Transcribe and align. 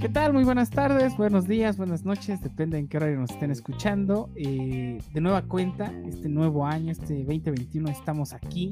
¿Qué 0.00 0.08
tal? 0.08 0.32
Muy 0.32 0.44
buenas 0.44 0.70
tardes, 0.70 1.16
buenos 1.18 1.46
días, 1.46 1.76
buenas 1.76 2.04
noches, 2.04 2.40
depende 2.40 2.78
en 2.78 2.88
qué 2.88 2.96
horario 2.96 3.18
nos 3.18 3.30
estén 3.30 3.50
escuchando. 3.50 4.30
Eh, 4.36 4.98
de 5.12 5.20
nueva 5.20 5.42
cuenta, 5.42 5.92
este 6.06 6.30
nuevo 6.30 6.64
año, 6.64 6.90
este 6.90 7.24
2021, 7.24 7.90
estamos 7.90 8.32
aquí. 8.32 8.70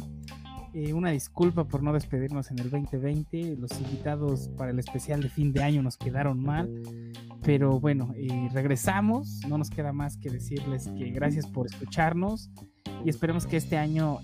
Eh, 0.72 0.94
una 0.94 1.10
disculpa 1.10 1.64
por 1.64 1.82
no 1.82 1.92
despedirnos 1.92 2.50
en 2.50 2.58
el 2.60 2.70
2020. 2.70 3.56
Los 3.56 3.78
invitados 3.78 4.48
para 4.56 4.70
el 4.70 4.78
especial 4.78 5.20
de 5.20 5.28
fin 5.28 5.52
de 5.52 5.62
año 5.62 5.82
nos 5.82 5.98
quedaron 5.98 6.42
mal. 6.42 6.70
Pero 7.42 7.80
bueno, 7.80 8.14
eh, 8.16 8.48
regresamos. 8.54 9.42
No 9.46 9.58
nos 9.58 9.68
queda 9.68 9.92
más 9.92 10.16
que 10.16 10.30
decirles 10.30 10.88
que 10.96 11.10
gracias 11.10 11.46
por 11.46 11.66
escucharnos. 11.66 12.50
Y 13.04 13.10
esperemos 13.10 13.46
que 13.46 13.58
este 13.58 13.76
año 13.76 14.20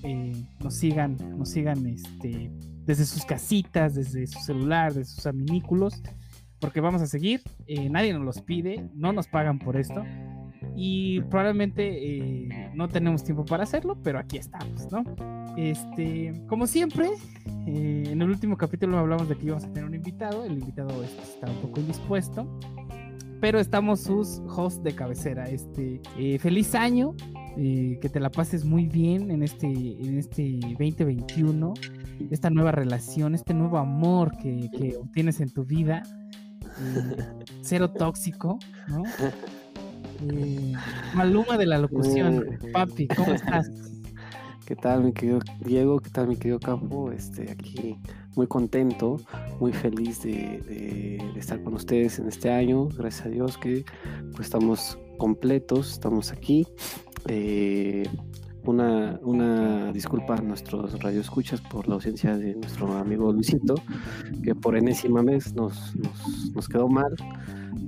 nos 0.62 0.74
sigan, 0.74 1.16
nos 1.36 1.50
sigan 1.50 1.86
este, 1.86 2.50
desde 2.85 3.05
sus 3.05 3.25
casitas, 3.25 3.95
desde 3.95 4.27
su 4.27 4.41
celular, 4.41 4.93
desde 4.93 5.14
sus 5.14 5.27
aminículos 5.27 6.03
porque 6.63 6.81
vamos 6.81 7.03
a 7.03 7.07
seguir, 7.09 7.43
eh, 7.67 7.90
nadie 7.90 8.14
nos 8.14 8.23
los 8.25 8.40
pide, 8.40 8.89
no 8.95 9.13
nos 9.13 9.27
pagan 9.27 9.59
por 9.59 9.77
esto 9.77 10.04
y 10.77 11.21
probablemente 11.23 12.46
eh, 12.46 12.71
no 12.73 12.89
tenemos 12.89 13.25
tiempo 13.25 13.45
para 13.45 13.64
hacerlo, 13.64 13.99
pero 14.03 14.21
aquí 14.21 14.39
estamos, 14.39 14.87
¿no? 14.93 15.04
Este, 15.57 16.32
como 16.46 16.68
siempre, 16.68 17.09
eh, 17.67 18.04
en 18.07 18.23
el 18.23 18.31
último 18.31 18.57
capítulo 18.57 18.96
hablamos 18.96 19.29
de 19.29 19.35
que 19.35 19.46
íbamos 19.46 19.64
a 19.64 19.73
tener 19.73 19.85
un 19.87 19.96
invitado, 19.96 20.45
el 20.45 20.53
invitado 20.53 21.03
este, 21.03 21.21
está 21.23 21.51
un 21.51 21.57
poco 21.57 21.81
indispuesto, 21.81 22.46
pero 23.40 23.59
estamos 23.59 24.01
sus 24.01 24.40
hosts 24.46 24.85
de 24.85 24.95
cabecera. 24.95 25.49
Este, 25.49 26.01
feliz 26.39 26.76
año, 26.76 27.17
que 27.57 28.09
te 28.11 28.21
la 28.21 28.31
pases 28.31 28.64
muy 28.64 28.87
bien 28.87 29.32
en 29.32 29.43
este, 29.43 29.67
en 29.67 30.17
este 30.17 30.61
2021, 30.61 31.75
esta 32.31 32.50
nueva 32.50 32.72
relación, 32.72 33.34
este 33.34 33.55
nuevo 33.55 33.78
amor 33.78 34.36
que, 34.36 34.70
que 34.77 34.97
obtienes 34.97 35.41
en 35.41 35.50
tu 35.50 35.64
vida 35.64 36.03
cero 37.62 37.91
tóxico, 37.91 38.59
¿no? 38.89 39.03
Eh, 40.33 40.73
Maluma 41.15 41.59
de 41.59 41.67
la 41.67 41.78
locución, 41.78 42.59
papi, 42.73 43.09
¿cómo 43.09 43.33
estás? 43.33 43.70
¿Qué 44.65 44.77
tal, 44.77 45.03
mi 45.03 45.12
querido 45.12 45.41
Diego? 45.61 45.98
¿Qué 45.98 46.11
tal, 46.11 46.28
mi 46.28 46.37
querido 46.37 46.61
Campo? 46.61 47.11
Este, 47.11 47.50
aquí 47.50 47.98
muy 48.37 48.47
contento, 48.47 49.20
muy 49.59 49.73
feliz 49.73 50.23
de, 50.23 51.19
estar 51.37 51.62
con 51.62 51.75
ustedes 51.75 52.19
en 52.19 52.28
este 52.28 52.50
año. 52.50 52.89
Gracias 52.97 53.27
a 53.27 53.28
Dios 53.31 53.59
que 53.59 53.84
pues, 54.31 54.47
estamos 54.47 54.98
completos, 55.19 55.93
estamos 55.93 56.31
aquí. 56.31 56.67
Eh, 57.27 58.05
una, 58.65 59.19
una 59.23 59.93
disculpa 59.93 60.37
a 60.37 60.41
nuestros 60.41 61.01
radioescuchas 61.01 61.61
por 61.61 61.89
la 61.89 61.95
ausencia 61.95 62.37
de 62.37 62.55
nuestro 62.55 62.93
amigo 62.97 63.33
Luisito, 63.33 63.75
que 64.43 64.55
por 64.55 64.77
enésima 64.77 65.23
vez 65.23 65.55
nos, 65.55 65.95
nos, 66.55 66.69
quedó 66.69 66.89
mal, 66.89 67.15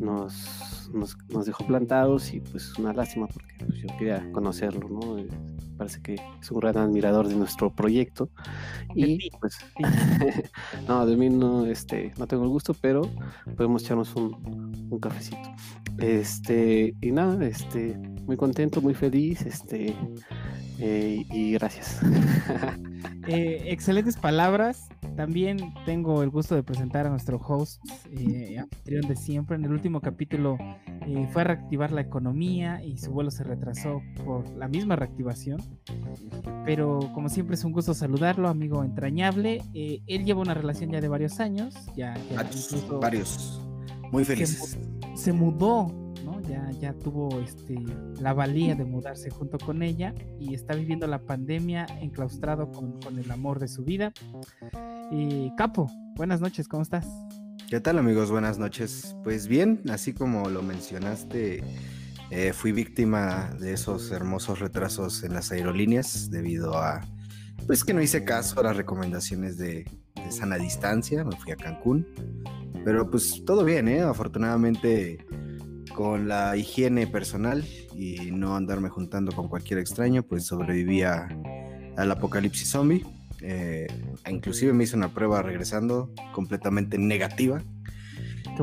nos, 0.00 0.88
nos, 0.92 1.46
dejó 1.46 1.66
plantados 1.66 2.32
y 2.32 2.40
pues 2.40 2.76
una 2.78 2.92
lástima 2.92 3.26
porque 3.26 3.54
pues, 3.58 3.80
yo 3.80 3.88
quería 3.98 4.30
conocerlo, 4.32 4.88
¿no? 4.88 5.18
Eh, 5.18 5.28
parece 5.76 6.00
que 6.02 6.14
es 6.40 6.50
un 6.50 6.60
gran 6.60 6.76
admirador 6.78 7.28
de 7.28 7.34
nuestro 7.34 7.74
proyecto 7.74 8.30
y 8.94 9.30
pues 9.40 9.58
no, 10.88 11.06
de 11.06 11.16
mí 11.16 11.30
no, 11.30 11.66
este, 11.66 12.12
no 12.18 12.26
tengo 12.26 12.44
el 12.44 12.50
gusto, 12.50 12.74
pero 12.74 13.02
podemos 13.56 13.82
echarnos 13.82 14.14
un, 14.16 14.88
un 14.90 14.98
cafecito. 14.98 15.54
Este, 15.98 16.94
y 17.00 17.12
nada, 17.12 17.44
este, 17.46 17.96
muy 18.26 18.36
contento, 18.36 18.80
muy 18.80 18.94
feliz, 18.94 19.42
este, 19.42 19.94
eh, 20.78 21.24
y 21.30 21.52
gracias. 21.52 22.00
Eh, 23.26 23.72
excelentes 23.72 24.18
palabras. 24.18 24.86
También 25.16 25.72
tengo 25.86 26.22
el 26.22 26.28
gusto 26.28 26.56
de 26.56 26.62
presentar 26.62 27.06
a 27.06 27.10
nuestro 27.10 27.38
host, 27.38 27.80
eh, 28.10 28.58
anfitrión 28.58 29.08
de 29.08 29.16
siempre. 29.16 29.56
En 29.56 29.64
el 29.64 29.72
último 29.72 30.02
capítulo 30.02 30.58
fue 31.32 31.40
a 31.40 31.44
reactivar 31.44 31.90
la 31.90 32.02
economía 32.02 32.84
y 32.84 32.98
su 32.98 33.12
vuelo 33.12 33.30
se 33.30 33.42
retrasó 33.42 34.02
por 34.26 34.46
la 34.50 34.68
misma 34.68 34.96
reactivación. 34.96 35.62
Pero 36.66 37.10
como 37.14 37.30
siempre 37.30 37.54
es 37.54 37.64
un 37.64 37.72
gusto 37.72 37.94
saludarlo, 37.94 38.46
amigo 38.46 38.84
entrañable. 38.84 39.62
él 39.72 40.24
lleva 40.26 40.42
una 40.42 40.52
relación 40.52 40.90
ya 40.90 41.00
de 41.00 41.08
varios 41.08 41.40
años, 41.40 41.74
ya, 41.96 42.14
varios, 43.00 43.62
muy 44.12 44.26
felices. 44.26 44.78
se 45.14 45.32
mudó 45.32 46.03
ya, 46.48 46.70
ya 46.80 46.92
tuvo 46.94 47.40
este, 47.40 47.76
la 48.20 48.32
valía 48.32 48.74
de 48.74 48.84
mudarse 48.84 49.30
junto 49.30 49.58
con 49.58 49.82
ella 49.82 50.14
y 50.38 50.54
está 50.54 50.74
viviendo 50.74 51.06
la 51.06 51.20
pandemia 51.20 51.86
enclaustrado 52.00 52.70
con, 52.70 52.98
el 53.18 53.30
amor 53.30 53.58
de 53.58 53.68
su 53.68 53.84
vida. 53.84 54.12
Y 55.10 55.52
Capo, 55.56 55.90
buenas 56.16 56.40
noches, 56.40 56.68
¿cómo 56.68 56.82
estás? 56.82 57.06
¿Qué 57.68 57.80
tal 57.80 57.98
amigos? 57.98 58.30
Buenas 58.30 58.58
noches. 58.58 59.16
Pues 59.24 59.48
bien, 59.48 59.82
así 59.90 60.12
como 60.12 60.48
lo 60.48 60.62
mencionaste, 60.62 61.62
eh, 62.30 62.52
fui 62.52 62.72
víctima 62.72 63.50
de 63.60 63.72
esos 63.72 64.10
hermosos 64.10 64.60
retrasos 64.60 65.24
en 65.24 65.34
las 65.34 65.50
aerolíneas 65.52 66.30
debido 66.30 66.76
a, 66.78 67.00
pues 67.66 67.84
que 67.84 67.94
no 67.94 68.02
hice 68.02 68.24
caso 68.24 68.60
a 68.60 68.64
las 68.64 68.76
recomendaciones 68.76 69.56
de, 69.56 69.84
de 70.14 70.32
sana 70.32 70.56
distancia, 70.56 71.24
me 71.24 71.36
fui 71.36 71.52
a 71.52 71.56
Cancún. 71.56 72.06
Pero 72.84 73.10
pues 73.10 73.42
todo 73.46 73.64
bien, 73.64 73.88
¿eh? 73.88 74.02
Afortunadamente 74.02 75.24
con 75.94 76.28
la 76.28 76.56
higiene 76.56 77.06
personal 77.06 77.64
y 77.96 78.30
no 78.30 78.56
andarme 78.56 78.90
juntando 78.90 79.32
con 79.32 79.48
cualquier 79.48 79.78
extraño, 79.78 80.22
pues 80.22 80.44
sobrevivía 80.44 81.28
al 81.96 82.10
apocalipsis 82.10 82.68
zombie. 82.68 83.06
Eh, 83.40 83.86
inclusive 84.28 84.72
me 84.72 84.84
hice 84.84 84.96
una 84.96 85.08
prueba 85.08 85.42
regresando 85.42 86.10
completamente 86.32 86.98
negativa. 86.98 87.62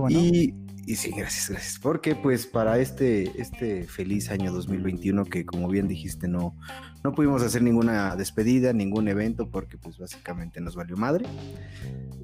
Y 0.09 0.53
y 0.85 0.95
sí, 0.95 1.11
gracias, 1.15 1.49
gracias. 1.49 1.79
Porque 1.79 2.15
pues 2.15 2.47
para 2.47 2.79
este, 2.79 3.39
este 3.39 3.83
feliz 3.83 4.29
año 4.31 4.51
2021 4.51 5.25
que 5.25 5.45
como 5.45 5.67
bien 5.67 5.87
dijiste 5.87 6.27
no, 6.27 6.55
no 7.03 7.13
pudimos 7.13 7.43
hacer 7.43 7.61
ninguna 7.61 8.15
despedida, 8.15 8.73
ningún 8.73 9.07
evento 9.07 9.49
porque 9.49 9.77
pues 9.77 9.97
básicamente 9.97 10.59
nos 10.61 10.75
valió 10.75 10.97
madre. 10.97 11.25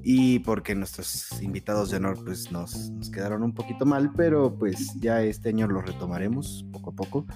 Y 0.02 0.40
porque 0.40 0.74
nuestros 0.74 1.40
invitados 1.42 1.90
de 1.90 1.98
honor 1.98 2.24
pues 2.24 2.50
nos, 2.50 2.90
nos 2.90 3.10
quedaron 3.10 3.42
un 3.42 3.54
poquito 3.54 3.86
mal, 3.86 4.12
pero 4.16 4.54
pues 4.56 4.94
ya 4.98 5.22
este 5.22 5.50
año 5.50 5.68
lo 5.68 5.80
retomaremos 5.80 6.66
poco 6.72 6.90
a 6.90 6.94
poco. 6.94 7.26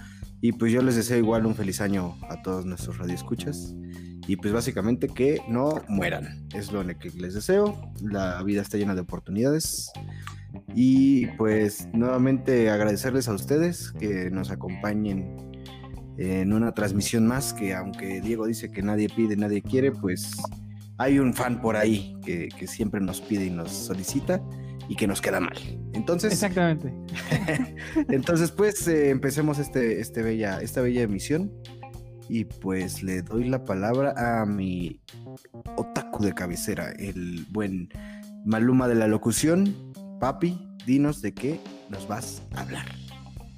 Y 0.42 0.50
pues 0.52 0.72
yo 0.72 0.82
les 0.82 0.96
deseo 0.96 1.18
igual 1.18 1.46
un 1.46 1.54
feliz 1.54 1.80
año 1.80 2.16
a 2.28 2.42
todos 2.42 2.66
nuestros 2.66 2.98
radioescuchas. 2.98 3.74
Y 4.26 4.36
pues 4.36 4.52
básicamente 4.52 5.06
que 5.06 5.40
no 5.48 5.82
mueran. 5.88 6.48
Es 6.52 6.72
lo 6.72 6.84
que 6.98 7.10
les 7.10 7.34
deseo. 7.34 7.92
La 8.02 8.42
vida 8.42 8.60
está 8.60 8.76
llena 8.76 8.96
de 8.96 9.02
oportunidades. 9.02 9.92
Y 10.74 11.26
pues 11.38 11.88
nuevamente 11.92 12.70
agradecerles 12.70 13.28
a 13.28 13.34
ustedes 13.34 13.92
que 13.92 14.30
nos 14.30 14.50
acompañen 14.50 15.52
en 16.18 16.52
una 16.52 16.72
transmisión 16.72 17.26
más 17.26 17.52
que 17.52 17.74
aunque 17.74 18.20
Diego 18.20 18.46
dice 18.46 18.70
que 18.70 18.82
nadie 18.82 19.08
pide, 19.08 19.36
nadie 19.36 19.62
quiere, 19.62 19.92
pues 19.92 20.32
hay 20.98 21.18
un 21.18 21.34
fan 21.34 21.60
por 21.60 21.76
ahí 21.76 22.16
que, 22.24 22.50
siempre 22.66 23.00
nos 23.00 23.20
pide 23.20 23.46
y 23.46 23.50
nos 23.50 23.70
solicita 23.70 24.42
y 24.88 24.96
que 24.96 25.06
nos 25.06 25.20
queda 25.20 25.40
mal. 25.40 25.56
Entonces, 25.92 26.32
exactamente. 26.32 26.92
entonces, 28.08 28.50
pues 28.50 28.86
eh, 28.88 29.10
empecemos 29.10 29.58
este, 29.58 30.00
este 30.00 30.22
bella, 30.22 30.60
esta 30.60 30.80
bella 30.80 31.02
emisión 31.02 31.52
y 32.28 32.44
pues 32.44 33.02
le 33.02 33.22
doy 33.22 33.48
la 33.48 33.64
palabra 33.64 34.14
a 34.16 34.46
mi 34.46 35.00
otaku 35.76 36.24
de 36.24 36.32
cabecera, 36.32 36.90
el 36.92 37.46
buen 37.50 37.88
Maluma 38.44 38.88
de 38.88 38.94
la 38.94 39.06
locución. 39.06 39.74
Papi, 40.18 40.58
dinos 40.86 41.20
de 41.20 41.34
qué 41.34 41.60
nos 41.90 42.08
vas 42.08 42.42
a 42.54 42.62
hablar. 42.62 42.86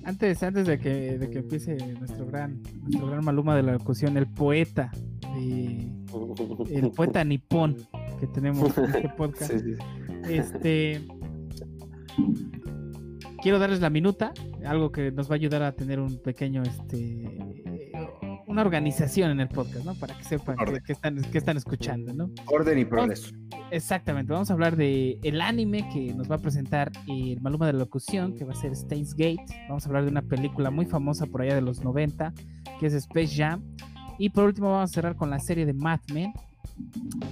Antes, 0.04 0.42
antes 0.42 0.66
de 0.66 0.78
que, 0.78 1.18
de 1.18 1.30
que 1.30 1.38
empiece 1.38 1.76
nuestro 1.98 2.26
gran, 2.26 2.62
nuestro 2.82 3.06
gran 3.06 3.24
Maluma 3.24 3.56
de 3.56 3.62
la 3.62 3.72
locución, 3.72 4.16
el 4.16 4.26
poeta, 4.26 4.90
el 6.70 6.90
poeta 6.94 7.24
nipón 7.24 7.76
que 8.20 8.26
tenemos 8.26 8.76
en 8.76 8.84
este 8.84 9.08
podcast. 9.16 9.52
Este 10.28 11.00
quiero 13.42 13.58
darles 13.58 13.80
la 13.80 13.90
minuta, 13.90 14.32
algo 14.64 14.90
que 14.90 15.12
nos 15.12 15.28
va 15.28 15.34
a 15.34 15.36
ayudar 15.36 15.62
a 15.62 15.72
tener 15.72 16.00
un 16.00 16.20
pequeño 16.22 16.62
este 16.62 17.54
una 18.46 18.62
organización 18.62 19.32
en 19.32 19.40
el 19.40 19.48
podcast, 19.48 19.84
¿no? 19.84 19.94
Para 19.94 20.16
que 20.16 20.24
sepan 20.24 20.56
que, 20.86 20.92
están, 21.38 21.56
escuchando, 21.56 22.14
¿no? 22.14 22.30
Orden 22.46 22.78
y 22.78 22.84
progreso. 22.84 23.34
exactamente, 23.70 24.32
vamos 24.32 24.48
a 24.50 24.52
hablar 24.52 24.76
de 24.76 25.18
el 25.22 25.40
anime 25.40 25.88
que 25.92 26.14
nos 26.14 26.30
va 26.30 26.36
a 26.36 26.38
presentar 26.38 26.92
el 27.08 27.40
Maluma 27.40 27.66
de 27.66 27.72
la 27.72 27.80
locución, 27.80 28.34
que 28.34 28.44
va 28.44 28.52
a 28.52 28.56
ser 28.56 28.76
Steins 28.76 29.14
Gate. 29.14 29.44
Vamos 29.68 29.84
a 29.84 29.88
hablar 29.88 30.04
de 30.04 30.10
una 30.10 30.22
película 30.22 30.70
muy 30.70 30.86
famosa 30.86 31.26
por 31.26 31.42
allá 31.42 31.54
de 31.54 31.62
los 31.62 31.82
90, 31.82 32.32
que 32.78 32.86
es 32.86 32.94
Space 32.94 33.34
Jam. 33.34 33.62
Y 34.18 34.30
por 34.30 34.44
último 34.44 34.70
vamos 34.70 34.90
a 34.90 34.94
cerrar 34.94 35.16
con 35.16 35.30
la 35.30 35.40
serie 35.40 35.66
de 35.66 35.74
Mad 35.74 36.00
Men. 36.12 36.32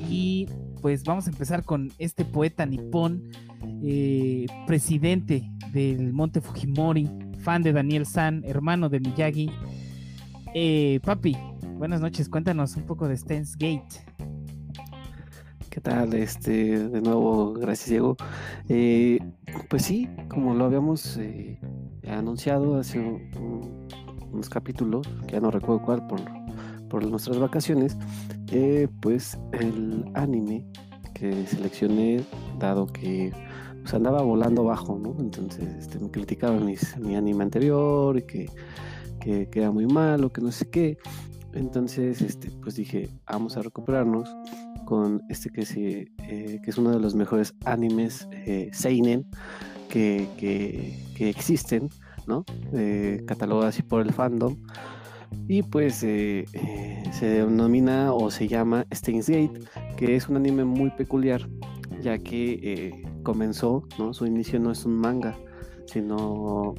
Y 0.08 0.46
pues 0.80 1.04
vamos 1.04 1.26
a 1.26 1.30
empezar 1.30 1.64
con 1.64 1.90
este 1.98 2.24
poeta 2.24 2.66
nipón, 2.66 3.30
eh, 3.82 4.46
presidente 4.66 5.48
del 5.72 6.12
Monte 6.12 6.40
Fujimori, 6.40 7.08
fan 7.38 7.62
de 7.62 7.72
Daniel 7.72 8.04
San, 8.04 8.44
hermano 8.44 8.88
de 8.88 9.00
Miyagi, 9.00 9.50
eh, 10.54 11.00
papi, 11.02 11.36
buenas 11.78 12.00
noches. 12.00 12.28
Cuéntanos 12.28 12.76
un 12.76 12.82
poco 12.84 13.08
de 13.08 13.16
Stens 13.16 13.56
Gate. 13.56 14.04
¿Qué 15.70 15.80
tal? 15.80 16.12
Este, 16.14 16.88
de 16.88 17.00
nuevo, 17.00 17.54
gracias 17.54 17.88
Diego. 17.88 18.16
Eh, 18.68 19.18
pues 19.70 19.84
sí, 19.84 20.08
como 20.28 20.54
lo 20.54 20.66
habíamos 20.66 21.18
anunciado 22.06 22.78
hace 22.78 22.98
unos 24.32 24.48
capítulos, 24.50 25.06
que 25.26 25.34
ya 25.34 25.40
no 25.40 25.50
recuerdo 25.50 25.82
cuál 25.82 26.06
por, 26.06 26.20
por 26.92 27.06
nuestras 27.06 27.38
vacaciones, 27.38 27.96
eh, 28.52 28.86
pues 29.00 29.38
el 29.52 30.04
anime 30.12 30.66
que 31.14 31.46
seleccioné, 31.46 32.22
dado 32.58 32.86
que 32.86 33.32
pues, 33.80 33.94
andaba 33.94 34.20
volando 34.20 34.64
bajo, 34.64 34.98
¿no? 34.98 35.16
Entonces 35.18 35.64
este, 35.78 35.98
me 35.98 36.10
criticaban 36.10 36.66
mi 37.00 37.16
anime 37.16 37.44
anterior 37.44 38.18
y 38.18 38.22
que, 38.22 38.50
que, 39.20 39.48
que, 39.48 39.60
era 39.60 39.70
muy 39.70 39.86
malo, 39.86 40.30
que 40.30 40.42
no 40.42 40.52
sé 40.52 40.68
qué. 40.68 40.98
Entonces, 41.54 42.20
este, 42.20 42.50
pues 42.62 42.76
dije, 42.76 43.08
vamos 43.26 43.56
a 43.56 43.62
recuperarnos 43.62 44.28
con 44.84 45.22
este 45.30 45.48
que, 45.48 46.12
eh, 46.28 46.60
que 46.62 46.70
es 46.70 46.76
uno 46.76 46.90
de 46.90 47.00
los 47.00 47.14
mejores 47.14 47.54
animes 47.64 48.28
eh, 48.32 48.68
seinen 48.74 49.26
que, 49.88 50.28
que, 50.36 51.28
existen, 51.28 51.88
¿no? 52.26 52.44
Eh, 52.72 53.22
catalogado 53.26 53.68
así 53.68 53.82
por 53.82 54.02
el 54.02 54.12
fandom. 54.12 54.56
Y 55.48 55.62
pues 55.62 55.96
se 55.96 56.46
denomina 57.20 58.12
o 58.12 58.30
se 58.30 58.48
llama 58.48 58.86
Steins 58.92 59.28
Gate, 59.28 59.60
que 59.96 60.16
es 60.16 60.28
un 60.28 60.36
anime 60.36 60.64
muy 60.64 60.90
peculiar, 60.90 61.48
ya 62.00 62.18
que 62.18 63.04
comenzó, 63.22 63.86
¿no? 63.98 64.14
Su 64.14 64.26
inicio 64.26 64.58
no 64.60 64.72
es 64.72 64.84
un 64.84 64.94
manga, 64.94 65.36
sino 65.86 66.74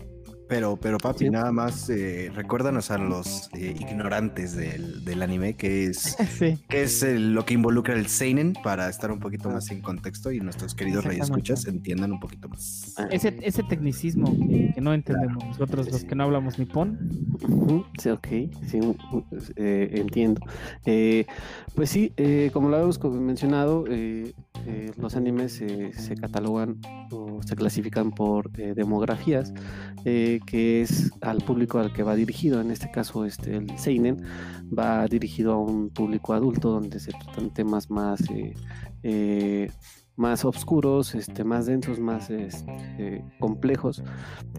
pero, 0.47 0.77
pero 0.77 0.97
papi, 0.97 1.29
nada 1.29 1.51
más 1.51 1.89
eh, 1.89 2.31
recuérdanos 2.33 2.91
a 2.91 2.97
los 2.97 3.49
eh, 3.53 3.75
ignorantes 3.79 4.55
del, 4.55 5.03
del, 5.03 5.21
anime, 5.21 5.55
que 5.55 5.85
es, 5.85 6.15
que 6.69 6.83
es 6.83 7.03
lo 7.03 7.45
que 7.45 7.53
involucra 7.53 7.95
el 7.95 8.07
Seinen, 8.07 8.53
para 8.63 8.89
estar 8.89 9.11
un 9.11 9.19
poquito 9.19 9.49
más 9.49 9.71
en 9.71 9.81
contexto 9.81 10.31
y 10.31 10.39
nuestros 10.39 10.75
queridos 10.75 11.05
escuchas 11.05 11.65
entiendan 11.67 12.11
un 12.11 12.19
poquito 12.19 12.49
más. 12.49 12.93
Ah. 12.97 13.07
Ese, 13.11 13.35
ese 13.41 13.63
tecnicismo 13.63 14.25
que, 14.25 14.73
no 14.81 14.93
entendemos 14.93 15.43
nosotros, 15.45 15.91
los 15.91 16.03
que 16.03 16.15
no 16.15 16.23
hablamos 16.23 16.59
nipón. 16.59 16.97
Sí, 17.99 18.09
ok, 18.09 18.27
sí, 18.67 18.79
eh, 19.55 19.89
entiendo. 19.93 20.41
pues 21.75 21.89
sí, 21.89 22.13
como 22.51 22.69
lo 22.69 22.75
habíamos 22.77 22.99
mencionado, 23.03 23.85
los 24.97 25.15
animes 25.15 25.53
se 25.53 26.15
catalogan 26.15 26.79
o 27.11 27.41
se 27.43 27.55
clasifican 27.55 28.11
por 28.11 28.51
demografías 28.51 29.53
que 30.03 30.81
es 30.81 31.11
al 31.21 31.37
público 31.39 31.79
al 31.79 31.93
que 31.93 32.03
va 32.03 32.15
dirigido. 32.15 32.61
En 32.61 32.71
este 32.71 32.91
caso, 32.91 33.25
este, 33.25 33.57
el 33.57 33.77
Seinen 33.77 34.23
va 34.77 35.07
dirigido 35.07 35.53
a 35.53 35.57
un 35.57 35.89
público 35.89 36.33
adulto 36.33 36.69
donde 36.69 36.99
se 36.99 37.11
tratan 37.11 37.53
temas 37.53 37.89
más, 37.89 38.21
eh, 38.29 38.53
eh, 39.03 39.71
más 40.15 40.45
oscuros, 40.45 41.15
este, 41.15 41.43
más 41.43 41.65
densos, 41.65 41.99
más 41.99 42.29
este, 42.29 43.23
complejos 43.39 44.03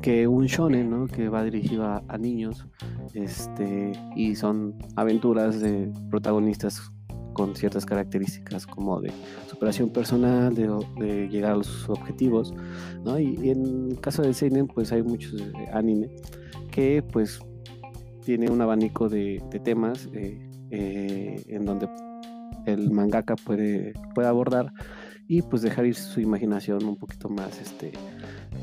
que 0.02 0.26
un 0.26 0.46
shonen, 0.46 0.90
¿no? 0.90 1.06
que 1.06 1.28
va 1.28 1.44
dirigido 1.44 1.84
a, 1.84 2.02
a 2.08 2.18
niños 2.18 2.66
este, 3.14 3.92
y 4.16 4.34
son 4.34 4.76
aventuras 4.96 5.60
de 5.60 5.92
protagonistas 6.10 6.90
con 7.34 7.54
ciertas 7.54 7.84
características 7.84 8.66
como 8.66 9.00
de 9.00 9.12
superación 9.50 9.90
personal, 9.90 10.54
de, 10.54 11.28
llegar 11.28 11.52
a 11.52 11.56
los 11.56 11.88
objetivos, 11.88 12.54
¿no? 13.04 13.18
Y, 13.18 13.50
en 13.50 13.90
el 13.90 14.00
caso 14.00 14.22
de 14.22 14.32
Seinen, 14.32 14.66
pues 14.66 14.92
hay 14.92 15.02
muchos 15.02 15.40
eh, 15.40 15.68
anime 15.72 16.08
que 16.70 17.02
pues 17.02 17.40
tiene 18.24 18.50
un 18.50 18.60
abanico 18.62 19.08
de, 19.08 19.42
temas 19.62 20.08
eh, 20.14 20.48
eh, 20.70 21.42
en 21.48 21.64
donde 21.64 21.88
el 22.66 22.90
mangaka 22.90 23.36
puede, 23.36 23.92
puede 24.14 24.28
abordar 24.28 24.72
y 25.28 25.42
pues 25.42 25.62
dejar 25.62 25.86
ir 25.86 25.94
su 25.94 26.20
imaginación 26.20 26.84
un 26.84 26.96
poquito 26.96 27.28
más 27.28 27.60
este 27.60 27.92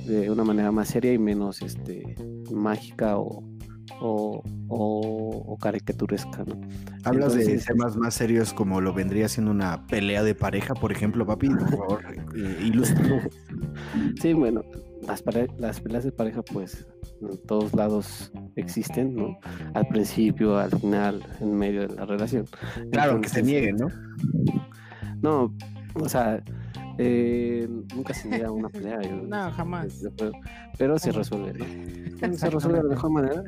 de 0.06 0.30
una 0.30 0.44
manera 0.44 0.72
más 0.72 0.90
seria 0.90 1.14
y 1.14 1.20
menos 1.20 1.62
este 1.62 2.16
mágica 2.52 3.18
o, 3.18 3.44
o, 4.00 4.44
o, 4.68 5.58
caricaturesca, 5.60 6.44
¿no? 6.46 6.60
Hablas 7.04 7.34
de 7.34 7.58
temas 7.58 7.96
más 7.98 8.14
serios 8.16 8.54
como 8.54 8.82
lo 8.82 8.94
vendría 8.94 9.28
siendo 9.28 9.52
una 9.52 9.86
pelea 9.88 10.24
de 10.24 10.36
pareja, 10.36 10.74
por 10.74 10.92
ejemplo, 10.92 11.26
papi, 11.26 11.50
por 11.50 11.70
favor, 11.70 12.04
eh, 12.36 12.72
Sí, 14.22 14.34
bueno, 14.34 14.64
las, 15.08 15.24
las 15.58 15.82
peleas 15.82 16.04
de 16.04 16.12
pareja, 16.12 16.42
pues, 16.42 16.88
en 17.22 17.38
todos 17.46 17.74
lados 17.74 18.32
existen, 18.56 19.16
¿no? 19.16 19.38
Al 19.74 19.88
principio, 19.88 20.58
al 20.58 20.72
final, 20.72 21.24
en 21.40 21.56
medio 21.56 21.88
de 21.88 21.96
la 21.96 22.06
relación. 22.06 22.46
Claro, 22.92 23.22
que 23.22 23.30
se 23.30 23.44
nieguen, 23.44 23.78
¿no? 23.78 23.88
No, 25.22 25.56
o 25.96 26.10
sea, 26.10 26.44
eh, 27.04 27.68
nunca 27.96 28.14
se 28.14 28.30
niega 28.30 28.52
una 28.52 28.70
pelea. 28.70 29.00
no, 29.28 29.52
jamás. 29.52 30.04
Pero, 30.78 31.00
se 31.00 31.12
resuelve, 31.12 31.54
¿no? 31.54 32.34
Se 32.38 32.50
resuelve 32.50 32.78
de 32.78 32.84
la 32.84 32.90
mejor 32.90 33.12
manera. 33.12 33.44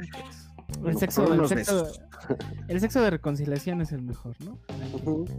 El 0.83 0.97
sexo, 0.97 1.31
el, 1.31 1.47
sexo, 1.47 1.87
el 2.67 2.79
sexo, 2.79 3.01
de 3.01 3.11
reconciliación 3.11 3.81
es 3.81 3.91
el 3.91 4.01
mejor, 4.01 4.35
¿no? 4.43 4.57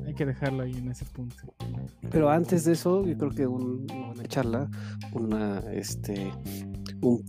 Hay, 0.06 0.14
que 0.14 0.25
dejarlo 0.25 0.62
ahí 0.62 0.76
en 0.76 0.88
ese 0.93 1.05
punto. 1.06 1.37
Pero 2.08 2.31
antes 2.31 2.64
de 2.64 2.72
eso, 2.72 3.05
yo 3.05 3.19
creo 3.19 3.31
que 3.31 3.46
una 3.46 4.25
charla, 4.28 4.70
una, 5.12 5.58
este, 5.72 6.32
un, 7.02 7.25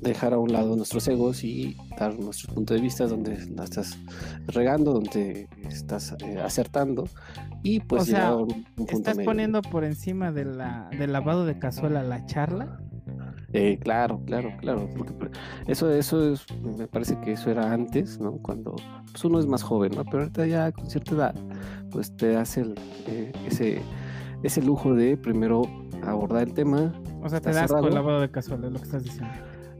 dejar 0.00 0.32
a 0.32 0.38
un 0.38 0.52
lado 0.52 0.76
nuestros 0.76 1.06
egos 1.08 1.44
y 1.44 1.76
dar 1.98 2.18
nuestros 2.18 2.52
puntos 2.54 2.76
de 2.76 2.82
vista 2.82 3.06
donde 3.06 3.46
la 3.50 3.64
estás 3.64 3.96
regando, 4.48 4.92
donde 4.92 5.48
estás 5.68 6.14
eh, 6.20 6.40
acertando 6.40 7.04
y 7.62 7.80
pues 7.80 8.02
o 8.02 8.04
sea, 8.06 8.36
estás 8.88 9.18
poniendo 9.18 9.62
por 9.62 9.84
encima 9.84 10.32
de 10.32 10.44
la, 10.44 10.88
del 10.96 11.12
lavado 11.12 11.44
de 11.46 11.58
cazuela 11.58 12.02
la 12.02 12.24
charla 12.26 12.80
eh, 13.52 13.78
claro, 13.80 14.20
claro, 14.26 14.52
claro. 14.60 14.88
Porque 14.96 15.12
pues, 15.14 15.30
eso, 15.66 15.90
eso 15.92 16.32
es, 16.32 16.46
me 16.62 16.86
parece 16.86 17.18
que 17.20 17.32
eso 17.32 17.50
era 17.50 17.72
antes, 17.72 18.20
¿no? 18.20 18.32
Cuando 18.38 18.76
pues, 19.10 19.24
uno 19.24 19.38
es 19.38 19.46
más 19.46 19.62
joven, 19.62 19.92
¿no? 19.96 20.04
Pero 20.04 20.20
ahorita 20.20 20.46
ya 20.46 20.70
con 20.72 20.88
cierta 20.90 21.14
edad, 21.14 21.34
pues 21.90 22.14
te 22.16 22.36
hace 22.36 22.74
eh, 23.06 23.32
ese, 23.46 23.80
ese 24.42 24.62
lujo 24.62 24.94
de 24.94 25.16
primero 25.16 25.62
abordar 26.02 26.48
el 26.48 26.54
tema. 26.54 26.92
O 27.22 27.28
sea, 27.28 27.40
te 27.40 27.52
das 27.52 27.72
con 27.72 27.86
el 27.86 27.94
lavado 27.94 28.20
de 28.20 28.30
casual, 28.30 28.64
es 28.64 28.72
lo 28.72 28.78
que 28.78 28.84
estás 28.84 29.04
diciendo. 29.04 29.32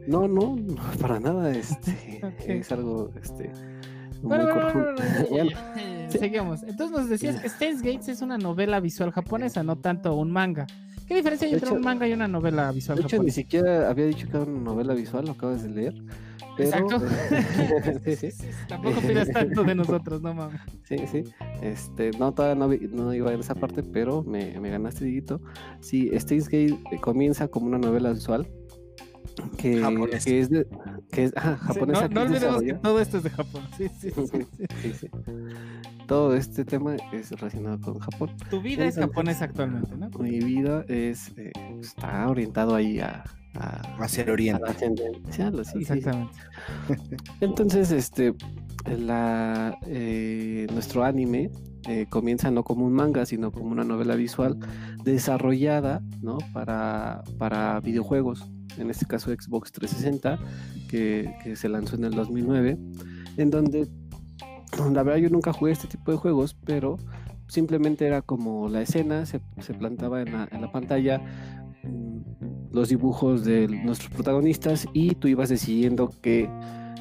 No, 0.07 0.27
no, 0.27 0.57
para 1.01 1.21
nada. 1.21 1.51
Este 1.51 2.23
es 2.59 2.73
algo, 2.73 3.11
este. 3.23 3.53
Muy 4.23 4.39
bueno, 4.39 4.49
Seguimos. 6.09 6.63
Entonces 6.63 6.97
nos 6.97 7.09
decías 7.09 7.41
que 7.41 7.49
Stains 7.49 7.83
Gates 7.83 8.09
es 8.09 8.23
una 8.23 8.39
novela 8.39 8.81
visual 8.81 9.11
japonesa, 9.11 9.63
no 9.63 9.77
tanto 9.77 10.15
un 10.15 10.31
manga. 10.31 10.67
¿Qué 11.07 11.15
diferencia 11.15 11.49
hay 11.49 11.55
entre 11.55 11.71
un 11.71 11.81
manga 11.81 12.07
y 12.07 12.13
una 12.13 12.29
novela 12.29 12.71
visual? 12.71 12.99
De 12.99 13.05
hecho, 13.05 13.23
ni 13.23 13.31
siquiera 13.31 13.89
había 13.89 14.07
dicho 14.07 14.29
que 14.29 14.37
era 14.37 14.45
una 14.45 14.61
novela 14.61 14.93
visual, 14.93 15.25
lo 15.25 15.33
acabas 15.33 15.63
de 15.63 15.71
leer. 15.71 15.95
Exacto. 16.59 17.01
sí, 18.05 18.17
sí. 18.17 18.47
Tampoco 18.69 19.01
pidas 19.01 19.31
tanto 19.31 19.65
de 19.65 19.75
nosotros, 19.75 20.21
no 20.21 20.35
mames. 20.35 20.61
Sí, 20.83 20.97
sí. 21.11 21.25
Este, 21.63 22.11
no, 22.19 22.33
todavía 22.35 22.57
no, 22.57 22.69
no 22.91 23.15
iba 23.15 23.33
en 23.33 23.41
esa 23.41 23.55
parte, 23.55 23.83
pero 23.83 24.23
me, 24.23 24.59
me 24.61 24.69
ganaste, 24.69 25.05
Diguito. 25.05 25.41
Sí, 25.81 26.11
Steins 26.19 26.49
Gate 26.49 26.79
comienza 27.01 27.49
como 27.49 27.67
una 27.67 27.79
novela 27.79 28.13
visual 28.13 28.47
que, 29.57 29.83
que, 30.25 30.41
es 30.41 30.51
de 30.51 30.67
que 31.11 31.25
es 31.25 31.33
ah, 31.37 31.57
japonesa. 31.61 32.09
no, 32.09 32.23
olvidemos 32.23 32.63
que 32.63 32.75
todo 32.75 33.01
esto 33.01 33.19
es 33.19 33.23
de 33.25 33.31
Japón. 33.31 33.63
Sí, 33.77 33.89
sí, 34.01 34.13
sí. 34.93 35.11
Todo 36.07 36.35
este 36.35 36.65
tema 36.65 36.97
es 37.13 37.31
relacionado 37.31 37.81
con 37.81 37.99
Japón. 37.99 38.31
Tu 38.51 38.61
vida 38.61 38.87
es 38.87 38.97
japonesa 38.97 39.45
actualmente, 39.45 39.97
¿no? 39.97 40.09
Mi 40.19 40.41
vida 40.41 40.85
es 40.89 41.33
eh, 41.37 41.53
está 41.81 42.29
orientado 42.29 42.75
ahí 42.75 43.01
a, 43.01 43.25
a 43.55 43.97
hacia 43.99 44.25
el 44.25 44.31
oriente. 44.31 44.73
sí, 45.31 45.43
Exactamente. 45.79 46.35
Entonces, 47.41 47.91
este 47.91 48.35
la 48.87 49.77
eh, 49.87 50.67
nuestro 50.73 51.05
anime 51.05 51.51
eh, 51.87 52.07
comienza 52.09 52.51
no 52.51 52.65
como 52.65 52.87
un 52.87 52.93
manga, 52.93 53.27
sino 53.27 53.53
como 53.53 53.67
una 53.67 53.85
novela 53.85 54.15
visual 54.15 54.59
desarrollada 55.05 56.03
¿no? 56.23 56.39
para, 56.53 57.23
para 57.39 57.81
videojuegos 57.81 58.49
en 58.79 58.91
este 58.91 59.07
caso 59.07 59.31
Xbox 59.31 59.73
360, 59.73 60.39
que, 60.89 61.55
se 61.57 61.69
lanzó 61.69 61.97
en 61.97 62.05
el 62.05 62.13
2009, 62.13 62.79
en 63.37 63.51
donde 63.51 63.89
la 64.93 65.03
verdad 65.03 65.17
yo 65.19 65.31
nunca 65.31 65.53
jugué 65.53 65.73
este 65.73 65.89
tipo 65.89 66.11
de 66.11 66.19
juegos, 66.19 66.57
pero 66.65 66.97
simplemente 67.49 68.07
era 68.07 68.23
como 68.23 68.69
la 68.69 68.83
escena, 68.83 69.27
se, 69.27 69.41
plantaba 69.79 70.23
en 70.23 70.33
la, 70.33 70.73
pantalla 70.73 71.21
mm, 71.83 72.73
los 72.73 72.89
dibujos 72.91 73.45
de 73.45 73.69
nuestros 73.69 74.11
protagonistas 74.11 74.87
y 74.93 75.15
tú 75.15 75.29
ibas 75.29 75.49
decidiendo 75.49 76.13
qué, 76.21 76.49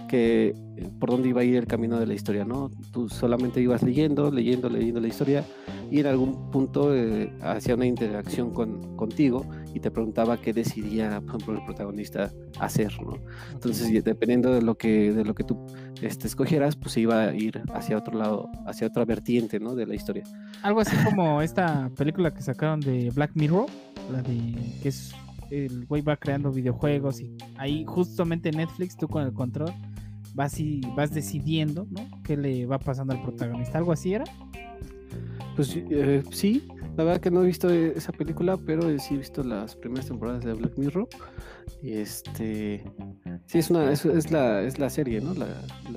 que 0.08 0.56
eh, 0.78 0.90
por 1.00 1.12
dónde 1.12 1.30
iba 1.30 1.42
a 1.42 1.44
ir 1.44 1.56
el 1.56 1.68
camino 1.68 2.00
de 2.00 2.08
la 2.08 2.14
historia, 2.14 2.46
¿no? 2.46 2.72
Tú 2.92 3.10
solamente 3.10 3.62
ibas 3.62 3.84
leyendo, 3.84 4.32
leyendo, 4.32 4.70
leyendo 4.70 5.00
la 5.00 5.08
historia 5.08 5.44
y 5.92 6.00
en 6.00 6.08
algún 6.08 6.52
punto 6.52 6.96
eh, 6.96 7.32
hacía 7.42 7.76
una 7.76 7.86
interacción 7.86 8.52
con, 8.52 8.96
contigo 8.96 9.46
y 9.74 9.80
te 9.80 9.92
preguntaba 9.92 10.38
qué 10.38 10.54
decidía, 10.54 11.22
por 11.22 11.36
ejemplo, 11.36 11.54
el 11.56 11.66
protagonista 11.66 12.32
hacer, 12.60 12.94
¿no? 13.02 13.18
Entonces, 13.54 14.04
dependiendo 14.04 14.52
de 14.54 14.62
lo 14.62 14.78
que, 14.78 15.14
de 15.14 15.24
lo 15.24 15.36
que 15.36 15.44
tú 15.44 15.58
este, 16.02 16.28
escogieras, 16.28 16.76
pues 16.76 16.98
iba 16.98 17.24
a 17.24 17.36
ir 17.36 17.62
hacia 17.74 17.98
otro 17.98 18.18
lado, 18.18 18.50
hacia 18.66 18.88
otra 18.88 19.06
vertiente, 19.06 19.60
¿no? 19.60 19.76
De 19.76 19.86
la 19.86 19.96
historia. 19.96 20.24
Algo 20.64 20.82
así 20.82 20.96
como 21.06 21.42
esta 21.42 21.90
película 21.96 22.34
que 22.34 22.42
sacaron 22.42 22.80
de 22.80 23.12
Black 23.14 23.32
Mirror, 23.36 23.68
la 24.12 24.22
de 24.22 24.56
que 24.82 24.90
es 24.90 25.14
el 25.50 25.86
güey 25.86 26.02
va 26.02 26.18
creando 26.18 26.52
videojuegos 26.52 27.22
y 27.22 27.38
ahí 27.58 27.86
justamente 27.86 28.52
Netflix 28.52 28.98
tú 28.98 29.08
con 29.08 29.24
el 29.24 29.34
control 29.34 29.72
vas 30.38 30.60
y 30.60 30.82
vas 30.96 31.12
decidiendo, 31.12 31.88
¿no? 31.89 32.22
¿Qué 32.24 32.38
le 32.38 32.67
va 32.67 32.77
pasando 32.77 33.12
al 33.12 33.24
protagonista? 33.24 33.79
¿Algo 33.79 33.91
así 33.91 34.13
era? 34.13 34.24
Pues 35.56 35.75
eh, 35.75 36.24
sí, 36.32 36.67
la 36.96 37.03
verdad 37.03 37.20
que 37.20 37.32
no 37.32 37.41
he 37.41 37.48
visto 37.48 37.70
esa 37.72 38.12
película, 38.12 38.56
pero 38.56 38.84
sí 39.00 39.15
he 39.15 39.17
visto 39.17 39.44
las 39.44 39.75
primeras 39.75 40.06
temporadas 40.06 40.46
de 40.46 40.53
Black 40.53 40.77
Mirror. 40.77 41.10
Y 41.82 41.94
este. 41.94 42.84
Sí, 43.48 43.58
es 43.58 43.72
una 43.72 43.91
es, 43.91 44.32
la, 44.32 44.62
es 44.62 44.77
la 44.77 44.91
serie, 44.91 45.22
¿no? 45.22 45.34
La, 45.34 45.48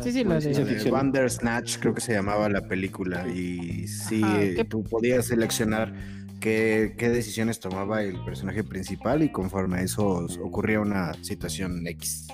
sí, 0.03 0.11
sí, 0.11 0.25
la 0.25 0.41
de. 0.41 0.91
Bandersnatch, 0.91 1.79
creo 1.79 1.95
que 1.95 2.01
se 2.01 2.15
llamaba 2.15 2.49
la 2.49 2.67
película. 2.67 3.29
Y 3.29 3.87
sí, 3.89 4.23
tú 4.71 4.83
podías 4.85 5.27
seleccionar 5.27 5.93
qué, 6.41 6.95
qué, 6.97 7.11
decisiones 7.11 7.61
tomaba 7.61 8.03
el 8.03 8.25
personaje 8.25 8.65
principal 8.65 9.23
y 9.23 9.31
conforme 9.31 9.81
a 9.81 9.83
eso 9.83 10.27
ocurría 10.43 10.81
una 10.81 11.13
situación 11.23 11.87
X. 11.87 12.29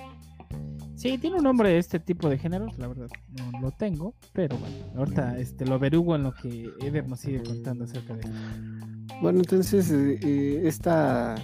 Sí, 0.97 1.19
tiene 1.19 1.37
un 1.37 1.45
nombre 1.45 1.69
de 1.69 1.79
este 1.79 2.01
tipo 2.01 2.31
de 2.31 2.39
géneros, 2.39 2.79
la 2.79 2.89
verdad 2.89 3.09
no 3.53 3.61
lo 3.61 3.71
tengo, 3.71 4.15
pero 4.33 4.57
bueno, 4.57 4.75
ahorita 4.97 5.39
este, 5.39 5.67
lo 5.67 5.75
averiguo 5.75 6.17
en 6.17 6.23
lo 6.23 6.33
que 6.33 6.71
Eder 6.81 7.07
nos 7.07 7.21
sigue 7.21 7.43
contando 7.43 7.85
acerca 7.85 8.15
de 8.15 8.23
Bueno, 9.21 9.41
entonces 9.41 9.91
eh, 9.91 10.19
eh, 10.23 10.63
esta, 10.65 11.35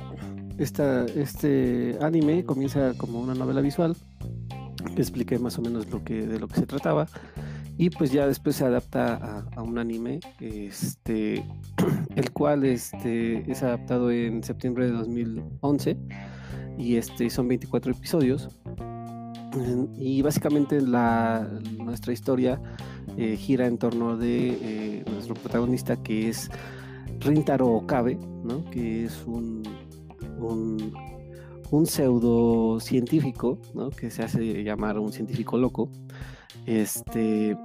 esta, 0.57 1.05
este 1.05 1.99
anime 2.01 2.45
comienza 2.45 2.95
como 2.97 3.21
una 3.21 3.35
novela 3.35 3.61
visual, 3.61 3.95
que 4.97 5.03
expliqué 5.03 5.39
más 5.39 5.59
o 5.59 5.63
menos 5.63 5.87
lo 5.91 6.03
que, 6.03 6.27
de 6.27 6.41
lo 6.41 6.49
que 6.49 6.55
se 6.55 6.67
trataba, 6.67 7.07
y 7.77 7.91
pues 7.91 8.11
ya 8.11 8.27
después 8.27 8.57
se 8.57 8.65
adapta 8.65 9.45
a, 9.55 9.63
un 9.63 9.77
anime, 9.77 10.21
este, 10.41 11.45
el 12.17 12.33
cual 12.33 12.65
este, 12.65 13.51
es 13.53 13.63
adaptado 13.63 14.11
en 14.11 14.43
septiembre 14.43 14.87
de 14.87 14.93
2011, 14.93 15.99
y 16.79 16.97
este, 16.97 17.29
son 17.29 17.49
24 17.49 17.93
episodios 17.93 18.49
y 19.97 20.23
básicamente 20.23 20.81
nuestra 20.81 22.13
historia 22.13 22.61
eh, 23.17 23.37
gira 23.37 23.67
en 23.67 23.79
torno 23.79 24.17
de 24.17 24.59
eh, 24.61 25.05
nuestro 25.11 25.35
protagonista 25.35 25.97
que 26.03 26.29
es 26.29 26.51
Rintaro 27.21 27.69
Okabe, 27.69 28.17
¿no? 28.17 28.65
que 28.71 29.05
es 29.05 29.25
un, 29.27 29.63
un, 30.39 30.93
un 31.71 31.87
pseudocientífico 31.87 33.59
¿no? 33.75 33.91
que 33.91 34.11
se 34.11 34.23
hace 34.23 34.63
llamar 34.63 34.99
un 34.99 35.13
científico 35.13 35.59
loco, 35.59 35.91
este, 36.67 37.57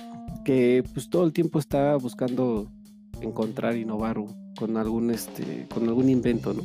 que 0.44 0.84
pues 0.94 1.10
todo 1.10 1.26
el 1.26 1.34
tiempo 1.34 1.60
está 1.60 1.96
buscando 1.96 2.72
encontrar, 3.22 3.76
innovar 3.76 4.18
con 4.58 4.78
algún, 4.78 5.12
este, 5.12 5.68
con 5.74 5.88
algún 5.88 6.10
invento, 6.10 6.54
¿no? 6.54 6.64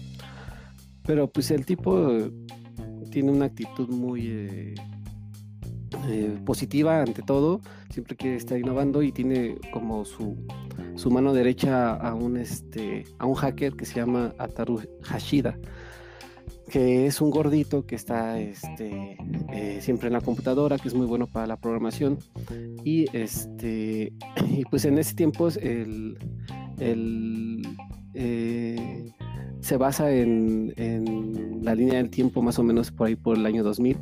Pero 1.05 1.29
pues 1.29 1.50
el 1.50 1.67
tipo 1.67 2.11
tiene 3.11 3.31
una 3.31 3.47
actitud 3.47 3.88
muy... 3.88 4.26
Eh, 4.26 4.75
eh, 6.08 6.38
positiva 6.44 7.00
ante 7.00 7.22
todo, 7.22 7.61
siempre 7.90 8.16
quiere 8.16 8.37
estar 8.37 8.58
innovando 8.58 9.02
y 9.02 9.12
tiene 9.12 9.56
como 9.72 10.04
su, 10.04 10.37
su 10.96 11.11
mano 11.11 11.32
derecha 11.32 11.94
a 11.94 12.14
un, 12.14 12.37
este, 12.37 13.04
a 13.18 13.26
un 13.26 13.34
hacker 13.34 13.75
que 13.75 13.84
se 13.84 13.96
llama 13.96 14.34
Ataru 14.38 14.80
Hashida, 15.02 15.58
que 16.68 17.06
es 17.06 17.20
un 17.20 17.30
gordito 17.30 17.87
que 17.87 17.94
está 17.94 18.38
este, 18.40 19.16
eh, 19.52 19.78
siempre 19.80 20.08
en 20.08 20.14
la 20.14 20.20
computadora, 20.20 20.78
que 20.78 20.88
es 20.88 20.94
muy 20.94 21.06
bueno 21.06 21.26
para 21.26 21.46
la 21.46 21.56
programación. 21.56 22.18
Y, 22.84 23.06
este, 23.16 24.12
y 24.49 24.64
pues 24.64 24.84
en 24.84 24.99
ese 24.99 25.14
tiempo 25.14 25.49
eh, 25.56 26.14
se 29.61 29.76
basa 29.76 30.11
en, 30.11 30.72
en, 30.76 31.64
la 31.64 31.75
línea 31.75 31.99
del 31.99 32.11
tiempo 32.11 32.42
más 32.42 32.58
o 32.58 32.62
menos 32.62 32.90
por 32.90 33.06
ahí 33.06 33.16
por 33.16 33.37
el 33.37 33.46
año 33.46 33.62
2000 33.62 33.96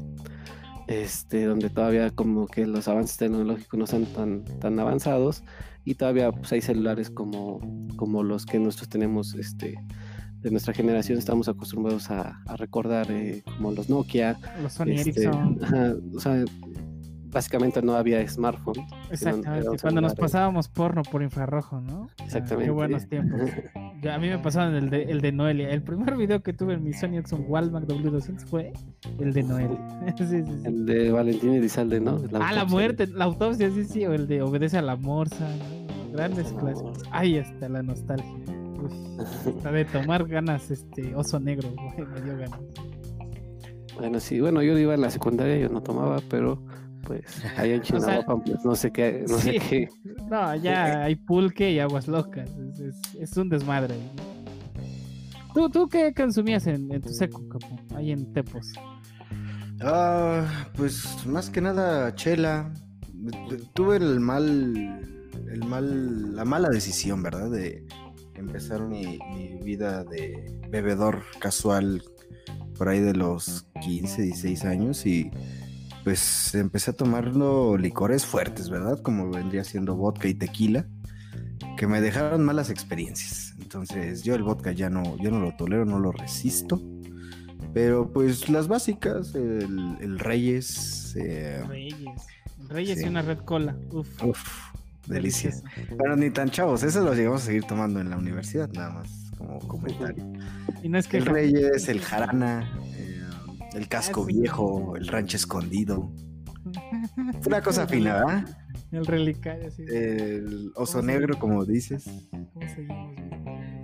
este, 0.91 1.45
donde 1.45 1.71
todavía 1.71 2.11
como 2.11 2.49
que 2.49 2.67
los 2.67 2.89
avances 2.89 3.17
tecnológicos 3.17 3.79
no 3.79 3.87
son 3.87 4.07
tan, 4.07 4.45
tan 4.59 4.77
avanzados 4.81 5.45
y 5.85 5.95
todavía 5.95 6.33
pues, 6.33 6.53
hay 6.53 6.61
celulares 6.61 7.11
como, 7.11 7.61
como 7.95 8.25
los 8.25 8.45
que 8.45 8.59
nosotros 8.59 8.89
tenemos 8.89 9.37
este, 9.37 9.79
de 10.41 10.51
nuestra 10.51 10.75
generación, 10.75 11.17
estamos 11.17 11.49
acostumbrados 11.49 12.11
a, 12.11 12.43
recordar 12.57 13.09
eh, 13.13 13.45
como 13.45 13.71
los 13.71 13.89
Nokia. 13.89 14.37
Los 14.65 14.73
Sony 14.73 14.95
este, 14.97 15.29
o 15.29 16.19
sea, 16.19 16.45
básicamente 17.31 17.83
no 17.83 17.95
había 17.95 18.27
smartphone. 18.29 18.87
Exactamente, 19.11 19.77
cuando 19.81 20.01
nos 20.01 20.15
pasábamos 20.15 20.69
porno 20.69 21.03
por 21.03 21.23
infrarrojo, 21.23 21.81
¿no? 21.81 22.09
Exactamente. 22.25 22.65
qué 22.67 22.71
buenos 22.71 23.09
tiempos. 23.09 23.41
a 24.11 24.19
mí 24.19 24.29
me 24.29 24.39
pasaban 24.39 24.75
el 24.75 24.91
de, 24.91 25.05
el 25.05 25.21
de 25.21 25.33
Noelia. 25.33 25.71
El 25.71 25.83
primer 25.83 26.17
video 26.17 26.43
que 26.43 26.53
tuve 26.53 26.75
en 26.75 26.85
mi 26.85 26.93
Sony 26.93 27.15
Ericsson 27.15 27.45
Walmart 27.49 27.89
W200 27.89 28.47
fue 28.47 28.73
el 29.19 29.33
de 29.33 29.43
Noelia. 29.43 29.79
El 30.65 30.87
de 30.87 31.11
Valentín 31.11 31.55
Elizalde, 31.55 32.01
¿no? 32.01 32.19
La 32.31 32.49
ah, 32.49 32.53
la 32.53 32.65
muerte, 32.65 33.07
la 33.07 33.25
autopsia, 33.25 33.71
sí, 33.71 33.85
sí, 33.85 34.07
o 34.07 34.13
el 34.13 34.27
de 34.27 34.43
Obedece 34.43 34.79
a 34.79 34.83
la 34.83 34.97
Morsa. 34.97 35.49
Grandes 36.13 36.53
clásicos. 36.53 37.03
Ahí 37.11 37.37
está 37.37 37.69
la 37.69 37.83
nostalgia. 37.83 38.33
Uf, 38.83 39.65
de 39.65 39.85
tomar 39.85 40.27
ganas, 40.27 40.71
este 40.71 41.15
oso 41.15 41.39
negro, 41.39 41.69
me 41.97 42.21
dio 42.23 42.37
ganas. 42.37 42.61
Bueno, 43.97 44.19
sí, 44.19 44.41
bueno, 44.41 44.63
yo 44.63 44.79
iba 44.79 44.95
en 44.95 45.03
la 45.03 45.11
secundaria, 45.11 45.59
yo 45.59 45.69
no 45.69 45.83
tomaba, 45.83 46.21
pero 46.29 46.63
pues 47.03 47.25
hay 47.57 47.73
en 47.73 47.83
pues, 47.83 48.65
no 48.65 48.75
sé 48.75 48.91
qué, 48.91 49.25
no 49.29 49.39
sé 49.39 49.59
qué. 49.59 49.89
No, 50.29 50.55
ya 50.57 51.05
hay 51.05 51.17
pulque 51.17 51.71
y 51.73 51.79
aguas 51.79 52.09
locas, 52.09 52.51
es, 53.19 53.37
un 53.37 53.49
desmadre. 53.49 53.95
¿Tú, 55.55 55.69
¿Tú 55.69 55.89
qué 55.89 56.15
consumías 56.15 56.67
en, 56.67 56.89
tu 57.01 57.09
seco, 57.09 57.47
capo? 57.49 57.79
Ahí 57.97 58.13
en 58.13 58.33
Tepos. 58.33 58.73
Ah, 59.83 60.69
pues 60.77 61.27
más 61.27 61.51
que 61.51 61.61
nada 61.61 62.15
chela. 62.15 62.73
Tuve 63.75 63.97
el 63.97 64.21
mal, 64.21 64.77
el 65.51 65.65
mal, 65.65 66.37
la 66.37 66.45
mala 66.45 66.69
decisión, 66.69 67.23
¿verdad? 67.23 67.51
De 67.51 67.85
empezar 68.35 68.81
mi, 68.83 69.19
mi 69.35 69.59
vida 69.63 70.05
de 70.05 70.61
bebedor 70.71 71.23
casual 71.41 72.03
por 72.81 72.89
ahí 72.89 73.01
de 73.01 73.13
los 73.13 73.67
15, 73.83 74.23
16 74.23 74.65
años 74.65 75.05
y 75.05 75.31
pues 76.05 76.55
empecé 76.55 76.93
a 76.93 76.95
tomarlo 76.95 77.77
licores 77.77 78.27
fuertes, 78.27 78.71
¿verdad? 78.71 79.01
Como 79.03 79.31
vendría 79.31 79.65
siendo 79.65 79.97
vodka 79.97 80.29
y 80.29 80.35
tequila, 80.35 80.87
que 81.77 81.87
me 81.87 82.01
dejaron 82.01 82.45
malas 82.45 82.71
experiencias. 82.71 83.55
Entonces 83.61 84.23
yo 84.23 84.35
el 84.35 84.43
vodka 84.43 84.73
ya 84.73 84.91
no, 84.91 85.17
yo 85.19 85.31
no 85.31 85.41
lo 85.41 85.55
tolero, 85.57 85.85
no 85.85 85.99
lo 85.99 86.13
resisto. 86.13 86.81
Pero 87.73 88.13
pues 88.13 88.49
las 88.49 88.67
básicas, 88.69 89.35
el, 89.35 90.19
Reyes. 90.19 91.15
Eh, 91.17 91.63
Reyes. 91.69 92.27
Reyes 92.69 93.01
y 93.03 93.05
una 93.05 93.23
red 93.23 93.39
cola. 93.39 93.77
Uf. 93.91 94.23
Uf, 94.25 94.73
delicia. 95.07 95.53
Pero 95.97 96.17
ni 96.17 96.31
tan 96.31 96.51
chavos, 96.51 96.83
eso 96.83 97.03
lo 97.03 97.15
llegamos 97.15 97.43
a 97.43 97.47
seguir 97.47 97.65
tomando 97.65 98.01
en 98.01 98.11
la 98.11 98.17
universidad, 98.17 98.69
nada 98.73 98.91
más 98.91 99.31
como 99.37 99.59
comentario. 99.61 100.25
Y 100.83 100.89
no 100.89 100.99
es 100.99 101.07
que 101.07 101.19
el 101.19 101.27
Reyes, 101.27 101.89
el 101.89 102.01
Jarana, 102.01 102.71
el 103.75 103.89
casco 103.89 104.25
viejo, 104.25 104.97
el 104.97 105.07
rancho 105.07 105.37
escondido. 105.37 106.11
Una 107.47 107.63
cosa 107.63 107.87
fina, 107.87 108.15
¿verdad? 108.15 108.57
El 108.93 109.07
relicario, 109.07 109.71
sí. 109.71 109.85
El 109.89 110.73
oso 110.75 111.01
negro, 111.01 111.39
como 111.39 111.65
dices. 111.65 112.11
¿Cómo 112.31 112.69
seguimos? 112.75 113.31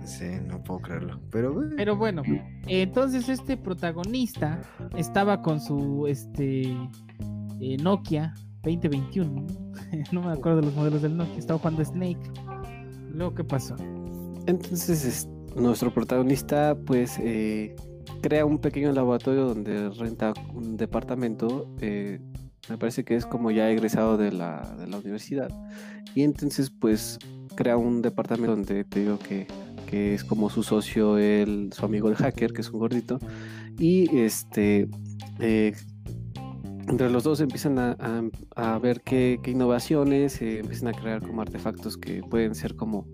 Sí, 0.05 0.25
no 0.47 0.63
puedo 0.63 0.79
creerlo. 0.79 1.19
Pero, 1.31 1.63
Pero 1.75 1.95
bueno, 1.97 2.23
entonces 2.67 3.27
este 3.27 3.57
protagonista 3.57 4.61
estaba 4.95 5.41
con 5.41 5.59
su 5.59 6.07
este 6.07 6.61
eh, 7.59 7.77
Nokia 7.81 8.33
2021. 8.63 9.47
no 10.11 10.21
me 10.21 10.31
acuerdo 10.31 10.61
de 10.61 10.65
los 10.67 10.75
modelos 10.75 11.01
del 11.01 11.17
Nokia. 11.17 11.37
Estaba 11.37 11.59
jugando 11.59 11.83
Snake. 11.83 12.31
Luego, 13.11 13.35
¿qué 13.35 13.43
pasó? 13.43 13.75
Entonces, 14.45 15.27
nuestro 15.55 15.93
protagonista, 15.93 16.77
pues, 16.85 17.17
eh, 17.19 17.75
crea 18.21 18.45
un 18.45 18.59
pequeño 18.59 18.91
laboratorio 18.91 19.45
donde 19.45 19.89
renta 19.89 20.33
un 20.53 20.77
departamento. 20.77 21.69
Eh, 21.81 22.19
me 22.69 22.77
parece 22.77 23.03
que 23.03 23.15
es 23.15 23.25
como 23.25 23.51
ya 23.51 23.69
egresado 23.69 24.17
de 24.17 24.31
la, 24.31 24.75
de 24.77 24.87
la 24.87 24.97
universidad. 24.97 25.49
Y 26.15 26.23
entonces 26.23 26.69
pues 26.69 27.19
crea 27.55 27.77
un 27.77 28.01
departamento 28.01 28.55
donde 28.55 28.83
te 28.83 28.99
digo 29.01 29.19
que, 29.19 29.47
que 29.89 30.13
es 30.13 30.23
como 30.23 30.49
su 30.49 30.63
socio, 30.63 31.17
el, 31.17 31.71
su 31.73 31.85
amigo 31.85 32.09
el 32.09 32.15
hacker, 32.15 32.53
que 32.53 32.61
es 32.61 32.69
un 32.69 32.79
gordito. 32.79 33.19
Y 33.77 34.15
este... 34.17 34.87
Eh, 35.39 35.73
entre 36.87 37.09
los 37.09 37.23
dos 37.23 37.41
empiezan 37.41 37.77
a, 37.79 38.79
ver 38.79 39.01
qué, 39.01 39.39
innovaciones, 39.45 40.41
eh, 40.41 40.59
empiezan 40.59 40.87
a 40.87 40.93
crear 40.93 41.21
como 41.21 41.41
artefactos 41.41 41.97
que 41.97 42.21
pueden 42.21 42.55
ser 42.55 42.75
como, 42.75 43.07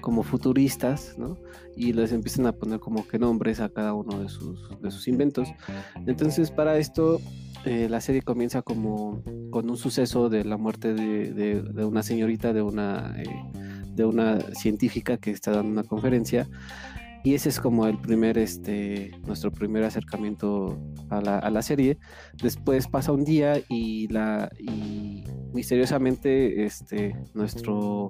como 0.00 0.22
futuristas, 0.22 1.16
¿no? 1.18 1.38
Y 1.76 1.92
les 1.92 2.12
empiezan 2.12 2.46
a 2.46 2.52
poner 2.52 2.80
como 2.80 3.06
que 3.06 3.18
nombres 3.18 3.60
a 3.60 3.68
cada 3.68 3.94
uno 3.94 4.20
de 4.20 4.28
sus, 4.28 4.68
de 4.80 4.90
sus 4.90 5.08
inventos. 5.08 5.48
Entonces, 6.06 6.50
para 6.50 6.78
esto, 6.78 7.20
eh, 7.64 7.88
la 7.90 8.00
serie 8.00 8.22
comienza 8.22 8.62
como 8.62 9.22
con 9.50 9.68
un 9.68 9.76
suceso 9.76 10.28
de 10.28 10.44
la 10.44 10.56
muerte 10.56 10.94
de, 10.94 11.32
de, 11.32 11.84
una 11.84 12.02
señorita, 12.02 12.52
de 12.52 12.62
una, 12.62 13.14
eh, 13.18 13.24
de 13.94 14.04
una 14.04 14.40
científica 14.54 15.18
que 15.18 15.30
está 15.30 15.52
dando 15.52 15.70
una 15.70 15.84
conferencia 15.84 16.48
y 17.22 17.34
ese 17.34 17.50
es 17.50 17.60
como 17.60 17.86
el 17.86 17.98
primer, 17.98 18.38
este, 18.38 19.10
nuestro 19.26 19.50
primer 19.50 19.84
acercamiento 19.84 20.78
a 21.10 21.20
la, 21.20 21.38
a 21.38 21.50
la 21.50 21.62
serie. 21.62 21.98
Después 22.42 22.88
pasa 22.88 23.12
un 23.12 23.24
día 23.24 23.60
y, 23.68 24.08
la, 24.08 24.50
y 24.58 25.24
misteriosamente 25.52 26.64
este, 26.64 27.14
nuestro, 27.34 28.08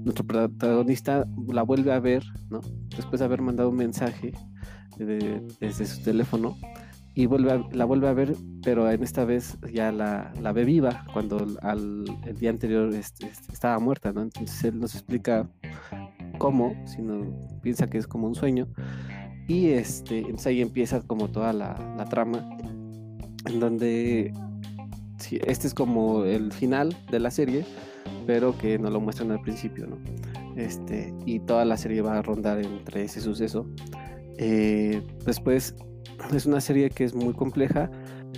nuestro 0.00 0.26
protagonista 0.26 1.24
la 1.46 1.62
vuelve 1.62 1.92
a 1.92 2.00
ver, 2.00 2.24
¿no? 2.50 2.60
Después 2.96 3.20
de 3.20 3.26
haber 3.26 3.42
mandado 3.42 3.70
un 3.70 3.76
mensaje 3.76 4.32
desde 4.96 5.86
su 5.86 6.02
teléfono 6.02 6.56
y 7.14 7.26
vuelve 7.26 7.64
la 7.72 7.84
vuelve 7.84 8.08
a 8.08 8.12
ver, 8.12 8.36
pero 8.62 8.90
en 8.90 9.02
esta 9.02 9.24
vez 9.24 9.58
ya 9.72 9.92
la, 9.92 10.32
la 10.40 10.52
ve 10.52 10.64
viva 10.64 11.04
cuando 11.12 11.46
al, 11.62 12.04
el 12.24 12.36
día 12.36 12.50
anterior 12.50 12.92
este, 12.94 13.30
estaba 13.52 13.78
muerta, 13.78 14.12
¿no? 14.12 14.22
Entonces 14.22 14.64
él 14.64 14.78
nos 14.78 14.94
explica 14.94 15.48
cómo, 16.38 16.74
sino 16.86 17.26
piensa 17.62 17.88
que 17.88 17.98
es 17.98 18.06
como 18.06 18.26
un 18.26 18.34
sueño. 18.34 18.68
Y 19.48 19.70
este, 19.70 20.18
entonces 20.18 20.46
ahí 20.46 20.60
empieza 20.60 21.00
como 21.00 21.28
toda 21.28 21.52
la, 21.52 22.04
trama, 22.10 22.48
en 23.46 23.60
donde 23.60 24.32
este 25.46 25.66
es 25.66 25.74
como 25.74 26.24
el 26.24 26.52
final 26.52 26.96
de 27.10 27.18
la 27.18 27.30
serie, 27.30 27.64
pero 28.26 28.56
que 28.56 28.78
no 28.78 28.90
lo 28.90 29.00
muestran 29.00 29.30
al 29.30 29.40
principio, 29.40 29.86
¿no? 29.86 29.96
Este, 30.56 31.14
y 31.24 31.40
toda 31.40 31.64
la 31.64 31.76
serie 31.76 32.02
va 32.02 32.18
a 32.18 32.22
rondar 32.22 32.58
entre 32.58 33.04
ese 33.04 33.20
suceso. 33.20 33.66
Eh, 34.38 35.02
después 35.24 35.74
es 36.32 36.46
una 36.46 36.60
serie 36.60 36.90
que 36.90 37.04
es 37.04 37.14
muy 37.14 37.32
compleja, 37.32 37.90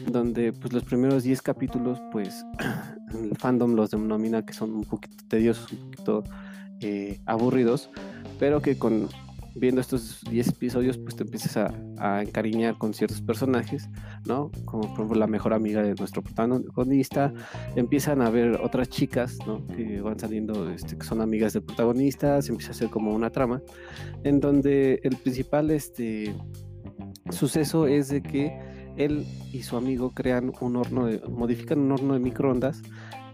donde 0.06 0.52
pues 0.52 0.72
los 0.72 0.84
primeros 0.84 1.24
10 1.24 1.42
capítulos, 1.42 2.00
pues 2.12 2.44
el 3.14 3.36
fandom 3.36 3.74
los 3.74 3.90
denomina 3.90 4.44
que 4.44 4.52
son 4.52 4.74
un 4.74 4.84
poquito 4.84 5.24
tediosos, 5.28 5.72
un 5.72 5.78
poquito 5.90 6.24
eh, 6.80 7.20
aburridos, 7.26 7.90
pero 8.38 8.60
que 8.62 8.78
con 8.78 9.08
viendo 9.54 9.80
estos 9.80 10.22
10 10.30 10.48
episodios, 10.48 10.98
pues 10.98 11.16
te 11.16 11.24
empiezas 11.24 11.56
a, 11.98 12.22
encariñar 12.22 12.78
con 12.78 12.94
ciertos 12.94 13.20
personajes, 13.20 13.88
¿no? 14.26 14.50
Como 14.64 14.82
por 14.82 14.92
ejemplo 14.92 15.18
la 15.18 15.26
mejor 15.26 15.52
amiga 15.52 15.82
de 15.82 15.94
nuestro 15.94 16.22
protagonista, 16.22 17.32
empiezan 17.76 18.22
a 18.22 18.30
ver 18.30 18.58
otras 18.62 18.88
chicas, 18.88 19.38
¿no? 19.46 19.66
Que 19.66 20.00
van 20.00 20.18
saliendo, 20.18 20.70
este, 20.70 20.96
que 20.96 21.04
son 21.04 21.20
amigas 21.20 21.52
del 21.52 21.62
protagonista, 21.62 22.40
se 22.40 22.52
empieza 22.52 22.70
a 22.70 22.74
hacer 22.74 22.88
como 22.88 23.14
una 23.14 23.30
trama, 23.30 23.60
en 24.24 24.40
donde 24.40 25.00
el 25.02 25.16
principal, 25.16 25.70
este, 25.70 26.34
suceso 27.30 27.86
es 27.86 28.08
de 28.08 28.22
que 28.22 28.58
él 28.96 29.26
y 29.52 29.62
su 29.62 29.76
amigo 29.76 30.12
crean 30.12 30.52
un 30.60 30.76
horno, 30.76 31.08
modifican 31.28 31.80
un 31.80 31.92
horno 31.92 32.14
de 32.14 32.20
microondas, 32.20 32.82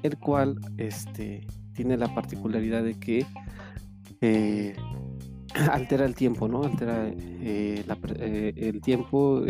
el 0.02 0.18
cual, 0.18 0.58
este, 0.76 1.46
tiene 1.76 1.96
la 1.96 2.12
particularidad 2.14 2.82
de 2.82 2.98
que 2.98 3.26
eh, 4.20 4.74
altera 5.70 6.06
el 6.06 6.14
tiempo, 6.14 6.48
¿no? 6.48 6.64
Altera 6.64 7.08
eh, 7.08 7.84
eh, 8.18 8.52
el 8.56 8.80
tiempo 8.80 9.42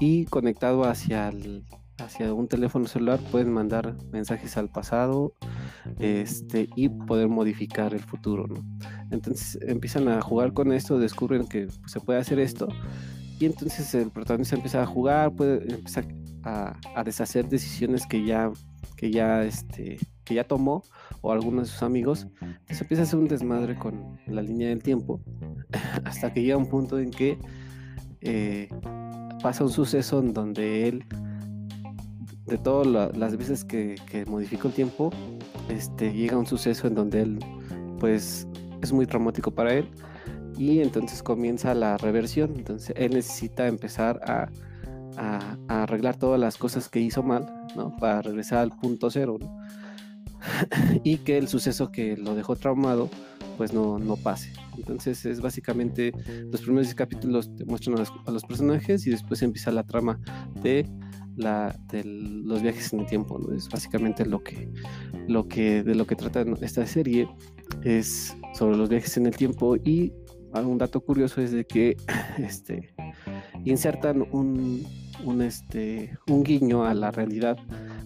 y 0.00 0.24
conectado 0.26 0.84
hacia, 0.84 1.32
hacia 1.98 2.32
un 2.32 2.46
teléfono 2.46 2.86
celular 2.86 3.18
pueden 3.30 3.52
mandar 3.52 3.96
mensajes 4.12 4.56
al 4.56 4.70
pasado 4.70 5.34
este, 5.98 6.68
y 6.76 6.88
poder 6.88 7.28
modificar 7.28 7.94
el 7.94 8.00
futuro, 8.00 8.46
¿no? 8.46 8.62
Entonces 9.10 9.58
empiezan 9.62 10.08
a 10.08 10.20
jugar 10.20 10.52
con 10.52 10.72
esto, 10.72 10.98
descubren 10.98 11.46
que 11.46 11.68
se 11.86 12.00
puede 12.00 12.20
hacer 12.20 12.38
esto 12.38 12.68
y 13.38 13.46
entonces 13.46 13.94
el 13.94 14.10
protagonista 14.10 14.56
empieza 14.56 14.82
a 14.82 14.86
jugar, 14.86 15.32
puede 15.32 15.74
empezar 15.74 16.06
a, 16.44 16.78
a 16.94 17.04
deshacer 17.04 17.48
decisiones 17.48 18.06
que 18.06 18.24
ya 18.24 18.50
que 18.96 19.10
ya 19.10 19.42
este 19.44 19.98
que 20.24 20.34
ya 20.34 20.44
tomó 20.44 20.82
o 21.20 21.32
algunos 21.32 21.66
de 21.66 21.72
sus 21.72 21.82
amigos, 21.82 22.26
se 22.68 22.82
empieza 22.82 23.02
a 23.02 23.06
hacer 23.06 23.18
un 23.18 23.28
desmadre 23.28 23.76
con 23.76 24.18
la 24.26 24.42
línea 24.42 24.68
del 24.68 24.82
tiempo 24.82 25.20
hasta 26.04 26.32
que 26.32 26.42
llega 26.42 26.56
un 26.56 26.68
punto 26.68 26.98
en 26.98 27.10
que 27.10 27.38
eh, 28.20 28.68
pasa 29.42 29.64
un 29.64 29.70
suceso 29.70 30.20
en 30.20 30.32
donde 30.32 30.88
él, 30.88 31.04
de 32.46 32.58
todas 32.58 33.16
las 33.16 33.36
veces 33.36 33.64
que, 33.64 33.96
que 34.10 34.24
modificó 34.26 34.68
el 34.68 34.74
tiempo, 34.74 35.10
este, 35.68 36.12
llega 36.12 36.36
un 36.36 36.46
suceso 36.46 36.86
en 36.86 36.94
donde 36.94 37.22
él, 37.22 37.38
pues, 37.98 38.46
es 38.82 38.92
muy 38.92 39.06
traumático 39.06 39.50
para 39.50 39.74
él 39.74 39.88
y 40.56 40.80
entonces 40.80 41.22
comienza 41.22 41.74
la 41.74 41.96
reversión. 41.96 42.54
Entonces 42.56 42.94
él 42.96 43.14
necesita 43.14 43.66
empezar 43.66 44.20
a, 44.24 44.48
a, 45.16 45.56
arreglar 45.68 46.16
todas 46.16 46.38
las 46.38 46.56
cosas 46.56 46.88
que 46.88 47.00
hizo 47.00 47.22
mal, 47.22 47.46
¿no? 47.76 47.96
Para 47.96 48.22
regresar 48.22 48.58
al 48.58 48.70
punto 48.70 49.10
cero, 49.10 49.38
y 51.04 51.18
que 51.18 51.38
el 51.38 51.48
suceso 51.48 51.90
que 51.90 52.16
lo 52.16 52.34
dejó 52.34 52.56
traumado 52.56 53.10
pues 53.56 53.74
no, 53.74 53.98
no 53.98 54.16
pase. 54.16 54.52
Entonces 54.76 55.26
es 55.26 55.40
básicamente 55.42 56.12
los 56.50 56.62
primeros 56.62 56.94
capítulos 56.94 57.54
te 57.56 57.66
muestran 57.66 57.96
a 57.98 58.30
los, 58.30 58.44
personajes 58.44 59.06
y 59.06 59.10
después 59.10 59.42
empieza 59.42 59.70
la 59.70 59.84
trama 59.84 60.18
de 60.62 60.86
la, 61.36 61.78
de 61.92 62.02
los 62.04 62.62
viajes 62.62 62.92
en 62.94 63.00
el 63.00 63.06
tiempo. 63.06 63.38
Es 63.52 63.68
básicamente 63.68 64.24
lo 64.24 64.42
que, 64.42 64.72
lo 65.28 65.46
que 65.46 65.82
de 65.82 65.94
lo 65.94 66.06
que 66.06 66.16
trata 66.16 66.42
esta 66.62 66.86
serie 66.86 67.28
es 67.84 68.34
sobre 68.54 68.78
los 68.78 68.88
viajes 68.88 69.18
en 69.18 69.26
el 69.26 69.36
tiempo 69.36 69.76
y 69.76 70.12
un 70.54 70.78
dato 70.78 71.00
curioso 71.00 71.40
es 71.40 71.52
de 71.52 71.64
que 71.64 71.96
este, 72.38 72.94
insertan 73.64 74.26
un, 74.32 74.84
un, 75.24 75.42
este, 75.42 76.16
un 76.28 76.42
guiño 76.42 76.84
a 76.84 76.94
la 76.94 77.10
realidad 77.10 77.58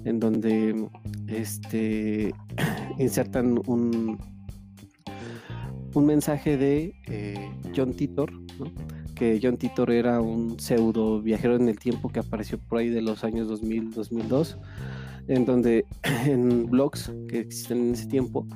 en 0.04 0.20
donde 0.20 0.88
este, 1.26 2.34
insertan 2.98 3.60
un, 3.66 4.18
un 5.94 6.06
mensaje 6.06 6.56
de 6.56 6.94
eh, 7.06 7.50
John 7.74 7.94
Titor, 7.94 8.32
que 9.14 9.38
John 9.42 9.56
Titor 9.56 9.90
era 9.90 10.20
un 10.20 10.58
pseudo 10.58 11.22
viajero 11.22 11.56
en 11.56 11.68
el 11.68 11.78
tiempo 11.78 12.08
que 12.08 12.20
apareció 12.20 12.58
por 12.58 12.78
ahí 12.78 12.88
de 12.88 13.02
los 13.02 13.24
años 13.24 13.48
2000-2002, 13.48 14.58
en 15.28 15.44
donde 15.44 15.86
en 16.26 16.66
blogs 16.66 17.12
que 17.28 17.40
existen 17.40 17.78
en 17.78 17.94
ese 17.94 18.06
tiempo, 18.06 18.46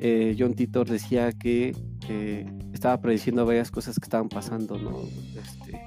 eh, 0.00 0.34
John 0.38 0.54
Titor 0.54 0.88
decía 0.88 1.32
que 1.32 1.74
estaba 2.72 3.00
prediciendo 3.00 3.46
varias 3.46 3.70
cosas 3.70 3.96
que 3.96 4.04
estaban 4.04 4.28
pasando, 4.28 4.76
¿no? 4.76 4.98
Este, 5.40 5.80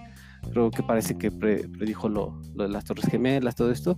creo 0.51 0.71
que 0.71 0.83
parece 0.83 1.17
que 1.17 1.31
predijo 1.31 2.09
lo, 2.09 2.39
lo, 2.55 2.63
de 2.63 2.69
las 2.69 2.85
Torres 2.85 3.05
Gemelas, 3.05 3.55
todo 3.55 3.71
esto, 3.71 3.97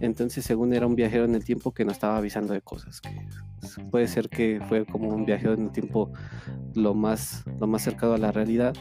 entonces, 0.00 0.44
según 0.44 0.72
era 0.72 0.86
un 0.86 0.94
viajero 0.94 1.24
en 1.24 1.34
el 1.34 1.44
tiempo 1.44 1.72
que 1.72 1.84
nos 1.84 1.94
estaba 1.94 2.18
avisando 2.18 2.54
de 2.54 2.60
cosas, 2.60 3.00
que 3.00 3.10
puede 3.90 4.06
ser 4.06 4.28
que 4.28 4.60
fue 4.68 4.86
como 4.86 5.08
un 5.08 5.24
viajero 5.24 5.54
en 5.54 5.64
el 5.64 5.72
tiempo 5.72 6.12
lo 6.74 6.94
más, 6.94 7.44
lo 7.58 7.66
más 7.66 7.82
cercano 7.82 8.14
a 8.14 8.18
la 8.18 8.30
realidad. 8.30 8.74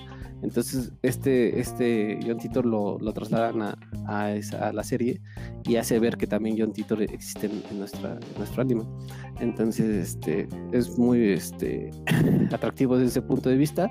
Entonces, 0.44 0.94
este, 1.02 1.60
este 1.60 2.20
John 2.24 2.38
Titor 2.38 2.68
lo, 2.68 3.00
lo 3.00 3.12
trasladan 3.12 3.64
a, 3.64 3.78
a, 4.06 4.34
esa, 4.34 4.68
a, 4.68 4.72
la 4.74 4.84
serie 4.84 5.20
y 5.64 5.78
hace 5.78 5.98
ver 5.98 6.18
que 6.18 6.28
también 6.28 6.56
John 6.60 6.74
Titor 6.74 7.02
existe 7.02 7.48
en, 7.48 7.80
nuestra, 7.80 8.20
nuestro 8.38 8.62
ánimo. 8.62 9.00
Entonces, 9.40 10.10
este, 10.10 10.48
es 10.72 10.96
muy 11.00 11.30
este, 11.30 11.90
atractivo 12.52 12.98
desde 12.98 13.10
ese 13.10 13.22
punto 13.24 13.50
de 13.50 13.58
vista 13.58 13.90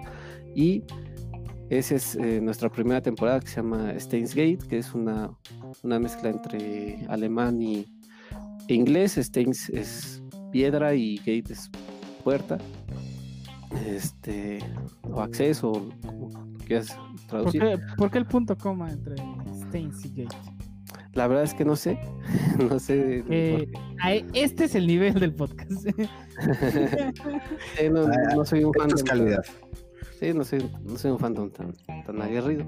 y 0.55 0.85
esa 1.71 1.97
es 1.97 2.15
eh, 2.17 2.41
nuestra 2.41 2.71
primera 2.71 3.01
temporada 3.01 3.41
que 3.41 3.49
se 3.49 3.57
llama 3.57 3.93
Steins 3.99 4.35
Gate, 4.35 4.59
que 4.69 4.79
es 4.79 4.95
una, 4.95 5.31
una 5.83 5.99
mezcla 5.99 6.31
entre 6.31 7.05
alemán 7.09 7.61
y 7.61 7.87
inglés. 8.69 9.19
Steins 9.21 9.69
es 9.71 10.23
piedra 10.53 10.95
y 10.95 11.17
Gate 11.19 11.53
es 11.53 11.71
puerta. 12.23 12.59
Este, 13.87 14.61
o 15.03 15.21
acceso, 15.21 15.73
como 16.07 16.31
quieras 16.67 16.97
traducir. 17.29 17.63
¿Por 17.97 18.11
qué, 18.11 18.19
el 18.19 18.27
punto 18.27 18.57
coma 18.57 18.91
entre 18.91 19.17
Steins 19.69 20.05
y 20.05 20.23
Gate? 20.23 20.37
La 21.15 21.27
verdad 21.27 21.45
es 21.45 21.55
que 21.55 21.65
no 21.65 21.77
sé. 21.77 21.99
no 22.71 22.79
sé. 22.79 23.25
Eh, 23.29 23.67
este 24.35 24.65
es 24.65 24.75
el 24.75 24.87
nivel 24.87 25.15
del 25.15 25.35
podcast. 25.35 25.87
no, 27.91 28.07
no, 28.37 28.45
soy 28.45 28.65
un 28.65 28.73
fan 28.75 28.89
de 28.89 29.03
calidad. 29.03 29.45
Sí, 30.19 30.33
no 30.33 30.45
soy, 30.45 30.71
no 30.83 30.97
soy 30.97 31.11
un 31.11 31.19
fandom 31.19 31.51
tan, 31.51 31.75
tan 32.05 32.23
aguerrido. 32.23 32.65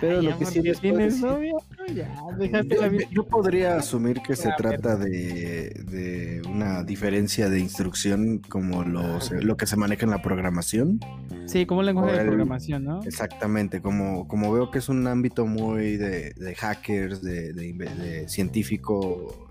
Pero 0.00 0.20
lo 0.22 0.38
que 0.38 0.46
sí 0.46 0.62
tienes 0.80 1.20
novio, 1.20 1.56
ya, 1.94 2.14
déjate 2.38 2.76
la 2.76 2.88
vida. 2.88 3.08
Yo 3.10 3.26
podría 3.26 3.76
asumir 3.76 4.20
que 4.20 4.36
se 4.36 4.50
trata 4.56 4.96
de, 4.96 5.70
de 5.90 6.42
una 6.48 6.84
diferencia 6.84 7.48
de 7.48 7.58
instrucción 7.58 8.38
como 8.38 8.84
los, 8.84 9.32
lo 9.32 9.56
que 9.56 9.66
se 9.66 9.76
maneja 9.76 10.04
en 10.04 10.10
la 10.10 10.22
programación. 10.22 11.00
Sí, 11.46 11.64
como 11.64 11.80
un 11.80 11.86
lenguaje 11.86 12.18
de 12.18 12.24
programación, 12.24 12.84
¿no? 12.84 13.02
Exactamente, 13.04 13.80
como, 13.80 14.28
como 14.28 14.52
veo 14.52 14.70
que 14.70 14.78
es 14.78 14.88
un 14.88 15.06
ámbito 15.06 15.46
muy 15.46 15.96
de, 15.96 16.54
hackers, 16.56 17.22
de, 17.22 17.52
de, 17.52 18.28
científico, 18.28 19.48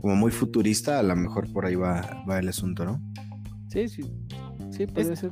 como 0.00 0.16
muy 0.16 0.32
futurista, 0.32 0.98
a 0.98 1.02
lo 1.02 1.14
mejor 1.14 1.52
por 1.52 1.64
ahí 1.64 1.76
va, 1.76 2.24
va 2.28 2.38
el 2.38 2.48
asunto, 2.48 2.84
¿no? 2.84 3.00
Sí, 3.68 3.88
sí. 3.88 4.02
Sí, 4.76 4.86
puede 4.86 5.16
ser. 5.16 5.30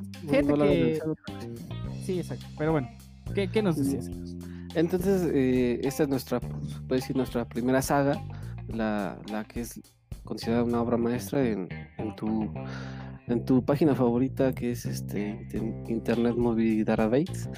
Sí, 2.04 2.18
exacto. 2.18 2.46
Pero 2.58 2.72
bueno, 2.72 2.88
¿qué, 3.34 3.48
qué 3.48 3.62
nos 3.62 3.76
decías? 3.76 4.10
Entonces, 4.74 5.30
eh, 5.32 5.80
esta 5.82 6.04
es 6.04 6.08
nuestra, 6.08 6.40
puede 6.40 7.00
decir, 7.00 7.16
nuestra 7.16 7.46
primera 7.46 7.82
saga, 7.82 8.22
la, 8.68 9.18
la 9.30 9.44
que 9.44 9.60
es 9.60 9.80
considerada 10.24 10.64
una 10.64 10.80
obra 10.80 10.96
maestra 10.96 11.46
en, 11.46 11.68
en 11.98 12.16
tu 12.16 12.50
en 13.28 13.44
tu 13.44 13.64
página 13.64 13.94
favorita 13.94 14.52
que 14.52 14.72
es 14.72 14.84
este 14.84 15.46
Internet 15.88 16.36
Movie 16.36 16.84
Database. 16.84 17.48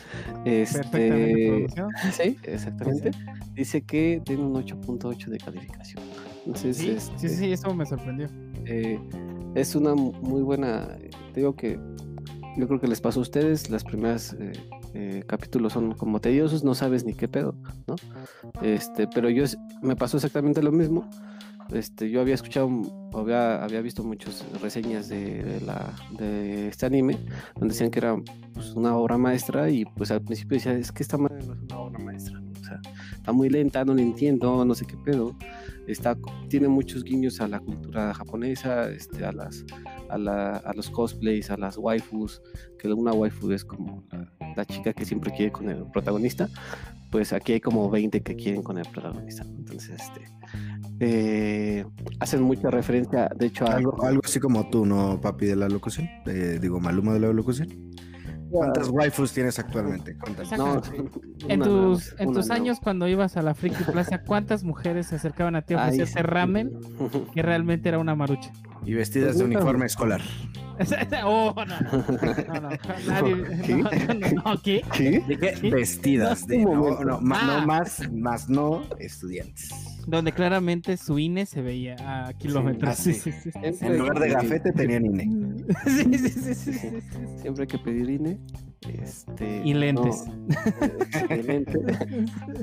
Este, 0.44 1.66
sí, 2.12 2.36
exactamente. 2.44 3.10
Dice 3.54 3.82
que 3.82 4.20
tiene 4.24 4.42
un 4.42 4.54
8.8 4.54 5.26
de 5.26 5.38
calificación. 5.38 6.02
Entonces, 6.46 6.76
sí, 6.76 6.96
sí, 6.98 7.12
sí, 7.16 7.26
este, 7.26 7.52
eso 7.52 7.74
me 7.74 7.86
sorprendió. 7.86 8.28
Eh, 8.66 8.98
es 9.54 9.74
una 9.74 9.94
muy 9.94 10.42
buena, 10.42 10.96
digo 11.34 11.56
que 11.56 11.78
yo 12.56 12.68
creo 12.68 12.80
que 12.80 12.88
les 12.88 13.00
pasó 13.00 13.20
a 13.20 13.22
ustedes, 13.22 13.70
las 13.70 13.84
primeras 13.84 14.36
eh, 14.38 14.52
eh, 14.94 15.24
capítulos 15.26 15.72
son 15.72 15.94
como 15.94 16.20
tediosos, 16.20 16.62
no 16.62 16.74
sabes 16.74 17.04
ni 17.04 17.14
qué 17.14 17.26
pedo, 17.26 17.56
¿no? 17.86 17.96
Este, 18.62 19.08
pero 19.08 19.28
yo 19.28 19.44
me 19.82 19.96
pasó 19.96 20.16
exactamente 20.16 20.62
lo 20.62 20.70
mismo 20.70 21.08
este, 21.72 22.10
yo 22.10 22.20
había 22.20 22.34
escuchado, 22.34 22.70
había, 23.14 23.62
había 23.62 23.80
visto 23.80 24.04
muchas 24.04 24.44
reseñas 24.60 25.08
de, 25.08 25.60
la, 25.64 25.94
de 26.18 26.68
este 26.68 26.86
anime, 26.86 27.18
donde 27.54 27.72
decían 27.72 27.90
que 27.90 28.00
era 28.00 28.16
pues, 28.52 28.70
una 28.74 28.96
obra 28.96 29.16
maestra 29.16 29.70
y 29.70 29.84
pues 29.84 30.10
al 30.10 30.22
principio 30.22 30.56
decía, 30.56 30.74
es 30.74 30.92
que 30.92 31.02
esta 31.02 31.16
madre 31.16 31.44
no 31.46 31.54
es 31.54 31.60
una 31.60 31.78
obra 31.78 31.98
maestra, 31.98 32.40
o 32.60 32.64
sea, 32.64 32.80
está 33.14 33.32
muy 33.32 33.48
lenta, 33.48 33.84
no 33.84 33.94
la 33.94 34.02
entiendo, 34.02 34.64
no 34.64 34.74
sé 34.74 34.84
qué 34.84 34.96
pedo, 34.96 35.34
está, 35.86 36.16
tiene 36.48 36.68
muchos 36.68 37.04
guiños 37.04 37.40
a 37.40 37.48
la 37.48 37.60
cultura 37.60 38.14
japonesa, 38.14 38.90
este, 38.90 39.24
a, 39.24 39.32
las, 39.32 39.64
a, 40.08 40.18
la, 40.18 40.56
a 40.56 40.72
los 40.74 40.90
cosplays, 40.90 41.50
a 41.50 41.56
las 41.56 41.76
waifus, 41.78 42.40
que 42.78 42.92
una 42.92 43.12
waifu 43.12 43.50
es 43.52 43.64
como 43.64 44.04
la, 44.10 44.32
la 44.56 44.64
chica 44.64 44.92
que 44.92 45.04
siempre 45.04 45.32
quiere 45.32 45.52
con 45.52 45.68
el 45.68 45.84
protagonista, 45.92 46.48
pues 47.10 47.32
aquí 47.32 47.52
hay 47.52 47.60
como 47.60 47.90
20 47.90 48.22
que 48.22 48.36
quieren 48.36 48.62
con 48.62 48.78
el 48.78 48.86
protagonista, 48.88 49.44
entonces 49.44 50.00
este 50.00 50.34
eh, 51.00 51.84
hacen 52.20 52.42
mucha 52.42 52.70
referencia, 52.70 53.28
de 53.36 53.46
hecho, 53.46 53.66
a... 53.66 53.74
Algo, 53.74 54.02
algo 54.04 54.22
así 54.24 54.38
como 54.38 54.68
tú, 54.70 54.86
¿no, 54.86 55.20
papi 55.20 55.46
de 55.46 55.56
la 55.56 55.68
locución? 55.68 56.08
Eh, 56.26 56.58
digo, 56.60 56.80
Maluma 56.80 57.12
de 57.14 57.20
la 57.20 57.32
locución. 57.32 57.68
¿Cuántas 58.50 58.88
waifus 58.88 59.32
tienes 59.32 59.58
actualmente? 59.58 60.16
No, 60.56 60.80
en 61.48 61.60
tus, 61.60 62.14
en 62.18 62.32
tus 62.32 62.50
años 62.50 62.78
cuando 62.80 63.08
ibas 63.08 63.36
a 63.36 63.42
la 63.42 63.54
Friki 63.54 63.84
Plaza, 63.84 64.22
¿cuántas 64.22 64.64
mujeres 64.64 65.08
se 65.08 65.16
acercaban 65.16 65.56
a 65.56 65.62
ti 65.62 65.74
a 65.74 65.78
ofrecerte 65.78 66.22
ramen 66.22 66.70
que 67.34 67.42
realmente 67.42 67.88
era 67.88 67.98
una 67.98 68.14
marucha? 68.14 68.52
Y 68.84 68.94
vestidas 68.94 69.38
de 69.38 69.44
uniforme 69.44 69.86
escolar. 69.86 70.20
oh, 71.24 71.54
no, 71.54 71.80
no, 72.54 72.70
no, 74.44 74.62
¿Qué? 74.62 74.82
¿Qué? 74.92 75.70
Vestidas 75.70 76.46
de, 76.46 76.58
no, 76.58 77.00
no, 77.00 77.20
ah. 77.34 77.64
más, 77.64 78.10
más 78.12 78.48
no 78.48 78.82
estudiantes. 78.98 79.70
Donde 80.06 80.32
claramente 80.32 80.96
su 80.96 81.18
INE 81.18 81.46
se 81.46 81.62
veía 81.62 81.96
a 82.00 82.32
kilómetros. 82.34 82.96
Sí, 82.96 83.14
sí, 83.14 83.32
sí, 83.32 83.50
en 83.62 83.98
lugar 83.98 84.18
de 84.18 84.28
gafete 84.30 84.72
tenían 84.72 85.06
INE. 85.06 85.64
Sí, 85.86 86.18
sí, 86.18 86.54
sí, 86.54 86.72
Siempre 87.40 87.62
hay 87.62 87.68
que 87.68 87.78
pedir 87.78 88.10
INE. 88.10 88.38
Este, 88.88 89.62
y 89.64 89.72
lentes. 89.72 90.24
y 91.30 91.34
lentes, 91.42 91.82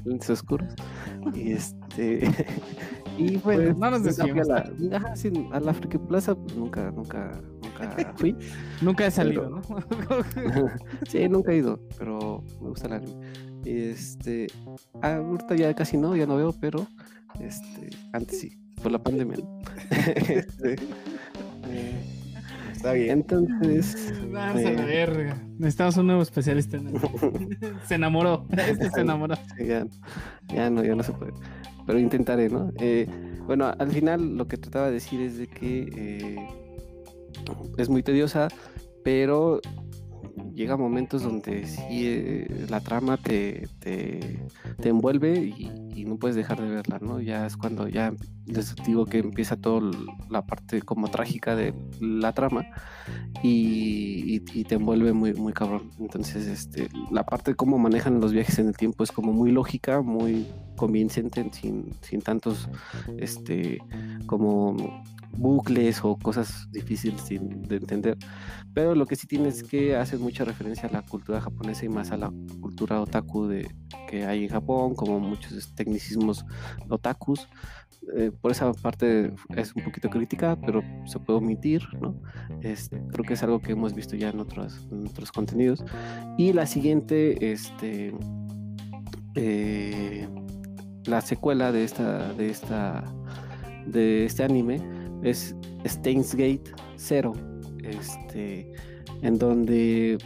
lentes 0.06 0.30
oscuros. 0.30 0.74
Y 1.34 1.54
este. 1.54 2.30
Y 3.22 3.38
bueno, 3.38 3.64
pues, 3.64 3.78
no 3.78 3.92
nos 3.92 4.04
decíamos. 4.04 4.50
A 4.50 4.64
la, 4.64 5.56
a 5.56 5.60
la 5.60 5.74
Friki 5.74 5.98
Plaza, 5.98 6.36
pues 6.36 6.56
nunca, 6.56 6.92
nunca, 6.92 7.40
nunca 7.62 8.14
fui. 8.18 8.36
nunca 8.82 9.06
he 9.06 9.12
salido, 9.12 9.50
¿no? 9.50 9.62
sí, 11.08 11.30
nunca 11.30 11.52
he 11.52 11.58
ido, 11.58 11.80
pero 11.98 12.44
me 12.62 12.70
gusta 12.70 12.88
el 12.88 12.94
anime. 12.94 13.14
Este, 13.66 14.48
ahorita 15.02 15.56
ya 15.56 15.74
casi 15.76 15.98
no, 15.98 16.16
ya 16.16 16.26
no 16.26 16.36
veo, 16.36 16.52
pero 16.60 16.88
este, 17.40 17.90
antes 18.14 18.40
sí, 18.40 18.58
por 18.82 18.92
la 18.92 19.04
pandemia. 19.04 19.38
este, 20.28 20.76
eh, 21.68 22.21
Está 22.82 22.94
bien. 22.94 23.12
Entonces. 23.12 24.12
Vamos 24.32 24.66
a 24.66 24.72
la 24.72 24.86
verga. 24.86 25.38
Necesitamos 25.60 25.98
un 25.98 26.08
nuevo 26.08 26.24
especialista. 26.24 26.78
En 26.78 26.92
se 27.88 27.94
enamoró. 27.94 28.48
Este 28.58 28.90
se 28.90 29.02
enamoró. 29.02 29.36
ya, 29.60 29.86
ya, 30.48 30.68
no, 30.72 30.84
ya 30.84 30.96
no 30.96 31.04
se 31.04 31.12
puede. 31.12 31.32
Pero 31.86 32.00
intentaré, 32.00 32.50
¿no? 32.50 32.72
Eh, 32.80 33.08
bueno, 33.46 33.72
al 33.78 33.92
final 33.92 34.36
lo 34.36 34.48
que 34.48 34.58
trataba 34.58 34.88
de 34.88 34.94
decir 34.94 35.22
es 35.22 35.38
de 35.38 35.46
que 35.46 35.90
eh, 35.96 36.48
es 37.78 37.88
muy 37.88 38.02
tediosa, 38.02 38.48
pero 39.04 39.62
llega 40.54 40.78
momentos 40.78 41.24
donde 41.24 41.66
sí 41.66 42.04
eh, 42.06 42.66
la 42.70 42.80
trama 42.80 43.18
te, 43.18 43.68
te, 43.80 44.40
envuelve 44.84 45.40
y, 45.40 45.70
no 46.06 46.18
puedes 46.18 46.36
dejar 46.36 46.60
de 46.60 46.68
verla, 46.68 46.98
¿no? 47.00 47.22
Ya 47.22 47.46
es 47.46 47.56
cuando 47.56 47.88
ya 47.88 48.12
les 48.48 48.76
digo 48.86 49.06
que 49.06 49.20
empieza 49.20 49.56
toda 49.56 49.92
la 50.30 50.46
parte 50.46 50.82
como 50.82 51.10
trágica 51.10 51.56
de 51.56 51.76
la 52.02 52.34
trama 52.34 52.66
y, 53.44 54.40
te 54.40 54.76
envuelve 54.76 55.14
muy, 55.14 55.34
muy 55.34 55.54
cabrón. 55.54 55.92
Entonces, 56.00 56.48
este, 56.48 56.90
la 57.12 57.24
parte 57.24 57.52
de 57.52 57.56
cómo 57.56 57.78
manejan 57.78 58.20
los 58.20 58.34
viajes 58.34 58.58
en 58.60 58.68
el 58.68 58.76
tiempo 58.76 59.04
es 59.04 59.12
como 59.12 59.32
muy 59.32 59.52
lógica, 59.52 60.02
muy 60.02 60.48
convincente, 60.76 61.48
sin, 61.54 61.92
sin 62.02 62.22
tantos, 62.22 62.68
este, 63.18 63.80
como 64.26 64.76
bucles 65.32 66.04
o 66.04 66.18
cosas 66.18 66.68
difíciles 66.72 67.28
de 67.30 67.76
entender. 67.76 68.18
Pero 68.74 68.96
lo 68.96 69.06
que 69.06 69.16
sí 69.16 69.28
tienes 69.28 69.64
que 69.64 69.96
hacer 69.96 70.20
mucha 70.20 70.46
referencia 70.46 70.88
a 70.88 70.92
la 70.92 71.02
cultura 71.02 71.42
japonesa 71.42 71.86
y 71.86 71.90
más 71.90 72.12
a 72.12 72.18
la 72.18 72.32
cultura 72.60 73.02
otaku 73.02 73.48
de, 73.48 73.74
que 74.08 74.26
hay 74.26 74.44
en 74.44 74.50
Japón, 74.50 74.96
como 74.96 75.20
muchos 75.20 75.74
tecnicismos 75.76 76.46
otakus. 76.90 77.48
Eh, 78.18 78.32
por 78.32 78.52
esa 78.52 78.74
parte 78.74 79.34
es 79.56 79.76
un 79.76 79.84
poquito 79.84 80.10
crítica, 80.10 80.58
pero 80.66 80.82
se 81.06 81.20
puede 81.20 81.40
omitir, 81.40 81.84
¿no? 82.02 82.20
Este, 82.62 83.02
creo 83.12 83.24
que 83.24 83.36
es 83.36 83.44
algo 83.44 83.62
que 83.62 83.74
hemos 83.74 83.94
visto 83.94 84.16
ya 84.16 84.30
en 84.30 84.40
otros, 84.40 84.88
otros 85.10 85.32
contenidos. 85.32 85.84
Y 86.38 86.54
la 86.54 86.66
siguiente, 86.66 87.52
este, 87.52 88.14
eh, 89.36 90.28
la 91.06 91.22
secuela 91.22 91.72
de 91.72 91.84
esta, 91.84 92.34
de 92.34 92.50
esta, 92.50 93.04
de 93.86 94.26
este 94.26 94.44
anime 94.44 95.01
es 95.24 95.56
Steins 95.86 96.34
Gate 96.36 96.72
0, 96.98 97.34
este, 97.84 98.72
en 99.22 99.38
donde, 99.38 100.18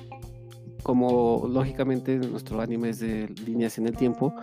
como 0.83 1.47
lógicamente 1.49 2.17
nuestro 2.17 2.61
anime 2.61 2.89
es 2.89 2.99
de 2.99 3.27
líneas 3.45 3.77
en 3.77 3.87
el 3.87 3.95
tiempo, 3.95 4.33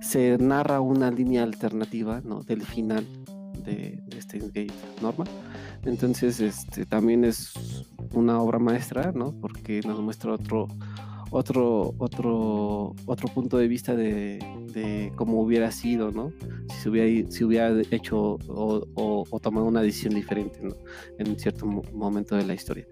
se 0.00 0.38
narra 0.38 0.80
una 0.80 1.10
línea 1.10 1.42
alternativa 1.42 2.20
¿no? 2.24 2.42
del 2.42 2.62
final 2.62 3.06
de, 3.64 4.00
de 4.06 4.22
Steins 4.22 4.52
Gate 4.52 4.72
normal. 5.02 5.28
Entonces, 5.84 6.40
este, 6.40 6.84
también 6.84 7.24
es 7.24 7.52
una 8.12 8.40
obra 8.40 8.58
maestra, 8.58 9.12
¿no? 9.12 9.32
Porque 9.40 9.80
nos 9.86 10.00
muestra 10.00 10.32
otro, 10.32 10.68
otro, 11.30 11.94
otro, 11.98 12.94
otro 13.06 13.28
punto 13.34 13.58
de 13.58 13.68
vista 13.68 13.94
de, 13.94 14.38
cómo 15.16 15.40
hubiera 15.40 15.70
sido, 15.70 16.10
¿no? 16.10 16.32
Si 16.68 16.80
se 17.30 17.44
hubiera, 17.44 17.80
hecho 17.90 18.38
o, 18.48 19.26
o, 19.30 19.40
tomado 19.40 19.66
una 19.66 19.82
decisión 19.82 20.14
diferente, 20.14 20.60
¿no? 20.62 20.76
En 21.18 21.38
cierto 21.38 21.66
momento 21.66 22.36
de 22.36 22.44
la 22.44 22.54
historia. 22.54 22.86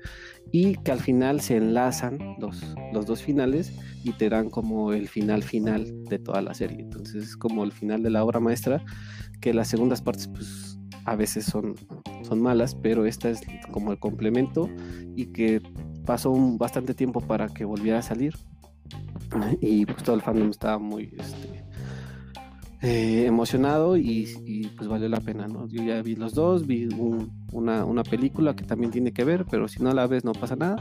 Y 0.53 0.75
que 0.77 0.93
al 0.93 1.01
final 1.01 1.41
se 1.41 1.57
enlazan 1.57 2.19
los, 2.39 2.63
los 2.93 3.07
dos 3.07 3.23
finales 3.23 3.73
y 4.05 4.13
te 4.13 4.29
dan 4.29 4.51
como 4.51 4.93
el 4.93 5.09
final 5.09 5.43
final 5.43 6.05
de 6.05 6.19
toda 6.19 6.43
la 6.43 6.55
serie. 6.55 6.81
Entonces 6.81 7.25
es 7.25 7.37
como 7.37 7.65
el 7.65 7.73
final 7.73 8.03
de 8.03 8.11
la 8.11 8.25
obra 8.25 8.41
maestra, 8.41 8.85
que 9.41 9.55
las 9.55 9.69
segundas 9.69 10.03
partes, 10.03 10.29
pues 10.29 10.79
a 11.05 11.15
veces 11.15 11.45
son, 11.45 11.75
son 12.23 12.43
malas, 12.43 12.75
pero 12.75 13.07
esta 13.07 13.31
es 13.31 13.41
como 13.71 13.93
el 13.93 13.99
complemento 13.99 14.69
y 15.15 15.27
que 15.27 15.63
pasó 16.07 16.31
un, 16.31 16.57
bastante 16.57 16.95
tiempo 16.95 17.21
para 17.21 17.49
que 17.49 17.65
volviera 17.65 17.99
a 17.99 18.03
salir 18.03 18.35
y 19.61 19.87
pues 19.87 20.03
todo 20.03 20.17
el 20.17 20.23
fandom 20.23 20.51
estaba 20.51 20.79
muy 20.79 21.15
este, 21.19 21.65
eh, 22.83 23.27
emocionado 23.27 23.97
y, 23.97 24.71
pues 24.77 24.89
valió 24.89 25.09
la 25.09 25.21
pena, 25.21 25.49
¿no? 25.49 25.67
Yo 25.69 25.83
ya 25.83 26.01
vi 26.03 26.15
los 26.15 26.35
dos, 26.35 26.67
vi 26.67 26.89
una, 27.53 28.03
película 28.05 28.55
que 28.55 28.65
también 28.65 28.91
tiene 28.91 29.13
que 29.13 29.25
ver, 29.25 29.45
pero 29.51 29.69
si 29.69 29.83
no 29.83 29.93
la 29.93 30.07
ves 30.07 30.25
no 30.25 30.33
pasa 30.33 30.57
nada. 30.57 30.77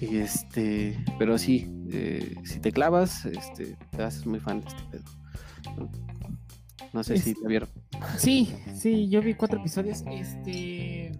Y 0.00 0.16
este, 0.16 0.98
pero 1.18 1.36
sí, 1.36 1.70
eh, 1.92 2.34
si 2.44 2.58
te 2.58 2.72
clavas, 2.72 3.26
este, 3.26 3.76
te 3.90 4.02
haces 4.02 4.26
muy 4.26 4.40
fan 4.40 4.62
de 4.62 4.68
este 4.68 4.82
pedo. 4.90 5.90
No 6.92 7.04
sé 7.04 7.18
si 7.18 7.34
te 7.34 7.46
vieron. 7.46 7.68
Sí, 8.16 8.52
sí, 8.74 9.08
yo 9.10 9.20
vi 9.20 9.34
cuatro 9.34 9.60
episodios. 9.60 10.02
Este, 10.10 11.12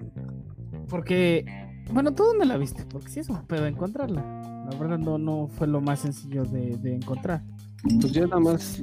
porque 0.89 1.70
Bueno, 1.93 2.13
¿tú 2.13 2.25
dónde 2.25 2.47
la 2.47 2.57
viste? 2.57 2.85
Porque 2.89 3.09
sí 3.09 3.21
es 3.21 3.29
un 3.29 3.45
pedo 3.47 3.67
encontrarla. 3.67 4.23
La 4.71 4.79
verdad 4.79 4.99
no, 4.99 5.49
fue 5.49 5.67
lo 5.67 5.81
más 5.81 6.01
sencillo 6.01 6.45
de, 6.45 6.95
encontrar. 6.95 7.43
Pues 7.83 8.13
yo 8.13 8.27
nada 8.27 8.41
más 8.41 8.81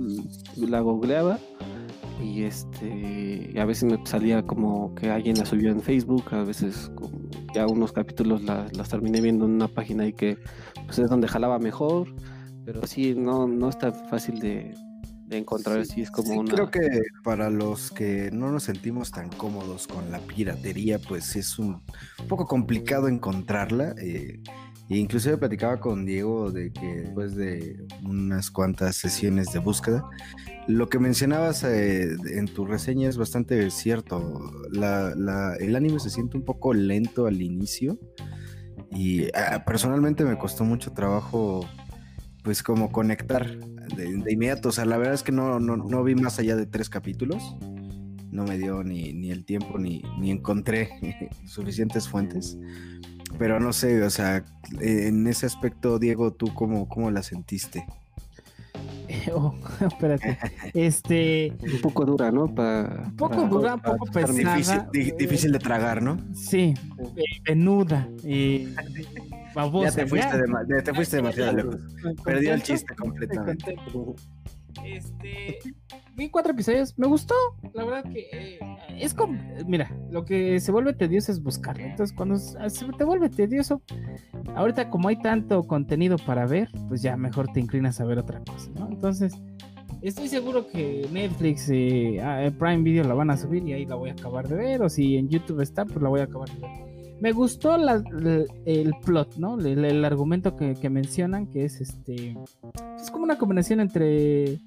la 0.58 0.80
googleaba 0.80 1.40
y 2.22 2.44
este 2.44 3.54
a 3.60 3.66
veces 3.66 3.92
me 3.92 4.06
salía 4.08 4.42
como 4.42 4.96
que 4.96 5.12
alguien 5.12 5.38
la 5.38 5.46
subió 5.46 5.70
en 5.70 5.82
Facebook, 5.82 6.24
a 6.32 6.44
veces 6.44 6.92
ya 7.54 7.68
unos 7.68 7.92
capítulos 7.92 8.42
las, 8.42 8.76
las 8.76 8.90
terminé 8.90 9.22
viendo 9.22 9.46
en 9.46 9.52
una 9.52 9.68
página 9.68 10.08
y 10.08 10.14
que 10.14 10.38
pues 10.86 10.98
es 10.98 11.10
donde 11.10 11.28
jalaba 11.28 11.60
mejor, 11.60 12.08
pero 12.66 12.86
sí 12.88 13.14
no, 13.16 13.48
no 13.48 13.70
está 13.70 13.92
fácil 13.92 14.40
de, 14.40 14.74
de 15.28 15.38
encontrar 15.38 15.86
si 15.86 16.02
es 16.02 16.12
como 16.12 16.40
una... 16.40 16.54
Creo 16.54 16.72
que 16.72 17.02
para 17.24 17.50
los 17.50 17.92
que 17.92 18.32
no 18.32 18.52
nos 18.52 18.64
sentimos 18.64 19.12
tan 19.12 19.30
cómodos 19.30 19.88
con 19.88 20.10
la 20.10 20.20
piratería, 20.20 21.00
pues 21.00 21.36
es 21.36 21.60
un, 21.60 21.82
poco 22.28 22.46
complicado 22.46 23.08
encontrarla. 23.08 23.94
Eh, 24.02 24.40
e 24.90 24.98
inclusive 24.98 25.38
platicaba 25.38 25.82
con 25.82 26.06
Diego 26.06 26.50
de 26.50 26.72
que 26.72 27.02
después 27.02 27.36
de 27.36 27.86
unas 28.06 28.50
cuantas 28.50 28.96
sesiones 28.96 29.52
de 29.52 29.60
búsqueda, 29.60 30.06
lo 30.68 30.88
que 30.88 30.98
mencionabas 30.98 31.66
eh, 31.66 32.16
en 32.34 32.46
tu 32.48 32.66
reseña 32.66 33.10
es 33.10 33.18
bastante 33.18 33.70
cierto. 33.70 34.50
el 34.72 35.76
anime 35.76 36.00
se 36.00 36.10
siente 36.10 36.38
un 36.38 36.46
poco 36.46 36.74
lento 36.74 37.26
al 37.26 37.42
inicio 37.42 38.00
y 38.90 39.28
ah, 39.36 39.66
personalmente 39.66 40.24
me 40.24 40.38
costó 40.38 40.64
mucho 40.64 40.94
trabajo 40.94 41.66
pues 42.48 42.64
como 42.64 42.94
conectar 42.94 43.60
de, 43.60 44.32
inmediato. 44.32 44.70
O 44.70 44.72
sea, 44.72 44.86
la 44.86 44.96
verdad 44.96 45.16
es 45.16 45.22
que 45.22 45.34
no, 45.34 45.60
no, 45.60 46.04
vi 46.06 46.16
más 46.16 46.40
allá 46.40 46.56
de 46.56 46.66
tres 46.66 46.88
capítulos. 46.88 47.58
No 48.32 48.46
me 48.46 48.58
dio 48.58 48.86
ni, 48.86 49.12
ni 49.12 49.32
el 49.32 49.44
tiempo 49.44 49.78
ni, 49.78 50.02
ni 50.18 50.32
encontré 50.32 51.30
suficientes 51.46 52.08
fuentes. 52.08 52.58
Pero 53.38 53.60
no 53.60 53.74
sé, 53.74 54.02
o 54.02 54.10
sea, 54.10 54.46
en 54.80 55.28
ese 55.28 55.46
aspecto, 55.46 56.00
Diego, 56.00 56.32
¿tú 56.32 56.54
cómo, 56.54 56.88
cómo 56.88 57.12
la 57.12 57.22
sentiste? 57.22 57.86
Oh, 59.34 59.54
espérate. 59.86 60.38
Este. 60.74 61.54
Un 61.62 61.82
poco 61.82 62.06
dura, 62.06 62.32
¿no? 62.32 62.46
un 62.46 63.16
poco 63.18 63.44
dura, 63.48 63.76
un 63.76 63.82
poco 63.82 64.06
pesada. 64.06 64.90
Difícil, 64.92 65.52
de 65.52 65.60
tragar, 65.60 66.02
¿no? 66.02 66.18
Sí, 66.34 66.74
venuda. 67.44 68.08
Eh, 68.24 68.74
ya 69.84 69.92
te 69.92 70.08
fuiste, 70.08 70.82
te 70.84 70.94
fuiste 70.94 71.16
demasiado 71.18 71.54
lejos. 71.54 71.76
Perdí 72.24 72.48
el 72.48 72.64
chiste 72.64 72.96
completamente. 72.96 73.76
Este, 74.86 75.60
vi 76.16 76.30
cuatro 76.30 76.52
episodios, 76.52 76.98
me 76.98 77.08
gustó, 77.08 77.34
la 77.74 77.84
verdad 77.84 78.12
que 78.12 78.28
eh, 78.32 78.60
es 79.00 79.14
como, 79.14 79.40
mira, 79.66 79.92
lo 80.12 80.24
que 80.24 80.60
se 80.60 80.72
vuelve 80.72 80.94
tedioso 80.94 81.32
es 81.32 81.42
buscarlo, 81.42 81.84
entonces 81.84 82.16
cuando 82.16 82.38
se 82.38 82.86
te 82.98 83.04
vuelve 83.04 83.30
tedioso, 83.30 83.82
ahorita 84.56 84.90
como 84.90 85.08
hay 85.08 85.20
tanto 85.20 85.64
contenido 85.64 86.18
para 86.18 86.46
ver, 86.46 86.70
pues 86.88 87.02
ya 87.02 87.18
mejor 87.18 87.52
te 87.52 87.60
inclinas 87.60 88.00
a 88.00 88.06
ver 88.06 88.20
otra 88.20 88.40
cosa, 88.44 88.70
¿no? 88.76 88.88
Entonces, 88.88 89.34
estoy 90.02 90.28
seguro 90.28 90.68
que 90.68 91.08
Netflix, 91.12 91.70
eh, 91.70 92.22
ah, 92.22 92.50
Prime 92.58 92.84
Video 92.84 93.04
la 93.04 93.16
van 93.16 93.32
a 93.32 93.38
subir 93.38 93.68
y 93.68 93.74
ahí 93.74 93.86
la 93.86 93.96
voy 93.96 94.12
a 94.12 94.14
acabar 94.14 94.48
de 94.48 94.56
ver, 94.56 94.84
o 94.84 94.90
si 94.90 95.18
en 95.18 95.28
YouTube 95.28 95.62
está, 95.62 95.86
pues 95.86 96.02
la 96.02 96.10
voy 96.10 96.22
a 96.22 96.26
acabar 96.26 96.50
de 96.50 96.60
ver 96.60 96.87
me 97.20 97.32
gustó 97.32 97.76
el 97.76 98.94
plot, 99.04 99.38
¿no? 99.38 99.60
El, 99.60 100.06
argumento 100.06 100.56
que, 100.56 100.90
mencionan, 100.90 101.48
que 101.48 101.66
es 101.66 101.82
este. 101.82 102.36
Es 103.00 103.12
como 103.12 103.24
una 103.24 103.38
combinación 103.38 103.80
entre. 103.80 104.60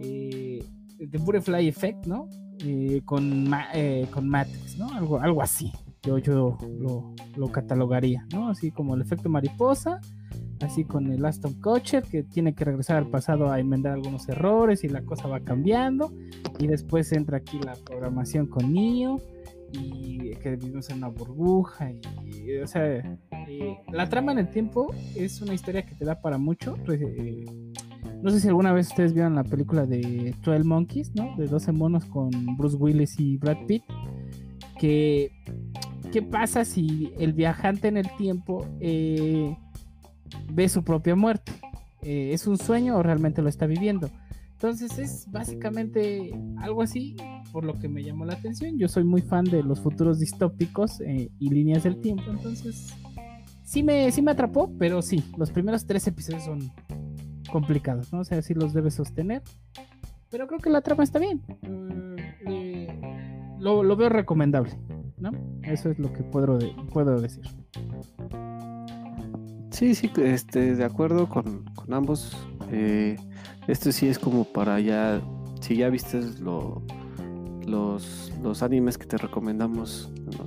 Eh, 0.00 0.64
The 0.98 1.18
Butterfly 1.18 1.68
Effect, 1.68 2.06
¿no? 2.06 2.28
Eh, 2.64 3.02
con, 3.04 3.50
eh, 3.72 4.06
con 4.12 4.28
Matrix, 4.28 4.76
¿no? 4.78 4.92
Algo, 4.92 5.20
algo 5.20 5.42
así. 5.42 5.72
Yo, 6.02 6.18
yo 6.18 6.58
lo, 7.36 7.52
catalogaría, 7.52 8.26
¿no? 8.32 8.48
Así 8.48 8.70
como 8.70 8.94
el 8.94 9.00
efecto 9.00 9.28
mariposa, 9.28 10.00
así 10.60 10.84
con 10.84 11.12
el 11.12 11.24
Aston 11.24 11.54
Kutcher 11.60 12.02
que 12.02 12.22
tiene 12.22 12.54
que 12.54 12.64
regresar 12.64 12.96
al 12.96 13.08
pasado 13.08 13.50
a 13.50 13.58
enmendar 13.58 13.94
algunos 13.94 14.28
errores 14.28 14.84
y 14.84 14.88
la 14.88 15.02
cosa 15.02 15.28
va 15.28 15.40
cambiando. 15.40 16.12
Y 16.58 16.66
después 16.66 17.12
entra 17.12 17.38
aquí 17.38 17.58
la 17.64 17.74
programación 17.74 18.46
con 18.46 18.72
Neo 18.72 19.20
y 19.72 20.34
que 20.36 20.56
vivimos 20.56 20.88
en 20.90 20.98
una 20.98 21.08
burbuja 21.08 21.92
y, 22.24 22.56
o 22.56 22.66
sea 22.66 22.86
eh, 23.48 23.76
la 23.92 24.08
trama 24.08 24.32
en 24.32 24.38
el 24.38 24.50
tiempo 24.50 24.94
es 25.14 25.40
una 25.40 25.54
historia 25.54 25.84
que 25.84 25.94
te 25.94 26.04
da 26.04 26.20
para 26.20 26.38
mucho 26.38 26.76
eh, 26.88 27.44
no 28.22 28.30
sé 28.30 28.40
si 28.40 28.48
alguna 28.48 28.72
vez 28.72 28.88
ustedes 28.88 29.12
vieron 29.12 29.34
la 29.34 29.44
película 29.44 29.86
de 29.86 30.34
12 30.44 30.64
Monkeys 30.64 31.14
no 31.14 31.34
de 31.36 31.46
12 31.46 31.72
monos 31.72 32.04
con 32.06 32.30
Bruce 32.56 32.76
Willis 32.76 33.18
y 33.18 33.36
Brad 33.36 33.66
Pitt 33.66 33.82
que 34.78 35.32
qué 36.12 36.22
pasa 36.22 36.64
si 36.64 37.12
el 37.18 37.32
viajante 37.32 37.88
en 37.88 37.96
el 37.96 38.08
tiempo 38.16 38.66
eh, 38.80 39.56
ve 40.52 40.68
su 40.68 40.82
propia 40.82 41.14
muerte 41.14 41.52
es 42.02 42.46
un 42.46 42.56
sueño 42.56 42.96
o 42.96 43.02
realmente 43.02 43.42
lo 43.42 43.48
está 43.48 43.66
viviendo 43.66 44.08
entonces 44.60 44.98
es 44.98 45.30
básicamente 45.30 46.32
algo 46.56 46.82
así 46.82 47.14
por 47.52 47.64
lo 47.64 47.74
que 47.74 47.88
me 47.88 48.02
llamó 48.02 48.24
la 48.24 48.32
atención. 48.32 48.76
Yo 48.76 48.88
soy 48.88 49.04
muy 49.04 49.22
fan 49.22 49.44
de 49.44 49.62
los 49.62 49.78
futuros 49.78 50.18
distópicos 50.18 51.00
eh, 51.00 51.30
y 51.38 51.48
líneas 51.48 51.84
del 51.84 52.00
tiempo, 52.00 52.24
entonces 52.28 52.92
sí 53.62 53.84
me, 53.84 54.10
sí 54.10 54.20
me 54.20 54.32
atrapó, 54.32 54.68
pero 54.76 55.00
sí, 55.00 55.22
los 55.36 55.52
primeros 55.52 55.86
tres 55.86 56.08
episodios 56.08 56.42
son 56.42 56.72
complicados, 57.52 58.12
¿no? 58.12 58.18
O 58.18 58.24
sea, 58.24 58.42
sí 58.42 58.52
los 58.52 58.74
debes 58.74 58.94
sostener, 58.94 59.44
pero 60.28 60.48
creo 60.48 60.58
que 60.58 60.70
la 60.70 60.80
trama 60.80 61.04
está 61.04 61.20
bien. 61.20 61.40
Mm, 61.62 62.16
eh, 62.48 63.00
lo, 63.60 63.96
veo 63.96 64.08
recomendable, 64.08 64.72
¿no? 65.18 65.30
Eso 65.62 65.88
es 65.88 66.00
lo 66.00 66.12
que 66.12 66.24
puedo, 66.24 66.58
puedo 66.92 67.20
decir. 67.20 67.44
Sí, 69.70 69.94
sí, 69.94 70.10
este, 70.16 70.74
de 70.74 70.84
acuerdo 70.84 71.28
con, 71.28 71.64
con 71.76 71.94
ambos. 71.94 72.36
Eh, 72.72 73.16
esto 73.68 73.92
sí 73.92 74.08
es 74.08 74.18
como 74.18 74.44
para 74.44 74.80
ya, 74.80 75.20
si 75.60 75.76
ya 75.76 75.90
viste 75.90 76.20
lo, 76.40 76.82
los, 77.66 78.32
los 78.42 78.62
animes 78.62 78.96
que 78.96 79.06
te 79.06 79.18
recomendamos 79.18 80.10
en 80.16 80.38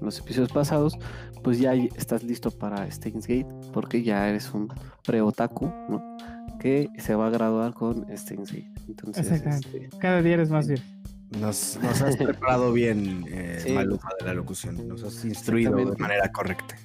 los, 0.00 0.18
episodios 0.18 0.50
pasados, 0.52 0.96
pues 1.42 1.58
ya 1.58 1.74
estás 1.74 2.22
listo 2.22 2.50
para 2.50 2.90
Steins 2.90 3.26
Gate, 3.26 3.48
porque 3.72 4.02
ya 4.02 4.28
eres 4.28 4.52
un 4.54 4.72
pre-otaku, 5.04 5.66
¿no? 5.88 6.16
Que 6.58 6.88
se 6.98 7.14
va 7.14 7.26
a 7.26 7.30
graduar 7.30 7.74
con 7.74 8.06
Steins 8.16 8.52
Gate. 8.52 8.72
Entonces, 8.88 9.30
este, 9.30 9.90
Cada 9.98 10.22
día 10.22 10.34
eres 10.34 10.50
más 10.50 10.68
bien. 10.68 10.80
Nos, 11.38 11.76
has 11.76 12.16
preparado 12.18 12.72
bien, 12.72 13.24
eh, 13.28 13.62
de 13.66 14.24
la 14.24 14.34
locución. 14.34 14.88
Nos 14.88 15.02
has 15.04 15.24
instruido 15.24 15.76
de 15.76 15.96
manera 15.96 16.30
correcta. 16.32 16.76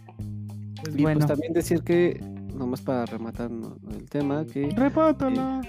Pues 0.83 0.95
y 0.97 1.03
pues 1.03 1.25
también 1.25 1.53
decir 1.53 1.81
que 1.83 2.19
nomás 2.55 2.81
para 2.81 3.05
rematar 3.05 3.51
el 3.51 4.09
tema, 4.09 4.45
que... 4.45 4.69
Remátala. 4.69 5.61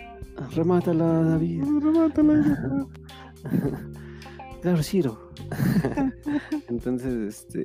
remátala, 0.54 1.22
David. 1.22 1.62
Remátala. 1.82 2.86
claro, 4.62 4.82
Ciro. 4.82 5.30
Entonces, 6.68 7.12
este... 7.14 7.64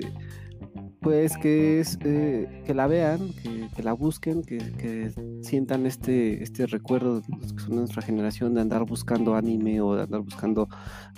Pues 1.00 1.36
que 1.36 1.80
es 1.80 1.98
eh, 2.04 2.62
que 2.64 2.74
la 2.74 2.86
vean, 2.86 3.30
que, 3.74 3.82
la 3.82 3.92
busquen, 3.92 4.42
que, 4.42 5.12
sientan 5.42 5.84
este, 5.84 6.42
este 6.42 6.66
recuerdo 6.66 7.20
de 7.20 7.26
los 7.40 7.52
que 7.52 7.60
son 7.60 7.74
nuestra 7.74 8.02
generación 8.02 8.54
de 8.54 8.60
andar 8.60 8.84
buscando 8.84 9.34
anime 9.34 9.80
o 9.80 9.96
de 9.96 10.04
andar 10.04 10.20
buscando 10.20 10.68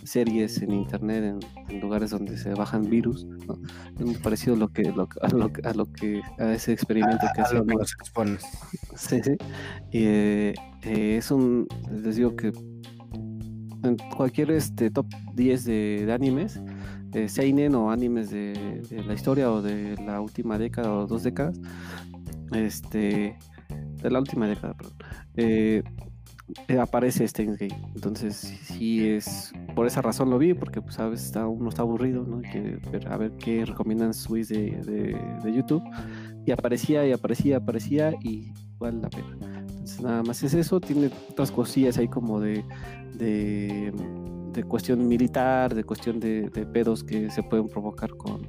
series 0.03 0.63
en 0.63 0.73
internet 0.73 1.39
en, 1.69 1.81
lugares 1.81 2.11
donde 2.11 2.39
se 2.39 2.55
bajan 2.55 2.89
virus. 2.89 3.27
¿no? 3.47 3.59
Es 3.99 4.07
muy 4.07 4.17
parecido 4.17 4.55
a 4.55 4.59
lo 4.59 4.69
que, 4.69 4.89
a, 4.89 5.73
lo, 5.75 5.93
que 5.93 6.23
a 6.39 6.55
ese 6.55 6.73
experimento 6.73 7.27
que 7.35 7.41
hacen. 7.43 7.67
Sí, 8.97 9.21
sí. 9.23 9.37
Eh, 9.93 10.55
eh, 10.83 11.17
es 11.19 11.31
un, 11.31 11.69
les 11.91 12.17
digo 12.17 12.35
que 12.37 12.53
en 13.83 13.99
cualquier 14.17 14.51
este 14.51 14.91
top 14.91 15.07
10 15.35 15.65
de, 15.65 16.03
de 16.07 16.13
animes 16.13 16.61
de 17.15 17.29
seinen 17.29 17.75
o 17.75 17.91
animes 17.91 18.31
de, 18.31 18.83
la 19.07 19.15
historia 19.15 19.51
o 19.51 19.63
de 19.63 19.97
la 20.05 20.21
última 20.21 20.59
década 20.59 20.93
o 20.93 21.07
dos 21.07 21.23
décadas, 21.23 21.59
este, 22.53 23.39
de 24.03 24.11
la 24.11 24.19
última 24.19 24.49
década, 24.49 24.75
perdón, 24.75 24.95
eh, 25.37 25.83
eh, 26.69 26.79
aparece 26.79 27.27
Steins 27.27 27.59
Gate. 27.59 27.77
Entonces, 27.95 28.37
sí 28.37 29.09
es, 29.09 29.53
por 29.75 29.87
esa 29.87 30.03
razón 30.03 30.29
lo 30.29 30.39
vi, 30.39 30.53
porque 30.53 30.83
pues 30.83 30.99
veces 30.99 31.27
está, 31.27 31.47
uno 31.47 31.71
está 31.71 31.83
aburrido, 31.83 32.25
¿no? 32.25 32.43
que 32.43 32.79
a 33.09 33.17
ver 33.17 33.33
qué 33.39 33.65
recomiendan 33.65 34.13
sus 34.13 34.49
de, 34.49 35.17
de, 35.43 35.53
YouTube. 35.55 35.83
Y 36.45 36.51
aparecía 36.51 37.07
y 37.07 37.13
aparecía, 37.13 37.59
aparecía 37.59 38.13
y 38.23 38.53
vale 38.79 39.01
la 39.01 39.09
pena. 39.09 39.39
Entonces, 39.69 40.03
nada 40.03 40.23
más 40.23 40.43
es 40.43 40.53
eso, 40.53 40.81
tiene 40.81 41.11
otras 41.31 41.51
cosillas 41.51 41.97
ahí 41.97 42.09
como 42.09 42.41
de, 42.41 42.63
de 43.15 43.93
de 44.55 44.65
cuestión 44.65 45.07
militar, 45.07 45.75
de 45.75 45.85
cuestión 45.85 46.21
de, 46.21 46.49
pedos 46.73 47.05
que 47.05 47.31
se 47.31 47.43
pueden 47.43 47.69
provocar 47.69 48.11
con, 48.17 48.49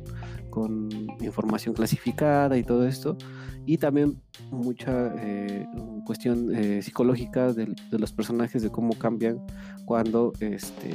con, 0.50 0.90
información 1.20 1.76
clasificada 1.76 2.58
y 2.58 2.64
todo 2.64 2.88
esto, 2.88 3.18
y 3.66 3.78
también 3.78 4.22
mucha 4.52 5.14
eh, 5.18 5.68
cuestión 6.06 6.56
eh, 6.56 6.82
psicológica 6.82 7.52
de, 7.52 7.74
los 7.92 8.14
personajes, 8.14 8.62
de 8.62 8.70
cómo 8.70 8.98
cambian 8.98 9.46
cuando 9.86 10.32
este, 10.40 10.92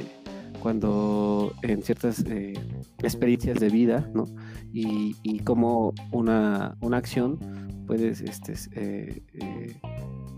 cuando 0.61 1.53
en 1.63 1.81
ciertas 1.81 2.23
eh, 2.27 2.53
experiencias 2.99 3.59
de 3.59 3.69
vida, 3.69 4.09
¿no? 4.13 4.25
Y, 4.71 5.15
y 5.23 5.39
como 5.39 5.93
una, 6.11 6.77
una 6.81 6.97
acción 6.97 7.39
puede 7.87 8.09
este, 8.09 8.53
eh, 8.75 9.21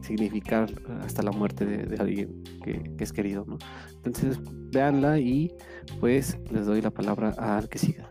significar 0.03 0.69
hasta 1.01 1.23
la 1.23 1.31
muerte 1.31 1.65
de, 1.65 1.97
alguien 1.97 2.43
que, 2.63 2.95
es 2.99 3.11
querido, 3.11 3.45
¿no? 3.47 3.57
Entonces, 4.03 4.39
véanla 4.71 5.19
y 5.19 5.53
pues 5.99 6.37
les 6.51 6.65
doy 6.65 6.81
la 6.81 6.91
palabra 6.91 7.29
al 7.37 7.69
que 7.69 7.79
siga. 7.79 8.09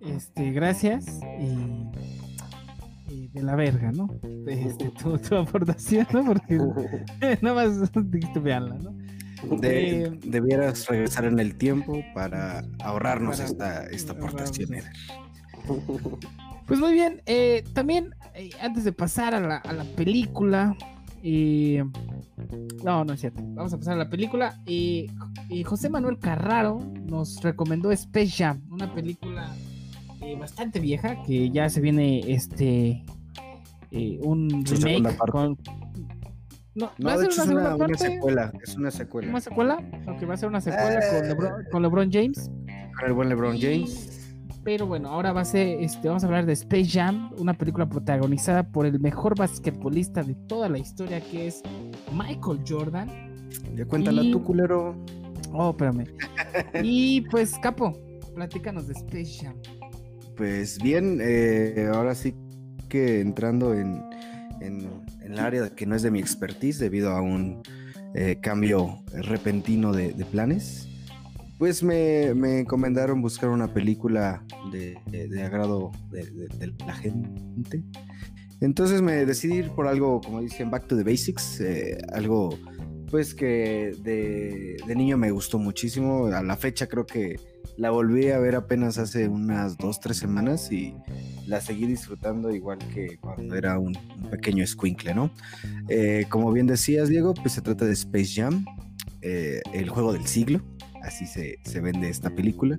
Este, 0.00 0.52
gracias 0.52 1.20
y, 1.40 3.28
de 3.28 3.42
la 3.42 3.56
verga, 3.56 3.90
¿no? 3.92 4.08
Este, 4.46 4.90
tu, 4.90 5.34
aportación, 5.36 6.06
¿no? 6.12 6.24
Porque 6.24 6.58
nada 7.42 7.54
más 7.54 7.92
dijiste 8.10 8.40
veanla, 8.40 8.76
¿no? 8.78 8.96
Eh, 9.62 10.10
debieras 10.24 10.86
regresar 10.86 11.26
en 11.26 11.38
el 11.38 11.56
tiempo 11.56 12.02
para 12.14 12.64
ahorrarnos 12.80 13.40
esta, 13.40 13.86
esta 13.86 14.12
aportación, 14.12 14.70
Pues 16.66 16.80
muy 16.80 16.92
bien, 16.92 17.22
eh, 17.26 17.64
también 17.74 18.14
eh, 18.34 18.50
antes 18.60 18.84
de 18.84 18.92
pasar 18.92 19.34
a 19.34 19.40
la, 19.40 19.56
a 19.56 19.72
la 19.72 19.84
película, 19.84 20.76
no, 22.82 23.04
no 23.04 23.12
es 23.12 23.20
cierto, 23.20 23.42
vamos 23.42 23.72
a 23.72 23.78
pasar 23.78 23.94
a 23.94 23.96
la 23.96 24.10
película. 24.10 24.60
José 25.64 25.88
Manuel 25.88 26.18
Carraro 26.18 26.80
nos 27.06 27.42
recomendó 27.42 27.92
Space 27.92 28.30
Jam, 28.30 28.62
una 28.70 28.92
película 28.94 29.54
bastante 30.38 30.80
vieja 30.80 31.22
que 31.22 31.50
ya 31.50 31.68
se 31.68 31.82
viene 31.82 32.32
este 32.32 33.04
un 34.22 34.64
remake 34.64 35.16
con, 35.30 35.58
no, 36.74 36.90
no 36.98 37.18
de 37.18 37.26
hecho 37.26 37.42
es 37.42 37.48
una, 37.48 37.76
secuela. 37.96 38.52
Es 38.62 38.74
una 38.74 38.90
secuela. 38.90 39.28
¿Una 39.28 39.40
secuela? 39.40 39.78
Aunque 40.06 40.26
va 40.26 40.34
a 40.34 40.36
ser 40.36 40.48
una 40.48 40.60
secuela 40.60 41.00
con, 41.08 41.24
eh. 41.24 41.28
LeBron, 41.28 41.64
con, 41.70 41.82
LeBron, 41.82 42.10
James. 42.10 42.50
Con 42.98 43.06
el 43.06 43.12
buen 43.12 43.28
LeBron 43.28 43.60
James. 43.60 44.23
Pero 44.64 44.86
bueno, 44.86 45.10
ahora 45.10 45.32
va 45.32 45.42
a 45.42 45.44
ser, 45.44 45.82
este, 45.82 46.08
vamos 46.08 46.24
a 46.24 46.26
hablar 46.26 46.46
de 46.46 46.54
Space 46.54 46.88
Jam, 46.88 47.32
una 47.38 47.54
película 47.54 47.88
protagonizada 47.88 48.62
por 48.62 48.86
el 48.86 48.98
mejor 48.98 49.36
basquetbolista 49.36 50.22
de 50.22 50.34
toda 50.34 50.68
la 50.68 50.78
historia, 50.78 51.20
que 51.20 51.46
es 51.48 51.62
Michael 52.12 52.60
Jordan. 52.66 53.08
Ya 53.74 53.84
cuéntala 53.84 54.22
tú, 54.22 54.42
culero. 54.42 54.96
Oh, 55.52 55.70
espérame. 55.70 56.06
y 56.82 57.20
pues, 57.22 57.58
Capo, 57.58 57.92
platícanos 58.34 58.88
de 58.88 58.94
Space 58.94 59.44
Jam. 59.44 59.54
Pues 60.36 60.78
bien, 60.78 61.18
eh, 61.20 61.90
ahora 61.94 62.14
sí 62.14 62.34
que 62.88 63.20
entrando 63.20 63.74
en, 63.74 64.02
en 64.60 64.88
en 65.24 65.32
el 65.32 65.38
área 65.38 65.70
que 65.70 65.86
no 65.86 65.96
es 65.96 66.02
de 66.02 66.10
mi 66.10 66.20
expertise 66.20 66.78
debido 66.78 67.10
a 67.10 67.20
un 67.20 67.62
eh, 68.14 68.36
cambio 68.40 69.02
repentino 69.12 69.92
de, 69.92 70.12
planes, 70.30 70.88
pues 71.58 71.82
me, 71.82 72.28
encomendaron 72.60 73.22
buscar 73.22 73.50
una 73.50 73.72
película 73.72 74.44
de, 74.72 74.98
agrado 75.42 75.92
de, 76.10 76.72
la 76.86 76.94
gente. 76.94 77.82
Entonces 78.60 79.02
me 79.02 79.26
decidí 79.26 79.56
ir 79.56 79.70
por 79.70 79.86
algo, 79.86 80.20
como 80.20 80.40
dicen, 80.40 80.70
back 80.70 80.86
to 80.86 80.96
the 80.96 81.04
basics, 81.04 81.60
eh, 81.60 81.98
algo 82.12 82.58
pues 83.10 83.32
que 83.34 83.92
de, 84.02 84.76
niño 84.96 85.16
me 85.16 85.30
gustó 85.30 85.58
muchísimo. 85.58 86.26
A 86.26 86.42
la 86.42 86.56
fecha 86.56 86.88
creo 86.88 87.06
que 87.06 87.38
la 87.76 87.90
volví 87.90 88.30
a 88.30 88.38
ver 88.38 88.56
apenas 88.56 88.98
hace 88.98 89.28
unas 89.28 89.76
dos, 89.76 90.00
tres 90.00 90.16
semanas 90.16 90.72
y 90.72 90.96
la 91.46 91.60
seguí 91.60 91.86
disfrutando 91.86 92.50
igual 92.50 92.78
que 92.78 93.18
cuando 93.20 93.54
era 93.54 93.78
un, 93.78 93.96
pequeño 94.30 94.66
squinkle, 94.66 95.14
¿no? 95.14 95.30
Eh, 95.88 96.26
como 96.28 96.50
bien 96.50 96.66
decías, 96.66 97.08
Diego, 97.08 97.34
pues 97.34 97.54
se 97.54 97.62
trata 97.62 97.84
de 97.84 97.92
Space 97.92 98.32
Jam, 98.34 98.64
eh, 99.22 99.60
el 99.72 99.88
juego 99.90 100.12
del 100.12 100.26
siglo, 100.26 100.60
así 101.04 101.26
se, 101.26 101.80
vende 101.80 102.08
esta 102.08 102.30
película. 102.30 102.76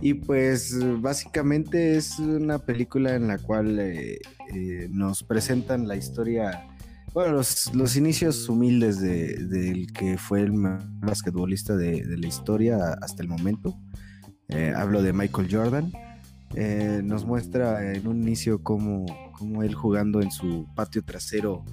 Y 0.00 0.14
pues 0.14 0.76
básicamente 1.00 1.96
es 1.96 2.18
una 2.18 2.58
película 2.58 3.14
en 3.14 3.28
la 3.28 3.38
cual 3.38 3.78
eh, 3.78 4.18
nos 4.90 5.22
presentan 5.22 5.86
la 5.86 5.96
historia, 5.96 6.66
bueno, 7.14 7.32
los, 7.32 7.96
inicios 7.96 8.48
humildes 8.48 9.00
del 9.00 9.48
de, 9.48 9.86
que 9.94 10.18
fue 10.18 10.42
el 10.42 10.52
basquetbolista 10.52 11.76
de, 11.76 12.02
de, 12.02 12.16
la 12.16 12.26
historia 12.26 12.94
hasta 13.00 13.22
el 13.22 13.28
momento. 13.28 13.78
hablo 14.74 15.02
de 15.02 15.12
Michael 15.12 15.48
Jordan. 15.50 15.92
Eh, 16.54 17.00
nos 17.02 17.24
muestra 17.24 17.94
en 17.94 18.06
un 18.06 18.22
inicio 18.22 18.62
como, 18.62 19.06
él 19.62 19.74
jugando 19.74 20.20
en 20.20 20.30
su 20.30 20.66
patio 20.74 21.02
trasero 21.02 21.64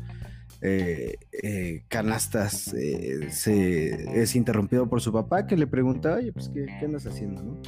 eh, 0.62 1.16
eh, 1.32 1.84
canastas 1.88 2.54
se, 2.54 4.22
es 4.22 4.36
interrumpido 4.36 4.90
por 4.90 5.02
su 5.02 5.14
papá 5.14 5.48
que 5.48 5.56
le 5.56 5.68
pregunta, 5.68 6.16
oye, 6.16 6.34
pues 6.34 6.50
¿qué, 6.50 6.68
andas 6.84 7.06
haciendo? 7.06 7.62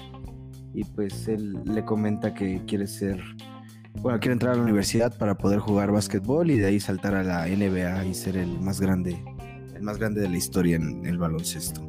Y 0.74 0.84
pues 0.84 1.28
él 1.28 1.58
le 1.66 1.86
comenta 1.86 2.34
que 2.34 2.64
quiere 2.66 2.88
ser, 2.88 3.22
bueno, 4.02 4.20
quiere 4.20 4.34
entrar 4.34 4.54
a 4.54 4.58
la 4.58 4.64
universidad 4.64 5.18
para 5.18 5.38
poder 5.38 5.60
jugar 5.60 5.92
básquetbol 5.92 6.52
y 6.52 6.60
de 6.60 6.66
ahí 6.66 6.80
saltar 6.80 7.16
a 7.16 7.24
la 7.24 7.48
NBA 7.48 8.06
y 8.06 8.14
ser 8.14 8.38
el 8.38 8.60
más 8.60 8.82
grande, 8.82 9.24
el 9.74 9.84
más 9.84 9.98
grande 9.98 10.22
de 10.22 10.30
la 10.30 10.38
historia 10.38 10.76
en 10.76 11.06
el 11.06 11.18
baloncesto. 11.18 11.82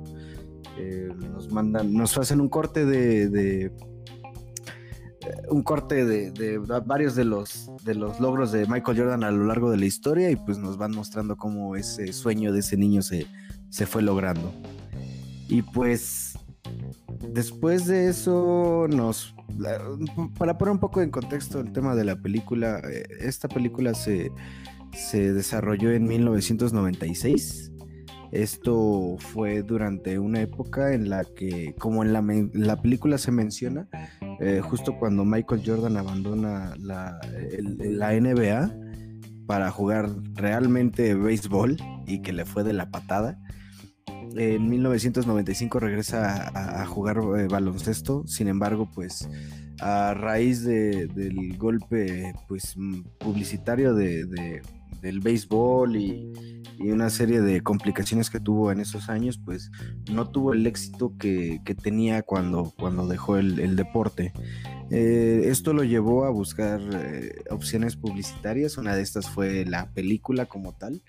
nos 1.32 1.50
mandan, 1.50 1.92
nos 1.92 2.16
hacen 2.16 2.40
un 2.40 2.48
corte 2.48 2.84
de 2.84 3.72
un 5.48 5.62
corte 5.62 6.04
de, 6.04 6.58
varios 6.84 7.14
de 7.14 7.24
los, 7.24 7.70
de 7.84 7.94
los 7.94 8.20
logros 8.20 8.52
de 8.52 8.66
Michael 8.66 8.98
Jordan 8.98 9.24
a 9.24 9.30
lo 9.30 9.44
largo 9.46 9.70
de 9.70 9.76
la 9.76 9.86
historia 9.86 10.30
y 10.30 10.36
pues 10.36 10.58
nos 10.58 10.76
van 10.76 10.92
mostrando 10.92 11.36
cómo 11.36 11.76
ese 11.76 12.12
sueño 12.12 12.52
de 12.52 12.60
ese 12.60 12.76
niño 12.76 13.02
se, 13.02 13.26
se 13.68 13.86
fue 13.86 14.02
logrando. 14.02 14.52
Y 15.48 15.62
pues 15.62 16.38
después 17.28 17.86
de 17.86 18.08
eso 18.08 18.86
nos... 18.88 19.34
Para 20.38 20.56
poner 20.56 20.72
un 20.72 20.78
poco 20.78 21.02
en 21.02 21.10
contexto 21.10 21.60
el 21.60 21.72
tema 21.72 21.94
de 21.94 22.04
la 22.04 22.16
película, 22.16 22.80
eh, 22.90 23.04
esta 23.20 23.48
película 23.48 23.92
se, 23.94 24.32
se 24.92 25.32
desarrolló 25.32 25.90
en 25.90 26.04
1996 26.04 27.71
esto 28.32 29.16
fue 29.18 29.62
durante 29.62 30.18
una 30.18 30.40
época 30.40 30.94
en 30.94 31.10
la 31.10 31.24
que, 31.24 31.74
como 31.78 32.02
en 32.02 32.12
la, 32.12 32.80
película 32.80 33.18
se 33.18 33.30
menciona, 33.30 33.88
eh, 34.40 34.62
justo 34.62 34.96
cuando 34.98 35.24
Michael 35.26 35.62
Jordan 35.64 35.98
abandona 35.98 36.74
la, 36.78 37.20
NBA 37.20 38.74
para 39.46 39.70
jugar 39.70 40.10
realmente 40.34 41.14
béisbol 41.14 41.76
y 42.06 42.22
que 42.22 42.32
le 42.32 42.46
fue 42.46 42.64
de 42.64 42.72
la 42.72 42.90
patada. 42.90 43.38
En 44.34 44.66
1995 44.66 45.78
regresa 45.78 46.80
a, 46.82 46.86
jugar 46.86 47.18
eh, 47.18 47.48
baloncesto, 47.48 48.26
sin 48.26 48.48
embargo, 48.48 48.88
pues 48.94 49.28
a 49.80 50.14
raíz 50.14 50.64
del 50.64 51.58
golpe 51.58 52.32
pues, 52.48 52.76
publicitario 53.18 53.92
de 53.94 54.62
del 55.00 55.20
béisbol 55.20 55.96
y, 55.96 56.32
una 56.80 57.10
serie 57.10 57.40
de 57.40 57.60
complicaciones 57.60 58.28
que 58.28 58.40
tuvo 58.40 58.72
en 58.72 58.80
esos 58.80 59.08
años, 59.08 59.38
pues 59.38 59.70
no 60.10 60.30
tuvo 60.30 60.52
el 60.52 60.66
éxito 60.66 61.14
que, 61.16 61.60
tenía 61.80 62.22
cuando, 62.22 62.72
cuando 62.76 63.06
dejó 63.06 63.36
el, 63.36 63.76
deporte. 63.76 64.32
Eh, 64.90 65.42
esto 65.44 65.74
lo 65.74 65.84
llevó 65.84 66.24
a 66.24 66.30
buscar 66.30 66.80
eh, 66.92 67.44
opciones 67.50 67.94
publicitarias, 67.94 68.78
una 68.78 68.96
de 68.96 69.02
estas 69.02 69.30
fue 69.30 69.64
la 69.64 69.92
película 69.92 70.46
como 70.46 70.72
tal. 70.72 71.02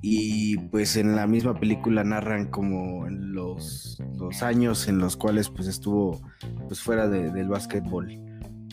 Y 0.00 0.56
pues 0.56 0.96
en 0.96 1.16
la 1.16 1.26
misma 1.26 1.60
película 1.60 2.02
narran 2.02 2.46
como 2.46 3.06
los, 3.10 4.00
los 4.16 4.42
años 4.42 4.88
en 4.88 4.98
los 4.98 5.18
cuales 5.18 5.50
pues 5.50 5.68
estuvo 5.68 6.18
pues 6.66 6.80
fuera 6.80 7.08
del 7.08 7.48
básquetbol. 7.48 8.27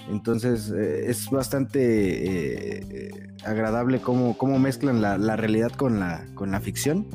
Entonces 0.10 0.72
eh, 0.72 1.10
es 1.10 1.30
bastante 1.30 1.80
eh, 1.80 3.28
agradable 3.44 4.00
cómo, 4.02 4.38
cómo 4.38 4.60
mezclan 4.60 5.02
la, 5.02 5.36
realidad 5.36 5.72
con 5.72 6.00
la, 6.00 6.26
con 6.36 6.52
la 6.52 6.60
ficción. 6.60 7.08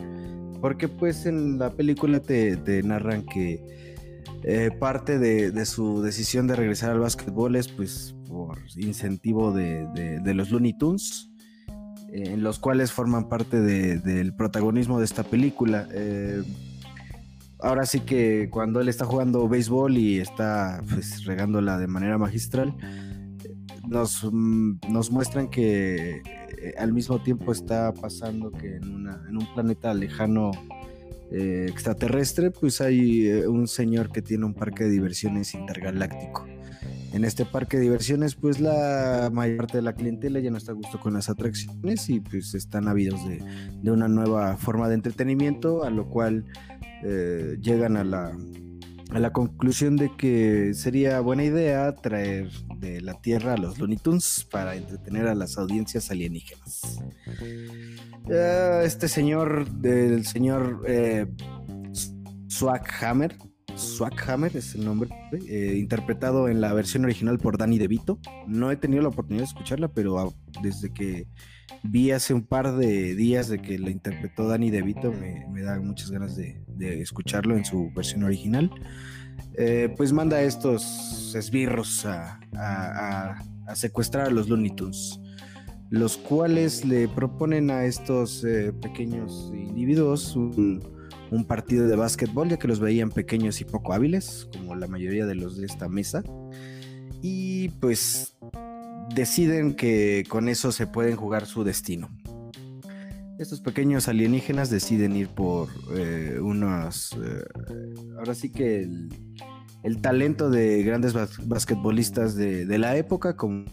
Porque 0.60 0.88
pues 0.88 1.24
en 1.26 1.58
la 1.58 1.70
película 1.70 2.20
te, 2.20 2.82
narran 2.82 3.24
que 3.24 3.64
eh, 4.42 4.70
parte 4.78 5.18
de, 5.18 5.64
su 5.64 6.02
decisión 6.02 6.46
de 6.46 6.56
regresar 6.56 6.90
al 6.90 7.00
básquetbol 7.00 7.56
es 7.56 7.68
pues 7.68 8.14
por 8.28 8.58
incentivo 8.76 9.52
de, 9.52 10.20
los 10.34 10.50
Looney 10.50 10.76
Tunes. 10.76 11.28
En 12.12 12.42
los 12.42 12.58
cuales 12.58 12.90
forman 12.90 13.28
parte 13.28 13.60
del 13.60 14.34
protagonismo 14.34 14.98
de 14.98 15.04
esta 15.04 15.22
película 15.22 15.86
ahora 17.62 17.86
sí 17.86 18.00
que 18.00 18.48
cuando 18.50 18.80
él 18.80 18.88
está 18.88 19.04
jugando 19.04 19.48
béisbol 19.48 19.96
y 19.96 20.18
está 20.18 20.82
pues 20.90 21.24
regándola 21.24 21.78
de 21.78 21.86
manera 21.86 22.18
magistral, 22.18 22.74
nos, 23.88 24.24
mm, 24.30 24.78
nos 24.88 25.10
muestran 25.10 25.48
que 25.48 26.22
eh, 26.60 26.74
al 26.78 26.92
mismo 26.92 27.22
tiempo 27.22 27.52
está 27.52 27.92
pasando 27.92 28.50
que 28.52 28.76
en, 28.76 28.94
una, 28.94 29.24
en 29.28 29.36
un 29.36 29.54
planeta 29.54 29.92
lejano 29.94 30.52
eh, 31.32 31.66
extraterrestre, 31.68 32.50
pues 32.50 32.80
hay 32.80 33.26
eh, 33.26 33.46
un 33.46 33.68
señor 33.68 34.10
que 34.10 34.22
tiene 34.22 34.44
un 34.44 34.54
parque 34.54 34.84
de 34.84 34.90
diversiones 34.90 35.54
intergaláctico. 35.54 36.46
en 37.12 37.24
este 37.24 37.44
parque 37.44 37.76
de 37.76 37.84
diversiones, 37.84 38.34
pues 38.36 38.60
la 38.60 39.30
mayor 39.32 39.58
parte 39.58 39.78
de 39.78 39.82
la 39.82 39.94
clientela 39.94 40.38
ya 40.40 40.50
no 40.50 40.58
está 40.58 40.72
a 40.72 40.74
gusto 40.74 41.00
con 41.00 41.14
las 41.14 41.28
atracciones 41.28 42.08
y 42.08 42.20
pues 42.20 42.54
están 42.54 42.88
ávidos 42.88 43.26
de, 43.28 43.42
de 43.82 43.90
una 43.90 44.06
nueva 44.08 44.56
forma 44.56 44.88
de 44.88 44.94
entretenimiento, 44.94 45.84
a 45.84 45.90
lo 45.90 46.08
cual 46.08 46.46
eh, 47.04 47.56
llegan 47.60 47.96
a 47.96 48.04
la, 48.04 48.36
a 49.10 49.18
la 49.18 49.32
conclusión 49.32 49.96
de 49.96 50.10
que 50.16 50.74
sería 50.74 51.20
buena 51.20 51.44
idea 51.44 51.94
traer 51.94 52.50
de 52.76 53.00
la 53.00 53.14
Tierra 53.20 53.54
a 53.54 53.56
los 53.56 53.78
Looney 53.78 53.98
Tunes 53.98 54.46
para 54.50 54.76
entretener 54.76 55.26
a 55.26 55.34
las 55.34 55.58
audiencias 55.58 56.10
alienígenas. 56.10 57.00
Eh, 58.28 58.82
este 58.84 59.08
señor, 59.08 59.70
del 59.70 60.26
señor 60.26 60.82
eh, 60.86 61.26
Hammer 63.00 63.36
Swackhammer 63.76 64.56
es 64.56 64.74
el 64.74 64.84
nombre, 64.84 65.10
eh, 65.48 65.76
interpretado 65.78 66.48
en 66.48 66.60
la 66.60 66.72
versión 66.72 67.04
original 67.04 67.38
por 67.38 67.58
Danny 67.58 67.78
DeVito. 67.78 68.18
No 68.46 68.70
he 68.70 68.76
tenido 68.76 69.02
la 69.02 69.08
oportunidad 69.08 69.44
de 69.44 69.48
escucharla, 69.48 69.88
pero 69.88 70.34
desde 70.62 70.92
que 70.92 71.26
vi 71.82 72.10
hace 72.10 72.34
un 72.34 72.42
par 72.42 72.76
de 72.76 73.14
días 73.14 73.48
de 73.48 73.60
que 73.60 73.78
la 73.78 73.90
interpretó 73.90 74.48
Danny 74.48 74.70
DeVito, 74.70 75.12
me, 75.12 75.46
me 75.50 75.62
da 75.62 75.78
muchas 75.80 76.10
ganas 76.10 76.36
de, 76.36 76.62
escucharlo 77.00 77.56
en 77.56 77.64
su 77.64 77.90
versión 77.94 78.24
original. 78.24 78.70
Eh, 79.54 79.92
pues 79.96 80.12
manda 80.12 80.40
estos 80.42 81.34
esbirros 81.34 82.06
a, 82.06 82.40
secuestrar 83.74 84.26
a 84.26 84.30
los 84.30 84.48
Looney 84.48 84.74
Tunes, 84.74 85.20
los 85.90 86.16
cuales 86.16 86.84
le 86.84 87.08
proponen 87.08 87.70
a 87.70 87.84
estos 87.84 88.44
eh, 88.44 88.72
pequeños 88.72 89.50
individuos 89.54 90.34
un 90.34 91.00
un 91.30 91.44
partido 91.44 91.86
de 91.86 91.96
básquetbol, 91.96 92.48
ya 92.48 92.58
que 92.58 92.68
los 92.68 92.80
veían 92.80 93.10
pequeños 93.10 93.60
y 93.60 93.64
poco 93.64 93.92
hábiles, 93.92 94.48
como 94.52 94.74
la 94.74 94.86
mayoría 94.88 95.26
de 95.26 95.34
los 95.34 95.56
de 95.56 95.66
esta 95.66 95.88
mesa. 95.88 96.22
Y 97.22 97.68
pues 97.80 98.36
deciden 99.14 99.74
que 99.74 100.24
con 100.28 100.48
eso 100.48 100.72
se 100.72 100.86
pueden 100.86 101.16
jugar 101.16 101.46
su 101.46 101.64
destino. 101.64 102.08
Estos 103.38 103.60
pequeños 103.60 104.06
alienígenas 104.08 104.68
deciden 104.68 105.16
ir 105.16 105.28
por 105.28 105.68
eh, 105.94 106.38
unos... 106.40 107.12
Eh, 107.12 107.44
ahora 108.18 108.34
sí 108.34 108.52
que 108.52 108.86
el, 109.82 110.00
talento 110.02 110.50
de 110.50 110.82
grandes 110.82 111.14
basquetbolistas 111.46 112.34
de, 112.34 112.78
la 112.78 112.96
época, 112.96 113.36
como, 113.36 113.64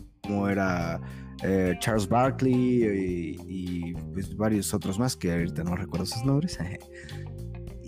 era 0.50 1.02
eh, 1.44 1.76
Charles 1.80 2.08
Barkley 2.08 3.36
y, 3.46 3.94
pues 4.14 4.36
varios 4.38 4.74
otros 4.74 4.98
más, 5.00 5.18
que 5.18 5.34
ahorita 5.34 5.66
no 5.66 5.76
recuerdo 5.76 6.06
sus 6.06 6.24
nombres. 6.24 6.58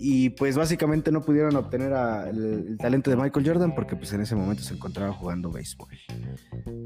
y 0.02 0.30
pues 0.30 0.56
básicamente 0.56 1.12
no 1.12 1.20
pudieron 1.20 1.54
obtener 1.56 1.92
el, 2.32 2.78
talento 2.78 3.10
de 3.10 3.16
Michael 3.16 3.46
Jordan 3.46 3.74
porque 3.74 3.96
pues 3.96 4.10
en 4.14 4.22
ese 4.22 4.34
momento 4.34 4.62
se 4.62 4.72
encontraba 4.72 5.12
jugando 5.12 5.52
béisbol. 5.52 5.88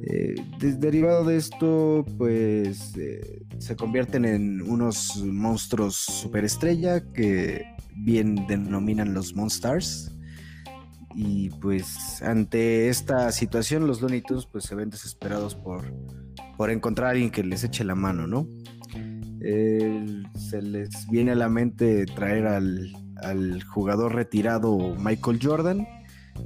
Eh, 0.03 0.35
derivado 0.59 1.25
de 1.25 1.37
esto 1.37 2.05
pues 2.19 2.97
eh, 2.97 3.43
se 3.59 3.77
convierten 3.77 4.25
en 4.25 4.63
unos 4.63 5.23
monstruos 5.25 5.95
superestrella 5.95 7.05
que 7.13 7.65
bien 7.95 8.47
denominan 8.49 9.15
los 9.15 9.37
Monstars 9.37 10.11
y 11.15 11.51
pues 11.51 12.21
ante 12.23 12.89
esta 12.89 13.31
situación 13.31 13.87
los 13.87 14.03
Looney 14.03 14.23
Tunes 14.23 14.47
pues 14.47 14.65
se 14.65 14.75
ven 14.75 14.91
desesperados 14.91 15.55
por, 15.55 15.85
por 16.57 16.71
encontrar 16.71 17.09
a 17.09 17.11
alguien 17.13 17.31
que 17.31 17.45
les 17.45 17.63
eche 17.63 17.85
la 17.85 17.95
mano, 17.95 18.27
¿no? 18.27 18.49
se 19.45 20.63
les 20.63 21.07
viene 21.11 21.33
a 21.33 21.35
la 21.35 21.51
mente 21.51 22.07
traer 22.07 22.47
al, 22.47 22.91
al 23.25 23.63
jugador 23.65 24.15
retirado 24.15 24.95
Michael 24.97 25.39
Jordan, 25.43 25.87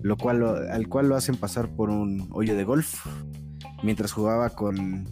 lo 0.02 0.16
cual, 0.16 0.42
al 0.70 0.88
cual 0.88 1.08
lo 1.08 1.16
hacen 1.16 1.36
pasar 1.36 1.68
por 1.70 1.90
un 1.90 2.28
hoyo 2.32 2.56
de 2.56 2.64
golf, 2.64 3.06
mientras 3.82 4.12
jugaba 4.12 4.50
con 4.50 5.06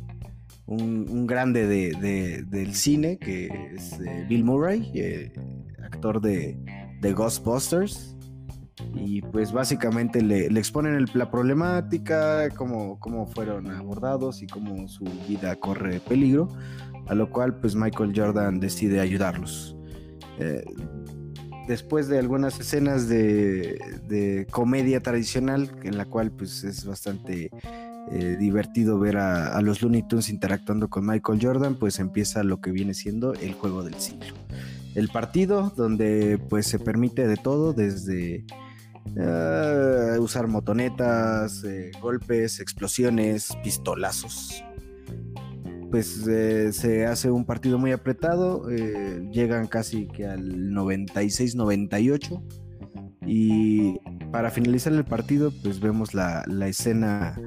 un, 0.66 1.26
grande 1.26 1.66
del 1.66 2.74
cine, 2.74 3.18
que 3.18 3.46
es 3.74 3.92
eh, 4.00 4.26
Bill 4.28 4.44
Murray, 4.44 4.90
eh, 4.94 5.32
actor 5.82 6.20
de, 6.20 6.56
Ghostbusters. 7.02 8.12
Y 8.94 9.22
pues 9.22 9.52
básicamente 9.52 10.20
le, 10.22 10.46
exponen 10.46 11.06
la 11.14 11.30
problemática, 11.30 12.50
cómo, 12.50 12.98
cómo 12.98 13.26
fueron 13.26 13.70
abordados 13.70 14.42
y 14.42 14.46
cómo 14.46 14.86
su 14.88 15.04
vida 15.28 15.56
corre 15.56 16.00
peligro, 16.00 16.48
a 17.06 17.14
lo 17.14 17.30
cual 17.30 17.58
pues 17.58 17.74
Michael 17.74 18.12
Jordan 18.14 18.60
decide 18.60 19.00
ayudarlos. 19.00 19.76
Eh, 20.38 20.64
después 21.66 22.08
de 22.08 22.18
algunas 22.18 22.58
escenas 22.60 23.08
de, 23.08 24.46
comedia 24.50 25.02
tradicional, 25.02 25.70
en 25.82 25.96
la 25.96 26.04
cual 26.04 26.30
pues 26.30 26.64
es 26.64 26.84
bastante 26.84 27.50
eh, 28.10 28.36
divertido 28.38 28.98
ver 28.98 29.16
a, 29.16 29.60
los 29.62 29.82
Looney 29.82 30.02
Tunes 30.06 30.28
interactuando 30.28 30.88
con 30.88 31.06
Michael 31.06 31.40
Jordan, 31.42 31.76
pues 31.76 31.98
empieza 31.98 32.42
lo 32.42 32.60
que 32.60 32.70
viene 32.70 32.94
siendo 32.94 33.34
el 33.34 33.54
juego 33.54 33.82
del 33.82 33.94
siglo. 33.94 34.34
El 34.94 35.08
partido 35.08 35.72
donde 35.76 36.38
pues 36.48 36.66
se 36.66 36.78
permite 36.78 37.26
de 37.26 37.36
todo, 37.36 37.72
desde 37.72 38.44
eh, 39.16 40.16
usar 40.18 40.46
motonetas, 40.46 41.64
eh, 41.64 41.90
golpes, 42.00 42.60
explosiones, 42.60 43.56
pistolazos 43.62 44.64
pues 45.90 46.26
eh, 46.26 46.72
se 46.72 47.06
hace 47.06 47.30
un 47.30 47.44
partido 47.44 47.78
muy 47.78 47.92
apretado, 47.92 48.68
eh, 48.70 49.26
llegan 49.30 49.66
casi 49.66 50.08
que 50.08 50.26
al 50.26 50.70
96-98 50.72 52.42
y 53.26 53.98
para 54.30 54.50
finalizar 54.50 54.92
el 54.92 55.04
partido 55.04 55.52
pues 55.62 55.80
vemos 55.80 56.14
la, 56.14 56.44
escena 56.66 57.40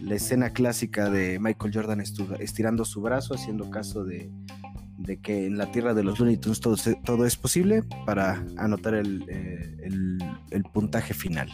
la 0.00 0.14
escena 0.14 0.50
clásica 0.50 1.08
de 1.10 1.38
Michael 1.38 1.72
Jordan 1.74 2.02
estirando 2.40 2.84
su 2.84 3.00
brazo 3.00 3.34
haciendo 3.34 3.70
caso 3.70 4.04
de, 4.04 4.30
que 5.22 5.46
en 5.46 5.56
la 5.58 5.70
tierra 5.70 5.94
de 5.94 6.04
los 6.04 6.18
Looney 6.18 6.36
Tunes 6.36 6.60
todo, 6.60 7.26
es 7.26 7.36
posible 7.36 7.82
para 8.06 8.44
anotar 8.56 8.94
el, 8.94 9.24
eh, 9.28 9.76
el 10.50 10.62
puntaje 10.72 11.14
final. 11.14 11.48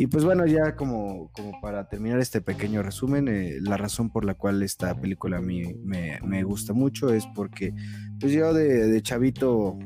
Y 0.00 0.06
pues 0.06 0.24
bueno, 0.24 0.46
ya 0.46 0.76
como, 0.76 1.32
como 1.32 1.60
para 1.60 1.88
terminar 1.88 2.20
este 2.20 2.40
pequeño 2.40 2.84
resumen, 2.84 3.26
eh, 3.26 3.58
la 3.60 3.76
razón 3.76 4.10
por 4.10 4.24
la 4.24 4.34
cual 4.34 4.62
esta 4.62 4.94
película 4.94 5.38
a 5.38 5.40
mí 5.40 5.74
me, 5.82 6.44
gusta 6.44 6.72
mucho 6.72 7.12
es 7.12 7.26
porque 7.34 7.74
pues 8.20 8.32
yo 8.32 8.54
de, 8.54 9.02
chavito 9.02 9.76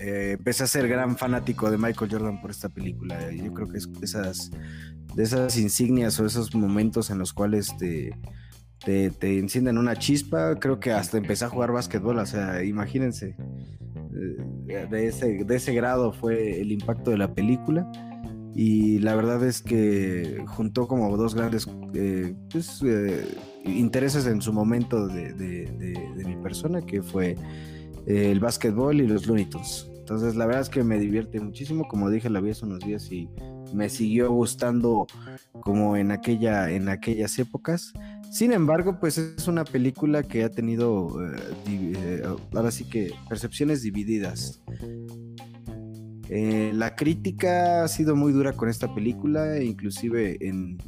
eh, 0.00 0.32
empecé 0.36 0.64
a 0.64 0.66
ser 0.66 0.88
gran 0.88 1.16
fanático 1.16 1.70
de 1.70 1.78
Michael 1.78 2.10
Jordan 2.10 2.40
por 2.40 2.50
esta 2.50 2.68
película. 2.68 3.30
Yo 3.30 3.54
creo 3.54 3.68
que 3.68 3.78
es 3.78 3.92
de 3.92 4.04
esas, 4.04 4.50
de 5.14 5.22
esas 5.22 5.56
insignias 5.58 6.18
o 6.18 6.26
esos 6.26 6.52
momentos 6.52 7.08
en 7.10 7.18
los 7.18 7.32
cuales 7.32 7.72
te, 7.78 8.18
te, 8.84 9.38
encienden 9.38 9.78
una 9.78 9.94
chispa. 9.94 10.56
Creo 10.56 10.80
que 10.80 10.90
hasta 10.90 11.18
empecé 11.18 11.44
a 11.44 11.50
jugar 11.50 11.70
básquetbol, 11.70 12.18
o 12.18 12.26
sea, 12.26 12.64
imagínense. 12.64 13.36
Eh, 14.66 14.88
de 14.90 15.06
ese, 15.06 15.44
de 15.44 15.54
ese 15.54 15.72
grado 15.72 16.12
fue 16.12 16.60
el 16.60 16.72
impacto 16.72 17.12
de 17.12 17.18
la 17.18 17.32
película 17.32 17.88
y 18.54 19.00
la 19.00 19.16
verdad 19.16 19.44
es 19.44 19.60
que 19.60 20.44
juntó 20.46 20.86
como 20.86 21.16
dos 21.16 21.34
grandes 21.34 21.68
eh, 21.94 22.34
pues, 22.50 22.80
eh, 22.86 23.36
intereses 23.64 24.26
en 24.26 24.40
su 24.40 24.52
momento 24.52 25.08
de, 25.08 26.14
mi 26.24 26.36
persona, 26.36 26.80
que 26.80 27.02
fue 27.02 27.36
eh, 28.06 28.30
el 28.30 28.38
básquetbol 28.38 29.00
y 29.00 29.08
los 29.08 29.26
Looney 29.26 29.46
Tunes. 29.46 29.90
Entonces 29.98 30.36
la 30.36 30.46
verdad 30.46 30.62
es 30.62 30.68
que 30.68 30.84
me 30.84 31.00
divierte 31.00 31.40
muchísimo, 31.40 31.88
como 31.88 32.10
dije, 32.10 32.30
la 32.30 32.40
vi 32.40 32.50
hace 32.50 32.64
unos 32.64 32.80
días 32.80 33.10
y 33.10 33.28
me 33.72 33.88
siguió 33.88 34.30
gustando 34.30 35.06
como 35.60 35.96
en, 35.96 36.12
aquella, 36.12 36.70
en 36.70 36.88
aquellas 36.88 37.36
épocas. 37.38 37.92
Sin 38.30 38.52
embargo, 38.52 39.00
pues 39.00 39.18
es 39.18 39.48
una 39.48 39.64
película 39.64 40.22
que 40.22 40.44
ha 40.44 40.50
tenido, 40.50 41.18
ahora 42.54 42.70
sí 42.70 42.84
que, 42.84 43.12
percepciones 43.28 43.82
divididas. 43.82 44.60
Eh, 46.28 46.72
la 46.74 46.96
crítica 46.96 47.84
ha 47.84 47.88
sido 47.88 48.16
muy 48.16 48.32
dura 48.32 48.52
con 48.52 48.68
esta 48.68 48.94
película, 48.94 49.60
inclusive 49.62 50.38
en, 50.40 50.78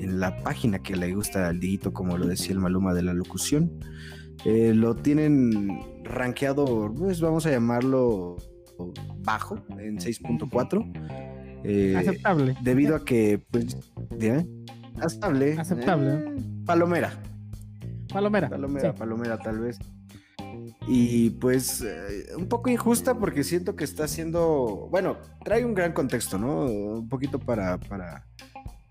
la 0.00 0.42
página 0.42 0.78
que 0.80 0.94
le 0.94 1.14
gusta 1.14 1.48
al 1.48 1.58
digito, 1.58 1.92
como 1.92 2.18
lo 2.18 2.26
decía 2.26 2.52
el 2.52 2.58
Maluma 2.58 2.92
de 2.92 3.02
la 3.02 3.14
locución. 3.14 3.72
Eh, 4.44 4.72
lo 4.74 4.94
tienen 4.94 5.80
rankeado, 6.04 6.92
pues 6.94 7.20
vamos 7.20 7.46
a 7.46 7.50
llamarlo 7.50 8.36
bajo, 9.20 9.56
en 9.78 9.96
6.4. 9.98 11.64
Eh, 11.64 11.96
aceptable. 11.96 12.56
Debido 12.62 12.94
a 12.94 13.04
que, 13.04 13.40
pues, 13.50 13.76
aceptable. 15.00 15.56
Aceptable. 15.58 16.34
palomera. 16.66 17.12
Palomera. 18.12 18.48
Palomera, 18.48 18.94
palomera, 18.94 19.38
tal 19.38 19.60
vez. 19.60 19.78
Y 20.88 21.30
pues 21.30 21.82
eh, 21.82 22.28
un 22.36 22.48
poco 22.48 22.70
injusta 22.70 23.18
porque 23.18 23.42
siento 23.42 23.74
que 23.74 23.84
está 23.84 24.04
haciendo, 24.04 24.88
bueno, 24.90 25.16
trae 25.44 25.64
un 25.64 25.74
gran 25.74 25.92
contexto, 25.92 26.38
¿no? 26.38 26.66
Un 26.66 27.08
poquito 27.08 27.40
para, 27.40 27.78
para, 27.78 28.24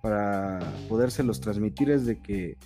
para 0.01 0.59
podérselos 0.89 1.39
transmitir 1.39 1.89
es 1.89 2.05
de 2.05 2.19
que 2.19 2.57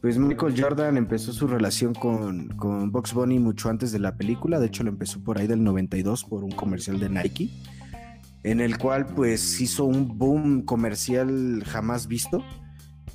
pues 0.00 0.18
Michael 0.18 0.54
Jordan 0.56 0.96
empezó 0.96 1.32
su 1.32 1.46
relación 1.46 1.94
con, 1.94 2.48
con 2.56 2.92
Box 2.92 3.12
Bunny 3.12 3.38
mucho 3.38 3.68
antes 3.68 3.92
de 3.92 3.98
la 3.98 4.16
película, 4.16 4.60
de 4.60 4.66
hecho 4.66 4.84
lo 4.84 4.90
empezó 4.90 5.22
por 5.22 5.38
ahí 5.38 5.46
del 5.46 5.62
92 5.62 6.24
por 6.24 6.44
un 6.44 6.52
comercial 6.52 7.00
de 7.00 7.10
Nike. 7.10 7.50
en 8.44 8.60
el 8.60 8.78
cual 8.78 9.06
pues 9.06 9.60
hizo 9.60 9.84
un 9.84 10.16
boom 10.16 10.62
comercial 10.62 11.62
jamás 11.66 12.06
visto. 12.06 12.42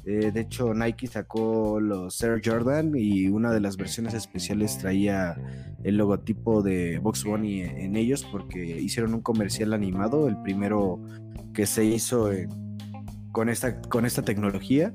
Eh, 0.06 0.32
de 0.32 0.42
hecho, 0.42 0.74
Nike 0.76 1.08
sacó 1.08 1.80
los 1.80 2.22
Air 2.22 2.40
Jordan 2.44 2.92
y 2.96 3.28
una 3.28 3.52
de 3.52 3.60
las 3.60 3.76
versiones 3.76 4.14
especiales 4.14 4.78
traía 4.78 5.36
el 5.84 5.98
logotipo 5.98 6.62
de 6.62 7.00
Box 7.00 7.24
Bunny 7.24 7.62
en 7.62 7.96
ellos 7.96 8.24
porque 8.32 8.64
hicieron 8.64 9.16
un 9.16 9.22
comercial 9.22 9.74
animado, 9.74 10.28
el 10.28 10.38
primero 10.44 11.00
que 11.54 11.66
se 11.66 11.86
hizo 11.86 12.30
con, 13.32 13.50
esta, 13.50 13.82
con 13.82 14.06
esta 14.06 14.22
tecnología. 14.22 14.94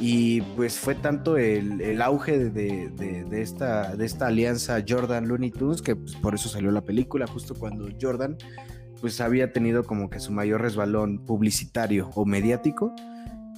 Y 0.00 0.40
pues 0.56 0.78
fue 0.78 0.94
tanto 0.94 1.36
el, 1.36 2.00
auge 2.02 2.50
de, 2.50 3.24
esta, 3.30 3.94
de 3.94 4.06
esta 4.06 4.26
alianza 4.26 4.82
Jordan 4.86 5.28
Looney 5.28 5.50
Tunes 5.50 5.82
que 5.82 5.94
pues, 5.94 6.16
por 6.16 6.34
eso 6.34 6.48
salió 6.48 6.70
la 6.70 6.80
película, 6.80 7.26
justo 7.26 7.54
cuando 7.54 7.88
Jordan 8.00 8.36
pues 9.00 9.20
había 9.20 9.52
tenido 9.52 9.84
como 9.84 10.08
que 10.08 10.18
su 10.18 10.32
mayor 10.32 10.62
resbalón 10.62 11.24
publicitario 11.24 12.10
o 12.14 12.24
mediático 12.24 12.94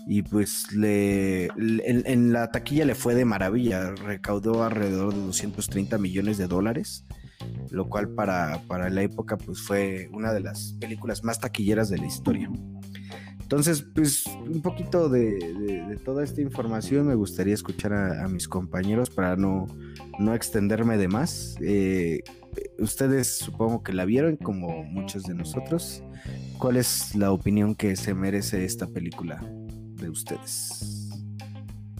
y 0.07 0.23
pues 0.23 0.73
le, 0.73 1.47
en, 1.57 2.33
la 2.33 2.53
taquilla 2.53 2.85
le 2.85 2.95
fue 2.95 3.17
de 3.17 3.25
maravilla, 3.25 3.91
recaudó 3.91 4.63
alrededor 4.63 5.13
de 5.13 5.21
230 5.21 5.99
millones 5.99 6.39
de 6.39 6.47
dólares, 6.47 7.05
lo 7.71 7.89
cual 7.89 8.11
para, 8.11 8.63
para 8.69 8.89
la 8.89 9.03
época 9.03 9.37
pues 9.37 9.61
fue 9.61 10.09
una 10.13 10.33
de 10.33 10.41
las 10.41 10.77
películas 10.81 11.25
más 11.25 11.41
taquilleras 11.41 11.89
de 11.89 11.99
la 11.99 12.07
historia. 12.07 12.49
Entonces, 13.41 13.85
pues 13.95 14.25
un 14.27 14.63
poquito 14.63 15.09
de, 15.09 15.99
toda 16.05 16.23
esta 16.23 16.41
información 16.41 17.07
me 17.07 17.15
gustaría 17.15 17.55
escuchar 17.55 17.93
a, 17.93 18.29
mis 18.29 18.49
compañeros 18.49 19.11
para 19.11 19.37
no, 19.37 19.67
no, 20.19 20.35
extenderme 20.35 20.99
de 20.99 21.09
más. 21.09 21.57
Eh, 21.61 22.23
ustedes 22.79 23.39
supongo 23.39 23.83
que 23.83 23.93
la 23.93 24.05
vieron 24.05 24.37
como 24.37 24.85
muchos 24.85 25.25
de 25.25 25.35
nosotros. 25.35 26.03
¿Cuál 26.59 26.77
es 26.77 27.15
la 27.15 27.31
opinión 27.31 27.75
que 27.77 27.95
se 27.95 28.15
merece 28.15 28.65
esta 28.65 28.89
película 28.89 29.41
de 29.97 30.11
ustedes? 30.11 31.11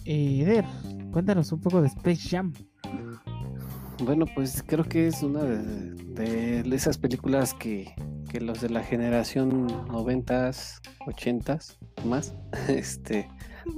Eh, 0.05 0.41
Eder, 0.41 0.65
cuéntanos 1.11 1.51
un 1.51 1.61
poco 1.61 1.81
de 1.81 1.87
Space 1.87 2.29
Jam. 2.29 2.53
Bueno, 4.03 4.25
pues 4.35 4.63
creo 4.65 4.83
que 4.83 5.07
es 5.07 5.23
una 5.23 5.43
de 5.43 6.63
esas 6.75 6.97
películas 6.97 7.53
que 7.53 7.93
que 8.27 8.41
los 8.41 8.61
de 8.61 8.69
la 8.69 8.83
generación 8.83 9.67
90s, 9.87 10.79
80s, 11.05 11.77
más, 12.05 12.33
este, 12.67 13.27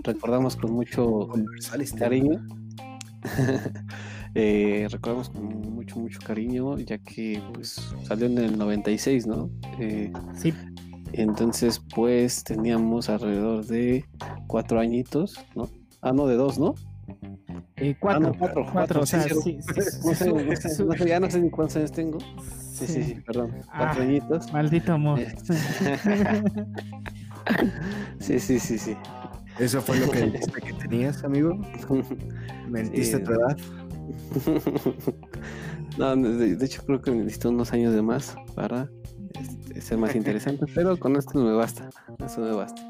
recordamos 0.04 0.56
con 0.56 0.72
mucho 0.74 1.30
cariño. 1.98 2.46
eh, 4.36 4.88
recordamos 4.90 5.30
con 5.30 5.46
mucho, 5.74 6.00
mucho 6.00 6.20
cariño, 6.26 6.78
ya 6.80 6.98
que 6.98 7.42
pues 7.54 7.94
salió 8.04 8.28
en 8.28 8.38
el 8.38 8.58
96, 8.58 9.28
¿no? 9.28 9.50
Eh, 9.80 10.12
sí. 10.36 10.54
Entonces, 11.14 11.82
pues 11.94 12.44
teníamos 12.44 13.10
alrededor 13.10 13.66
de 13.66 14.06
cuatro 14.48 14.80
añitos, 14.80 15.44
¿no? 15.56 15.70
Ah, 16.02 16.14
no, 16.14 16.28
de 16.28 16.36
dos, 16.36 16.60
¿no? 16.60 16.76
Eh, 17.76 17.96
cuatro, 18.00 18.32
ah, 18.34 18.36
cuatro, 18.38 18.66
cuatro, 18.72 19.02
o 19.02 19.06
sea, 19.06 19.24
sí, 19.24 19.60
no, 20.06 20.14
sé, 20.14 20.32
no 20.32 20.94
sé, 20.94 21.08
ya 21.08 21.20
no 21.20 21.30
sé 21.30 21.42
ni 21.42 21.50
cuántos 21.50 21.78
años 21.78 21.92
tengo. 21.92 22.20
Sí, 22.72 22.88
sí, 22.88 23.04
sí, 23.04 23.16
perdón. 23.26 23.52
Cuatro 23.66 24.02
ah, 24.02 24.06
añitos. 24.06 24.54
Maldito 24.54 24.94
amor. 24.94 25.20
sí, 28.20 28.40
sí, 28.40 28.60
sí, 28.60 28.78
sí. 28.78 28.96
¿Eso 29.60 29.82
fue 29.82 30.00
lo 30.00 30.10
que 30.10 30.22
dijiste 30.32 30.62
que 30.62 30.74
tenías, 30.74 31.24
amigo? 31.24 31.60
¿Mentiste 32.70 33.20
tu 33.20 33.32
edad? 33.34 33.58
no, 35.98 36.16
de, 36.16 36.66
hecho 36.66 36.84
creo 36.86 37.02
que 37.02 37.12
necesito 37.12 37.50
unos 37.50 37.74
años 37.74 37.94
de 37.94 38.02
más 38.02 38.36
para 38.56 38.90
este, 39.34 39.82
ser 39.82 39.98
más 39.98 40.16
interesante, 40.16 40.66
pero 40.76 40.98
con 40.98 41.16
esto 41.16 41.40
no 41.40 41.46
me 41.46 41.54
basta. 41.54 41.90
Eso 42.24 42.42
me 42.42 42.52
basta. 42.52 42.82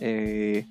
Eh, 0.00 0.66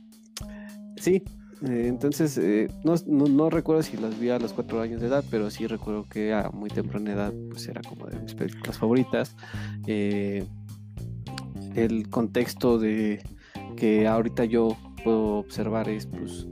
sí, 0.98 1.24
eh, 1.68 1.86
entonces, 1.88 2.38
eh, 2.38 2.68
no, 2.84 3.50
recuerdo 3.50 3.82
si 3.84 3.98
las 3.98 4.20
vi 4.20 4.30
a 4.30 4.40
los 4.40 4.54
cuatro 4.54 4.82
años 4.82 5.02
de 5.02 5.08
edad, 5.08 5.24
pero 5.30 5.50
sí 5.50 5.68
recuerdo 5.68 6.06
que 6.10 6.34
a 6.34 6.50
muy 6.52 6.70
temprana 6.70 7.14
edad, 7.14 7.34
pues 7.50 7.68
era 7.68 7.82
como 7.82 8.08
de 8.08 8.20
mis 8.20 8.36
películas 8.36 8.78
favoritas. 8.78 9.36
El 9.88 10.48
contexto 12.10 12.78
de 12.78 13.24
que 13.78 14.08
ahorita 14.08 14.46
yo 14.46 14.76
puedo 15.04 15.38
observar 15.38 15.90
es, 15.90 16.06
pues, 16.06 16.48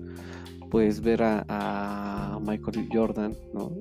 pues 0.71 1.01
ver 1.01 1.21
a, 1.23 2.39
Michael 2.41 2.89
Jordan, 2.91 3.35
¿no? 3.53 3.71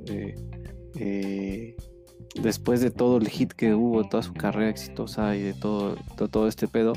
Después 2.43 2.81
de 2.81 2.91
todo 2.91 3.19
el 3.19 3.29
hit 3.29 3.53
que 3.53 3.75
hubo, 3.75 4.05
toda 4.09 4.23
su 4.23 4.33
carrera 4.33 4.71
exitosa 4.71 5.37
y 5.37 5.43
de 5.43 5.55
todo, 5.55 5.97
todo, 6.31 6.49
este 6.49 6.69
pedo, 6.69 6.93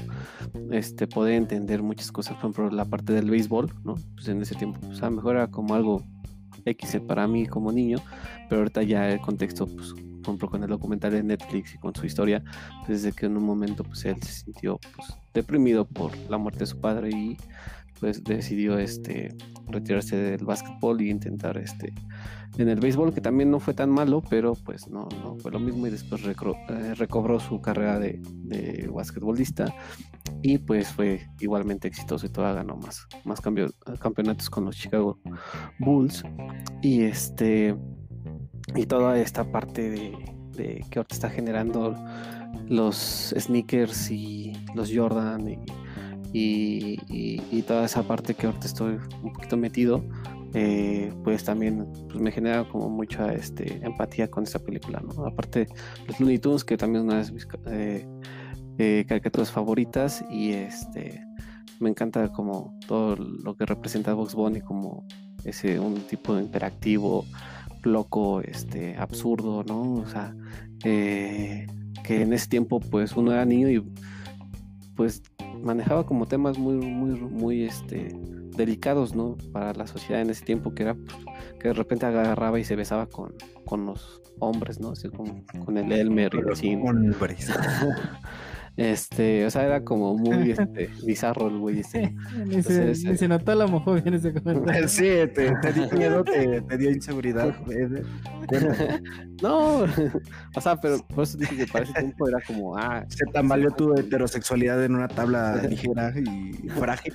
este, 0.71 1.07
poder 1.07 1.35
entender 1.35 1.81
muchas 1.81 2.11
cosas, 2.11 2.35
por 2.35 2.51
ejemplo, 2.51 2.69
la 2.69 2.85
parte 2.85 3.13
del 3.13 3.29
béisbol, 3.29 3.73
¿no? 3.83 3.95
Pues 4.15 4.27
en 4.27 4.41
ese 4.41 4.55
tiempo, 4.55 4.79
pues 4.81 5.01
a 5.01 5.09
mejor 5.09 5.35
era 5.35 5.47
como 5.47 5.75
algo 5.75 6.03
X 6.65 6.99
para 7.07 7.27
mí 7.27 7.47
como 7.47 7.71
niño, 7.71 7.99
pero 8.49 8.61
ahorita 8.61 8.83
ya 8.83 9.09
el 9.09 9.21
contexto, 9.21 9.65
pues, 9.67 9.93
por 9.93 10.23
ejemplo, 10.23 10.49
con 10.49 10.63
el 10.63 10.69
documental 10.69 11.11
de 11.11 11.23
Netflix 11.23 11.73
y 11.73 11.77
con 11.79 11.95
su 11.95 12.05
historia, 12.05 12.43
pues 12.85 13.01
desde 13.01 13.15
que 13.15 13.25
en 13.25 13.37
un 13.37 13.43
momento, 13.43 13.83
pues 13.83 14.05
él 14.05 14.21
se 14.21 14.31
sintió, 14.31 14.79
pues, 14.95 15.07
deprimido 15.33 15.85
por 15.85 16.15
la 16.29 16.37
muerte 16.37 16.59
de 16.59 16.65
su 16.67 16.79
padre 16.79 17.09
y 17.09 17.37
pues 17.99 18.23
decidió 18.23 18.79
este 18.79 19.29
retirarse 19.67 20.15
del 20.15 20.45
básquetbol 20.45 21.01
y 21.01 21.09
intentar 21.09 21.57
este 21.57 21.93
en 22.57 22.67
el 22.67 22.79
béisbol 22.79 23.13
que 23.13 23.21
también 23.21 23.49
no 23.49 23.59
fue 23.59 23.73
tan 23.73 23.89
malo 23.89 24.21
pero 24.29 24.55
pues 24.55 24.87
no, 24.89 25.07
no 25.23 25.35
fue 25.37 25.51
lo 25.51 25.59
mismo 25.59 25.87
y 25.87 25.89
después 25.89 26.21
eh, 26.23 26.95
recobró 26.95 27.39
su 27.39 27.61
carrera 27.61 27.99
de, 27.99 28.21
de 28.43 28.89
y 30.41 30.57
pues 30.57 30.89
fue 30.89 31.27
igualmente 31.39 31.87
exitoso 31.87 32.25
y 32.25 32.29
todavía 32.29 32.63
ganó 32.63 32.77
más, 32.77 33.07
más 33.23 33.41
campeonatos 33.41 34.49
con 34.49 34.65
los 34.65 34.75
Chicago 34.75 35.19
Bulls 35.79 36.23
y 36.81 37.03
este 37.03 37.75
y 38.75 38.85
toda 38.85 39.17
esta 39.19 39.51
parte 39.51 39.89
de, 39.89 40.17
de 40.55 40.85
que 40.89 40.99
ahorita 40.99 41.15
está 41.15 41.29
generando 41.29 41.95
los 42.67 43.33
sneakers 43.37 44.11
y 44.11 44.53
los 44.75 44.91
Jordan 44.93 45.47
y, 46.33 47.61
toda 47.67 47.85
esa 47.85 48.03
parte 48.03 48.33
que 48.33 48.47
ahorita 48.47 48.67
estoy 48.67 48.97
un 49.23 49.33
poquito 49.33 49.57
metido, 49.57 50.03
eh, 50.53 51.13
pues 51.23 51.43
también 51.43 51.87
pues 52.09 52.19
me 52.19 52.31
genera 52.31 52.67
como 52.67 52.89
mucha 52.89 53.33
este, 53.33 53.83
empatía 53.85 54.29
con 54.29 54.43
esta 54.43 54.59
película, 54.59 55.01
¿no? 55.01 55.25
Aparte, 55.25 55.67
los 56.07 56.19
Looney 56.19 56.39
Tunes, 56.39 56.63
que 56.63 56.77
también 56.77 57.05
es 57.09 57.11
una 57.11 57.23
de 57.23 57.31
mis 57.31 57.47
eh, 57.67 58.07
eh, 58.77 59.05
caricaturas 59.07 59.51
favoritas, 59.51 60.23
y 60.29 60.51
este 60.51 61.23
me 61.79 61.89
encanta 61.89 62.31
como 62.31 62.77
todo 62.87 63.15
lo 63.15 63.55
que 63.55 63.65
representa 63.65 64.13
Box 64.13 64.35
Bunny 64.35 64.61
como 64.61 65.05
ese 65.45 65.79
un 65.79 65.95
tipo 66.01 66.35
de 66.35 66.43
interactivo, 66.43 67.25
loco, 67.83 68.41
este, 68.41 68.95
absurdo, 68.97 69.63
¿no? 69.63 69.93
O 69.93 70.05
sea, 70.05 70.35
que 70.83 71.67
en 72.07 72.33
ese 72.33 72.47
tiempo 72.47 72.79
pues 72.79 73.15
uno 73.15 73.31
era 73.31 73.45
niño 73.45 73.69
y 73.69 73.83
pues 74.95 75.23
manejaba 75.61 76.05
como 76.05 76.25
temas 76.27 76.57
muy, 76.57 76.75
muy, 76.75 77.19
muy 77.19 77.63
este, 77.63 78.09
delicados, 78.55 79.15
¿no? 79.15 79.37
Para 79.51 79.73
la 79.73 79.87
sociedad 79.87 80.21
en 80.21 80.29
ese 80.29 80.45
tiempo, 80.45 80.73
que 80.73 80.83
era 80.83 80.95
pues, 80.95 81.17
que 81.59 81.69
de 81.69 81.73
repente 81.73 82.05
agarraba 82.05 82.59
y 82.59 82.63
se 82.63 82.75
besaba 82.75 83.07
con, 83.07 83.33
con 83.65 83.85
los 83.85 84.21
hombres, 84.39 84.79
¿no? 84.79 84.91
Así, 84.91 85.09
con, 85.09 85.43
con 85.65 85.77
el 85.77 85.91
Elmer 85.91 86.31
y 86.33 86.51
así. 86.51 86.77
Este, 88.77 89.45
o 89.45 89.49
sea, 89.49 89.65
era 89.65 89.83
como 89.83 90.15
muy 90.17 90.51
este, 90.57 90.89
bizarro 91.05 91.47
el 91.47 91.57
güey. 91.57 91.79
Este. 91.79 92.15
se, 92.95 93.17
se, 93.17 93.27
notó 93.27 93.53
la 93.55 93.65
en 93.65 94.13
ese 94.13 94.33
comentario. 94.33 94.87
Sí, 94.87 95.03
te, 95.33 95.53
te 95.61 95.73
dio 95.73 95.89
miedo, 95.91 96.23
te, 96.23 96.61
te, 96.61 96.77
dio 96.77 96.91
inseguridad. 96.91 97.55
no, 99.41 99.85
o 100.55 100.61
sea, 100.61 100.75
pero 100.79 100.97
por 101.07 101.23
eso 101.23 101.37
dije 101.37 101.57
que 101.57 101.67
para 101.67 101.85
ese 101.85 101.93
tiempo 101.93 102.27
era 102.27 102.39
como, 102.45 102.77
ah. 102.77 103.05
Se 103.09 103.25
tambaleó 103.31 103.71
tu 103.71 103.93
heterosexualidad 103.93 104.83
en 104.83 104.95
una 104.95 105.07
tabla 105.07 105.61
ligera 105.63 106.13
y 106.17 106.69
frágil. 106.69 107.13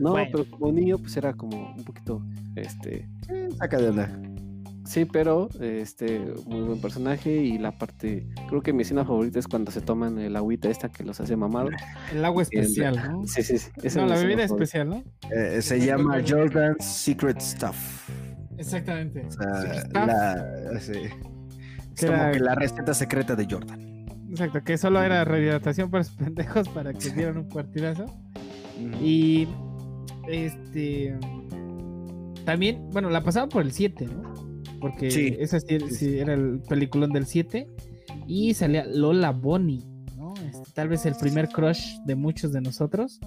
No, 0.00 0.14
pero 0.14 0.48
como 0.50 0.72
niño, 0.72 0.98
pues 0.98 1.16
era 1.16 1.32
como 1.32 1.74
un 1.74 1.84
poquito, 1.84 2.22
este. 2.56 3.08
Saca 3.58 3.78
de 3.78 3.88
onda. 3.88 4.33
Sí, 4.84 5.06
pero 5.06 5.48
este 5.60 6.20
muy 6.46 6.60
buen 6.60 6.80
personaje 6.80 7.30
y 7.30 7.58
la 7.58 7.72
parte, 7.78 8.26
creo 8.48 8.62
que 8.62 8.72
mi 8.72 8.82
escena 8.82 9.04
favorita 9.04 9.38
es 9.38 9.48
cuando 9.48 9.70
se 9.70 9.80
toman 9.80 10.18
el 10.18 10.36
agüita 10.36 10.68
esta 10.68 10.90
que 10.90 11.04
los 11.04 11.20
hace 11.20 11.36
mamados. 11.36 11.72
El 12.12 12.24
agua 12.24 12.42
especial, 12.42 12.96
¿no? 12.96 13.26
Sí, 13.26 13.42
sí, 13.42 13.58
sí. 13.58 13.70
no, 13.96 14.06
la 14.06 14.16
bebida 14.16 14.44
especial, 14.44 14.90
¿no? 14.90 15.02
Eh, 15.30 15.62
se 15.62 15.84
llama 15.84 16.22
Jordan's 16.26 16.84
Secret 16.84 17.40
Stuff. 17.40 18.10
Exactamente. 18.58 19.26
O 19.26 19.30
sea, 19.30 19.84
la, 19.94 20.80
sí. 20.80 21.00
Es 21.96 22.06
como 22.06 22.32
que 22.32 22.40
la 22.40 22.54
receta 22.54 22.92
secreta 22.92 23.34
de 23.34 23.46
Jordan. 23.50 24.06
Exacto, 24.30 24.62
que 24.62 24.76
solo 24.76 25.02
era 25.02 25.24
rehidratación 25.24 25.90
para 25.90 26.04
los 26.04 26.10
pendejos 26.16 26.68
para 26.68 26.92
que 26.92 27.10
dieran 27.10 27.38
un 27.38 27.48
partidazo. 27.48 28.04
Y 29.00 29.48
este 30.28 31.16
también, 32.44 32.90
bueno, 32.90 33.08
la 33.10 33.22
pasaban 33.22 33.48
por 33.48 33.62
el 33.62 33.72
7, 33.72 34.06
¿no? 34.06 34.53
Porque 34.90 35.36
ese 35.40 35.60
sí, 35.60 36.18
era 36.18 36.34
el 36.34 36.60
peliculón 36.68 37.10
del 37.12 37.26
7. 37.26 37.66
Y 38.26 38.54
salía 38.54 38.84
Lola 38.86 39.30
Bonnie, 39.32 39.82
¿no? 40.16 40.34
tal 40.74 40.88
vez 40.88 41.04
el 41.06 41.14
primer 41.16 41.48
crush 41.48 41.98
de 42.06 42.14
muchos 42.14 42.52
de 42.52 42.60
nosotros, 42.60 43.20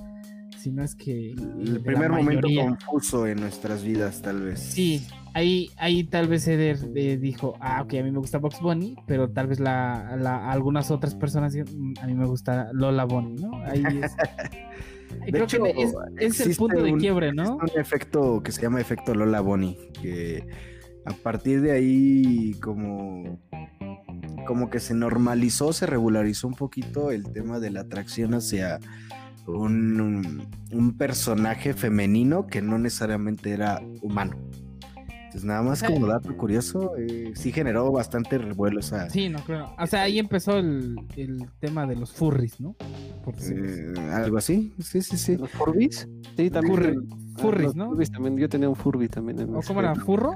si 0.59 0.71
no 0.71 0.83
es 0.83 0.95
que 0.95 1.31
El 1.33 1.81
primer 1.83 2.09
momento 2.09 2.47
confuso 2.57 3.27
en 3.27 3.39
nuestras 3.39 3.83
vidas, 3.83 4.21
tal 4.21 4.41
vez. 4.41 4.59
Sí, 4.59 5.05
ahí, 5.33 5.69
ahí 5.77 6.03
tal 6.03 6.27
vez 6.27 6.47
Eder 6.47 6.77
eh, 6.95 7.17
dijo, 7.17 7.55
ah, 7.59 7.83
ok, 7.83 7.93
a 7.95 8.03
mí 8.03 8.11
me 8.11 8.19
gusta 8.19 8.39
Box 8.39 8.59
Bunny, 8.59 8.95
pero 9.05 9.29
tal 9.29 9.47
vez 9.47 9.59
la, 9.59 10.15
la- 10.19 10.51
algunas 10.51 10.89
otras 10.89 11.13
personas 11.15 11.53
"Mm, 11.55 11.93
a 12.01 12.07
mí 12.07 12.13
me 12.15 12.25
gusta 12.25 12.69
Lola 12.73 13.05
Bunny, 13.05 13.35
¿no? 13.41 13.51
Ahí 13.65 13.83
es. 14.01 14.15
De 15.25 15.31
Creo 15.31 15.43
hecho, 15.45 15.63
que 15.63 15.71
es, 15.81 15.93
es 16.39 16.39
el 16.47 16.55
punto 16.55 16.81
de 16.81 16.91
un- 16.93 16.99
quiebre, 16.99 17.33
¿no? 17.33 17.55
un 17.57 17.79
efecto 17.79 18.41
que 18.43 18.51
se 18.51 18.61
llama 18.61 18.79
efecto 18.81 19.13
Lola 19.15 19.41
Bonnie, 19.41 19.77
que 20.01 20.45
a 21.07 21.13
partir 21.23 21.61
de 21.61 21.71
ahí 21.71 22.53
como, 22.61 23.39
como 24.45 24.69
que 24.69 24.79
se 24.79 24.93
normalizó, 24.93 25.71
se 25.73 25.85
regularizó 25.85 26.47
un 26.47 26.53
poquito 26.55 27.11
el 27.11 27.23
tema 27.31 27.59
de 27.59 27.69
la 27.71 27.81
atracción 27.81 28.33
hacia 28.33 28.79
un, 29.47 30.01
un- 30.01 30.47
un 30.71 30.97
personaje 30.97 31.73
femenino 31.73 32.47
que 32.47 32.61
no 32.61 32.77
necesariamente 32.77 33.51
era 33.51 33.81
humano. 34.01 34.35
Entonces 35.25 35.43
nada 35.45 35.61
más 35.61 35.79
O 35.83 35.85
sea, 35.85 35.89
como 35.89 36.07
dato 36.07 36.35
curioso, 36.37 36.93
eh, 36.97 37.31
sí 37.35 37.51
generó 37.51 37.91
bastante 37.91 38.37
revuelo 38.37 38.79
esa... 38.79 39.09
Sí, 39.09 39.29
no, 39.29 39.39
creo. 39.45 39.73
O 39.77 39.85
sea, 39.87 40.03
ahí 40.03 40.19
empezó 40.19 40.57
el, 40.57 40.95
el 41.15 41.45
tema 41.59 41.85
de 41.85 41.95
los 41.95 42.11
furries, 42.13 42.59
¿no? 42.59 42.75
Eh, 43.41 43.93
algo 44.13 44.37
así, 44.37 44.73
sí, 44.79 45.01
sí, 45.01 45.17
sí. 45.17 45.35
¿Los 45.37 45.51
Furbis? 45.51 46.07
Sí, 46.37 46.49
también. 46.49 46.75
Furry- 46.77 47.07
Ah, 47.35 47.39
furries, 47.41 47.75
¿no? 47.75 47.95
También. 47.95 48.37
Yo 48.37 48.49
tenía 48.49 48.67
un 48.69 48.75
Furby 48.75 49.09
también. 49.09 49.39
En 49.39 49.53
¿O 49.55 49.61
cómo 49.61 49.79
era? 49.81 49.93
¿Furro? 49.95 50.31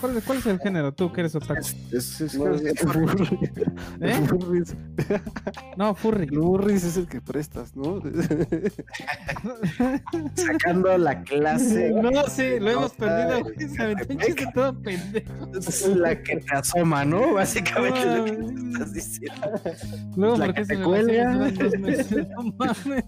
¿Cuál, 0.00 0.16
es- 0.18 0.24
cuál 0.24 0.38
es 0.38 0.46
el 0.46 0.58
género? 0.60 0.92
Tú 0.92 1.12
que 1.12 1.20
eres 1.20 1.34
otaku. 1.34 1.60
Es- 1.92 2.20
es- 2.20 2.34
No, 2.38 2.54
es- 2.54 2.78
Furry. 2.80 3.38
¿Eh? 4.00 4.20
Furries. 4.28 4.74
No, 5.76 5.94
furry. 5.94 6.24
El 6.24 6.34
Furries 6.38 6.84
es 6.84 6.96
el 6.96 7.06
que 7.08 7.20
prestas, 7.20 7.74
¿no? 7.76 8.00
sacando 10.34 10.96
la 10.98 11.22
clase. 11.22 11.90
No, 11.90 12.10
sí, 12.28 12.58
lo 12.60 12.70
hemos 12.70 12.92
perdido. 12.92 13.50
Se 13.74 13.82
aventó 13.82 14.12
un 14.12 14.18
chiste 14.20 14.46
todo 14.54 14.80
pendejo. 14.82 15.32
Es 15.58 15.86
la 15.88 16.20
que 16.22 16.36
te 16.36 16.54
asoma, 16.54 17.04
¿no? 17.04 17.34
Básicamente 17.34 18.00
es 18.00 18.06
lo 18.06 18.24
que 18.24 18.32
No, 18.32 18.52
me 18.52 18.70
estás 18.72 18.92
diciendo. 18.92 19.50
Luego, 20.16 20.36
La 20.36 20.46
¿por 20.46 20.54
qué 20.54 20.60
que 20.60 20.66
se 20.66 20.76
te 20.76 20.82
cuelga. 20.82 21.34
dos 21.50 21.78
meses? 21.78 22.26
No 22.36 22.54
mames. 22.58 23.04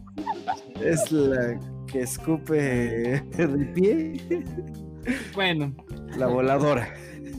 Es 0.81 1.13
la 1.13 1.59
que 1.87 2.01
escupe 2.03 3.23
de 3.37 3.49
pie. 3.75 4.45
Bueno, 5.35 5.75
La 6.17 6.27
voladora. 6.27 6.89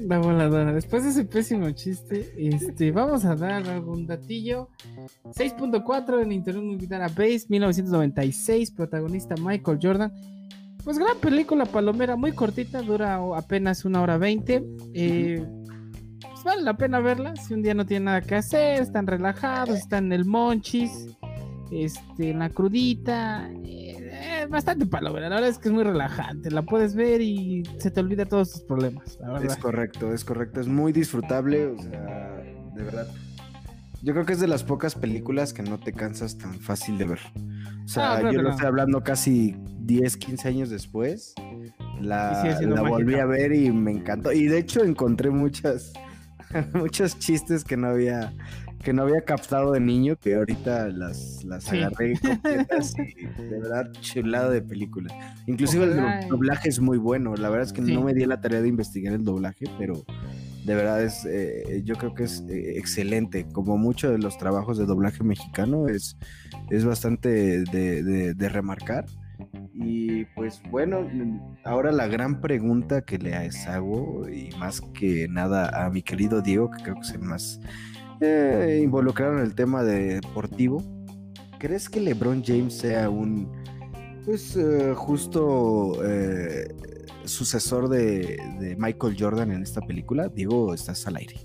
la 0.07 0.19
voladora. 0.19 0.73
Después 0.73 1.03
de 1.03 1.09
ese 1.11 1.25
pésimo 1.25 1.69
chiste, 1.71 2.33
este, 2.37 2.91
vamos 2.91 3.23
a 3.25 3.35
dar 3.35 3.67
algún 3.69 4.05
datillo. 4.05 4.69
6.4 5.35 6.21
en 6.21 6.31
Internet 6.31 6.63
Movie 6.63 6.87
Database, 6.87 7.45
1996, 7.49 8.71
protagonista 8.71 9.35
Michael 9.39 9.79
Jordan. 9.81 10.11
Pues 10.83 10.97
gran 10.99 11.17
película 11.19 11.65
palomera, 11.65 12.15
muy 12.17 12.33
cortita, 12.33 12.81
dura 12.81 13.15
apenas 13.37 13.85
una 13.85 14.01
hora 14.01 14.17
20. 14.17 14.63
Eh, 14.93 15.45
pues 16.21 16.43
vale 16.43 16.61
la 16.63 16.75
pena 16.75 16.99
verla 16.99 17.35
si 17.37 17.53
un 17.53 17.61
día 17.61 17.73
no 17.73 17.85
tienen 17.85 18.05
nada 18.05 18.21
que 18.21 18.35
hacer, 18.35 18.81
están 18.81 19.07
relajados, 19.07 19.77
están 19.77 20.07
en 20.07 20.11
el 20.13 20.25
monchis, 20.25 21.07
este, 21.71 22.31
en 22.31 22.39
la 22.39 22.49
crudita. 22.49 23.49
eh, 23.63 23.82
eh, 24.23 24.45
bastante 24.49 24.85
palomera, 24.85 25.29
la 25.29 25.35
verdad 25.35 25.49
es 25.51 25.57
que 25.59 25.69
es 25.69 25.73
muy 25.73 25.83
relajante. 25.83 26.49
La 26.51 26.61
puedes 26.63 26.95
ver 26.95 27.21
y 27.21 27.63
se 27.77 27.91
te 27.91 27.99
olvida 27.99 28.25
todos 28.25 28.51
tus 28.53 28.61
problemas, 28.61 29.17
la 29.21 29.39
Es 29.39 29.57
correcto, 29.57 30.13
es 30.13 30.23
correcto. 30.23 30.61
Es 30.61 30.67
muy 30.67 30.91
disfrutable, 30.93 31.67
o 31.67 31.77
sea, 31.81 32.41
de 32.75 32.83
verdad. 32.83 33.07
Yo 34.01 34.11
creo 34.13 34.25
que 34.25 34.33
es 34.33 34.39
de 34.41 34.47
las 34.47 34.63
pocas 34.63 34.95
películas 34.95 35.53
que 35.53 35.63
no 35.63 35.79
te 35.79 35.93
cansas 35.93 36.37
tan 36.37 36.59
fácil 36.59 36.97
de 36.97 37.05
ver. 37.05 37.19
O 37.85 37.87
sea, 37.87 38.13
Ah, 38.13 38.19
claro 38.19 38.33
yo 38.33 38.41
lo 38.41 38.49
no. 38.49 38.55
estoy 38.55 38.67
hablando 38.67 39.01
casi 39.03 39.55
10, 39.79 40.17
15 40.17 40.47
años 40.49 40.69
después. 40.69 41.33
La, 42.01 42.43
la 42.61 42.81
volví 42.81 43.15
a 43.15 43.25
ver 43.25 43.53
y 43.53 43.71
me 43.71 43.91
encantó. 43.91 44.33
Y 44.33 44.47
de 44.47 44.57
hecho 44.57 44.83
encontré 44.83 45.29
muchas, 45.29 45.93
muchos 46.73 47.17
chistes 47.17 47.63
que 47.63 47.77
no 47.77 47.87
había 47.87 48.33
que 48.83 48.93
no 48.93 49.03
había 49.03 49.21
captado 49.21 49.71
de 49.71 49.79
niño, 49.79 50.15
que 50.17 50.35
ahorita 50.35 50.89
las, 50.89 51.43
las 51.45 51.63
Sí. 51.63 51.77
agarré 51.79 52.13
completas 52.21 52.93
y 52.97 53.25
de 53.25 53.59
verdad 53.59 53.91
chulada 54.01 54.49
de 54.49 54.61
película. 54.61 55.13
Inclusive 55.47 55.85
Ojalá, 55.85 56.19
el 56.19 56.27
do- 56.29 56.35
doblaje 56.35 56.69
es 56.69 56.79
muy 56.79 56.97
bueno. 56.97 57.35
La 57.35 57.49
verdad 57.49 57.67
es 57.67 57.73
que 57.73 57.83
Sí. 57.83 57.93
no 57.93 58.03
me 58.03 58.13
di 58.13 58.25
la 58.25 58.41
tarea 58.41 58.61
de 58.61 58.67
investigar 58.67 59.13
el 59.13 59.23
doblaje, 59.23 59.65
pero 59.77 60.03
de 60.65 60.75
verdad 60.75 61.03
es, 61.03 61.25
eh, 61.25 61.81
yo 61.83 61.95
creo 61.95 62.13
que 62.13 62.23
es 62.25 62.43
eh, 62.49 62.77
excelente. 62.77 63.45
Como 63.51 63.77
muchos 63.77 64.11
de 64.11 64.17
los 64.19 64.37
trabajos 64.37 64.77
de 64.77 64.85
doblaje 64.85 65.23
mexicano, 65.23 65.87
es, 65.87 66.17
es 66.69 66.85
bastante 66.85 67.29
de, 67.63 68.03
de- 68.03 68.33
de 68.33 68.49
remarcar. 68.49 69.05
Y 69.73 70.25
pues 70.35 70.61
bueno, 70.69 71.05
ahora 71.65 71.91
la 71.91 72.07
gran 72.07 72.39
pregunta 72.39 73.01
que 73.01 73.17
le 73.17 73.33
hago, 73.35 74.29
y 74.29 74.49
más 74.57 74.79
que 74.93 75.27
nada 75.27 75.85
a 75.85 75.89
mi 75.89 76.01
querido 76.03 76.41
Diego, 76.41 76.69
que 76.69 76.83
creo 76.83 76.95
que 76.95 77.01
es 77.01 77.11
el 77.11 77.21
más 77.21 77.59
eh, 78.23 78.81
involucrado 78.83 79.33
en 79.37 79.43
el 79.43 79.53
tema 79.55 79.83
de 79.83 80.15
deportivo, 80.21 80.81
¿crees 81.59 81.89
que 81.89 81.99
LeBron 81.99 82.43
James 82.43 82.73
sea 82.73 83.09
un, 83.09 83.51
pues 84.25 84.55
eh, 84.55 84.93
justo 84.95 85.93
eh, 86.05 86.67
sucesor 87.25 87.89
de, 87.89 88.37
de 88.59 88.75
Michael 88.77 89.15
Jordan 89.19 89.51
en 89.51 89.61
esta 89.63 89.81
película? 89.81 90.27
Diego, 90.29 90.73
estás 90.73 91.05
al 91.07 91.17
aire. 91.17 91.35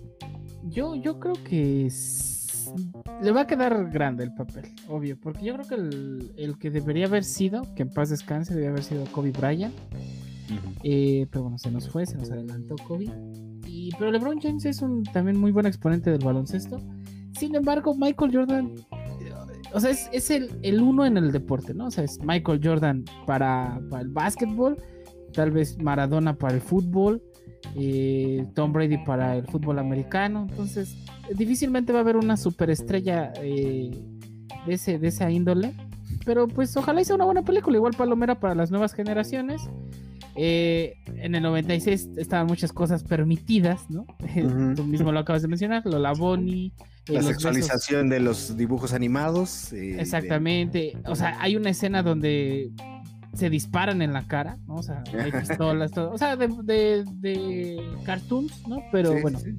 Yo, 0.65 0.95
yo 0.97 1.19
creo 1.19 1.35
que 1.45 1.87
s- 1.87 2.71
le 3.23 3.33
va 3.33 3.43
a 3.43 3.47
quedar 3.47 3.91
grande 3.91 4.25
el 4.25 4.35
papel, 4.35 4.67
obvio, 4.89 5.19
porque 5.19 5.45
yo 5.45 5.55
creo 5.55 5.67
que 5.67 5.75
el, 5.77 6.33
el 6.37 6.59
que 6.59 6.71
debería 6.71 7.07
haber 7.07 7.25
sido, 7.25 7.63
que 7.75 7.83
en 7.83 7.89
paz 7.91 8.11
descanse, 8.11 8.53
debería 8.53 8.71
haber 8.71 8.85
sido 8.85 9.05
Kobe 9.13 9.31
Bryant, 9.33 9.75
eh, 10.83 11.27
pero 11.31 11.43
bueno, 11.45 11.59
se 11.59 11.71
nos 11.71 11.89
fue, 11.89 12.07
se 12.07 12.17
nos 12.17 12.31
adelantó 12.31 12.77
Kobe. 12.87 13.07
Y, 13.69 13.91
pero 13.99 14.11
LeBron 14.11 14.41
James 14.41 14.65
es 14.65 14.83
un 14.83 15.05
también 15.05 15.39
muy 15.39 15.53
buen 15.53 15.67
exponente 15.67 16.11
del 16.11 16.25
baloncesto. 16.25 16.81
Sin 17.39 17.55
embargo, 17.55 17.95
Michael 17.95 18.35
Jordan, 18.35 18.75
eh, 19.21 19.33
o 19.73 19.81
sea, 19.81 19.91
es, 19.91 20.31
el, 20.31 20.83
uno 20.83 21.05
en 21.05 21.17
el 21.17 21.31
deporte, 21.31 21.75
¿no? 21.75 21.87
O 21.87 21.91
sea, 21.91 22.05
es 22.05 22.19
Michael 22.23 22.61
Jordan 22.63 23.05
para, 23.27 23.81
para 23.91 24.03
el 24.03 24.09
básquetbol, 24.09 24.77
tal 25.33 25.51
vez 25.51 25.79
Maradona 25.79 26.37
para 26.37 26.55
el 26.55 26.61
fútbol, 26.61 27.23
eh, 27.77 28.47
Tom 28.55 28.73
Brady 28.73 28.99
para 29.05 29.37
el 29.37 29.47
fútbol 29.47 29.79
americano. 29.79 30.47
Entonces, 30.51 30.97
difícilmente 31.35 31.93
va 31.93 31.99
a 31.99 32.03
haber 32.03 32.17
una 32.17 32.37
superestrella 32.37 33.33
eh, 33.43 33.91
de, 34.67 34.75
ese, 34.75 34.99
de 34.99 35.09
esa 35.09 35.31
índole. 35.31 35.75
Pero 36.29 36.47
pues 36.47 36.77
ojalá 36.77 37.03
sea 37.05 37.17
una 37.17 37.25
buena 37.25 37.41
película, 37.43 37.79
igual 37.79 37.95
Palomera 37.97 38.39
para 38.39 38.55
las 38.55 38.71
nuevas 38.71 38.93
generaciones. 38.93 39.63
Eh, 40.37 40.93
en 41.17 41.35
el 41.35 41.43
96 41.43 42.11
estaban 42.19 42.47
muchas 42.47 42.71
cosas 42.71 43.03
permitidas, 43.03 43.89
¿no? 43.89 44.05
Tú 44.77 44.85
mismo 44.85 45.11
lo 45.11 45.21
acabas 45.21 45.41
de 45.41 45.49
mencionar, 45.49 45.87
Lola 45.87 46.13
Bonnie. 46.13 46.73
eh, 47.09 47.13
La 47.15 47.23
sexualización 47.23 48.11
de 48.11 48.21
los 48.21 48.59
dibujos 48.59 48.93
animados. 48.93 49.73
eh, 49.73 49.77
de- 49.95 50.01
Exactamente. 50.03 50.99
O 51.07 51.17
sea, 51.17 51.41
hay 51.41 51.57
una 51.57 51.71
escena 51.71 52.03
donde 52.03 52.73
se 53.33 53.49
disparan 53.49 54.03
en 54.03 54.13
la 54.13 54.27
cara, 54.27 54.59
¿no? 54.67 54.75
O 54.77 54.83
sea, 54.83 55.03
hay 55.19 55.33
pistolas, 55.33 55.93
todo. 55.93 56.11
O 56.13 56.19
sea, 56.19 56.37
de, 56.37 56.49
de, 56.63 57.05
de 57.21 57.83
cartoons, 58.05 58.69
¿no? 58.69 58.83
Pero 58.93 59.15
Sí, 59.15 59.23
bueno, 59.23 59.39
sí. 59.41 59.59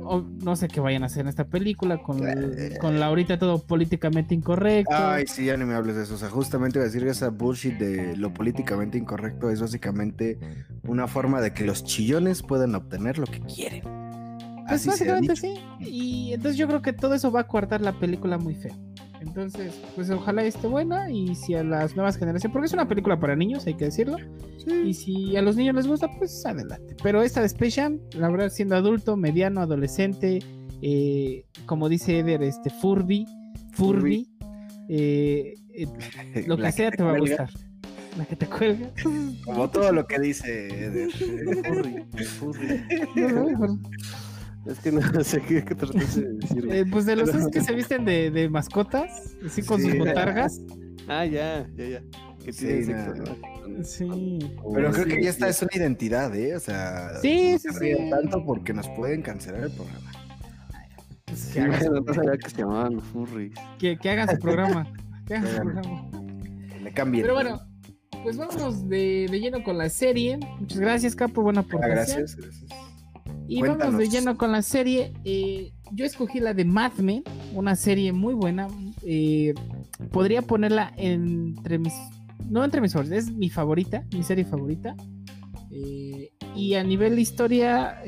No 0.00 0.56
sé 0.56 0.68
qué 0.68 0.80
vayan 0.80 1.02
a 1.02 1.06
hacer 1.06 1.22
en 1.22 1.28
esta 1.28 1.44
película 1.44 1.98
con, 1.98 2.20
Eh. 2.26 2.76
con 2.80 2.98
la 2.98 3.06
ahorita 3.06 3.38
todo 3.38 3.58
políticamente 3.62 4.34
incorrecto. 4.34 4.94
Ay, 4.94 5.26
sí, 5.26 5.44
ya 5.46 5.56
ni 5.56 5.64
me 5.64 5.74
hables 5.74 5.96
de 5.96 6.02
eso. 6.04 6.14
O 6.14 6.18
sea, 6.18 6.30
justamente 6.30 6.78
iba 6.78 6.84
a 6.84 6.86
decir 6.86 7.02
que 7.02 7.10
esa 7.10 7.28
bullshit 7.30 7.78
de 7.78 8.16
lo 8.16 8.32
políticamente 8.32 8.98
incorrecto 8.98 9.50
es 9.50 9.60
básicamente 9.60 10.38
una 10.84 11.06
forma 11.06 11.40
de 11.40 11.52
que 11.52 11.64
los 11.64 11.84
chillones 11.84 12.42
puedan 12.42 12.74
obtener 12.74 13.18
lo 13.18 13.26
que 13.26 13.40
quieren. 13.40 13.82
Pues 13.82 14.86
Así 14.86 14.88
básicamente 14.88 15.36
sí. 15.36 15.54
Y 15.80 16.32
entonces 16.32 16.56
yo 16.56 16.66
creo 16.68 16.80
que 16.82 16.92
todo 16.92 17.14
eso 17.14 17.32
va 17.32 17.40
a 17.40 17.46
coartar 17.46 17.80
la 17.80 17.92
película 17.98 18.38
muy 18.38 18.54
feo. 18.54 18.74
Entonces, 19.20 19.78
pues 19.94 20.10
ojalá 20.10 20.42
esté 20.44 20.66
buena 20.66 21.10
y 21.10 21.34
si 21.34 21.54
a 21.54 21.62
las 21.62 21.94
nuevas 21.94 22.16
generaciones, 22.16 22.52
porque 22.52 22.66
es 22.66 22.72
una 22.72 22.88
película 22.88 23.20
para 23.20 23.36
niños, 23.36 23.66
hay 23.66 23.74
que 23.74 23.84
decirlo. 23.86 24.16
Y 24.84 24.94
si 24.94 25.36
a 25.36 25.42
los 25.42 25.56
niños 25.56 25.74
les 25.74 25.86
gusta, 25.86 26.08
pues 26.18 26.44
adelante. 26.46 26.96
Pero 27.02 27.22
esta 27.22 27.40
de 27.40 27.46
Space 27.46 27.80
Jam, 27.82 27.98
la 28.14 28.30
verdad, 28.30 28.48
siendo 28.50 28.76
adulto, 28.76 29.16
mediano, 29.16 29.60
adolescente, 29.60 30.38
eh, 30.82 31.44
como 31.66 31.88
dice 31.88 32.20
Eder, 32.20 32.42
este 32.42 32.70
Furby, 32.70 33.26
Furby, 33.72 34.26
eh, 34.88 35.54
eh, 35.74 35.86
lo 36.46 36.56
que 36.56 36.72
sea 36.72 36.90
te 36.90 36.96
te 36.98 37.02
va 37.02 37.12
a 37.14 37.18
gustar. 37.18 37.50
La 38.18 38.24
que 38.24 38.36
te 38.36 38.46
cuelga. 38.46 38.90
Como 39.44 39.70
todo 39.70 39.92
lo 39.92 40.06
que 40.06 40.18
dice 40.18 40.66
Eder. 40.86 41.10
No, 43.14 43.28
no, 43.28 43.58
por- 43.58 43.78
Es 44.66 44.78
que 44.80 44.92
no 44.92 45.00
sé 45.24 45.40
qué, 45.42 45.64
qué 45.64 45.74
trataste 45.74 46.20
de 46.22 46.32
decir. 46.34 46.68
eh, 46.70 46.84
pues 46.90 47.06
de 47.06 47.16
los 47.16 47.30
que 47.48 47.60
se 47.62 47.72
visten 47.74 48.04
de, 48.04 48.30
de 48.30 48.48
mascotas, 48.50 49.34
así 49.44 49.62
con 49.62 49.80
Sí. 49.80 49.88
sus 49.90 49.98
botargas. 49.98 50.60
Ah, 51.08 51.24
ya, 51.24 51.66
ya, 51.74 51.84
ya. 51.86 52.02
Que 52.44 52.52
Sí, 52.52 52.66
tienen 52.66 52.92
nada. 52.92 53.16
sexo, 53.16 53.36
¿no? 53.68 53.84
Sí. 53.84 54.38
Pero 54.74 54.90
creo 54.92 55.04
Sí, 55.04 55.10
que 55.10 55.16
ya 55.16 55.22
sí. 55.22 55.28
está, 55.28 55.48
es 55.48 55.62
una 55.62 55.70
identidad, 55.74 56.34
¿eh? 56.36 56.54
O 56.56 56.60
sea, 56.60 57.10
Sí, 57.20 57.52
no 57.52 57.58
sí, 57.58 57.68
se 57.78 57.96
sí. 57.96 58.10
tanto 58.10 58.44
porque 58.44 58.72
nos 58.72 58.88
pueden 58.90 59.22
cancelar 59.22 59.64
el 59.64 59.70
programa. 59.72 60.12
Pues 61.26 61.38
Sí, 61.40 61.52
que, 61.54 61.60
hagan 61.60 61.70
no 61.94 62.04
que 62.04 62.50
se 62.50 62.56
llamaban 62.56 62.94
los 62.96 63.04
furries. 63.04 63.52
que- 63.78 63.96
que 63.98 64.10
hagan 64.10 64.28
su 64.28 64.38
programa. 64.38 64.86
que 65.26 65.34
hagan 65.36 65.48
su 65.56 65.62
programa. 65.62 66.10
Que 66.70 66.80
le 66.80 66.92
cambien. 66.92 67.22
Pero 67.22 67.34
bueno, 67.34 67.60
pues 68.22 68.36
vámonos 68.36 68.88
de, 68.88 69.26
de 69.30 69.40
lleno 69.40 69.62
con 69.62 69.78
la 69.78 69.88
serie. 69.88 70.38
Muchas 70.58 70.78
gracias, 70.80 71.14
Capo, 71.16 71.42
buena 71.42 71.60
Ah, 71.60 71.64
aportación. 71.66 71.94
gracias, 72.24 72.36
gracias. 72.36 72.70
Y 73.50 73.62
vamos 73.62 73.98
de 73.98 74.08
lleno 74.08 74.36
con 74.36 74.52
la 74.52 74.62
serie. 74.62 75.12
Eh, 75.24 75.72
yo 75.92 76.04
escogí 76.04 76.38
la 76.40 76.54
de 76.54 76.64
Mad 76.64 76.92
Men, 76.98 77.24
una 77.54 77.74
serie 77.74 78.12
muy 78.12 78.32
buena. 78.34 78.68
Eh, 79.02 79.54
podría 80.12 80.42
ponerla 80.42 80.92
entre 80.96 81.78
mis. 81.78 81.92
No 82.48 82.64
entre 82.64 82.80
mis 82.80 82.92
favoritas, 82.92 83.24
es 83.26 83.32
mi 83.32 83.50
favorita, 83.50 84.04
mi 84.12 84.22
serie 84.22 84.44
favorita. 84.44 84.94
Eh, 85.72 86.30
y 86.54 86.74
a 86.74 86.82
nivel 86.84 87.16
de 87.16 87.20
historia, 87.22 88.02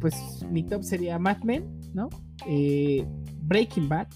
pues 0.00 0.14
mi 0.50 0.62
top 0.62 0.82
sería 0.82 1.18
Mad 1.18 1.42
Men, 1.42 1.64
¿no? 1.94 2.08
Breaking 3.42 3.88
Bad, 3.88 4.08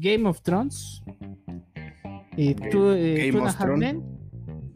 Game 0.00 0.26
of 0.28 0.40
Thrones, 0.42 1.02
Game- 2.36 2.70
Two, 2.70 2.94
Game 2.94 3.32
Two 3.32 3.44
of 3.44 3.56
Thrones. 3.56 4.02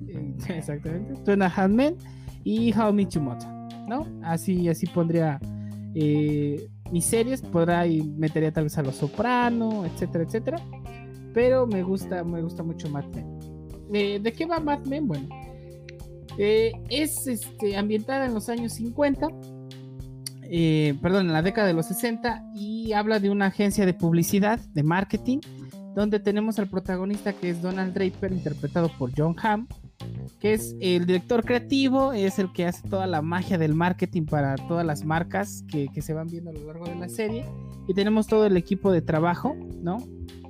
Exactamente, 0.49 1.15
Two 1.25 1.33
and 1.33 1.43
a 1.43 1.49
Half 1.49 1.71
Men 1.71 1.97
y 2.45 2.73
How 2.73 2.91
I 2.91 2.93
Met 2.93 3.11
Your 3.15 3.25
Mother, 3.25 3.49
¿no? 3.87 4.07
Así, 4.23 4.69
así 4.69 4.87
pondría 4.87 5.41
eh, 5.95 6.69
mis 6.91 7.05
series, 7.05 7.43
podrá 7.43 7.87
y 7.87 8.03
metería 8.03 8.53
tal 8.53 8.65
vez 8.65 8.79
a 8.79 8.83
Los 8.83 8.97
Soprano, 8.97 9.85
etcétera, 9.85 10.25
etcétera. 10.25 10.59
Pero 11.35 11.67
me 11.67 11.83
gusta, 11.83 12.25
me 12.25 12.43
gusta 12.43 12.63
mucho 12.63 12.89
Mad 12.89 13.05
Men. 13.15 13.39
Eh, 13.93 14.21
¿De 14.21 14.33
qué 14.33 14.47
va 14.47 14.59
Mad 14.59 14.85
Men? 14.87 15.07
Bueno, 15.07 15.29
eh, 16.39 16.73
es 16.91 17.27
este, 17.27 17.77
ambientada 17.77 18.27
en 18.27 18.35
los 18.35 18.49
años 18.49 18.75
50, 18.75 19.29
eh, 20.43 20.95
perdón, 21.03 21.27
en 21.27 21.33
la 21.33 21.43
década 21.43 21.67
de 21.67 21.75
los 21.75 21.87
60 21.87 22.53
y 22.55 22.93
habla 22.93 23.19
de 23.21 23.31
una 23.31 23.47
agencia 23.47 23.87
de 23.87 23.95
publicidad, 23.95 24.61
de 24.75 24.83
marketing, 24.83 25.39
donde 25.95 26.21
tenemos 26.21 26.59
al 26.59 26.69
protagonista 26.69 27.33
que 27.33 27.51
es 27.51 27.63
Donald 27.63 27.95
Draper, 27.95 28.33
interpretado 28.33 28.91
por 28.99 29.11
John 29.17 29.35
Hamm, 29.43 29.67
que 30.41 30.55
es 30.55 30.77
el 30.81 31.07
director 31.07 31.45
creativo, 31.45 32.13
es 32.13 32.39
el 32.39 32.53
que 32.53 32.67
hace 32.67 32.89
toda 32.89 33.07
la 33.07 33.23
magia 33.23 33.59
del 33.59 33.75
marketing 33.75 34.27
para 34.27 34.57
todas 34.57 34.85
las 34.85 35.05
marcas 35.05 35.65
que, 35.69 35.89
se 36.01 36.13
van 36.13 36.29
viendo 36.29 36.51
a 36.51 36.53
lo 36.53 36.67
largo 36.67 36.87
de 36.87 36.95
la 36.97 37.09
serie. 37.09 37.45
Y 37.89 37.95
tenemos 37.95 38.27
todo 38.27 38.47
el 38.47 38.57
equipo 38.57 38.93
de 38.93 39.03
trabajo, 39.03 39.57
¿no? 39.83 39.99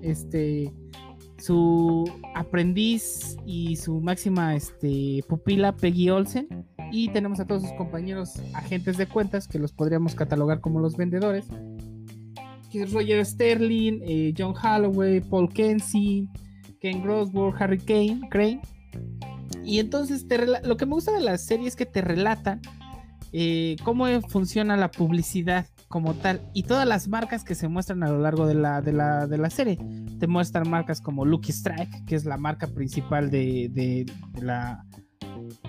Este, 0.03 0.73
su 1.39 2.11
aprendiz 2.35 3.37
y 3.47 3.77
su 3.77 4.01
máxima 4.01 4.57
este, 4.57 5.23
pupila, 5.29 5.77
Peggy 5.77 6.11
Olsen. 6.11 6.49
Y 6.93 7.09
tenemos 7.09 7.41
a 7.41 7.47
todos 7.47 7.63
sus 7.63 7.73
compañeros 7.73 8.41
agentes 8.55 8.97
de 8.97 9.07
cuentas, 9.07 9.49
que 9.49 9.59
los 9.59 9.73
podríamos 9.73 10.15
catalogar 10.15 10.61
como 10.61 10.81
los 10.81 10.97
vendedores. 10.97 11.47
Es 12.77 12.93
Roger 12.93 13.25
Sterling, 13.25 14.01
eh, 14.03 14.35
John 14.37 14.55
Holloway, 14.55 15.21
Paul 15.21 15.49
Kenzie, 15.49 16.29
Ken 16.79 17.03
Grosborg, 17.03 17.55
Harry 17.59 17.79
Kane, 17.79 18.21
Crane. 18.31 18.61
Y 19.67 19.81
entonces 19.81 20.29
te 20.29 20.39
lo 20.63 20.77
que 20.77 20.87
me 20.87 20.93
gusta 20.93 21.13
de 21.13 21.21
la 21.21 21.37
serie 21.39 21.67
es 21.69 21.75
que 21.77 21.87
te 21.87 22.01
relatan 22.01 22.61
eh, 23.33 23.77
cómo 23.83 24.07
funciona 24.29 24.77
la 24.77 24.91
publicidad 24.91 25.67
como 25.89 26.15
tal 26.15 26.41
y 26.55 26.63
todas 26.65 26.87
las 26.87 27.09
marcas 27.09 27.45
que 27.45 27.55
se 27.55 27.69
muestran 27.69 28.03
a 28.03 28.09
lo 28.09 28.19
largo 28.21 28.47
de 28.47 28.55
la, 28.55 28.81
de 28.81 28.93
la, 28.93 29.27
de 29.27 29.39
la 29.39 29.51
serie. 29.51 29.79
Te 30.21 30.27
muestran 30.27 30.69
marcas 30.71 31.01
como 31.01 31.25
Lucky 31.25 31.51
Strike, 31.53 32.05
que 32.07 32.15
es 32.15 32.25
la 32.25 32.37
marca 32.37 32.67
principal 32.69 33.31
de, 33.31 33.69
de- 33.73 34.07
de 34.33 34.43
la 34.43 34.85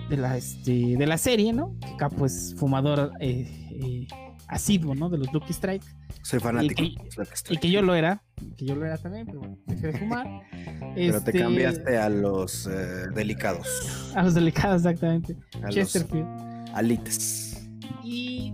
de 0.08 0.16
la, 0.16 0.36
este, 0.36 0.96
de 0.96 1.06
la 1.06 1.18
serie, 1.18 1.52
¿no? 1.52 1.76
Que 1.80 1.88
acá 1.94 2.08
pues 2.08 2.54
fumador 2.56 3.12
eh, 3.20 3.68
eh, 3.82 4.06
asiduo, 4.48 4.94
¿no? 4.94 5.08
De 5.10 5.18
los 5.18 5.32
Lucky 5.32 5.52
Strike. 5.52 5.84
Soy 6.22 6.40
fanático. 6.40 6.74
Que. 6.82 7.54
Y 7.54 7.58
que 7.58 7.70
yo 7.70 7.82
lo 7.82 7.94
era, 7.94 8.22
que 8.56 8.64
yo 8.66 8.74
lo 8.74 8.84
era 8.86 8.96
también, 8.98 9.26
pero 9.26 9.40
bueno, 9.40 9.58
dejé 9.66 9.86
de 9.88 9.98
fumar. 9.98 10.26
Pero 10.94 11.20
te 11.20 11.30
Este, 11.30 11.38
cambiaste 11.40 11.96
a 11.98 12.08
los 12.08 12.66
eh, 12.66 13.06
delicados. 13.14 14.12
A 14.14 14.22
los 14.22 14.34
delicados, 14.34 14.78
exactamente. 14.82 15.36
A 15.62 15.68
Chesterfield. 15.68 16.26
alites. 16.74 17.68
Y 18.02 18.52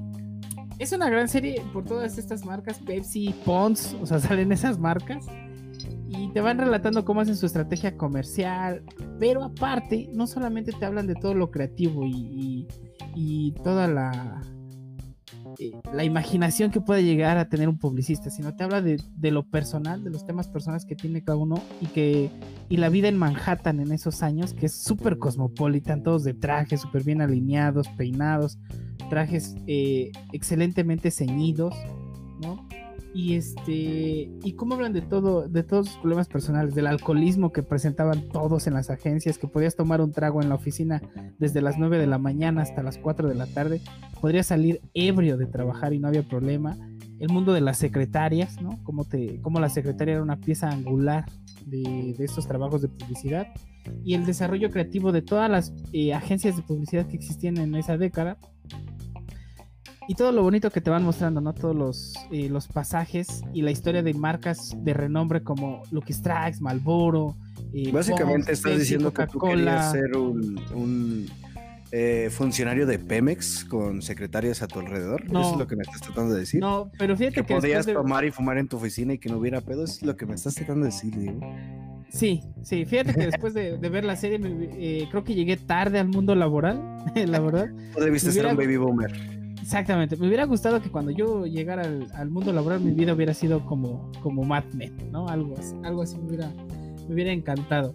es 0.79 0.93
una 0.93 1.09
gran 1.09 1.29
serie 1.29 1.63
por 1.73 1.85
todas 1.85 2.19
estas 2.19 2.45
marcas, 2.45 2.79
Pepsi, 2.81 3.35
Pons, 3.45 3.97
o 4.01 4.07
sea, 4.07 4.19
salen 4.21 4.53
esas 4.53 4.79
marcas. 4.79 5.27
Y 6.09 6.31
te 6.33 6.41
van 6.41 6.59
relatando 6.59 7.05
cómo 7.05 7.21
hacen 7.23 7.37
su 7.37 7.47
estrategia 7.47 7.97
comercial. 7.97 8.83
Pero 9.19 9.43
aparte, 9.43 10.09
no 10.13 10.27
solamente 10.27 10.73
te 10.73 10.85
hablan 10.85 11.07
de 11.07 11.15
todo 11.15 11.35
lo 11.35 11.51
creativo 11.51 12.05
y, 12.05 12.11
y- 12.13 12.69
y 13.17 13.53
toda 13.63 13.87
la, 13.89 14.43
la 15.93 16.05
imaginación 16.05 16.71
que 16.71 16.81
puede 16.81 17.05
llegar 17.05 17.39
a 17.39 17.49
tener 17.49 17.69
un 17.69 17.79
publicista, 17.79 18.31
sino 18.31 18.55
te 18.55 18.65
habla 18.65 18.83
de, 18.83 18.99
lo 19.31 19.45
personal, 19.45 20.03
de 20.05 20.11
los 20.11 20.27
temas 20.27 20.49
personales 20.49 20.85
que 20.85 20.97
tiene 20.97 21.23
cada 21.23 21.39
uno 21.39 21.63
y 21.81 21.87
que 21.87 22.31
y 22.69 22.79
la 22.79 22.89
vida 22.89 23.09
en 23.09 23.17
Manhattan 23.17 23.81
en 23.81 23.93
esos 23.93 24.23
años, 24.23 24.55
que 24.55 24.67
es 24.67 24.75
súper 24.75 25.19
cosmopolitan, 25.19 26.03
todos 26.03 26.25
de 26.25 26.35
traje, 26.35 26.77
súper 26.77 27.05
bien 27.05 27.21
alineados, 27.21 27.89
peinados, 27.97 28.59
trajes 29.11 29.55
eh, 29.67 30.13
excelentemente 30.33 31.11
ceñidos. 31.11 31.75
Y 33.15 33.37
este, 33.37 34.29
y 34.43 34.53
cómo 34.57 34.75
hablan 34.75 34.93
de 34.93 35.01
todo, 35.01 35.49
de 35.49 35.63
todos 35.63 35.89
sus 35.89 35.97
problemas 35.99 36.27
personales, 36.27 36.75
del 36.75 36.89
alcoholismo 36.89 37.53
que 37.53 37.63
presentaban 37.63 38.29
todos 38.29 38.67
en 38.67 38.75
las 38.75 38.91
agencias, 38.91 39.39
que 39.39 39.47
podías 39.47 39.77
tomar 39.77 40.01
un 40.01 40.13
trago 40.13 40.43
en 40.43 40.49
la 40.49 40.57
oficina 40.57 41.01
desde 41.39 41.63
las 41.63 41.79
9 41.79 41.99
de 41.99 42.09
la 42.09 42.19
mañana 42.19 42.63
hasta 42.63 42.83
las 42.83 42.99
4 42.99 43.29
de 43.29 43.37
la 43.37 43.47
tarde, 43.47 43.81
podrías 44.21 44.49
salir 44.49 44.81
ebrio 44.95 45.37
de 45.37 45.47
trabajar 45.47 45.93
y 45.93 46.01
no 46.01 46.09
había 46.09 46.25
problema. 46.25 46.77
El 47.21 47.29
mundo 47.29 47.53
de 47.53 47.61
las 47.61 47.79
secretarias, 47.79 48.61
¿no? 48.61 48.83
Cómo, 48.83 49.05
te, 49.05 49.41
cómo 49.41 49.61
la 49.61 49.69
secretaria 49.69 50.15
era 50.15 50.23
una 50.23 50.41
pieza 50.41 50.69
angular 50.69 51.25
de, 51.65 52.15
de 52.19 52.25
estos 52.25 52.49
trabajos 52.49 52.83
de 52.83 52.89
publicidad 52.89 53.47
y 54.05 54.15
el 54.15 54.27
desarrollo 54.27 54.71
creativo 54.71 55.13
de 55.13 55.23
todas 55.23 55.51
las 55.51 55.73
eh, 55.93 56.13
agencias 56.15 56.57
de 56.57 56.63
publicidad 56.63 57.07
que 57.07 57.17
existían 57.17 57.59
en 57.59 57.75
esa 57.75 57.97
década 57.97 58.39
y 60.09 60.15
todo 60.15 60.33
lo 60.33 60.43
bonito 60.43 60.71
que 60.71 60.81
te 60.81 60.91
van 60.91 61.03
mostrando, 61.05 61.41
¿no? 61.41 61.53
Todos 61.55 61.75
los, 61.75 62.15
eh, 62.31 62.49
los 62.49 62.69
pasajes 62.69 63.43
y 63.53 63.63
la 63.63 63.71
historia 63.71 64.03
de 64.03 64.13
marcas 64.15 64.75
de 64.83 64.93
renombre 64.95 65.43
como 65.43 65.83
Lucky 65.91 66.13
Strikes, 66.13 66.59
Malboro. 66.61 67.35
eh, 67.73 67.91
Básicamente 67.93 68.53
estás 68.53 68.73
Pepsi, 68.73 68.81
diciendo 68.81 69.13
que 69.13 69.27
tú 69.27 69.39
querías 69.39 69.93
ser 69.93 70.17
un, 70.17 70.61
un, 70.75 71.27
eh, 71.93 72.29
funcionario 72.31 72.87
de 72.87 72.99
Pemex 72.99 73.65
con 73.65 74.03
secretarias 74.03 74.63
a 74.63 74.67
tu 74.69 74.81
alrededor. 74.81 75.25
No. 75.31 75.41
Eso 75.41 75.53
es 75.53 75.59
lo 75.59 75.67
que 75.67 75.77
me 75.77 75.83
estás 75.85 76.01
tratando 76.01 76.35
de 76.35 76.41
decir. 76.41 76.61
No, 76.61 76.91
pero 76.99 77.17
fíjate 77.17 77.37
que 77.37 77.45
que, 77.47 77.55
podías 77.55 77.87
de- 77.87 77.95
tomar 77.95 78.25
y 78.25 78.31
fumar 78.31 78.59
en 78.59 78.69
tu 78.69 78.77
oficina 78.77 79.15
y 79.15 79.19
que 79.19 79.29
no 79.29 79.39
hubiera 79.39 79.61
pedo. 79.61 79.85
Eso 79.85 79.95
es 79.95 80.03
lo 80.03 80.17
que 80.17 80.27
me 80.27 80.35
estás 80.35 80.55
tratando 80.55 80.87
de 80.87 80.91
decir, 80.93 81.17
Diego. 81.17 81.41
Sí, 82.11 82.43
sí, 82.63 82.85
fíjate 82.85 83.13
que 83.15 83.27
después 83.27 83.55
de, 83.55 83.77
de 83.79 83.89
ver 83.89 84.05
la 84.05 84.15
serie, 84.17 84.39
me- 84.39 84.69
eh, 84.73 85.09
creo 85.11 85.25
que 85.25 85.35
llegué 85.35 85.57
tarde 85.57 85.99
al 85.99 86.09
mundo 86.09 86.35
laboral, 86.35 86.81
la 87.27 87.41
verdad. 87.41 87.67
Tú 87.95 88.01
debiste 88.01 88.31
ser 88.33 88.47
un 88.47 88.55
hubiera- 88.57 88.67
baby 88.67 88.77
boomer. 88.77 89.34
Exactamente, 89.65 90.19
me 90.19 90.27
hubiera 90.27 90.45
gustado 90.45 90.83
que 90.83 90.91
cuando 90.91 91.11
yo 91.11 91.47
llegara 91.47 91.91
al, 92.13 92.29
mundo 92.29 92.53
laboral 92.53 92.83
mi 92.83 92.91
vida 92.91 93.15
hubiera 93.15 93.33
sido 93.33 93.65
como, 93.65 94.13
como 94.23 94.43
Mad 94.43 94.65
Men, 94.75 94.95
¿no? 95.11 95.27
Algo 95.27 95.55
así, 95.59 95.75
algo 95.83 96.03
así 96.03 96.19
me 96.19 96.29
hubiera, 96.29 96.53
me 97.09 97.15
hubiera 97.15 97.33
encantado. 97.33 97.95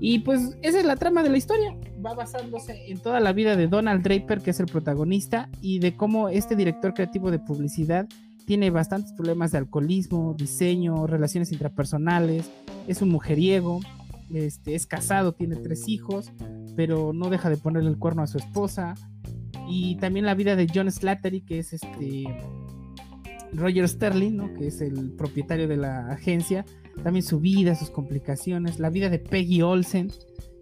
Y 0.00 0.20
pues 0.20 0.56
esa 0.62 0.80
es 0.80 0.86
la 0.86 0.96
trama 0.96 1.22
de 1.22 1.28
la 1.28 1.36
historia, 1.36 1.76
va 2.04 2.14
basándose 2.14 2.90
en 2.90 3.00
toda 3.00 3.20
la 3.20 3.34
vida 3.34 3.54
de 3.54 3.68
Donald 3.68 4.02
Draper, 4.02 4.40
que 4.40 4.52
es 4.52 4.60
el 4.60 4.66
protagonista, 4.66 5.50
y 5.60 5.78
de 5.78 5.94
cómo 5.94 6.30
este 6.30 6.56
director 6.56 6.94
creativo 6.94 7.30
de 7.30 7.38
publicidad 7.38 8.08
tiene 8.46 8.70
bastantes 8.70 9.12
problemas 9.12 9.52
de 9.52 9.58
alcoholismo, 9.58 10.32
diseño, 10.32 11.06
relaciones 11.06 11.52
intrapersonales, 11.52 12.50
es 12.88 13.02
un 13.02 13.10
mujeriego, 13.10 13.80
este, 14.32 14.74
es 14.74 14.86
casado, 14.86 15.32
tiene 15.32 15.56
tres 15.56 15.86
hijos, 15.86 16.32
pero 16.76 17.12
no 17.12 17.28
deja 17.28 17.50
de 17.50 17.58
ponerle 17.58 17.90
el 17.90 17.98
cuerno 17.98 18.22
a 18.22 18.26
su 18.26 18.38
esposa. 18.38 18.94
Y 19.68 19.96
también 19.96 20.26
la 20.26 20.34
vida 20.34 20.56
de 20.56 20.66
John 20.72 20.90
Slattery, 20.90 21.42
que 21.42 21.58
es 21.58 21.72
este 21.72 22.24
Roger 23.52 23.88
Sterling, 23.88 24.36
¿no? 24.36 24.52
que 24.54 24.66
es 24.66 24.80
el 24.80 25.12
propietario 25.12 25.68
de 25.68 25.76
la 25.76 26.08
agencia. 26.08 26.64
También 27.02 27.24
su 27.24 27.40
vida, 27.40 27.74
sus 27.74 27.90
complicaciones. 27.90 28.78
La 28.78 28.90
vida 28.90 29.08
de 29.08 29.18
Peggy 29.18 29.62
Olsen, 29.62 30.10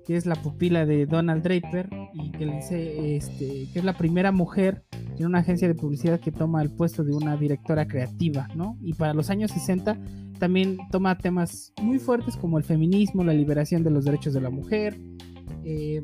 que 0.07 0.17
es 0.17 0.27
la 0.27 0.37
pupila 0.37 0.87
de 0.87 1.07
Donald 1.07 1.43
Draper 1.43 1.89
y 2.15 2.31
que 2.33 2.47
le 2.47 2.57
dice 2.57 3.17
este, 3.17 3.69
que 3.73 3.79
es 3.79 3.85
la 3.85 3.97
primera 3.97 4.33
mujer 4.33 4.85
en 5.19 5.27
una 5.27 5.39
agencia 5.39 5.69
de 5.69 5.75
publicidad 5.75 6.21
que 6.21 6.33
toma 6.33 6.63
el 6.63 6.71
puesto 6.71 7.05
de 7.05 7.13
una 7.13 7.37
directora 7.37 7.87
creativa, 7.87 8.49
¿no? 8.57 8.77
Y 8.83 8.95
para 8.95 9.15
los 9.15 9.31
años 9.31 9.51
60 9.53 9.99
también 10.39 10.79
toma 10.91 11.17
temas 11.19 11.73
muy 11.81 11.99
fuertes 11.99 12.37
como 12.37 12.59
el 12.59 12.65
feminismo, 12.65 13.23
la 13.23 13.35
liberación 13.35 13.85
de 13.85 13.91
los 13.91 14.05
derechos 14.05 14.35
de 14.35 14.41
la 14.41 14.51
mujer, 14.51 14.99
eh, 15.65 16.03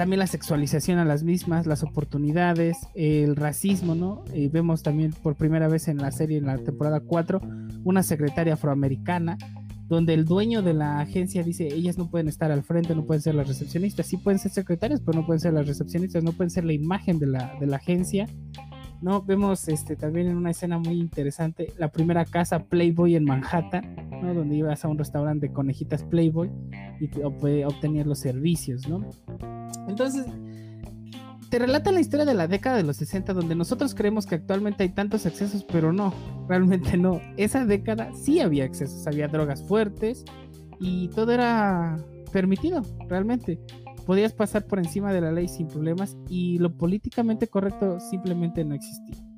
también 0.00 0.20
la 0.20 0.26
sexualización 0.26 0.98
a 0.98 1.04
las 1.04 1.24
mismas, 1.24 1.66
las 1.66 1.82
oportunidades, 1.82 2.78
el 2.94 3.36
racismo, 3.36 3.94
¿no? 3.94 4.24
Eh, 4.32 4.48
vemos 4.50 4.82
también 4.82 5.12
por 5.12 5.34
primera 5.34 5.68
vez 5.68 5.88
en 5.88 5.98
la 5.98 6.10
serie, 6.10 6.38
en 6.38 6.46
la 6.46 6.56
temporada 6.56 7.00
4, 7.00 7.38
una 7.84 8.02
secretaria 8.02 8.54
afroamericana, 8.54 9.36
donde 9.88 10.14
el 10.14 10.24
dueño 10.24 10.62
de 10.62 10.72
la 10.72 11.00
agencia 11.00 11.42
dice, 11.42 11.66
ellas 11.66 11.98
no 11.98 12.08
pueden 12.08 12.28
estar 12.28 12.50
al 12.50 12.62
frente, 12.62 12.94
no 12.94 13.04
pueden 13.04 13.20
ser 13.20 13.34
las 13.34 13.46
recepcionistas, 13.46 14.06
sí 14.06 14.16
pueden 14.16 14.38
ser 14.38 14.52
secretarias, 14.52 15.02
pero 15.04 15.20
no 15.20 15.26
pueden 15.26 15.40
ser 15.40 15.52
las 15.52 15.66
recepcionistas, 15.66 16.24
no 16.24 16.32
pueden 16.32 16.48
ser 16.48 16.64
la 16.64 16.72
imagen 16.72 17.18
de 17.18 17.26
la, 17.26 17.54
de 17.60 17.66
la 17.66 17.76
agencia. 17.76 18.26
¿no? 19.02 19.20
Vemos 19.20 19.68
este, 19.68 19.96
también 19.96 20.28
en 20.28 20.36
una 20.38 20.52
escena 20.52 20.78
muy 20.78 20.98
interesante 20.98 21.74
la 21.76 21.88
primera 21.88 22.24
casa 22.24 22.64
Playboy 22.64 23.16
en 23.16 23.24
Manhattan, 23.24 23.96
¿no? 24.22 24.32
Donde 24.32 24.56
ibas 24.56 24.82
a 24.82 24.88
un 24.88 24.96
restaurante 24.96 25.48
de 25.48 25.52
conejitas 25.52 26.04
Playboy 26.04 26.50
y 27.00 27.08
te 27.08 27.22
obtenías 27.22 28.06
los 28.06 28.18
servicios, 28.18 28.88
¿no? 28.88 29.06
Entonces, 29.88 30.26
te 31.50 31.58
relata 31.58 31.90
la 31.90 32.00
historia 32.00 32.24
de 32.24 32.34
la 32.34 32.46
década 32.46 32.76
de 32.76 32.84
los 32.84 32.96
60, 32.96 33.32
donde 33.32 33.56
nosotros 33.56 33.94
creemos 33.94 34.24
que 34.24 34.36
actualmente 34.36 34.84
hay 34.84 34.90
tantos 34.90 35.26
excesos, 35.26 35.64
pero 35.64 35.92
no, 35.92 36.14
realmente 36.48 36.96
no. 36.96 37.20
Esa 37.36 37.66
década 37.66 38.12
sí 38.14 38.40
había 38.40 38.64
excesos, 38.64 39.06
había 39.06 39.26
drogas 39.28 39.64
fuertes 39.64 40.24
y 40.78 41.08
todo 41.08 41.32
era 41.32 41.98
permitido, 42.32 42.82
realmente 43.08 43.60
podías 44.06 44.32
pasar 44.32 44.66
por 44.66 44.78
encima 44.78 45.12
de 45.12 45.20
la 45.20 45.32
ley 45.32 45.48
sin 45.48 45.68
problemas 45.68 46.16
y 46.28 46.58
lo 46.58 46.76
políticamente 46.76 47.48
correcto 47.48 48.00
simplemente 48.00 48.64
no 48.64 48.74
existía. 48.74 49.29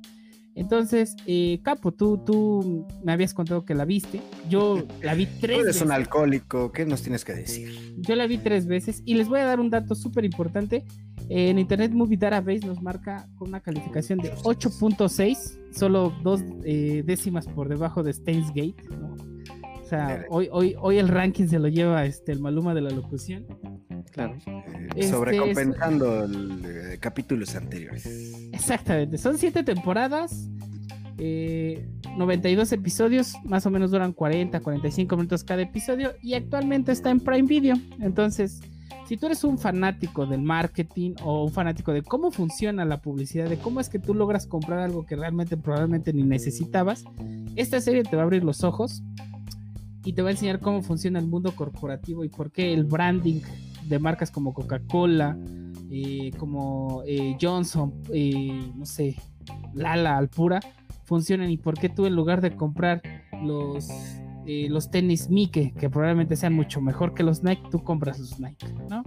Entonces, 0.55 1.15
eh, 1.25 1.59
Capo, 1.63 1.91
tú, 1.91 2.19
tú 2.19 2.87
me 3.03 3.11
habías 3.11 3.33
contado 3.33 3.65
que 3.65 3.73
la 3.73 3.85
viste. 3.85 4.21
Yo 4.49 4.83
la 5.01 5.15
vi 5.15 5.25
tres 5.25 5.57
Tú 5.57 5.63
eres 5.63 5.81
un 5.81 5.91
alcohólico, 5.91 6.71
¿qué 6.71 6.85
nos 6.85 7.01
tienes 7.01 7.25
que 7.25 7.33
decir? 7.33 7.95
Yo 7.97 8.15
la 8.15 8.27
vi 8.27 8.37
tres 8.37 8.67
veces 8.67 9.01
y 9.05 9.15
les 9.15 9.27
voy 9.27 9.39
a 9.39 9.45
dar 9.45 9.59
un 9.59 9.69
dato 9.69 9.95
súper 9.95 10.25
importante. 10.25 10.85
En 11.29 11.57
Internet 11.57 11.91
Movie 11.91 12.17
Database 12.17 12.67
nos 12.67 12.81
marca 12.81 13.27
con 13.35 13.49
una 13.49 13.61
calificación 13.61 14.19
de 14.19 14.33
8.6, 14.35 15.73
solo 15.73 16.13
dos 16.21 16.41
eh, 16.65 17.01
décimas 17.05 17.47
por 17.47 17.69
debajo 17.69 18.03
de 18.03 18.13
Steins 18.13 18.47
Gate. 18.49 18.75
O 19.81 19.85
sea, 19.85 20.25
hoy, 20.29 20.49
hoy, 20.51 20.75
hoy 20.79 20.97
el 20.97 21.07
ranking 21.07 21.47
se 21.47 21.59
lo 21.59 21.67
lleva 21.67 22.05
este, 22.05 22.31
el 22.31 22.39
Maluma 22.39 22.73
de 22.73 22.81
la 22.81 22.89
locución. 22.89 23.45
Claro. 24.11 24.35
Eh, 24.45 24.89
este, 24.95 25.09
sobrecompensando 25.09 26.25
eh, 26.25 26.97
capítulos 26.99 27.55
anteriores. 27.55 28.05
Exactamente, 28.51 29.17
son 29.17 29.37
siete 29.37 29.63
temporadas, 29.63 30.49
92 31.17 32.71
eh, 32.71 32.75
episodios, 32.75 33.33
más 33.43 33.65
o 33.65 33.69
menos 33.69 33.91
duran 33.91 34.13
40, 34.13 34.59
45 34.59 35.15
minutos 35.15 35.43
cada 35.43 35.61
episodio 35.61 36.13
y 36.21 36.33
actualmente 36.33 36.91
está 36.91 37.11
en 37.11 37.19
Prime 37.19 37.47
Video. 37.47 37.75
Entonces, 37.99 38.61
si 39.07 39.17
tú 39.17 39.25
eres 39.25 39.43
un 39.43 39.57
fanático 39.57 40.25
del 40.25 40.41
marketing 40.41 41.15
o 41.23 41.43
un 41.43 41.51
fanático 41.51 41.91
de 41.93 42.03
cómo 42.03 42.31
funciona 42.31 42.85
la 42.85 43.01
publicidad, 43.01 43.49
de 43.49 43.57
cómo 43.57 43.79
es 43.79 43.89
que 43.89 43.99
tú 43.99 44.13
logras 44.13 44.47
comprar 44.47 44.79
algo 44.79 45.05
que 45.05 45.15
realmente 45.15 45.57
probablemente 45.57 46.13
ni 46.13 46.23
necesitabas, 46.23 47.03
esta 47.55 47.81
serie 47.81 48.03
te 48.03 48.15
va 48.15 48.23
a 48.23 48.25
abrir 48.25 48.43
los 48.43 48.63
ojos 48.63 49.03
y 50.05 50.13
te 50.13 50.21
va 50.21 50.29
a 50.29 50.31
enseñar 50.31 50.59
cómo 50.59 50.81
funciona 50.81 51.19
el 51.19 51.27
mundo 51.27 51.53
corporativo 51.55 52.23
y 52.23 52.29
por 52.29 52.51
qué 52.51 52.73
el 52.73 52.85
branding 52.85 53.41
de 53.87 53.99
marcas 53.99 54.31
como 54.31 54.53
Coca-Cola, 54.53 55.37
eh, 55.91 56.31
como 56.37 57.03
eh, 57.05 57.37
Johnson, 57.39 57.93
eh, 58.13 58.71
no 58.75 58.85
sé, 58.85 59.15
Lala, 59.73 60.17
Alpura, 60.17 60.59
funcionan 61.05 61.49
y 61.49 61.57
por 61.57 61.77
qué 61.77 61.89
tú 61.89 62.05
en 62.05 62.15
lugar 62.15 62.41
de 62.41 62.55
comprar 62.55 63.01
los, 63.43 63.89
los 64.45 64.89
tenis 64.89 65.29
Mike, 65.29 65.73
que 65.77 65.89
probablemente 65.89 66.35
sean 66.35 66.53
mucho 66.53 66.81
mejor 66.81 67.13
que 67.13 67.23
los 67.23 67.43
Nike, 67.43 67.63
tú 67.69 67.83
compras 67.83 68.19
los 68.19 68.39
Nike, 68.39 68.67
¿no? 68.89 69.03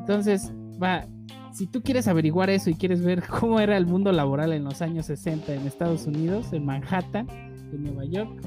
Entonces, 0.00 0.52
va, 0.82 1.06
si 1.52 1.66
tú 1.66 1.82
quieres 1.82 2.08
averiguar 2.08 2.50
eso 2.50 2.70
y 2.70 2.74
quieres 2.74 3.02
ver 3.02 3.22
cómo 3.40 3.60
era 3.60 3.76
el 3.76 3.86
mundo 3.86 4.12
laboral 4.12 4.52
en 4.52 4.64
los 4.64 4.82
años 4.82 5.06
60 5.06 5.54
en 5.54 5.66
Estados 5.66 6.06
Unidos, 6.06 6.52
en 6.52 6.64
Manhattan, 6.64 7.28
en 7.28 7.82
Nueva 7.82 8.04
York, 8.04 8.40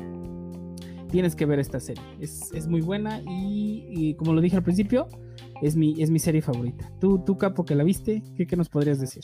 tienes 1.10 1.36
que 1.36 1.46
ver 1.46 1.60
esta 1.60 1.80
serie. 1.80 2.04
Es, 2.20 2.68
muy 2.68 2.82
buena 2.82 3.22
y, 3.26 4.16
como 4.16 4.34
lo 4.34 4.42
dije 4.42 4.58
al 4.58 4.64
principio, 4.64 5.08
es 5.62 5.76
mi, 5.76 6.02
es 6.02 6.10
mi 6.10 6.20
serie 6.20 6.42
favorita. 6.42 6.92
¿Tú, 7.00 7.20
tú, 7.20 7.38
Capo, 7.38 7.66
que 7.66 7.76
la 7.76 7.84
viste, 7.84 8.22
¿qué, 8.38 8.56
nos 8.56 8.70
podrías 8.70 9.00
decir? 9.00 9.24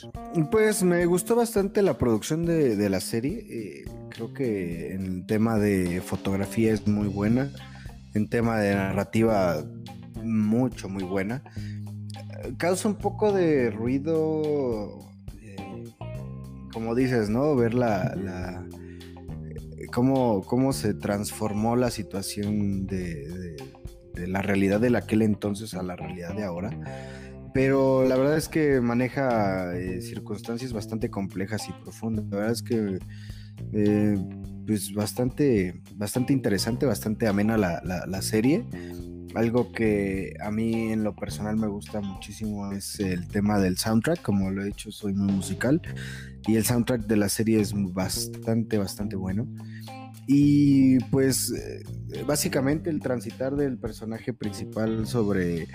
Pues 0.51 0.83
me 0.83 1.05
gustó 1.05 1.35
bastante 1.35 1.81
la 1.81 1.97
producción 1.97 2.45
de, 2.45 2.89
la 2.89 2.99
serie. 2.99 3.45
Eh, 3.49 3.85
creo 4.09 4.33
que 4.33 4.93
en 4.93 5.25
tema 5.25 5.57
de 5.57 6.01
fotografía 6.01 6.73
es 6.73 6.87
muy 6.87 7.07
buena. 7.07 7.51
En 8.13 8.27
tema 8.27 8.59
de 8.59 8.75
narrativa, 8.75 9.63
mucho, 10.23 10.89
muy 10.89 11.03
buena. 11.03 11.43
Causa 12.57 12.87
un 12.87 12.95
poco 12.95 13.31
de 13.31 13.69
ruido, 13.69 14.99
eh, 15.41 15.83
como 16.73 16.95
dices, 16.95 17.29
¿no? 17.29 17.55
Ver 17.55 17.73
la, 17.73 18.15
la 18.15 18.67
eh, 19.77 19.87
cómo, 19.93 20.41
cómo, 20.43 20.73
se 20.73 20.93
transformó 20.93 21.75
la 21.75 21.91
situación 21.91 22.87
de, 22.87 23.27
de 23.27 23.70
la 24.15 24.41
realidad 24.41 24.79
de 24.79 24.95
aquel 24.97 25.21
entonces 25.21 25.73
a 25.73 25.83
la 25.83 25.95
realidad 25.95 26.35
de 26.35 26.43
ahora. 26.43 26.71
Pero 27.53 28.05
la 28.05 28.15
verdad 28.15 28.37
es 28.37 28.47
que 28.47 28.79
maneja 28.79 29.75
eh, 29.75 30.01
circunstancias 30.01 30.71
bastante 30.71 31.09
complejas 31.09 31.67
y 31.67 31.73
profundas. 31.83 32.25
La 32.29 32.37
verdad 32.37 32.53
es 32.53 32.63
que 32.63 32.99
eh, 33.73 34.17
pues 34.65 34.93
bastante, 34.93 35.81
bastante 35.95 36.33
interesante, 36.33 36.85
bastante 36.85 37.27
amena 37.27 37.57
la, 37.57 37.81
la, 37.83 38.21
serie. 38.21 38.65
Algo 39.35 39.71
que 39.71 40.33
a 40.41 40.51
mí 40.51 40.91
en 40.91 41.03
lo 41.03 41.15
personal 41.15 41.57
me 41.57 41.67
gusta 41.67 41.99
muchísimo 42.01 42.71
es 42.71 42.99
el 42.99 43.27
tema 43.27 43.59
del 43.59 43.77
soundtrack, 43.77 44.21
como 44.21 44.49
lo 44.49 44.61
he 44.61 44.65
dicho, 44.65 44.91
soy 44.91 45.13
muy 45.13 45.31
musical 45.31 45.81
y 46.47 46.55
el 46.55 46.65
soundtrack 46.65 47.05
de 47.05 47.17
la 47.17 47.29
serie 47.29 47.59
es 47.59 47.73
bastante, 47.73 48.77
bastante 48.77 49.15
bueno. 49.15 49.47
Y 50.27 50.99
pues 51.05 51.51
eh, 51.51 52.23
básicamente 52.25 52.89
el 52.89 52.99
transitar 52.99 53.55
del 53.55 53.77
personaje 53.77 54.33
principal 54.33 55.07
sobre 55.07 55.67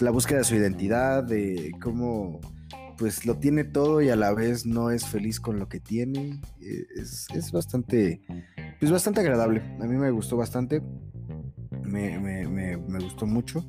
la 0.00 0.10
búsqueda 0.10 0.38
de 0.38 0.44
su 0.44 0.54
identidad, 0.54 1.22
de 1.22 1.72
cómo 1.80 2.40
pues 2.98 3.26
lo 3.26 3.36
tiene 3.38 3.64
todo 3.64 4.00
y 4.00 4.10
a 4.10 4.16
la 4.16 4.32
vez 4.32 4.64
no 4.64 4.90
es 4.90 5.06
feliz 5.06 5.40
con 5.40 5.58
lo 5.58 5.68
que 5.68 5.80
tiene, 5.80 6.40
eh, 6.60 6.86
es, 6.96 7.50
bastante, 7.52 8.22
pues 8.78 8.92
bastante 8.92 9.20
agradable. 9.20 9.60
A 9.80 9.86
mí 9.86 9.96
me 9.96 10.10
gustó 10.10 10.36
bastante, 10.36 10.82
me, 11.82 12.18
me, 12.18 12.98
gustó 13.00 13.26
mucho. 13.26 13.64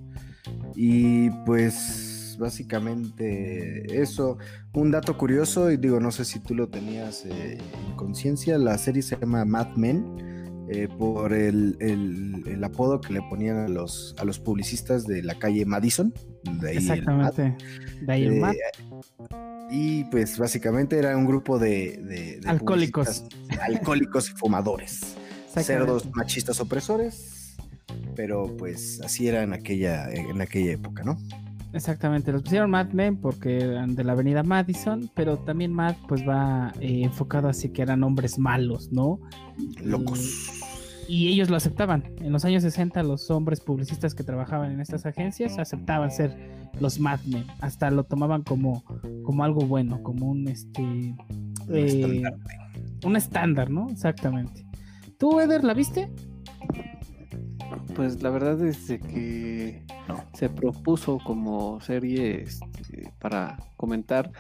Y 0.75 1.31
pues 1.45 2.12
básicamente 2.37 4.01
eso. 4.01 4.37
Un 4.73 4.91
dato 4.91 5.17
curioso, 5.17 5.71
y 5.71 5.77
digo, 5.77 5.99
no 5.99 6.11
sé 6.11 6.25
si 6.25 6.39
tú 6.39 6.55
lo 6.55 6.67
tenías 6.69 7.25
eh, 7.25 7.57
en 7.57 7.95
conciencia, 7.95 8.57
la 8.57 8.77
serie 8.77 9.01
se 9.01 9.17
llama 9.17 9.45
Mad 9.45 9.75
Men 9.75 10.33
eh, 10.69 10.87
por 10.87 11.33
el, 11.33 11.75
el, 11.81 12.63
apodo 12.63 13.01
que 13.01 13.13
le 13.13 13.21
ponían 13.23 13.57
a 13.57 13.67
los, 13.67 14.15
a 14.17 14.23
los 14.23 14.39
publicistas 14.39 15.05
de 15.05 15.21
la 15.21 15.37
calle 15.37 15.65
Madison. 15.65 16.13
De 16.61 16.69
ahí 16.69 16.77
Exactamente. 16.77 17.55
De 18.01 18.13
ahí 18.13 18.23
el 18.23 18.43
eh, 18.43 18.55
Y 19.69 20.05
pues 20.05 20.37
básicamente 20.37 20.97
era 20.97 21.17
un 21.17 21.25
grupo 21.25 21.59
de, 21.59 22.39
alcohólicos. 22.45 23.25
Alcohólicos 23.61 24.29
y 24.29 24.33
fumadores. 24.33 25.15
Cerdos 25.53 26.07
machistas 26.15 26.61
opresores. 26.61 27.57
Pero 28.15 28.55
pues 28.57 29.01
así 29.03 29.27
era 29.27 29.43
en 29.43 29.53
aquella, 29.53 30.09
en 30.09 30.41
aquella 30.41 30.71
época, 30.71 31.03
¿no? 31.03 31.17
Exactamente, 31.73 32.31
los 32.31 32.43
pusieron 32.43 32.69
Mad 32.69 32.89
Men 32.89 33.17
porque 33.17 33.57
eran 33.57 33.95
de 33.95 34.03
la 34.03 34.11
avenida 34.11 34.43
Madison, 34.43 35.09
pero 35.15 35.37
también 35.39 35.73
Mad 35.73 35.95
pues 36.07 36.21
va 36.27 36.71
eh, 36.79 37.01
enfocado 37.03 37.49
así 37.49 37.69
que 37.69 37.81
eran 37.81 38.03
hombres 38.03 38.37
malos, 38.37 38.91
¿no? 38.91 39.19
Locos. 39.83 40.51
Y, 41.07 41.29
ellos 41.29 41.49
lo 41.49 41.57
aceptaban. 41.57 42.03
En 42.21 42.31
los 42.31 42.45
años 42.45 42.61
60 42.61 43.01
los 43.03 43.29
hombres 43.31 43.59
publicistas 43.59 44.13
que 44.13 44.23
trabajaban 44.23 44.71
en 44.71 44.81
estas 44.81 45.05
agencias 45.07 45.57
aceptaban 45.57 46.11
ser 46.11 46.37
los 46.79 46.99
Mad 46.99 47.19
Men, 47.25 47.45
hasta 47.59 47.89
lo 47.89 48.03
tomaban 48.03 48.43
como, 48.43 48.83
como 49.23 49.43
algo 49.43 49.61
bueno, 49.61 50.01
como 50.03 50.27
un 50.27 50.47
este 50.47 50.81
un, 50.81 51.17
eh, 51.69 52.23
un 53.03 53.15
estándar, 53.15 53.71
¿no? 53.71 53.89
Exactamente. 53.89 54.63
¿Tú, 55.17 55.39
Eder, 55.39 55.63
la 55.63 55.73
viste? 55.73 56.11
Pues 57.95 58.23
la 58.23 58.29
verdad 58.29 58.61
es 58.65 58.87
que 58.87 59.83
se 60.33 60.49
propuso 60.49 61.19
como 61.23 61.79
serie 61.81 62.41
este, 62.41 63.11
para 63.19 63.57
comentar. 63.77 64.31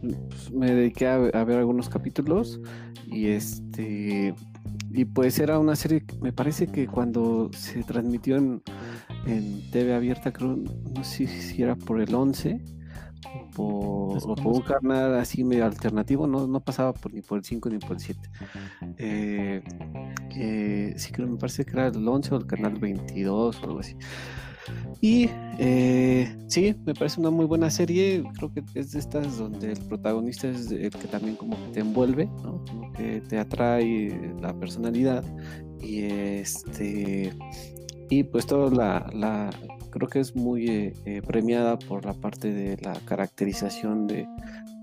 Pues, 0.00 0.52
me 0.52 0.74
dediqué 0.74 1.06
a, 1.06 1.18
ver 1.18 1.58
algunos 1.58 1.88
capítulos 1.88 2.60
y 3.06 3.28
este 3.28 4.34
y 4.92 5.04
pues 5.04 5.38
era 5.38 5.58
una 5.58 5.76
serie 5.76 6.04
me 6.20 6.32
parece 6.32 6.66
que 6.66 6.86
cuando 6.86 7.50
se 7.52 7.82
transmitió 7.84 8.36
en, 8.36 8.62
en 9.26 9.70
TV 9.70 9.94
abierta 9.94 10.32
creo 10.32 10.56
no 10.56 11.04
sé 11.04 11.26
si 11.26 11.62
era 11.62 11.76
por 11.76 12.00
el 12.00 12.14
11 12.14 12.79
o 13.60 14.36
por, 14.36 14.46
un 14.46 14.60
canal 14.60 15.14
así 15.14 15.44
medio 15.44 15.64
alternativo, 15.64 16.26
no, 16.26 16.46
no 16.46 16.60
pasaba 16.60 16.92
por, 16.92 17.12
ni 17.12 17.22
por 17.22 17.38
el 17.38 17.44
5 17.44 17.70
ni 17.70 17.78
por 17.78 17.92
el 17.92 18.00
7. 18.00 18.20
Eh, 18.98 19.62
eh, 20.36 20.94
sí, 20.96 21.12
creo, 21.12 21.28
me 21.28 21.36
parece 21.36 21.64
que 21.64 21.72
era 21.72 21.88
el 21.88 22.06
11 22.06 22.34
o 22.34 22.38
el 22.38 22.46
canal 22.46 22.74
22 22.74 23.60
o 23.60 23.64
algo 23.64 23.80
así. 23.80 23.96
Y 25.00 25.30
eh, 25.58 26.36
sí, 26.46 26.74
me 26.84 26.94
parece 26.94 27.20
una 27.20 27.30
muy 27.30 27.46
buena 27.46 27.70
serie. 27.70 28.22
Creo 28.36 28.52
que 28.52 28.62
es 28.74 28.92
de 28.92 28.98
estas 28.98 29.38
donde 29.38 29.72
el 29.72 29.80
protagonista 29.80 30.48
es 30.48 30.70
el 30.70 30.90
que 30.90 31.08
también 31.08 31.36
como 31.36 31.56
que 31.56 31.72
te 31.72 31.80
envuelve, 31.80 32.26
¿no? 32.42 32.62
Como 32.66 32.92
que 32.92 33.20
te 33.22 33.38
atrae 33.38 34.34
la 34.40 34.52
personalidad. 34.58 35.24
Y 35.80 36.02
este. 36.02 37.32
Y 38.10 38.24
pues 38.24 38.46
toda 38.46 38.70
la, 38.70 39.50
creo 39.90 40.08
que 40.08 40.20
es 40.20 40.34
muy 40.36 40.68
eh, 40.68 40.94
eh, 41.04 41.22
premiada 41.22 41.78
por 41.78 42.04
la 42.04 42.14
parte 42.14 42.52
de 42.52 42.76
la 42.78 42.94
caracterización 43.04 44.06
de, 44.06 44.26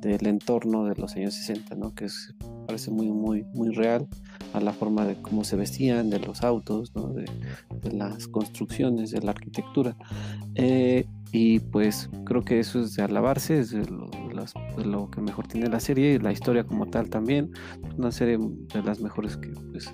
del 0.02 0.28
entorno 0.28 0.86
de 0.86 0.96
los 0.96 1.16
años 1.16 1.34
60, 1.36 1.76
¿no? 1.76 1.94
Que 1.96 2.06
es, 2.06 2.34
parece 2.66 2.92
muy, 2.92 3.10
muy, 3.10 3.44
muy 3.54 3.74
real 3.74 4.08
a 4.54 4.60
la 4.60 4.74
forma 4.74 5.06
de 5.06 5.16
cómo 5.22 5.44
se 5.44 5.56
vestían, 5.56 6.10
de 6.10 6.20
los 6.20 6.44
autos, 6.44 6.94
¿no? 6.96 7.08
de, 7.14 7.26
las 7.92 8.28
construcciones, 8.28 9.12
de 9.12 9.22
la 9.22 9.32
arquitectura. 9.32 9.96
Eh, 10.56 11.06
y 11.32 11.60
pues 11.60 12.10
creo 12.26 12.44
que 12.44 12.60
eso 12.60 12.82
es 12.82 12.96
de 12.96 13.04
alabarse, 13.04 13.60
es 13.60 13.72
de 13.72 13.86
lo, 13.86 14.10
lo 14.84 15.12
que 15.12 15.22
mejor 15.22 15.48
tiene 15.48 15.68
la 15.68 15.80
serie 15.80 16.14
y 16.14 16.20
la 16.20 16.32
historia 16.32 16.64
como 16.64 16.88
tal 16.88 17.10
también. 17.10 17.52
Una 17.98 18.12
serie 18.12 18.38
de 18.38 18.84
las 18.84 19.00
mejores 19.00 19.38
que 19.38 19.50
pues, 19.72 19.92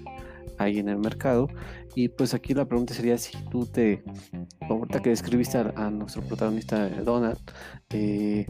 hay 0.58 0.80
en 0.80 0.89
el 0.89 0.97
mercado. 0.97 1.47
Y 1.95 2.10
pues 2.10 2.34
aquí 2.34 2.54
la 2.54 2.66
pregunta 2.66 2.93
sería 2.93 3.18
si 3.18 3.38
tú 3.49 3.66
te, 3.66 4.04
ahorita 4.62 5.01
que 5.01 5.10
describiste 5.12 5.58
a, 5.58 5.89
nuestro 5.89 6.22
protagonista 6.24 6.88
eh, 6.88 7.01
Donald, 7.04 7.38
eh, 7.91 8.45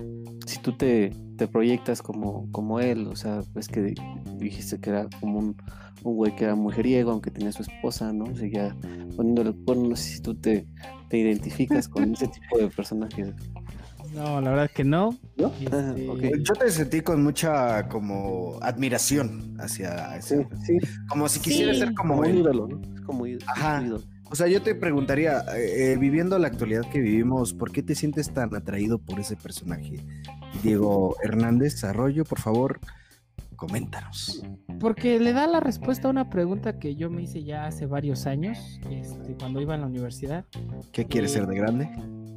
si 0.46 0.60
tú 0.60 0.72
te, 0.78 1.12
te 1.38 1.48
proyectas 1.48 2.02
como, 2.02 2.50
como 2.52 2.80
él, 2.80 3.08
o 3.08 3.16
sea, 3.16 3.42
es 3.56 3.68
que 3.68 3.82
di- 3.82 3.96
dijiste 4.38 4.80
que 4.80 4.90
era 4.92 5.08
como 5.20 5.40
un, 5.40 5.58
un 6.04 6.16
güey 6.16 6.36
que 6.36 6.46
era 6.46 6.56
mujeriego, 6.56 7.12
aunque 7.12 7.32
tenía 7.32 7.52
su 7.52 7.64
esposa, 7.64 8.14
¿no? 8.14 8.34
Seguía 8.36 8.76
poniéndole 9.16 9.50
el 9.52 9.56
cuerno, 9.66 9.90
no 9.90 9.96
sé 9.96 10.16
si 10.16 10.22
tú 10.22 10.36
te, 10.36 10.68
te 11.10 11.18
identificas 11.18 11.88
con 11.88 12.14
ese 12.14 12.28
tipo 12.28 12.58
de 12.58 12.70
personajes. 12.70 13.34
No, 14.14 14.40
la 14.42 14.50
verdad 14.52 14.72
que 14.74 14.84
no. 14.84 15.18
¿No? 15.38 15.52
Este, 15.60 15.76
Ah. 15.76 15.96
Yo 16.40 16.54
te 16.54 16.70
sentí 16.72 17.02
con 17.02 17.24
mucha 17.24 17.88
como 17.90 18.58
admiración 18.62 19.56
hacia 19.60 20.16
ese, 20.18 20.48
sí, 20.66 20.78
como 21.10 21.28
si 21.28 21.40
quisiera 21.40 21.74
Sí. 21.74 21.80
ser 21.80 21.94
como 21.94 22.14
como 22.16 22.26
él. 22.26 22.38
ídolo, 22.40 22.68
¿no? 22.68 22.82
Es 22.96 23.02
como 23.02 23.26
ídolo. 23.26 23.46
Ajá. 23.50 23.84
O 24.30 24.36
sea, 24.36 24.48
yo 24.48 24.62
te 24.62 24.74
preguntaría, 24.76 25.40
eh, 25.56 25.94
eh, 25.94 25.98
viviendo 26.00 26.40
la 26.40 26.48
actualidad 26.48 26.82
que 26.92 27.00
vivimos, 27.00 27.54
¿por 27.54 27.72
qué 27.72 27.84
te 27.84 27.94
sientes 27.96 28.34
tan 28.34 28.56
atraído 28.56 28.98
por 28.98 29.20
ese 29.20 29.36
personaje? 29.36 29.98
Diego 30.64 31.16
Hernández 31.24 31.84
Arroyo, 31.84 32.24
por 32.26 32.40
favor, 32.40 32.80
coméntanos. 33.68 34.44
Porque 34.80 35.20
le 35.20 35.32
da 35.34 35.48
la 35.48 35.60
respuesta 35.62 36.08
a 36.08 36.12
una 36.12 36.30
pregunta 36.30 36.80
que 36.80 36.96
yo 36.96 37.10
me 37.10 37.22
hice 37.24 37.44
ya 37.44 37.66
hace 37.66 37.86
varios 37.86 38.26
años, 38.26 38.58
este, 38.90 39.36
cuando 39.40 39.62
iba 39.62 39.76
en 39.76 39.82
la 39.82 39.88
universidad. 39.88 40.46
¿Qué 40.92 41.06
quieres 41.06 41.32
Eh, 41.32 41.36
ser 41.36 41.48
de 41.48 41.56
grande? 41.56 41.90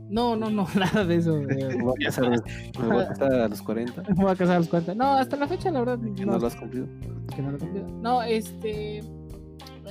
No, 0.08 0.36
no, 0.36 0.50
no, 0.50 0.68
nada 0.78 1.04
de 1.04 1.16
eso. 1.16 1.36
Me 1.42 1.82
voy 1.82 1.94
a 2.02 2.06
casar, 2.06 2.30
me 2.30 2.86
voy 2.86 3.02
a 3.02 3.08
casar 3.08 3.32
a 3.32 3.48
los 3.48 3.60
40. 3.62 4.02
Me 4.02 4.14
voy 4.14 4.30
a 4.30 4.36
casar 4.36 4.56
a 4.56 4.58
los 4.60 4.68
40. 4.68 4.94
No, 4.94 5.12
hasta 5.14 5.36
la 5.36 5.48
fecha, 5.48 5.70
la 5.72 5.80
verdad, 5.80 5.98
que 6.14 6.24
no, 6.24 6.32
no 6.32 6.38
lo 6.38 6.46
has 6.46 6.54
cumplido. 6.54 6.86
que 7.34 7.42
no 7.42 7.50
lo 7.50 7.56
he 7.56 7.60
cumplido. 7.60 7.88
No, 7.88 8.22
este. 8.22 9.00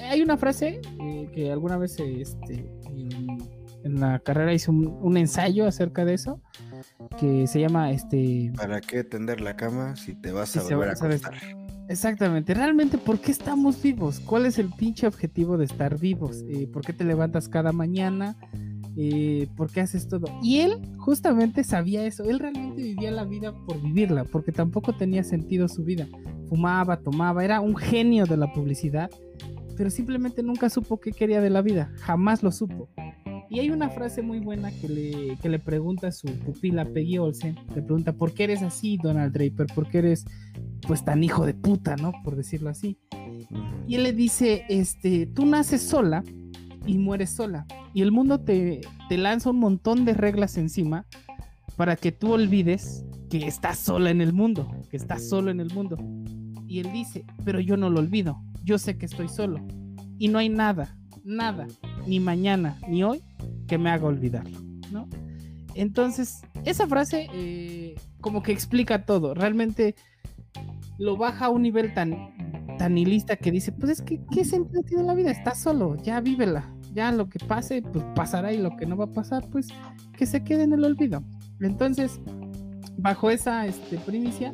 Hay 0.10 0.22
una 0.22 0.38
frase 0.38 0.82
eh, 1.02 1.30
que 1.34 1.52
alguna 1.52 1.78
vez 1.78 1.98
este, 2.00 2.66
en, 2.90 3.38
en 3.84 4.00
la 4.00 4.20
carrera 4.20 4.54
hice 4.54 4.70
un, 4.72 4.88
un 4.88 5.18
ensayo 5.18 5.66
acerca 5.68 6.04
de 6.06 6.14
eso, 6.16 6.42
que 7.20 7.48
se 7.48 7.60
llama 7.60 7.92
este. 7.92 8.52
¿Para 8.56 8.82
qué 8.82 9.04
tender 9.04 9.42
la 9.42 9.56
cama 9.56 9.96
si 9.96 10.14
te 10.16 10.32
vas 10.32 10.56
a 10.58 10.64
volver 10.64 10.88
va- 10.90 10.92
a 10.92 10.94
acostar? 10.94 11.34
Exactamente, 11.88 12.54
realmente, 12.56 12.98
¿por 12.98 13.20
qué 13.20 13.32
estamos 13.32 13.80
vivos? 13.82 14.20
¿Cuál 14.20 14.48
es 14.48 14.58
el 14.58 14.70
pinche 14.70 15.06
objetivo 15.06 15.56
de 15.58 15.66
estar 15.66 16.00
vivos? 16.00 16.44
Eh, 16.50 16.68
¿Por 16.68 16.84
qué 16.84 16.94
te 16.94 17.04
levantas 17.04 17.48
cada 17.48 17.72
mañana? 17.72 18.36
Eh, 18.98 19.48
¿Por 19.56 19.70
qué 19.70 19.82
haces 19.82 20.08
todo? 20.08 20.26
Y 20.42 20.60
él 20.62 20.80
justamente 20.98 21.64
sabía 21.64 22.04
eso, 22.06 22.24
él 22.24 22.40
realmente 22.40 22.82
vivía 22.82 23.12
la 23.12 23.24
vida 23.26 23.54
por 23.68 23.80
vivirla, 23.82 24.24
porque 24.24 24.52
tampoco 24.52 24.94
tenía 24.96 25.24
sentido 25.24 25.68
su 25.68 25.84
vida. 25.84 26.08
Fumaba, 26.50 26.98
tomaba, 26.98 27.44
era 27.46 27.62
un 27.62 27.76
genio 27.76 28.26
de 28.26 28.38
la 28.38 28.52
publicidad, 28.52 29.12
pero 29.76 29.90
simplemente 29.90 30.44
nunca 30.44 30.70
supo 30.70 31.00
qué 31.00 31.12
quería 31.12 31.42
de 31.42 31.50
la 31.50 31.62
vida, 31.62 31.92
jamás 32.00 32.44
lo 32.44 32.52
supo. 32.52 32.90
Y 33.50 33.60
hay 33.60 33.70
una 33.70 33.90
frase 33.90 34.22
muy 34.22 34.40
buena 34.40 34.72
que 34.72 34.90
le, 34.90 35.38
que 35.42 35.50
le 35.50 35.60
pregunta 35.60 36.08
a 36.08 36.12
su 36.12 36.28
pupila 36.28 36.86
Peggy 36.86 37.20
Olsen, 37.20 37.56
le 37.76 37.82
pregunta, 37.82 38.14
¿por 38.14 38.34
qué 38.34 38.46
eres 38.46 38.64
así, 38.64 38.98
Donald 38.98 39.34
Draper? 39.34 39.68
¿Por 39.74 39.88
qué 39.88 40.00
eres 40.00 40.26
pues 40.88 41.06
tan 41.06 41.24
hijo 41.24 41.46
de 41.46 41.54
puta, 41.54 41.96
¿no? 41.96 42.12
Por 42.24 42.36
decirlo 42.36 42.70
así. 42.70 42.98
Y 43.88 43.96
él 43.96 44.04
le 44.04 44.14
dice, 44.14 44.66
este, 44.68 45.28
tú 45.28 45.46
naces 45.46 45.82
sola 45.82 46.24
y 46.86 46.98
mueres 46.98 47.32
sola. 47.32 47.66
Y 47.94 48.02
el 48.02 48.12
mundo 48.12 48.42
te, 48.42 48.82
te 49.10 49.18
lanza 49.18 49.52
un 49.52 49.60
montón 49.60 50.06
de 50.06 50.14
reglas 50.14 50.58
encima 50.58 51.06
para 51.76 51.96
que 51.96 52.12
tú 52.12 52.34
olvides 52.34 53.06
que 53.30 53.48
estás 53.48 53.80
sola 53.80 54.10
en 54.10 54.22
el 54.22 54.34
mundo, 54.34 54.72
que 54.90 54.98
estás 54.98 55.28
solo 55.28 55.52
en 55.52 55.60
el 55.60 55.74
mundo. 55.74 55.98
Él 56.80 56.92
dice, 56.92 57.26
pero 57.44 57.60
yo 57.60 57.78
no 57.78 57.90
lo 57.90 58.00
olvido, 58.00 58.42
yo 58.64 58.78
sé 58.78 58.98
que 58.98 59.06
estoy 59.06 59.28
solo. 59.28 59.66
Y 60.18 60.28
no 60.30 60.40
hay 60.40 60.50
nada, 60.50 60.98
nada, 61.24 61.68
ni 62.08 62.20
mañana, 62.20 62.78
ni 62.88 63.04
hoy, 63.04 63.22
que 63.68 63.78
me 63.78 63.90
haga 63.90 64.06
olvidarlo, 64.06 64.60
¿no? 64.92 65.08
Entonces, 65.76 66.42
esa 66.64 66.88
frase 66.88 67.28
eh, 67.34 67.96
como 68.22 68.42
que 68.42 68.52
explica 68.52 69.06
todo. 69.06 69.34
Realmente 69.34 69.96
lo 70.98 71.18
baja 71.18 71.46
a 71.46 71.50
un 71.50 71.62
nivel 71.62 71.94
tan, 71.94 72.34
tan 72.78 72.96
nihilista 72.96 73.36
que 73.36 73.52
dice, 73.52 73.72
pues 73.72 73.92
es 73.92 74.02
que, 74.02 74.22
¿qué 74.32 74.46
sentido 74.46 74.82
tiene 74.84 75.04
la 75.04 75.14
vida? 75.14 75.32
Estás 75.32 75.62
solo, 75.62 75.96
ya 76.02 76.20
vívela. 76.22 76.72
Ya 76.94 77.12
lo 77.12 77.28
que 77.28 77.40
pase, 77.40 77.82
pues 77.82 78.06
pasará 78.16 78.54
y 78.54 78.58
lo 78.58 78.78
que 78.78 78.86
no 78.86 78.96
va 78.96 79.06
a 79.06 79.14
pasar, 79.14 79.46
pues 79.50 79.68
que 80.18 80.26
se 80.26 80.46
quede 80.46 80.64
en 80.64 80.72
el 80.72 80.86
olvido. 80.86 81.24
Entonces, 81.60 82.22
bajo 82.98 83.30
esa 83.30 83.68
este, 83.68 83.98
primicia, 83.98 84.54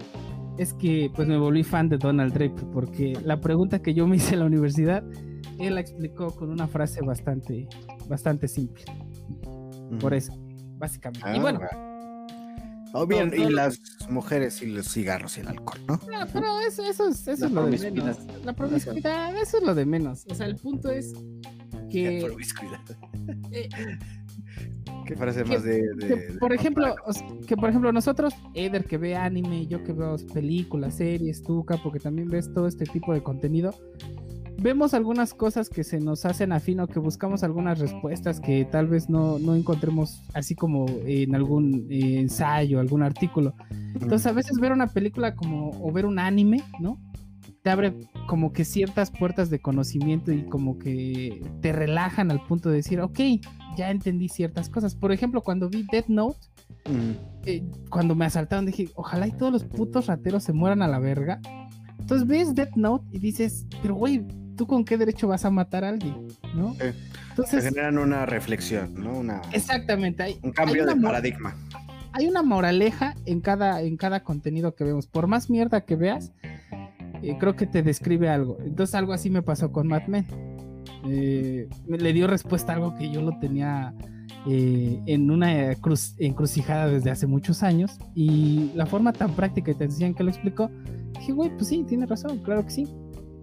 es 0.57 0.73
que 0.73 1.11
pues 1.15 1.27
me 1.27 1.37
volví 1.37 1.63
fan 1.63 1.89
de 1.89 1.97
Donald 1.97 2.33
Draper, 2.33 2.65
porque 2.71 3.17
la 3.23 3.39
pregunta 3.39 3.81
que 3.81 3.93
yo 3.93 4.07
me 4.07 4.17
hice 4.17 4.33
en 4.33 4.39
la 4.41 4.45
universidad, 4.45 5.03
él 5.59 5.75
la 5.75 5.81
explicó 5.81 6.35
con 6.35 6.49
una 6.49 6.67
frase 6.67 7.01
bastante, 7.01 7.67
bastante 8.07 8.47
simple. 8.47 8.83
Por 9.99 10.13
eso, 10.13 10.33
básicamente. 10.77 11.27
y 11.33 11.37
Ah, 11.37 11.41
bueno, 11.41 11.59
Oh, 12.93 13.07
bien, 13.07 13.29
No, 13.29 13.35
y 13.37 13.39
no, 13.43 13.49
las 13.51 13.79
mujeres 14.09 14.61
y 14.61 14.65
los 14.65 14.91
cigarros 14.91 15.37
y 15.37 15.41
el 15.41 15.47
alcohol, 15.47 15.79
¿no? 15.87 15.99
Ah, 16.13 16.27
pero 16.31 16.59
eso, 16.59 16.83
eso 16.83 17.07
es, 17.07 17.25
eso 17.25 17.47
La 17.47 17.47
es 17.47 17.53
lo 17.53 17.65
de 17.67 17.91
menos. 17.91 18.17
La 18.43 18.53
promiscuidad, 18.53 19.41
eso 19.41 19.57
es 19.59 19.63
lo 19.63 19.73
de 19.75 19.85
menos. 19.85 20.25
O 20.29 20.35
sea, 20.35 20.45
el 20.45 20.57
punto 20.57 20.89
es 20.91 21.13
que, 21.89 22.21
Promiscuidad. 22.25 22.81
eh, 23.51 23.69
Qué 25.11 25.17
frase 25.17 25.43
que- 25.43 25.49
más 25.53 25.63
de. 25.63 25.81
que, 25.99 26.05
de- 26.07 26.15
de 26.33 26.39
por 26.39 26.53
ejemplo, 26.53 26.95
que 27.45 27.57
por 27.57 27.69
ejemplo 27.69 27.91
nosotros, 27.91 28.33
Eder 28.53 28.85
que 28.85 28.97
ve 28.97 29.15
anime, 29.15 29.67
yo 29.67 29.83
que 29.83 29.91
veo 29.91 30.15
películas, 30.33 30.95
series, 30.95 31.43
tú, 31.43 31.65
Capo, 31.65 31.91
que 31.91 31.99
también 31.99 32.29
ves 32.29 32.53
todo 32.53 32.65
este 32.67 32.85
tipo 32.85 33.13
de 33.13 33.21
contenido, 33.21 33.73
vemos 34.57 34.93
algunas 34.93 35.33
cosas 35.33 35.69
que 35.69 35.83
se 35.83 35.99
nos 35.99 36.23
hacen 36.25 36.51
afín 36.51 36.79
o 36.79 36.87
que 36.87 36.99
buscamos 36.99 37.43
algunas 37.43 37.79
respuestas 37.79 38.39
que 38.39 38.63
tal 38.63 38.87
vez 38.87 39.09
no, 39.09 39.39
no 39.39 39.55
encontremos 39.55 40.21
así 40.33 40.55
como 40.55 40.85
en 41.05 41.33
algún 41.35 41.87
eh, 41.89 42.19
ensayo, 42.19 42.79
algún 42.79 43.01
artículo. 43.03 43.53
Entonces 43.95 44.25
a 44.27 44.31
veces 44.31 44.59
ver 44.59 44.71
una 44.71 44.87
película 44.87 45.35
como 45.35 45.71
o 45.71 45.91
ver 45.91 46.05
un 46.05 46.19
anime, 46.19 46.61
¿no? 46.79 46.97
Te 47.63 47.69
abre 47.69 47.93
como 48.27 48.53
que 48.53 48.65
ciertas 48.65 49.11
puertas 49.11 49.49
de 49.49 49.59
conocimiento 49.59 50.31
y 50.31 50.43
como 50.45 50.79
que 50.79 51.43
te 51.61 51.71
relajan 51.71 52.31
al 52.31 52.43
punto 52.45 52.69
de 52.69 52.77
decir, 52.77 52.99
ok, 53.01 53.19
ya 53.77 53.91
entendí 53.91 54.29
ciertas 54.29 54.69
cosas. 54.69 54.95
Por 54.95 55.11
ejemplo, 55.11 55.41
cuando 55.41 55.69
vi 55.69 55.85
Death 55.91 56.07
Note, 56.07 56.39
Mm. 56.85 57.11
eh, 57.45 57.63
cuando 57.89 58.15
me 58.15 58.25
asaltaron 58.25 58.65
dije, 58.65 58.89
ojalá 58.95 59.27
y 59.27 59.33
todos 59.33 59.51
los 59.51 59.65
putos 59.65 60.07
rateros 60.07 60.43
se 60.43 60.53
mueran 60.53 60.81
a 60.81 60.87
la 60.87 60.99
verga. 60.99 61.39
Entonces 61.99 62.25
ves 62.27 62.55
Death 62.55 62.75
Note 62.75 63.05
y 63.11 63.19
dices, 63.19 63.65
pero 63.81 63.93
güey, 63.95 64.25
¿tú 64.55 64.65
con 64.65 64.83
qué 64.85 64.97
derecho 64.97 65.27
vas 65.27 65.45
a 65.45 65.51
matar 65.51 65.83
a 65.83 65.89
alguien? 65.89 66.27
¿No? 66.55 66.73
Sí. 66.73 66.79
Se 66.79 66.93
Entonces, 67.29 67.63
generan 67.65 67.97
una 67.97 68.25
reflexión, 68.25 68.93
¿no? 68.95 69.19
Una, 69.19 69.41
exactamente, 69.51 70.23
hay, 70.23 70.39
un 70.41 70.51
cambio 70.51 70.87
hay 70.89 70.95
de 70.95 71.01
paradigma. 71.01 71.55
hay 72.13 72.27
una 72.27 72.41
moraleja 72.41 73.15
en 73.25 73.41
cada, 73.41 73.81
en 73.81 73.97
cada 73.97 74.23
contenido 74.23 74.73
que 74.73 74.83
vemos. 74.85 75.07
Por 75.07 75.27
más 75.27 75.49
mierda 75.49 75.81
que 75.81 75.95
veas, 75.97 76.31
eh, 77.23 77.37
creo 77.39 77.55
que 77.55 77.65
te 77.67 77.83
describe 77.83 78.29
algo. 78.29 78.57
Entonces 78.63 78.95
algo 78.95 79.13
así 79.13 79.29
me 79.29 79.41
pasó 79.41 79.71
con 79.71 79.87
Mad 79.87 80.07
Men. 80.07 80.25
Eh, 81.07 81.67
me 81.87 81.97
le 81.97 82.13
dio 82.13 82.27
respuesta 82.27 82.71
a 82.73 82.75
algo 82.75 82.95
que 82.95 83.09
yo 83.11 83.21
lo 83.21 83.37
tenía 83.39 83.93
eh, 84.47 84.99
en 85.07 85.29
una 85.31 85.73
cruz- 85.75 86.15
encrucijada 86.19 86.87
desde 86.87 87.09
hace 87.11 87.27
muchos 87.27 87.63
años. 87.63 87.97
Y 88.15 88.71
la 88.75 88.85
forma 88.85 89.13
tan 89.13 89.31
práctica 89.31 89.71
y 89.71 89.73
tan 89.75 89.89
sencilla 89.89 90.07
en 90.07 90.13
que 90.13 90.23
lo 90.23 90.29
explicó, 90.29 90.69
dije, 91.19 91.31
güey, 91.33 91.49
pues 91.55 91.67
sí, 91.67 91.83
tiene 91.87 92.05
razón, 92.05 92.39
claro 92.39 92.63
que 92.63 92.71
sí. 92.71 92.87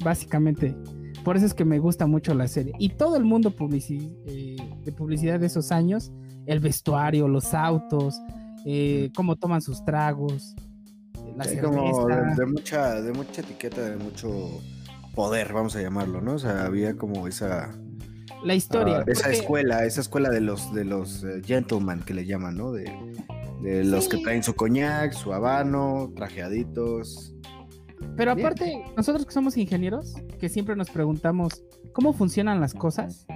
Básicamente, 0.05 0.77
por 1.25 1.37
eso 1.37 1.47
es 1.47 1.55
que 1.55 1.65
me 1.65 1.79
gusta 1.79 2.07
mucho 2.07 2.33
la 2.35 2.47
serie. 2.47 2.73
Y 2.79 2.91
todo 2.91 3.17
el 3.17 3.25
mundo 3.25 3.51
publici- 3.55 4.17
eh, 4.27 4.57
de 4.85 4.93
publicidad 4.93 5.41
de 5.41 5.47
esos 5.47 5.73
años, 5.73 6.13
el 6.47 6.61
vestuario, 6.61 7.29
los 7.29 7.55
autos, 7.55 8.21
cómo 9.15 9.37
toman 9.37 9.63
sus 9.63 9.83
tragos, 9.85 10.55
la 11.39 11.45
Sí, 11.45 11.57
como 11.59 12.07
de, 12.09 12.35
de 12.37 12.47
mucha, 12.47 13.01
de 13.01 13.13
mucha 13.13 13.41
etiqueta, 13.41 13.81
de 13.83 13.97
mucho 13.97 14.29
poder, 15.15 15.53
vamos 15.53 15.75
a 15.77 15.83
llamarlo, 15.83 16.21
¿no? 16.21 16.35
O 16.35 16.39
sea, 16.39 16.65
había 16.65 16.97
como 16.97 17.27
esa, 17.27 17.75
la 18.45 18.55
historia. 18.55 18.99
ah, 18.99 19.05
esa 19.07 19.25
porque- 19.25 19.39
escuela, 19.39 19.85
esa 19.85 20.01
escuela 20.01 20.31
de 20.31 20.41
los 20.41 20.73
de 20.75 20.85
los 20.85 21.25
eh, 21.25 21.41
gentlemen 21.45 22.01
que 22.01 22.15
le 22.15 22.27
llaman, 22.27 22.57
¿no? 22.57 22.73
De, 22.73 22.85
de 23.63 23.85
los 23.85 24.09
que 24.09 24.19
traen 24.19 24.43
su 24.43 24.55
coñac, 24.55 25.13
su 25.13 25.33
habano, 25.33 26.13
trajeaditos. 26.15 27.35
Pero 28.17 28.35
Bien. 28.35 28.47
aparte, 28.47 28.85
nosotros 28.97 29.27
que 29.27 29.33
somos 29.33 29.57
ingenieros, 29.57 30.15
que 30.39 30.49
siempre 30.49 30.77
nos 30.77 30.91
preguntamos 30.91 31.63
cómo 31.93 32.13
funcionan 32.13 32.61
las 32.61 32.75
cosas, 32.75 33.27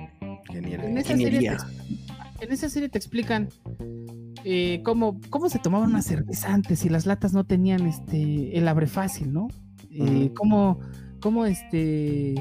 Ingeniera- 0.48 0.84
en 0.86 0.98
esa, 0.98 1.08
serie 1.08 1.26
Ingeniería. 1.26 1.56
te, 2.38 2.44
en 2.44 2.52
esa 2.52 2.68
serie 2.68 2.88
te 2.88 2.98
explican 2.98 3.48
eh, 4.44 4.80
cómo, 4.84 5.20
cómo 5.30 5.48
se 5.48 5.58
tomaban 5.58 5.90
una 5.90 6.02
cerveza 6.02 6.52
antes 6.52 6.84
y 6.84 6.88
las 6.88 7.06
latas 7.06 7.32
no 7.32 7.44
tenían 7.44 7.86
este 7.86 8.56
el 8.58 8.66
abre 8.68 8.86
fácil, 8.86 9.32
¿no? 9.32 9.48
Eh, 9.90 10.32
cómo, 10.34 10.80
cómo 11.20 11.46
este 11.46 12.34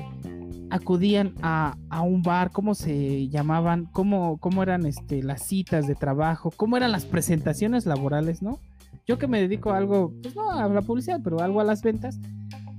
acudían 0.69 1.35
a, 1.41 1.75
un 2.01 2.23
bar, 2.23 2.51
cómo 2.51 2.75
se 2.75 3.27
llamaban, 3.27 3.85
cómo, 3.91 4.37
cómo 4.37 4.63
eran 4.63 4.85
este, 4.85 5.21
las 5.21 5.43
citas 5.45 5.85
de 5.85 5.95
trabajo, 5.95 6.49
cómo 6.55 6.77
eran 6.77 6.93
las 6.93 7.05
presentaciones 7.05 7.85
laborales, 7.85 8.41
¿no? 8.41 8.57
Yo 9.05 9.17
que 9.17 9.27
me 9.27 9.41
dedico 9.41 9.71
a 9.71 9.77
algo, 9.77 10.13
pues 10.21 10.35
no 10.35 10.49
a 10.49 10.67
la 10.67 10.81
publicidad, 10.81 11.19
pero 11.21 11.41
algo 11.41 11.59
a 11.59 11.65
las 11.65 11.81
ventas, 11.81 12.19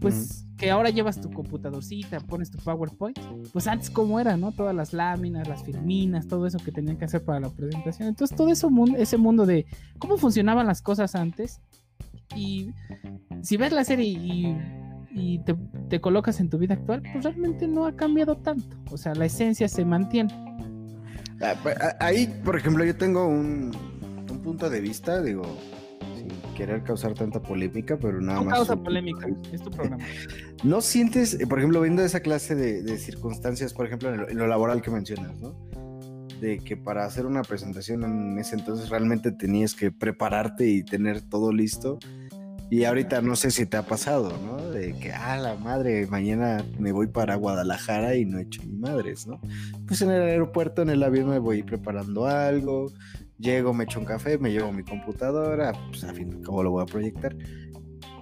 pues 0.00 0.46
que 0.62 0.70
ahora 0.70 0.90
llevas 0.90 1.20
tu 1.20 1.30
computadorcita, 1.30 2.20
pones 2.20 2.50
tu 2.50 2.58
PowerPoint, 2.58 3.18
pues 3.52 3.66
antes 3.66 3.90
cómo 3.90 4.20
era, 4.20 4.36
¿no? 4.36 4.52
Todas 4.52 4.74
las 4.74 4.92
láminas, 4.92 5.48
las 5.48 5.64
filminas, 5.64 6.28
todo 6.28 6.46
eso 6.46 6.58
que 6.58 6.70
tenían 6.70 6.96
que 6.96 7.04
hacer 7.04 7.24
para 7.24 7.40
la 7.40 7.50
presentación. 7.50 8.08
Entonces 8.08 8.36
todo 8.36 8.48
eso, 8.50 8.70
ese 8.96 9.16
mundo 9.16 9.44
de 9.44 9.66
cómo 9.98 10.16
funcionaban 10.16 10.66
las 10.66 10.80
cosas 10.80 11.14
antes 11.14 11.60
y 12.36 12.70
si 13.42 13.56
ves 13.56 13.72
la 13.72 13.84
serie 13.84 14.06
y 14.06 14.56
y 15.14 15.40
te, 15.88 16.00
colocas 16.00 16.40
en 16.40 16.48
tu 16.48 16.58
vida 16.58 16.74
actual, 16.74 17.02
pues 17.12 17.24
realmente 17.24 17.68
no 17.68 17.86
ha 17.86 17.94
cambiado 17.94 18.36
tanto. 18.36 18.76
O 18.90 18.96
sea, 18.96 19.14
la 19.14 19.26
esencia 19.26 19.68
se 19.68 19.84
mantiene. 19.84 20.32
Ah, 21.40 21.54
pues, 21.62 21.76
ahí, 22.00 22.26
por 22.44 22.56
ejemplo, 22.56 22.84
yo 22.84 22.96
tengo 22.96 23.26
un, 23.26 23.72
punto 24.42 24.68
de 24.68 24.80
vista, 24.80 25.22
digo, 25.22 25.44
sin 26.16 26.28
querer 26.54 26.82
causar 26.82 27.14
tanta 27.14 27.40
polémica, 27.40 27.96
pero 27.96 28.20
nada 28.20 28.40
no 28.40 28.46
más. 28.46 28.54
causa 28.54 28.76
polémica, 28.76 29.28
es 29.52 29.62
tu 29.62 29.70
programa. 29.70 30.02
¿No 30.62 30.80
sientes, 30.80 31.36
por 31.48 31.58
ejemplo, 31.58 31.80
viendo 31.80 32.02
esa 32.02 32.20
clase 32.20 32.54
de, 32.54 32.98
circunstancias, 32.98 33.72
por 33.74 33.86
ejemplo, 33.86 34.28
en 34.28 34.38
lo, 34.38 34.46
laboral 34.46 34.80
que 34.82 34.90
mencionas, 34.90 35.36
¿no? 35.40 35.54
de 36.40 36.58
que 36.58 36.76
para 36.76 37.04
hacer 37.04 37.24
una 37.24 37.42
presentación 37.42 38.02
en 38.02 38.36
ese 38.36 38.56
entonces 38.56 38.88
realmente 38.88 39.30
tenías 39.30 39.76
que 39.76 39.92
prepararte 39.92 40.66
y 40.66 40.82
tener 40.82 41.20
todo 41.20 41.52
listo 41.52 42.00
y 42.72 42.84
ahorita 42.84 43.20
no 43.20 43.36
sé 43.36 43.50
si 43.50 43.66
te 43.66 43.76
ha 43.76 43.82
pasado, 43.82 44.32
¿no? 44.38 44.70
De 44.70 44.94
que, 44.94 45.12
ah, 45.12 45.36
la 45.36 45.56
madre, 45.56 46.06
mañana 46.06 46.64
me 46.78 46.90
voy 46.90 47.06
para 47.06 47.36
Guadalajara 47.36 48.16
y 48.16 48.24
no 48.24 48.38
he 48.38 48.42
hecho 48.44 48.62
ni 48.64 48.72
madres, 48.72 49.26
¿no? 49.26 49.42
Pues 49.86 50.00
en 50.00 50.10
el 50.10 50.22
aeropuerto, 50.22 50.80
en 50.80 50.88
el 50.88 51.02
avión 51.02 51.28
me 51.28 51.38
voy 51.38 51.62
preparando 51.62 52.26
algo, 52.26 52.90
llego, 53.38 53.74
me 53.74 53.84
echo 53.84 54.00
un 54.00 54.06
café, 54.06 54.38
me 54.38 54.50
llevo 54.50 54.72
mi 54.72 54.84
computadora, 54.84 55.72
pues 55.90 56.02
a 56.04 56.14
fin, 56.14 56.42
¿cómo 56.42 56.62
lo 56.62 56.70
voy 56.70 56.82
a 56.82 56.86
proyectar? 56.86 57.36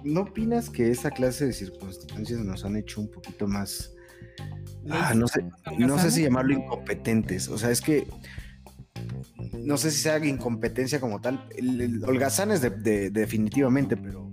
¿No 0.03 0.21
opinas 0.21 0.69
que 0.69 0.91
esa 0.91 1.11
clase 1.11 1.45
de 1.45 1.53
circunstancias 1.53 2.39
nos 2.39 2.65
han 2.65 2.75
hecho 2.75 3.01
un 3.01 3.11
poquito 3.11 3.47
más... 3.47 3.93
Ah, 4.89 5.13
no 5.15 5.27
sé, 5.27 5.45
no 5.77 5.99
sé 5.99 6.11
si 6.11 6.23
llamarlo 6.23 6.53
incompetentes. 6.53 7.49
O 7.49 7.57
sea, 7.57 7.69
es 7.69 7.81
que 7.81 8.07
no 9.59 9.77
sé 9.77 9.91
si 9.91 10.01
sea 10.01 10.23
incompetencia 10.25 10.99
como 10.99 11.21
tal. 11.21 11.47
El, 11.55 12.03
holgazán 12.03 12.51
es 12.51 12.61
de, 12.61 13.09
definitivamente, 13.09 13.95
pero 13.97 14.31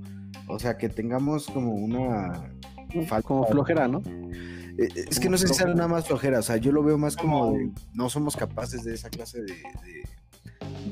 o 0.48 0.58
sea, 0.58 0.76
que 0.76 0.88
tengamos 0.88 1.46
como 1.46 1.74
una... 1.74 2.50
Como 3.22 3.46
flojera, 3.46 3.86
¿no? 3.86 4.02
Eh, 4.78 4.88
es 5.10 5.20
que 5.20 5.28
no 5.28 5.36
sé 5.36 5.48
si 5.48 5.54
sea 5.54 5.66
nada 5.66 5.88
más 5.88 6.06
flojera, 6.06 6.38
o 6.38 6.42
sea, 6.42 6.56
yo 6.56 6.72
lo 6.72 6.82
veo 6.82 6.96
más 6.96 7.16
como 7.16 7.54
no 7.92 8.08
somos 8.08 8.34
capaces 8.34 8.82
de 8.84 8.94
esa 8.94 9.10
clase 9.10 9.42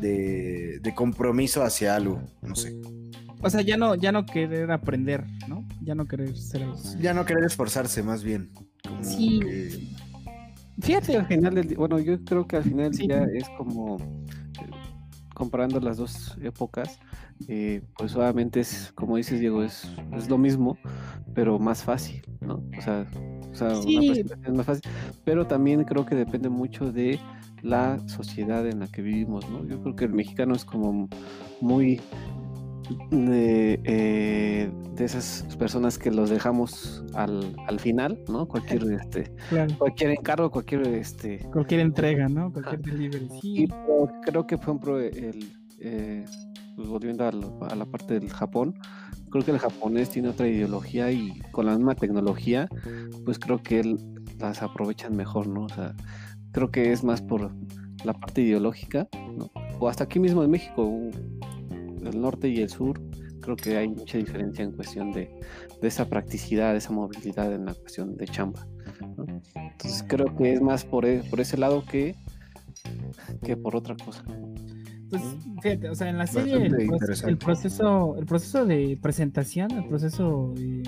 de, 0.01 0.81
de, 0.83 0.95
compromiso 0.95 1.63
hacia 1.63 1.95
algo, 1.95 2.21
no 2.43 2.55
sé. 2.55 2.77
O 3.43 3.51
sea, 3.51 3.61
ya 3.61 3.77
no, 3.77 3.95
ya 3.95 4.13
no 4.13 4.25
querer 4.27 4.71
aprender, 4.71 5.25
¿no? 5.49 5.65
Ya 5.83 5.95
no 5.95 6.07
querer 6.07 6.37
ser 6.37 6.67
Ya 7.01 7.15
no 7.15 7.25
querer 7.25 7.45
esforzarse, 7.45 8.03
más 8.03 8.25
bien. 8.25 8.51
sí. 9.03 9.93
Fíjate, 10.79 11.17
al 11.17 11.27
final 11.27 11.55
del 11.55 11.75
bueno, 11.75 11.99
yo 11.99 12.23
creo 12.23 12.47
que 12.47 12.57
al 12.57 12.63
final 12.63 12.91
del 12.91 13.07
día 13.07 13.25
es 13.33 13.49
como 13.57 13.97
eh, 13.97 14.71
comparando 15.35 15.81
las 15.81 15.97
dos 15.97 16.37
épocas, 16.43 16.99
eh, 17.49 17.83
pues 17.97 18.15
obviamente 18.15 18.61
es, 18.61 18.93
como 18.95 19.17
dices 19.17 19.41
Diego, 19.41 19.63
es, 19.63 19.91
es, 20.15 20.29
lo 20.29 20.37
mismo, 20.37 20.77
pero 21.35 21.59
más 21.59 21.83
fácil, 21.83 22.23
¿no? 22.43 22.63
O 22.77 22.83
sea, 22.83 23.07
o 23.51 23.55
sea 23.55 23.69
una 23.69 24.01
presentación 24.01 24.45
es 24.45 24.53
más 24.53 24.67
fácil, 24.67 24.91
pero 25.25 25.47
también 25.47 25.85
creo 25.85 26.05
que 26.05 26.15
depende 26.15 26.51
mucho 26.51 26.93
de 26.93 27.19
la 27.63 27.99
sociedad 28.07 28.67
en 28.67 28.81
la 28.81 28.87
que 28.87 29.01
vivimos, 29.01 29.49
¿no? 29.49 29.65
Yo 29.67 29.81
creo 29.83 29.97
que 29.97 30.05
el 30.05 30.13
mexicano 30.13 30.55
es 30.55 30.67
como 30.67 31.09
muy 31.63 32.03
de, 33.11 33.81
eh, 33.85 34.71
de 34.95 35.05
esas 35.05 35.45
personas 35.59 35.99
que 35.99 36.11
los 36.11 36.31
dejamos 36.31 37.05
al, 37.15 37.57
al 37.67 37.81
final, 37.81 38.19
¿no? 38.29 38.47
Cualquier 38.47 38.85
este 38.93 39.33
cualquier 39.79 40.11
encargo, 40.11 40.51
cualquier 40.51 40.87
este 40.89 41.41
cualquier 41.53 41.81
entrega, 41.81 42.29
¿no? 42.29 42.53
Cualquier 42.53 42.81
delivery. 42.81 43.29
Y 43.43 43.69
creo 44.25 44.47
que 44.47 44.59
fue 44.59 44.75
el 45.09 45.53
eh, 45.81 46.25
pues 46.77 46.89
volviendo 46.89 47.27
a, 47.27 47.33
la 47.75 47.87
parte 47.87 48.21
del 48.21 48.31
Japón, 48.31 48.75
creo 49.31 49.45
que 49.45 49.51
el 49.51 49.59
japonés 49.59 50.11
tiene 50.11 50.29
otra 50.29 50.47
ideología 50.47 51.11
y 51.11 51.41
con 51.51 51.67
la 51.67 51.75
misma 51.75 51.95
tecnología, 51.95 52.69
pues 53.25 53.39
creo 53.39 53.63
que 53.63 53.97
las 54.39 54.63
aprovechan 54.63 55.17
mejor, 55.17 55.49
¿no? 55.49 55.65
O 55.65 55.69
sea, 55.71 55.95
creo 56.53 56.71
que 56.71 56.93
es 56.93 57.03
más 57.03 57.23
por 57.23 57.51
la 58.05 58.13
parte 58.13 58.43
ideológica, 58.43 59.09
¿no? 59.35 59.51
O 59.81 59.89
hasta 59.89 60.05
aquí 60.05 60.19
mismo 60.19 60.45
en 60.45 60.51
México, 60.51 61.11
el 62.09 62.21
norte 62.21 62.49
y 62.49 62.61
el 62.61 62.69
sur, 62.69 63.01
creo 63.41 63.57
que 63.57 63.77
hay 63.77 63.89
mucha 63.89 64.19
diferencia 64.19 64.65
en 64.65 64.73
cuestión 64.73 65.13
de, 65.13 65.31
esa 65.83 66.09
practicidad, 66.09 66.73
de 66.73 66.79
esa 66.79 66.93
movilidad 66.93 67.53
en 67.53 67.67
la 67.67 67.75
cuestión 67.75 68.17
de 68.17 68.27
chamba. 68.27 68.67
Entonces 69.57 70.05
creo 70.07 70.35
que 70.37 70.55
es 70.55 70.61
más 70.61 70.85
por, 70.85 71.05
e, 71.05 71.23
por 71.31 71.41
ese 71.41 71.57
lado 71.57 71.85
que, 71.85 72.17
que 73.43 73.57
por 73.57 73.77
otra 73.77 73.97
cosa. 73.97 74.25
Pues 75.11 75.23
fíjate, 75.63 75.89
o 75.89 75.95
sea, 75.95 76.09
en 76.09 76.19
la 76.19 76.27
serie 76.27 76.57
el, 76.57 77.39
proceso, 77.39 78.17
el 78.19 78.27
proceso 78.27 78.67
de 78.67 78.99
presentación, 79.01 79.71
el 79.71 79.87
proceso 79.87 80.53
eh, 80.59 80.83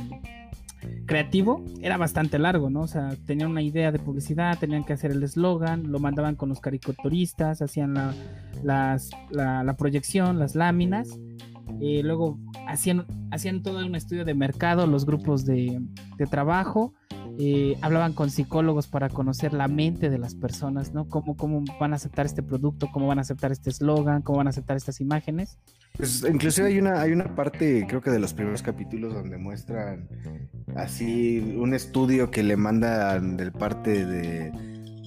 creativo 1.06 1.64
era 1.80 1.96
bastante 1.96 2.38
largo, 2.38 2.70
¿no? 2.70 2.82
O 2.82 2.86
sea, 2.86 3.10
tenían 3.26 3.50
una 3.50 3.62
idea 3.62 3.92
de 3.92 3.98
publicidad, 3.98 4.58
tenían 4.58 4.84
que 4.84 4.92
hacer 4.92 5.10
el 5.10 5.22
eslogan, 5.22 5.90
lo 5.90 5.98
mandaban 5.98 6.36
con 6.36 6.48
los 6.48 6.60
caricaturistas, 6.60 7.62
hacían 7.62 7.94
la, 8.62 8.98
la, 9.30 9.74
proyección, 9.76 10.38
las 10.38 10.54
láminas, 10.54 11.18
y 11.80 12.02
luego 12.02 12.38
hacían, 12.66 13.06
hacían 13.30 13.62
todo 13.62 13.84
un 13.84 13.94
estudio 13.94 14.24
de 14.24 14.34
mercado, 14.34 14.86
los 14.86 15.06
grupos 15.06 15.44
de, 15.44 15.80
de 16.16 16.26
trabajo, 16.26 16.94
hablaban 17.82 18.14
con 18.14 18.30
psicólogos 18.30 18.88
para 18.88 19.08
conocer 19.08 19.52
la 19.52 19.68
mente 19.68 20.10
de 20.10 20.18
las 20.18 20.34
personas, 20.34 20.92
¿no? 20.92 21.08
Cómo, 21.08 21.36
cómo 21.36 21.62
van 21.78 21.92
a 21.92 21.96
aceptar 21.96 22.26
este 22.26 22.42
producto, 22.42 22.88
cómo 22.92 23.06
van 23.06 23.18
a 23.18 23.20
aceptar 23.22 23.52
este 23.52 23.70
eslogan, 23.70 24.22
cómo 24.22 24.38
van 24.38 24.48
a 24.48 24.50
aceptar 24.50 24.76
estas 24.76 25.00
imágenes. 25.00 25.58
Pues 25.96 26.24
inclusive 26.28 26.68
hay 26.68 26.78
una, 26.78 27.00
hay 27.00 27.12
una 27.12 27.34
parte, 27.34 27.84
creo 27.88 28.00
que 28.00 28.10
de 28.10 28.20
los 28.20 28.32
primeros 28.32 28.62
capítulos, 28.62 29.14
donde 29.14 29.36
muestran 29.36 30.08
así 30.76 31.56
un 31.58 31.74
estudio 31.74 32.30
que 32.30 32.42
le 32.42 32.56
mandan 32.56 33.36
del 33.36 33.50
parte 33.50 34.06
de, 34.06 34.52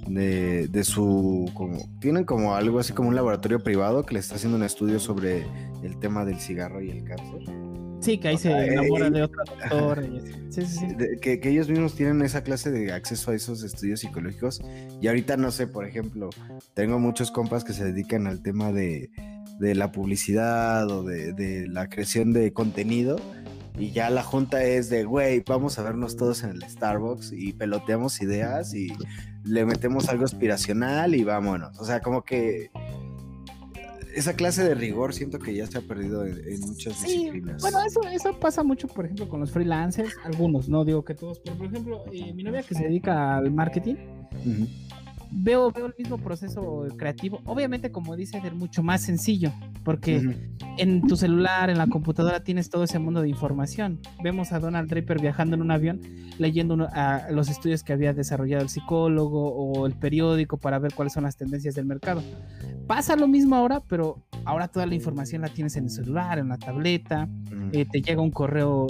de, 0.07 0.67
de, 0.67 0.83
su 0.83 1.49
como 1.53 1.77
tienen 1.99 2.25
como 2.25 2.55
algo 2.55 2.79
así 2.79 2.91
como 2.91 3.07
un 3.09 3.15
laboratorio 3.15 3.63
privado 3.63 4.05
que 4.05 4.15
le 4.15 4.19
está 4.19 4.35
haciendo 4.35 4.57
un 4.57 4.63
estudio 4.63 4.99
sobre 4.99 5.45
el 5.83 5.97
tema 5.99 6.25
del 6.25 6.39
cigarro 6.39 6.81
y 6.81 6.89
el 6.89 7.03
cáncer 7.05 7.71
Sí, 8.01 8.17
que 8.17 8.29
ahí 8.29 8.37
se 8.37 8.51
enamora 8.51 9.11
de 9.11 9.21
otro 9.21 9.43
doctor. 9.45 10.03
Sí, 10.49 10.63
sí, 10.63 10.79
sí. 10.79 10.87
que, 11.21 11.39
ellos 11.43 11.69
mismos 11.69 11.93
tienen 11.93 12.23
esa 12.23 12.43
clase 12.43 12.71
de 12.71 12.91
acceso 12.91 13.29
a 13.29 13.35
esos 13.35 13.63
estudios 13.63 13.99
psicológicos. 13.99 14.59
Y 14.99 15.07
ahorita 15.07 15.37
no 15.37 15.51
sé, 15.51 15.67
por 15.67 15.85
ejemplo, 15.85 16.31
tengo 16.73 16.97
muchos 16.97 17.29
compas 17.29 17.63
que 17.63 17.73
se 17.73 17.83
dedican 17.83 18.25
al 18.25 18.41
tema 18.41 18.71
de, 18.71 19.11
la 19.75 19.91
publicidad 19.91 20.89
o 20.89 21.03
de, 21.03 21.67
la 21.67 21.87
creación 21.87 22.33
de 22.33 22.53
contenido. 22.53 23.19
Y 23.77 23.91
ya 23.91 24.09
la 24.09 24.21
junta 24.21 24.63
es 24.63 24.89
de, 24.89 25.05
güey, 25.05 25.43
vamos 25.47 25.79
a 25.79 25.83
vernos 25.83 26.17
todos 26.17 26.43
en 26.43 26.51
el 26.51 26.63
Starbucks 26.63 27.31
y 27.31 27.53
peloteamos 27.53 28.21
ideas 28.21 28.73
y 28.73 28.93
le 29.43 29.65
metemos 29.65 30.09
algo 30.09 30.25
aspiracional 30.25 31.15
y 31.15 31.23
vámonos. 31.23 31.79
O 31.79 31.85
sea, 31.85 32.01
como 32.01 32.23
que 32.23 32.69
esa 34.13 34.33
clase 34.33 34.63
de 34.63 34.75
rigor 34.75 35.13
siento 35.13 35.39
que 35.39 35.53
ya 35.55 35.67
se 35.67 35.77
ha 35.77 35.81
perdido 35.81 36.25
en, 36.25 36.59
muchas 36.61 36.95
sí, 36.97 37.07
disciplinas. 37.07 37.61
Bueno, 37.61 37.79
eso, 37.85 38.01
eso 38.09 38.39
pasa 38.39 38.63
mucho, 38.63 38.87
por 38.87 39.05
ejemplo, 39.05 39.29
con 39.29 39.39
los 39.39 39.51
freelancers, 39.51 40.13
algunos, 40.23 40.69
no 40.69 40.83
digo 40.85 41.03
que 41.03 41.15
todos, 41.15 41.39
pero 41.39 41.57
por 41.57 41.67
ejemplo, 41.67 42.03
eh, 42.11 42.33
mi 42.33 42.43
novia 42.43 42.63
que 42.63 42.75
se 42.75 42.83
dedica 42.83 43.37
al 43.37 43.51
marketing, 43.51 43.95
veo, 45.31 45.71
veo 45.71 45.87
el 45.87 45.95
mismo 45.97 46.17
proceso 46.17 46.87
creativo, 46.97 47.41
obviamente 47.45 47.91
como 47.91 48.15
dice, 48.15 48.41
es 48.43 48.53
mucho 48.53 48.83
más 48.83 49.01
sencillo, 49.01 49.51
porque 49.83 50.37
en 50.77 51.01
tu 51.07 51.15
celular, 51.15 51.69
en 51.69 51.77
la 51.77 51.87
computadora 51.87 52.43
tienes 52.43 52.69
todo 52.69 52.83
ese 52.83 52.99
mundo 52.99 53.21
de 53.21 53.29
información. 53.29 53.99
Vemos 54.23 54.51
a 54.51 54.59
Donald 54.59 54.89
Draper 54.89 55.21
viajando 55.21 55.55
en 55.55 55.61
un 55.61 55.71
avión, 55.71 56.01
leyendo 56.37 56.75
los 57.29 57.49
estudios 57.49 57.83
que 57.83 57.93
había 57.93 58.13
desarrollado 58.13 58.63
el 58.63 58.69
psicólogo 58.69 59.53
o 59.53 59.85
el 59.85 59.93
periódico 59.93 60.57
para 60.57 60.79
ver 60.79 60.93
cuáles 60.93 61.13
son 61.13 61.23
las 61.23 61.37
tendencias 61.37 61.75
del 61.75 61.85
mercado. 61.85 62.21
Pasa 62.87 63.15
lo 63.15 63.27
mismo 63.27 63.55
ahora, 63.55 63.81
pero 63.81 64.23
ahora 64.45 64.67
toda 64.67 64.85
la 64.85 64.95
información 64.95 65.41
la 65.41 65.49
tienes 65.49 65.75
en 65.75 65.85
el 65.85 65.89
celular, 65.89 66.39
en 66.39 66.49
la 66.49 66.57
tableta, 66.57 67.29
eh, 67.71 67.85
te 67.85 68.01
llega 68.01 68.21
un 68.21 68.31
correo 68.31 68.87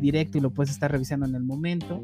directo 0.00 0.38
y 0.38 0.40
lo 0.40 0.50
puedes 0.50 0.72
estar 0.72 0.90
revisando 0.90 1.26
en 1.26 1.34
el 1.34 1.42
momento 1.42 2.02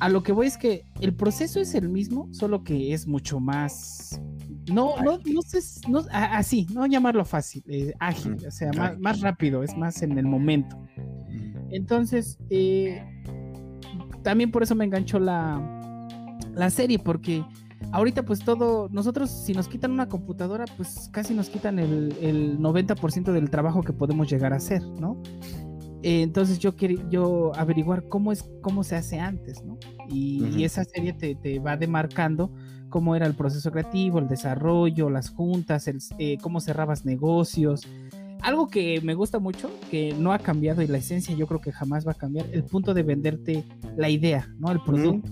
a 0.00 0.08
lo 0.08 0.22
que 0.22 0.32
voy 0.32 0.46
es 0.46 0.56
que 0.56 0.86
el 1.00 1.14
proceso 1.14 1.60
es 1.60 1.74
el 1.74 1.88
mismo, 1.88 2.28
solo 2.32 2.64
que 2.64 2.94
es 2.94 3.06
mucho 3.06 3.38
más, 3.38 4.20
no, 4.72 4.96
no, 5.02 5.18
no 5.18 5.42
sé, 5.42 5.60
no, 5.88 6.02
así, 6.10 6.66
no 6.72 6.86
llamarlo 6.86 7.24
fácil, 7.24 7.62
eh, 7.68 7.92
ágil, 8.00 8.36
o 8.46 8.50
sea, 8.50 8.72
más, 8.72 8.98
más, 8.98 9.20
rápido, 9.20 9.62
es 9.62 9.76
más 9.76 10.02
en 10.02 10.16
el 10.16 10.24
momento. 10.24 10.76
Entonces, 11.70 12.38
eh, 12.48 13.04
también 14.22 14.50
por 14.50 14.62
eso 14.62 14.74
me 14.74 14.86
enganchó 14.86 15.18
la, 15.18 15.60
la 16.54 16.70
serie, 16.70 16.98
porque 16.98 17.44
ahorita 17.92 18.24
pues 18.24 18.40
todo, 18.40 18.88
nosotros 18.90 19.30
si 19.30 19.52
nos 19.52 19.68
quitan 19.68 19.90
una 19.90 20.08
computadora, 20.08 20.64
pues 20.78 21.10
casi 21.12 21.34
nos 21.34 21.50
quitan 21.50 21.78
el, 21.78 22.16
el 22.22 22.58
90% 22.58 23.32
del 23.32 23.50
trabajo 23.50 23.82
que 23.82 23.92
podemos 23.92 24.30
llegar 24.30 24.54
a 24.54 24.56
hacer, 24.56 24.82
¿no? 24.82 25.22
Eh, 26.02 26.22
entonces 26.22 26.58
yo 26.58 26.74
quiero 26.76 27.08
yo 27.10 27.52
averiguar 27.54 28.08
cómo 28.08 28.32
es 28.32 28.48
cómo 28.62 28.84
se 28.84 28.96
hace 28.96 29.18
antes, 29.18 29.62
¿no? 29.64 29.78
Y, 30.08 30.64
esa 30.64 30.84
serie 30.84 31.12
te, 31.12 31.34
te, 31.34 31.58
va 31.58 31.76
demarcando 31.76 32.52
cómo 32.90 33.16
era 33.16 33.26
el 33.26 33.34
proceso 33.34 33.70
creativo, 33.70 34.18
el 34.18 34.28
desarrollo, 34.28 35.08
las 35.08 35.30
juntas, 35.30 35.88
el, 35.88 35.98
eh, 36.18 36.36
cómo 36.42 36.60
cerrabas 36.60 37.04
negocios. 37.04 37.86
Algo 38.42 38.68
que 38.68 39.00
me 39.02 39.14
gusta 39.14 39.38
mucho, 39.38 39.70
que 39.90 40.14
no 40.18 40.32
ha 40.32 40.38
cambiado 40.38 40.82
y 40.82 40.86
la 40.86 40.98
esencia 40.98 41.34
yo 41.34 41.46
creo 41.46 41.60
que 41.60 41.72
jamás 41.72 42.06
va 42.06 42.12
a 42.12 42.16
cambiar, 42.16 42.46
el 42.52 42.64
punto 42.64 42.94
de 42.94 43.02
venderte 43.02 43.64
la 43.96 44.08
idea, 44.08 44.48
¿no? 44.58 44.70
El 44.70 44.80
producto. 44.82 45.28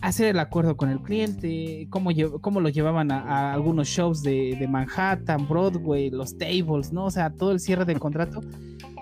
Hacer 0.00 0.26
el 0.28 0.38
acuerdo 0.38 0.76
con 0.76 0.90
el 0.90 1.00
cliente, 1.00 1.86
cómo, 1.88 2.10
cómo 2.42 2.60
lo 2.60 2.68
llevaban 2.68 3.10
a, 3.10 3.54
algunos 3.54 3.88
shows 3.88 4.22
de, 4.22 4.54
de, 4.58 4.68
Manhattan, 4.68 5.48
Broadway, 5.48 6.10
los 6.10 6.36
tables, 6.36 6.92
¿no? 6.92 7.06
O 7.06 7.10
sea, 7.10 7.30
todo 7.30 7.52
el 7.52 7.60
cierre 7.60 7.86
del 7.86 7.98
contrato. 8.00 8.42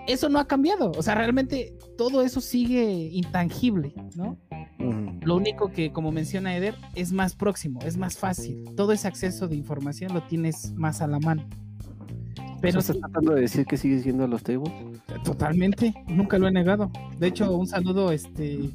Eso 0.07 0.29
no 0.29 0.39
ha 0.39 0.47
cambiado. 0.47 0.91
O 0.97 1.01
sea, 1.01 1.15
realmente 1.15 1.77
todo 1.97 2.21
eso 2.21 2.41
sigue 2.41 3.09
intangible, 3.11 3.93
¿no? 4.15 4.37
Lo 5.21 5.37
único 5.37 5.71
que, 5.71 5.91
como 5.93 6.11
menciona 6.11 6.55
Eder, 6.55 6.75
es 6.95 7.13
más 7.13 7.35
próximo, 7.35 7.79
es 7.85 7.97
más 7.97 8.17
fácil. 8.17 8.65
Todo 8.75 8.91
ese 8.91 9.07
acceso 9.07 9.47
de 9.47 9.55
información 9.55 10.13
lo 10.13 10.23
tienes 10.23 10.73
más 10.73 11.01
a 11.01 11.07
la 11.07 11.19
mano. 11.19 11.47
Pero 12.61 12.79
¿Estás 12.79 12.97
tratando 12.97 13.33
de 13.33 13.41
decir 13.41 13.65
que 13.65 13.77
sigues 13.77 14.03
yendo 14.03 14.23
a 14.23 14.27
los 14.27 14.43
tables? 14.43 14.71
Totalmente, 15.23 15.93
nunca 16.07 16.37
lo 16.37 16.47
he 16.47 16.51
negado. 16.51 16.91
De 17.17 17.27
hecho, 17.27 17.55
un 17.55 17.67
saludo 17.67 18.11
este 18.11 18.69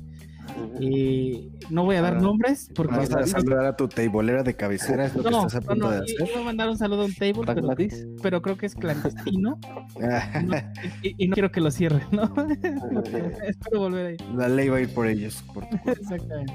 y 0.81 1.51
no 1.71 1.85
voy 1.85 1.97
a 1.97 2.03
dar 2.03 2.21
nombres 2.21 2.71
porque. 2.75 2.97
Vas 2.97 3.15
a 3.15 3.27
saludar 3.27 3.67
a 3.67 3.77
tu 3.77 3.89
tableera 3.89 4.43
de 4.43 4.55
cabecera, 4.55 5.07
es 5.07 5.15
lo 5.15 5.23
que 5.23 5.29
estás 5.31 5.55
a 5.57 5.61
punto 5.61 5.91
de 5.91 5.99
hacer. 5.99 6.17
Voy 6.21 6.43
a 6.43 6.45
mandar 6.45 6.69
un 6.69 6.77
saludo 6.77 7.03
a 7.03 7.05
un 7.07 7.15
table, 7.15 7.43
pero, 7.47 7.77
pero, 8.23 8.43
creo 8.43 8.57
que 8.57 8.67
es 8.67 8.75
clandestino. 8.75 9.59
y, 11.03 11.29
no 11.29 11.35
quiero 11.35 11.51
que 11.51 11.61
lo 11.61 11.71
cierre, 11.71 12.03
¿no? 12.11 12.23
Espero 13.47 13.81
volver 13.81 14.07
ahí. 14.07 14.17
La 14.37 14.49
ley 14.49 14.69
va 14.69 14.79
a 14.79 14.81
ir 14.81 14.93
por 14.93 15.07
ellos. 15.07 15.43
Por 15.53 15.65
Exactamente. 15.87 16.55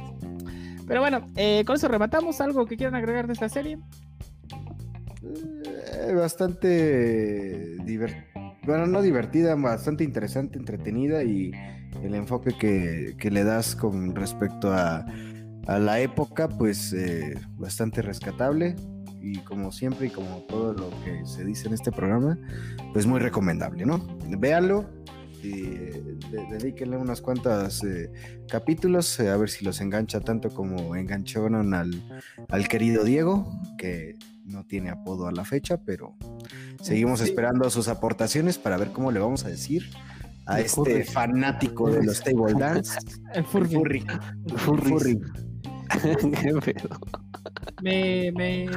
Pero 0.88 1.00
bueno, 1.02 1.26
eh, 1.36 1.64
con 1.66 1.76
eso 1.76 1.88
rematamos. 1.88 2.42
¿Algo 2.42 2.66
que 2.66 2.76
quieran 2.78 2.96
agregar 2.96 3.28
de 3.28 3.34
esta 3.34 3.50
serie? 3.50 3.80
Eh, 5.24 6.14
bastante 6.14 7.78
divertida. 7.84 8.33
Bueno, 8.66 8.88
no 8.88 9.02
divertida, 9.02 9.56
bastante 9.56 10.06
interesante, 10.06 10.58
entretenida 10.58 11.24
y 11.24 11.52
el 12.02 12.16
enfoque 12.16 12.54
que, 12.58 13.30
le 13.30 13.44
das 13.44 13.76
con 13.76 14.16
respecto 14.16 14.72
a, 14.72 15.06
la 15.68 16.00
época, 16.02 16.50
pues 16.50 16.92
eh, 16.92 17.36
bastante 17.56 18.02
rescatable 18.02 18.76
y 19.22 19.38
como 19.40 19.72
siempre 19.72 20.08
y 20.08 20.10
como 20.10 20.40
todo 20.42 20.74
lo 20.74 20.90
que 21.06 21.26
se 21.26 21.46
dice 21.46 21.68
en 21.68 21.74
este 21.74 21.90
programa, 21.92 22.38
pues 22.92 23.06
muy 23.06 23.20
recomendable, 23.22 23.86
¿no? 23.86 24.06
Véanlo 24.38 24.86
y 25.42 25.64
eh, 25.66 26.18
dedíquenle 26.52 26.98
unos 26.98 27.22
cuantos 27.22 27.82
eh, 27.86 28.12
capítulos 28.50 29.20
a 29.22 29.38
ver 29.38 29.50
si 29.50 29.64
los 29.64 29.80
engancha 29.80 30.20
tanto 30.20 30.50
como 30.50 30.96
engancharon 30.98 31.74
al, 31.74 31.92
al 32.50 32.68
querido 32.68 33.06
Diego, 33.06 33.50
que 33.78 34.18
no 34.46 34.66
tiene 34.66 34.90
apodo 34.90 35.28
a 35.28 35.32
la 35.32 35.46
fecha, 35.46 35.78
pero 35.78 36.18
seguimos 36.84 37.22
esperando 37.22 37.70
sus 37.70 37.88
aportaciones 37.88 38.58
para 38.58 38.78
ver 38.78 38.92
cómo 38.92 39.12
le 39.12 39.20
vamos 39.20 39.46
a 39.46 39.50
decir 39.50 39.90
a 40.46 40.60
este 40.60 41.06
fanático 41.06 41.90
de 41.90 42.04
los 42.04 42.22
table 42.22 42.54
dance. 42.54 42.98
El 43.34 43.46
furry. 43.46 44.06
El 44.46 44.58
furry. 44.60 45.20
me, 47.82 48.32
me... 48.34 48.68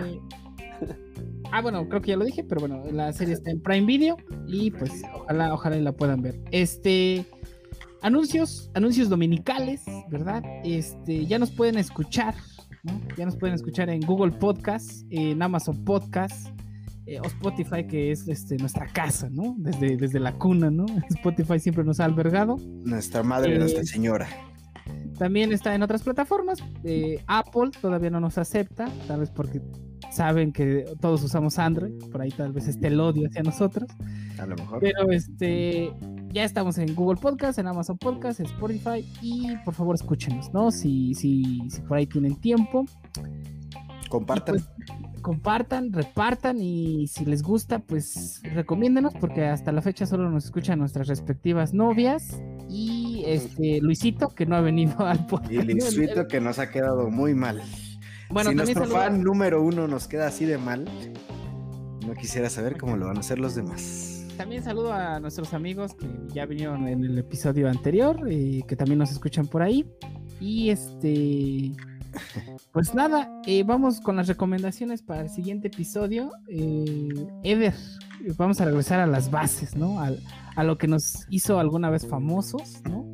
Ah, 1.51 1.61
bueno, 1.61 1.89
creo 1.89 2.01
que 2.01 2.11
ya 2.11 2.16
lo 2.16 2.24
dije, 2.24 2.45
pero 2.45 2.61
bueno, 2.61 2.85
la 2.93 3.12
serie 3.12 3.35
está 3.35 3.51
en 3.51 3.61
Prime 3.61 3.87
Video 3.87 4.16
y 4.47 4.70
pues 4.70 4.93
ojalá, 5.15 5.53
ojalá 5.53 5.77
la 5.77 5.93
puedan 5.93 6.23
ver. 6.23 6.41
Este 6.51 7.24
anuncios, 8.03 8.70
anuncios 8.74 9.09
dominicales, 9.09 9.83
¿verdad? 10.11 10.43
Este, 10.65 11.27
ya 11.27 11.39
nos 11.39 11.51
pueden 11.51 11.78
escuchar, 11.78 12.35
¿no? 12.85 13.01
Ya 13.16 13.24
nos 13.24 13.37
pueden 13.37 13.55
escuchar 13.55 13.91
en 13.91 14.01
Google 14.01 14.33
Podcast, 14.33 15.05
en 15.11 15.43
Amazon 15.43 15.85
Podcast, 15.85 16.49
eh, 17.07 17.20
o 17.20 17.24
Spotify, 17.24 17.87
que 17.87 18.11
es 18.11 18.27
este, 18.28 18.57
nuestra 18.57 18.87
casa, 18.89 19.28
¿no? 19.31 19.55
Desde, 19.59 19.97
desde 19.97 20.19
la 20.19 20.33
cuna, 20.33 20.70
¿no? 20.70 20.87
Spotify 21.11 21.59
siempre 21.59 21.85
nos 21.85 22.01
ha 22.01 22.05
albergado. 22.05 22.57
Nuestra 22.85 23.23
madre, 23.23 23.59
nuestra 23.59 23.83
eh, 23.83 23.87
señora. 23.87 24.28
También 25.19 25.53
está 25.53 25.74
en 25.74 25.83
otras 25.83 26.03
plataformas. 26.03 26.59
Eh, 26.85 27.23
Apple 27.27 27.70
todavía 27.81 28.11
no 28.11 28.20
nos 28.20 28.39
acepta, 28.39 28.89
tal 29.07 29.20
vez 29.20 29.31
porque 29.31 29.62
saben 30.11 30.53
que 30.53 30.85
todos 31.01 31.23
usamos 31.23 31.59
Android, 31.59 31.93
por 32.11 32.20
ahí 32.20 32.31
tal 32.31 32.53
vez 32.53 32.69
esté 32.69 32.89
el 32.89 33.01
odio 33.01 33.28
hacia 33.28 33.43
nosotros. 33.43 33.89
A 34.39 34.47
lo 34.47 34.57
mejor. 34.57 34.81
Pero 34.81 35.11
este 35.11 35.93
ya 36.33 36.45
estamos 36.45 36.77
en 36.77 36.95
Google 36.95 37.19
Podcast, 37.19 37.59
en 37.59 37.66
Amazon 37.66 37.97
Podcast, 37.97 38.41
en 38.41 38.47
Spotify 38.47 39.11
y 39.23 39.57
por 39.65 39.73
favor 39.73 39.95
escúchenos, 39.95 40.53
¿no? 40.53 40.70
Si, 40.70 41.15
si, 41.15 41.62
si 41.70 41.81
por 41.83 41.97
ahí 41.97 42.07
tienen 42.07 42.37
tiempo. 42.37 42.85
Compartan. 44.11 44.57
Pues, 44.57 44.69
compartan, 45.27 45.93
repartan 45.93 46.61
y 46.61 47.09
si 47.09 47.24
les 47.24 47.43
gusta, 47.43 47.81
pues 47.81 48.40
recomiéndenos 48.44 49.12
porque 49.15 49.44
hasta 49.44 49.73
la 49.73 49.82
fecha 49.82 50.07
solo 50.07 50.31
nos 50.31 50.44
escuchan 50.44 50.78
nuestras 50.78 51.09
respectivas 51.09 51.74
novias 51.74 52.40
y 52.70 53.24
este 53.27 53.81
Luisito 53.81 54.28
que 54.28 54.47
no 54.47 54.55
ha 54.55 54.61
venido 54.61 55.01
al 55.05 55.27
podcast. 55.27 55.53
Y 55.53 55.62
Luisito 55.62 56.28
que 56.28 56.40
nos 56.40 56.61
ha 56.61 56.70
quedado 56.70 57.11
muy 57.11 57.35
mal. 57.35 57.61
Bueno, 58.31 58.51
si 58.51 58.57
nuestro 58.57 58.86
fan 58.86 59.24
número 59.24 59.65
uno 59.65 59.89
nos 59.89 60.07
queda 60.07 60.28
así 60.28 60.44
de 60.44 60.59
mal, 60.59 60.85
no 62.07 62.15
quisiera 62.15 62.48
saber 62.48 62.77
cómo 62.77 62.97
lo 62.97 63.09
van 63.09 63.16
a 63.16 63.20
hacer 63.20 63.40
los 63.40 63.57
demás. 63.57 64.24
También 64.36 64.62
saludo 64.62 64.93
a 64.93 65.19
nuestros 65.19 65.55
amigos 65.55 65.94
que 65.94 66.07
ya 66.32 66.47
vinieron 66.47 66.86
en 66.86 67.05
el 67.05 67.19
episodio 67.19 67.69
anterior 67.69 68.31
y 68.31 68.62
que 68.62 68.77
también 68.77 69.01
nos 69.01 69.11
escuchan 69.11 69.48
por 69.48 69.62
ahí. 69.62 69.90
Y 70.40 70.70
este 70.70 71.73
pues 72.72 72.94
nada, 72.94 73.30
eh, 73.47 73.62
vamos 73.62 74.01
con 74.01 74.16
las 74.16 74.28
recomendaciones 74.28 75.02
para 75.02 75.22
el 75.22 75.30
siguiente 75.30 75.68
episodio. 75.68 76.30
Eh, 76.48 77.09
Eder, 77.43 77.74
vamos 78.36 78.60
a 78.60 78.64
regresar 78.64 79.01
a 79.01 79.06
las 79.06 79.30
bases, 79.30 79.76
¿no? 79.76 80.01
a 80.01 80.64
lo 80.64 80.78
que 80.78 80.88
nos 80.88 81.26
hizo 81.28 81.59
alguna 81.59 81.90
vez 81.90 82.06
famosos, 82.06 82.80
¿no? 82.88 83.06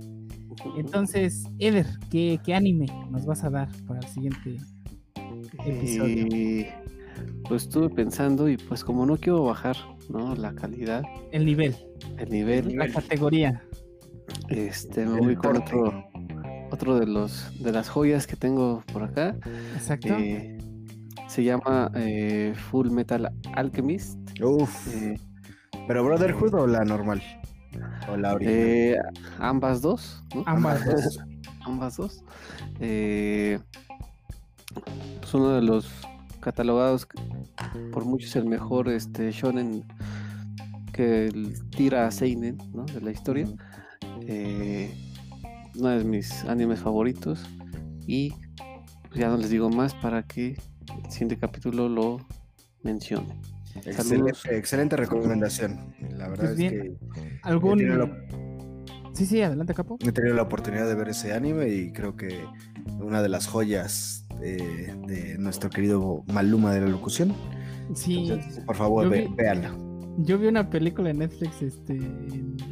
Entonces, 0.76 1.44
Eder, 1.58 1.86
¿qué, 2.10 2.40
anime 2.54 2.86
nos 3.10 3.26
vas 3.26 3.44
a 3.44 3.50
dar 3.50 3.68
para 3.86 4.00
el 4.00 4.06
siguiente 4.06 4.58
episodio? 5.66 6.26
Eh, 6.30 6.72
pues 7.48 7.64
estuve 7.64 7.90
pensando 7.90 8.48
y 8.48 8.56
pues 8.56 8.84
como 8.84 9.06
no 9.06 9.16
quiero 9.16 9.44
bajar, 9.44 9.76
¿no? 10.08 10.34
La 10.34 10.54
calidad. 10.54 11.02
El 11.30 11.44
nivel. 11.44 11.76
El 12.18 12.30
nivel. 12.30 12.76
La 12.76 12.88
categoría. 12.88 13.62
Este, 14.48 15.06
me 15.06 15.20
voy 15.20 15.36
con 15.36 15.62
otro 16.72 16.98
de 16.98 17.06
los 17.06 17.52
de 17.62 17.70
las 17.72 17.88
joyas 17.88 18.26
que 18.26 18.36
tengo 18.36 18.82
por 18.92 19.02
acá. 19.02 19.36
Exacto. 19.74 20.14
Eh, 20.18 20.58
se 21.28 21.44
llama 21.44 21.90
eh, 21.94 22.54
Full 22.70 22.90
Metal 22.90 23.32
Alchemist. 23.54 24.18
Uf. 24.42 24.88
Eh, 24.94 25.18
¿Pero 25.86 26.04
Brotherhood 26.04 26.54
o 26.54 26.66
la 26.66 26.84
normal? 26.84 27.22
¿O 28.10 28.16
la 28.16 28.34
original? 28.34 28.98
ambas 29.38 29.80
dos, 29.82 30.22
Ambas 30.46 30.84
dos. 30.84 31.20
ambas 31.64 31.96
dos. 31.96 32.24
es 32.80 33.60
uno 35.32 35.50
de 35.50 35.62
los 35.62 35.90
catalogados 36.40 37.06
por 37.92 38.04
muchos 38.04 38.34
el 38.36 38.46
mejor 38.46 38.88
este 38.88 39.30
shonen 39.30 39.84
que 40.92 41.30
tira 41.74 42.06
a 42.06 42.10
Seinen, 42.10 42.58
¿no? 42.74 42.84
De 42.84 43.00
la 43.00 43.10
historia. 43.10 43.46
Eh, 44.26 44.94
uno 45.78 45.88
de 45.90 46.04
mis 46.04 46.44
animes 46.44 46.80
favoritos 46.80 47.44
y 48.06 48.30
pues, 49.08 49.20
ya 49.20 49.28
no 49.28 49.36
les 49.36 49.50
digo 49.50 49.70
más 49.70 49.94
para 49.94 50.22
que 50.24 50.56
el 51.04 51.10
siguiente 51.10 51.38
capítulo 51.38 51.88
lo 51.88 52.26
mencione. 52.82 53.40
Excelente, 53.84 54.96
recomendación. 54.96 55.94
La 56.10 56.28
verdad 56.28 56.54
pues 56.54 56.60
es 56.60 56.72
que 56.72 56.96
algún 57.42 57.78
Sí, 59.12 59.26
sí, 59.26 59.42
adelante, 59.42 59.74
Capo. 59.74 59.98
He 60.00 60.12
tenido 60.12 60.34
la 60.34 60.42
oportunidad 60.42 60.88
de 60.88 60.94
ver 60.94 61.10
ese 61.10 61.34
anime 61.34 61.68
y 61.68 61.92
creo 61.92 62.16
que 62.16 62.44
una 62.98 63.20
de 63.20 63.28
las 63.28 63.46
joyas 63.46 64.26
de, 64.40 65.36
nuestro 65.38 65.68
querido 65.68 66.24
Maluma 66.32 66.72
de 66.72 66.80
la 66.80 66.88
locución. 66.88 67.34
Sí. 67.94 68.32
por 68.66 68.76
favor, 68.76 69.08
véanla. 69.10 69.76
Yo 70.18 70.38
vi 70.38 70.46
una 70.46 70.68
película 70.68 71.10
en 71.10 71.18
Netflix, 71.18 71.62
este. 71.62 71.98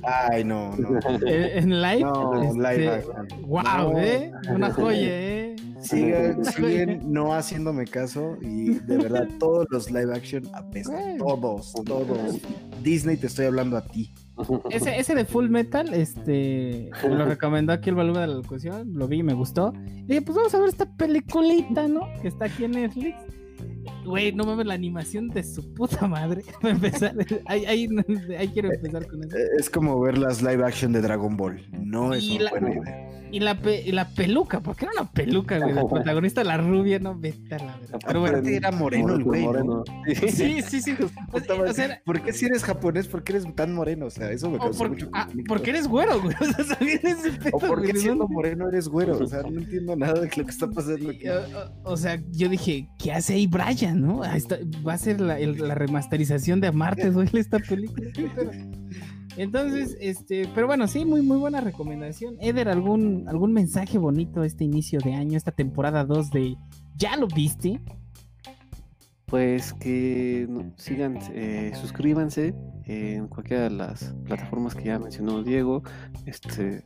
Ay, 0.03 0.45
no, 0.45 0.77
no. 0.77 0.99
En, 1.27 1.81
live. 1.81 2.01
No, 2.01 2.43
este, 2.43 2.79
live 2.79 3.05
Wow, 3.43 3.99
¿eh? 3.99 4.33
Una 4.55 4.73
joya, 4.73 5.09
¿eh? 5.09 5.57
Siguen, 5.81 6.45
siguen 6.45 7.01
no 7.11 7.35
haciéndome 7.35 7.87
caso 7.87 8.37
y 8.43 8.75
de 8.75 8.99
verdad 8.99 9.29
todos 9.39 9.67
los 9.71 9.91
live 9.91 10.15
action 10.15 10.45
apestan. 10.55 11.19
Todos, 11.19 11.73
todos. 11.85 12.39
Disney 12.83 13.17
te 13.17 13.27
estoy 13.27 13.47
hablando 13.47 13.77
a 13.77 13.83
ti. 13.83 14.13
Ese, 14.71 14.99
ese 14.99 15.15
de 15.15 15.25
Full 15.25 15.49
Metal, 15.49 15.93
este, 15.93 16.91
me 17.03 17.15
lo 17.15 17.27
recomendó 17.27 17.73
aquí 17.73 17.91
el 17.91 17.97
volumen 17.97 18.23
de 18.23 18.27
la 18.29 18.35
locución, 18.35 18.91
lo 18.95 19.07
vi 19.07 19.19
y 19.19 19.23
me 19.23 19.35
gustó. 19.35 19.73
Y 19.87 20.07
dije, 20.07 20.23
pues 20.23 20.37
vamos 20.37 20.55
a 20.55 20.59
ver 20.61 20.69
esta 20.69 20.87
peliculita, 20.97 21.89
¿no? 21.89 22.03
Que 22.23 22.29
está 22.29 22.47
aquí 22.47 22.65
en 22.65 22.73
Netflix. 22.73 23.17
Güey, 24.05 24.33
no 24.33 24.45
mames 24.45 24.67
la 24.67 24.75
animación 24.75 25.29
de 25.29 25.43
su 25.43 25.75
puta 25.75 26.07
madre. 26.07 26.43
Para 26.61 26.75
empezar, 26.75 27.15
ahí, 27.47 27.65
ahí, 27.67 27.89
ahí 28.39 28.49
quiero 28.49 28.73
empezar 28.73 29.07
con 29.07 29.25
eso. 29.25 29.37
Es 29.59 29.69
como 29.69 30.01
ver 30.01 30.19
las 30.19 30.43
live 30.43 30.65
action 30.65 30.93
de 30.93 31.01
Dragon 31.01 31.37
Ball. 31.37 31.61
No 31.73 32.15
es 32.15 32.29
una 32.31 32.51
buena 32.51 32.71
idea. 32.71 33.10
Y 33.33 33.41
la, 33.41 33.55
pe- 33.61 33.83
y 33.87 33.93
la 33.93 34.09
peluca, 34.09 34.61
porque 34.61 34.85
era 34.87 34.93
una 35.01 35.11
peluca, 35.11 35.59
güey. 35.59 35.73
La 35.75 35.85
protagonista, 35.89 36.43
la 36.45 36.57
rubia, 36.57 36.99
no, 36.99 37.19
vete 37.19 37.55
a 37.55 37.59
la 37.59 37.77
verdad. 37.77 37.99
Pero 38.07 38.21
bueno, 38.21 38.39
era 38.49 38.71
moreno 38.73 39.15
el 39.15 39.25
güey, 39.25 39.47
sí, 40.31 40.63
sí, 40.63 40.81
sí. 40.83 40.97
O 41.33 41.41
sea, 41.41 41.55
o 41.63 41.73
sea, 41.73 42.01
¿Por 42.05 42.23
qué 42.23 42.33
si 42.33 42.47
eres 42.47 42.65
japonés? 42.65 43.07
¿Por 43.09 43.23
qué 43.23 43.33
eres 43.33 43.55
tan 43.55 43.75
moreno? 43.75 44.07
O 44.07 44.11
sea, 44.11 44.31
eso 44.31 44.51
me 44.51 44.59
causó 44.59 44.79
porque, 44.79 45.05
mucho 45.05 45.11
ah, 45.15 45.25
conflicto. 45.27 45.49
porque 45.55 45.71
eres 45.71 45.87
güero, 45.89 46.21
güey. 46.21 46.35
O 46.41 46.45
sea, 46.45 46.65
¿sabes 46.65 47.05
ese 47.05 47.33
pedo, 47.33 47.51
¿O 47.57 47.59
por 47.61 47.79
güey? 47.79 47.87
qué 47.89 47.93
¿De 47.95 48.01
siendo 48.01 48.29
moreno 48.29 48.69
eres 48.69 48.89
güero? 48.89 49.19
O 49.19 49.27
sea, 49.27 49.43
no 49.43 49.49
entiendo 49.61 49.97
nada 49.97 50.15
de 50.21 50.31
lo 50.37 50.45
que 50.45 50.51
está 50.51 50.69
pasando 50.71 51.11
aquí. 51.11 51.29
O, 51.29 51.39
o- 51.85 51.93
o 51.93 51.97
sea, 51.97 52.21
yo 52.33 52.49
dije, 52.49 52.89
¿qué 52.99 53.13
hace 53.13 53.35
ahí 53.35 53.47
Brian, 53.47 54.01
no? 54.01 54.23
Ahí 54.23 54.39
está- 54.39 54.59
va 54.87 54.95
a 54.95 54.99
ser 54.99 55.21
la, 55.21 55.39
el- 55.39 55.59
la 55.59 55.75
remasterización 55.75 56.61
de 56.61 56.69
Amarte 56.69 57.11
duele 57.11 57.39
esta 57.41 57.59
película. 57.59 58.09
Entonces, 59.37 59.97
este, 60.01 60.49
pero 60.55 60.67
bueno, 60.67 60.87
sí, 60.89 61.05
muy, 61.05 61.23
muy 61.23 61.39
buena 61.39 61.61
recomendación. 61.61 62.37
Eder, 62.41 62.69
¿algún, 62.69 63.29
algún 63.29 63.53
mensaje 63.53 63.99
bonito 63.99 64.45
este 64.45 64.65
inicio 64.65 65.01
de 65.01 65.15
año, 65.15 65.37
esta 65.37 65.53
temporada 65.53 66.05
2 66.05 66.31
de 66.31 66.57
¿Ya 67.01 67.17
lo 67.17 67.27
viste? 67.29 67.81
Pues 69.25 69.73
que 69.73 70.47
sigan, 70.77 71.19
eh, 71.33 71.73
suscríbanse 71.81 72.55
en 72.85 73.27
cualquiera 73.29 73.65
de 73.65 73.71
las 73.71 74.15
plataformas 74.25 74.75
que 74.75 74.85
ya 74.85 74.99
mencionó 74.99 75.43
Diego. 75.43 75.83
Este, 76.27 76.85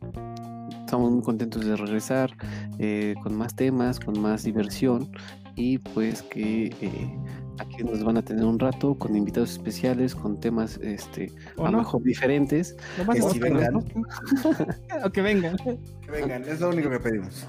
estamos 0.84 1.10
muy 1.10 1.22
contentos 1.22 1.64
de 1.64 1.74
regresar 1.74 2.30
eh, 2.78 3.14
con 3.24 3.34
más 3.34 3.56
temas, 3.56 3.98
con 3.98 4.20
más 4.20 4.44
diversión 4.44 5.10
y 5.56 5.78
pues 5.78 6.22
que 6.22 6.66
eh, 6.80 7.18
aquí 7.59 7.82
nos 7.85 8.02
van 8.05 8.16
a 8.16 8.22
tener 8.22 8.44
un 8.44 8.59
rato 8.59 8.94
con 8.98 9.16
invitados 9.16 9.52
especiales, 9.52 10.14
con 10.14 10.39
temas 10.40 10.78
este, 10.82 11.31
¿O 11.56 11.62
a 11.66 11.70
lo 11.70 11.72
no? 11.72 11.78
mejor 11.78 12.02
diferentes. 12.02 12.76
Lo 12.98 13.05
más 13.05 13.16
Que 13.16 13.22
importante, 13.22 13.55
vengan. 13.55 13.72
¿no? 13.74 15.05
O 15.06 15.10
que 15.10 15.22
vengan. 15.22 15.56
Que 15.56 16.10
vengan, 16.10 16.44
es 16.44 16.60
lo 16.60 16.68
único 16.70 16.90
que 16.90 17.01
pedimos. 17.01 17.47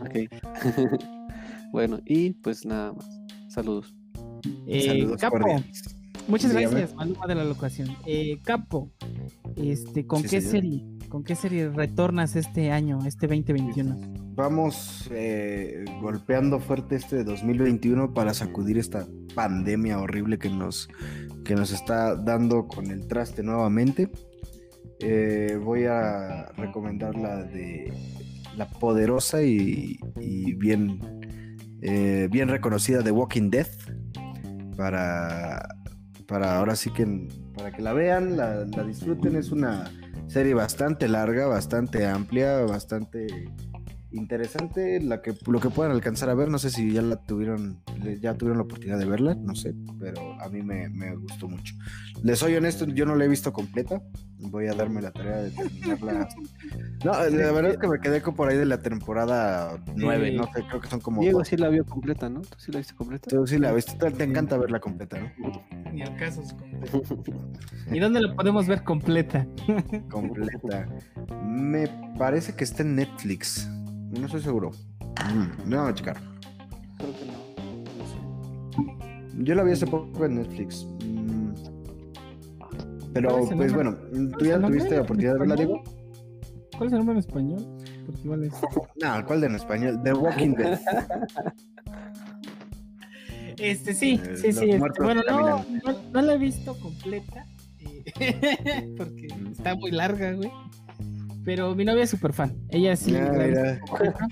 Ok. 0.00 0.18
bueno, 1.72 2.00
y 2.04 2.30
pues 2.34 2.64
nada 2.64 2.92
más. 2.92 3.08
Saludos. 3.48 3.94
Eh, 4.66 4.86
Saludos 4.86 5.20
Capo, 5.20 5.38
cordiales. 5.38 5.96
muchas 6.28 6.50
Dígame. 6.54 6.70
gracias, 6.76 6.94
Maluma 6.96 7.26
de 7.26 7.34
la 7.34 7.44
locación. 7.44 7.88
Eh, 8.06 8.38
Capo, 8.44 8.90
este, 9.56 10.06
¿con 10.06 10.22
Sí, 10.22 10.28
qué 10.28 10.40
señor. 10.40 10.50
serie? 10.50 10.84
¿Con 11.08 11.24
qué 11.24 11.34
serie 11.36 11.68
retornas 11.70 12.34
este 12.36 12.72
año, 12.72 12.98
este 13.06 13.26
2021? 13.28 13.96
Vamos 14.36 15.08
eh, 15.12 15.84
golpeando 16.00 16.58
fuerte 16.58 16.96
este 16.96 17.22
2021 17.22 18.14
para 18.14 18.34
sacudir 18.34 18.78
esta 18.78 19.06
pandemia 19.32 20.00
horrible 20.00 20.40
que 20.40 20.50
nos, 20.50 20.88
que 21.44 21.54
nos 21.54 21.70
está 21.70 22.16
dando 22.16 22.66
con 22.66 22.90
el 22.90 23.06
traste 23.06 23.44
nuevamente. 23.44 24.10
Eh, 24.98 25.56
voy 25.62 25.84
a 25.84 26.50
recomendar 26.56 27.14
la 27.14 27.44
de 27.44 27.92
la 28.56 28.68
poderosa 28.68 29.40
y, 29.42 29.98
bien, 30.56 30.98
eh, 31.80 32.28
bien 32.28 32.48
reconocida 32.48 33.02
de 33.02 33.12
Walking 33.12 33.50
Dead 33.50 33.68
para, 34.76 35.68
para 36.26 36.58
ahora 36.58 36.74
sí 36.74 36.90
que 36.92 37.28
para 37.54 37.70
que 37.70 37.82
la 37.82 37.92
vean, 37.92 38.36
la, 38.36 38.64
la 38.64 38.82
disfruten. 38.82 39.36
Es 39.36 39.52
una 39.52 39.92
serie 40.26 40.54
bastante 40.54 41.06
larga, 41.06 41.46
bastante 41.46 42.04
amplia, 42.04 42.62
bastante 42.62 43.28
interesante 44.14 45.00
la 45.00 45.20
que 45.22 45.34
lo 45.46 45.60
que 45.60 45.70
puedan 45.70 45.92
alcanzar 45.92 46.28
a 46.30 46.34
ver 46.34 46.48
no 46.48 46.58
sé 46.58 46.70
si 46.70 46.92
ya 46.92 47.02
la 47.02 47.16
tuvieron 47.16 47.78
ya 48.20 48.34
tuvieron 48.34 48.58
la 48.58 48.64
oportunidad 48.64 48.98
de 48.98 49.06
verla 49.06 49.34
no 49.34 49.54
sé 49.54 49.74
pero 49.98 50.40
a 50.40 50.48
mí 50.48 50.62
me, 50.62 50.88
me 50.88 51.14
gustó 51.16 51.48
mucho 51.48 51.74
les 52.22 52.38
soy 52.38 52.54
honesto 52.54 52.86
yo 52.86 53.06
no 53.06 53.16
la 53.16 53.24
he 53.24 53.28
visto 53.28 53.52
completa 53.52 54.00
voy 54.38 54.66
a 54.66 54.74
darme 54.74 55.02
la 55.02 55.10
tarea 55.10 55.38
de 55.38 55.50
terminarla 55.50 56.28
no 57.04 57.12
la 57.12 57.52
verdad 57.52 57.72
es 57.72 57.78
que 57.78 57.88
me 57.88 57.98
quedé 57.98 58.20
por 58.20 58.48
ahí 58.48 58.56
de 58.56 58.66
la 58.66 58.78
temporada 58.78 59.78
9 59.96 60.30
Sí. 60.30 60.36
no 60.36 60.44
sé 60.52 60.64
creo 60.68 60.80
que 60.80 60.88
son 60.88 61.00
como 61.00 61.20
Diego 61.20 61.38
dos. 61.40 61.48
sí 61.48 61.56
la 61.56 61.68
vio 61.68 61.84
completa, 61.84 62.28
¿no? 62.28 62.40
¿Tú 62.40 62.56
sí 62.58 62.72
la 62.72 62.78
viste 62.78 62.94
completa? 62.94 63.28
Tú 63.30 63.46
sí 63.46 63.58
la 63.58 63.72
viste 63.72 63.92
te, 63.98 64.10
te 64.10 64.24
encanta 64.24 64.56
verla 64.56 64.80
completa 64.80 65.18
no 65.38 65.64
Ni 65.92 66.02
al 66.02 66.16
caso 66.16 66.40
es 66.42 66.54
¿Y 67.92 67.98
dónde 67.98 68.20
la 68.22 68.34
podemos 68.34 68.66
ver 68.66 68.82
completa? 68.84 69.46
completa 70.10 70.88
me 71.46 71.88
parece 72.18 72.54
que 72.54 72.64
está 72.64 72.82
en 72.82 72.96
Netflix 72.96 73.68
no 74.20 74.26
estoy 74.26 74.40
seguro 74.42 74.70
Mm, 75.32 75.74
a 75.74 75.94
checar 75.94 76.16
Creo 76.98 77.12
que 77.16 77.24
no. 77.26 77.32
no 77.98 78.04
sé. 78.06 79.44
Yo 79.44 79.54
la 79.54 79.62
vi 79.62 79.72
hace 79.72 79.86
poco 79.86 80.24
en 80.26 80.34
Netflix. 80.36 80.86
Mm. 81.04 81.52
Pero, 83.12 83.28
¿Cuál 83.30 83.42
es 83.44 83.50
el 83.50 83.56
pues 83.56 83.72
bueno, 83.72 83.94
¿tú 83.94 84.10
¿Cuál 84.10 84.42
es 84.42 84.48
ya 84.48 84.54
el 84.56 84.60
nombre 84.62 84.78
tuviste 84.78 84.90
la 84.90 84.96
en 84.96 85.02
oportunidad 85.02 85.32
de 85.34 85.38
verla, 85.38 85.54
español? 85.54 85.82
Diego? 85.84 86.68
¿Cuál 86.76 86.86
es 86.86 86.92
el 86.92 86.98
nombre 86.98 87.12
en 87.12 87.18
español? 87.18 87.66
Porque 88.06 88.20
igual 88.24 88.44
es... 88.44 88.52
No, 89.02 89.26
¿cuál 89.26 89.40
de 89.40 89.46
en 89.46 89.54
español? 89.54 90.00
The 90.02 90.12
Walking 90.14 90.54
Dead. 90.56 90.80
Este, 93.56 93.94
sí, 93.94 94.20
Eh, 94.22 94.36
sí, 94.36 94.52
sí. 94.52 94.70
este, 94.70 94.78
bueno, 95.02 95.22
no, 95.28 95.64
no 96.12 96.22
la 96.22 96.34
he 96.34 96.38
visto 96.38 96.76
completa. 96.80 97.46
eh, 98.18 98.94
porque 98.98 99.28
está 99.52 99.74
muy 99.76 99.92
larga, 99.92 100.32
güey. 100.32 100.50
Pero 101.44 101.74
mi 101.74 101.84
novia 101.84 102.04
es 102.04 102.10
súper 102.10 102.32
fan. 102.32 102.56
Ella 102.70 102.96
sí. 102.96 103.14
Ah, 103.14 103.30
mira. 103.32 103.80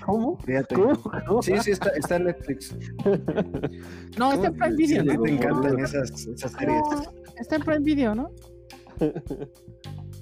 ¿Cómo? 0.05 0.37
Fíjate. 0.39 0.75
¿Cómo? 0.75 0.93
¿Cómo? 1.27 1.41
Sí, 1.43 1.53
sí, 1.61 1.71
está, 1.71 1.89
está 1.89 2.15
en 2.15 2.25
Netflix. 2.25 2.75
No, 4.17 4.31
está 4.33 4.47
en 4.47 4.53
Prime 4.55 4.75
Video, 4.75 5.01
Sí, 5.03 5.07
¿no? 5.17 5.23
Te 5.23 5.31
encantan 5.31 5.79
esas, 5.79 6.27
esas 6.27 6.51
series. 6.51 6.81
No, 6.81 7.01
está 7.39 7.55
en 7.55 7.61
Prime 7.63 7.79
Video, 7.79 8.15
¿no? 8.15 8.31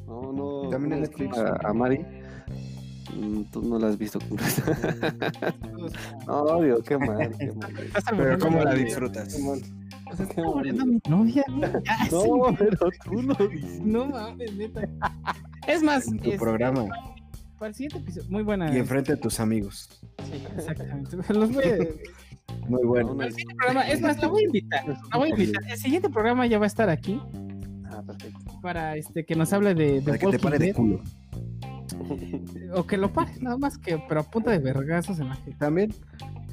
No, 0.08 0.32
no. 0.34 0.70
También 0.70 0.94
en 0.94 1.02
Netflix. 1.02 1.38
A, 1.38 1.60
a 1.68 1.74
Mari. 1.74 2.06
Mm, 3.16 3.44
Tú 3.52 3.62
no 3.62 3.80
la 3.80 3.88
has 3.88 3.98
visto 3.98 4.20
completa. 4.20 5.54
No, 6.28 6.62
Dios, 6.62 6.82
qué 6.84 6.98
mal, 6.98 7.32
qué 7.38 7.52
mal. 7.54 7.78
Estás 7.80 8.04
Pero 8.16 8.40
¿cómo 8.40 8.64
la 8.64 8.74
disfrutas? 8.74 9.34
O 9.36 10.16
sea, 10.16 10.26
mi 10.64 11.00
novia, 11.10 11.44
sí. 11.48 12.10
No, 12.12 12.56
pero 12.58 12.78
tú 13.06 13.22
lo 13.22 13.34
dices. 13.48 13.80
No 13.84 14.06
mames, 14.08 14.56
neta. 14.56 14.82
Es 15.68 15.82
más, 15.84 16.08
En 16.08 16.20
tu 16.20 16.26
este, 16.32 16.38
programa 16.40 16.88
para 17.58 17.70
el 17.70 17.76
siguiente 17.76 18.00
episodio. 18.00 18.28
Muy 18.32 18.42
buena. 18.44 18.74
y 18.74 18.78
enfrente 18.78 19.12
de 19.14 19.18
tus 19.18 19.40
amigos. 19.40 20.02
Sí, 20.26 20.44
exactamente. 20.58 21.16
Los 21.34 21.54
voy 21.54 21.64
a- 21.64 22.68
Muy 22.68 22.84
bueno. 22.84 23.10
No, 23.10 23.16
no 23.16 23.22
El 23.24 23.30
es- 23.30 23.36
siguiente 23.36 23.56
programa, 23.64 23.88
es 23.88 24.02
más, 24.02 24.18
la 24.22 24.28
voy 24.28 24.42
a 24.42 24.46
invitar. 24.46 24.84
La 25.12 25.18
voy 25.18 25.28
a 25.28 25.32
invitar. 25.32 25.64
El 25.70 25.78
siguiente 25.78 26.10
programa 26.10 26.46
ya 26.48 26.58
va 26.60 26.66
a 26.66 26.68
estar 26.68 26.90
aquí 26.90 27.22
Ah, 27.94 28.02
perfecto. 28.06 28.40
para 28.62 28.96
este 28.98 29.26
que 29.26 29.36
nos 29.36 29.54
hable 29.54 29.76
de, 29.76 29.94
de 29.96 30.02
Para 30.02 30.18
que 30.18 30.28
te 30.28 30.40
pare 30.40 30.58
de 30.58 30.74
culo. 30.74 31.02
o 32.76 32.86
que 32.86 32.98
lo 32.98 33.12
pare, 33.14 33.32
nada 33.42 33.58
más 33.58 33.78
que, 33.78 34.02
pero 34.08 34.22
a 34.22 34.24
punta 34.24 34.52
de 34.52 34.60
vergazos 34.60 35.20
en 35.20 35.30
la 35.30 35.36
gente. 35.36 35.56
También, 35.60 35.94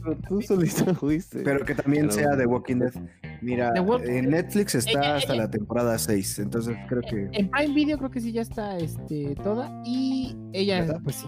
Pero 0.02 0.16
tú 0.28 0.40
solito 0.42 0.94
fuiste. 0.94 1.40
pero 1.40 1.64
que 1.64 1.74
también 1.74 2.08
Pero- 2.08 2.12
sea 2.12 2.36
The 2.36 2.46
Walking 2.46 2.76
Dead. 2.76 2.92
Mira, 3.40 3.72
The 3.72 3.80
Walking 3.80 4.10
en 4.10 4.30
Netflix 4.30 4.74
está 4.74 4.90
Ella- 4.90 5.16
hasta 5.16 5.32
ella- 5.34 5.42
la 5.44 5.50
temporada 5.50 5.98
6, 5.98 6.38
entonces 6.40 6.76
creo 6.88 7.02
que... 7.02 7.28
En 7.32 7.48
Prime 7.50 7.74
Video 7.74 7.98
creo 7.98 8.10
que 8.10 8.20
sí 8.20 8.32
ya 8.32 8.42
está 8.42 8.76
este 8.78 9.34
toda 9.44 9.80
y 9.84 10.36
ella 10.52 10.80
¿Verdad? 10.80 11.00
pues 11.04 11.16
sí, 11.16 11.26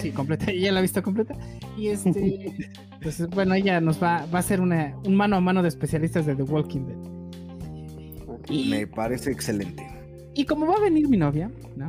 sí 0.00 0.10
completa, 0.10 0.46
ella 0.50 0.72
la 0.72 0.78
ha 0.80 0.82
visto 0.82 1.02
completa 1.02 1.34
y 1.76 1.88
este 1.88 2.52
pues 3.02 3.28
bueno, 3.30 3.54
ella 3.54 3.80
nos 3.80 4.02
va 4.02 4.26
va 4.26 4.38
a 4.38 4.40
hacer 4.40 4.60
una 4.60 4.96
un 5.06 5.14
mano 5.14 5.36
a 5.36 5.40
mano 5.40 5.62
de 5.62 5.68
especialistas 5.68 6.26
de 6.26 6.34
The 6.34 6.42
Walking 6.42 6.80
Dead. 6.86 7.12
Y, 8.48 8.70
Me 8.70 8.86
parece 8.88 9.30
excelente. 9.30 9.86
y 10.34 10.44
como 10.46 10.66
va 10.66 10.74
a 10.74 10.80
venir 10.80 11.08
mi 11.08 11.16
novia, 11.16 11.48
¿no? 11.76 11.86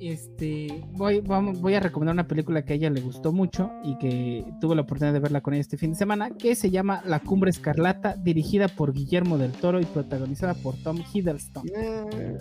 Este, 0.00 0.84
voy, 0.92 1.20
vamos, 1.20 1.60
voy 1.60 1.74
a 1.74 1.80
recomendar 1.80 2.14
una 2.14 2.26
película 2.28 2.64
que 2.64 2.74
a 2.74 2.76
ella 2.76 2.90
le 2.90 3.00
gustó 3.00 3.32
mucho 3.32 3.70
y 3.82 3.96
que 3.98 4.44
tuve 4.60 4.74
la 4.76 4.82
oportunidad 4.82 5.12
de 5.14 5.20
verla 5.20 5.40
con 5.40 5.54
ella 5.54 5.62
este 5.62 5.76
fin 5.78 5.92
de 5.92 5.96
semana, 5.96 6.30
que 6.30 6.54
se 6.54 6.70
llama 6.70 7.02
La 7.06 7.20
Cumbre 7.20 7.50
Escarlata, 7.50 8.14
dirigida 8.16 8.68
por 8.68 8.92
Guillermo 8.92 9.38
del 9.38 9.52
Toro 9.52 9.80
y 9.80 9.84
protagonizada 9.86 10.54
por 10.54 10.74
Tom 10.82 10.98
Hiddleston. 11.12 11.66
Eh, 11.74 12.36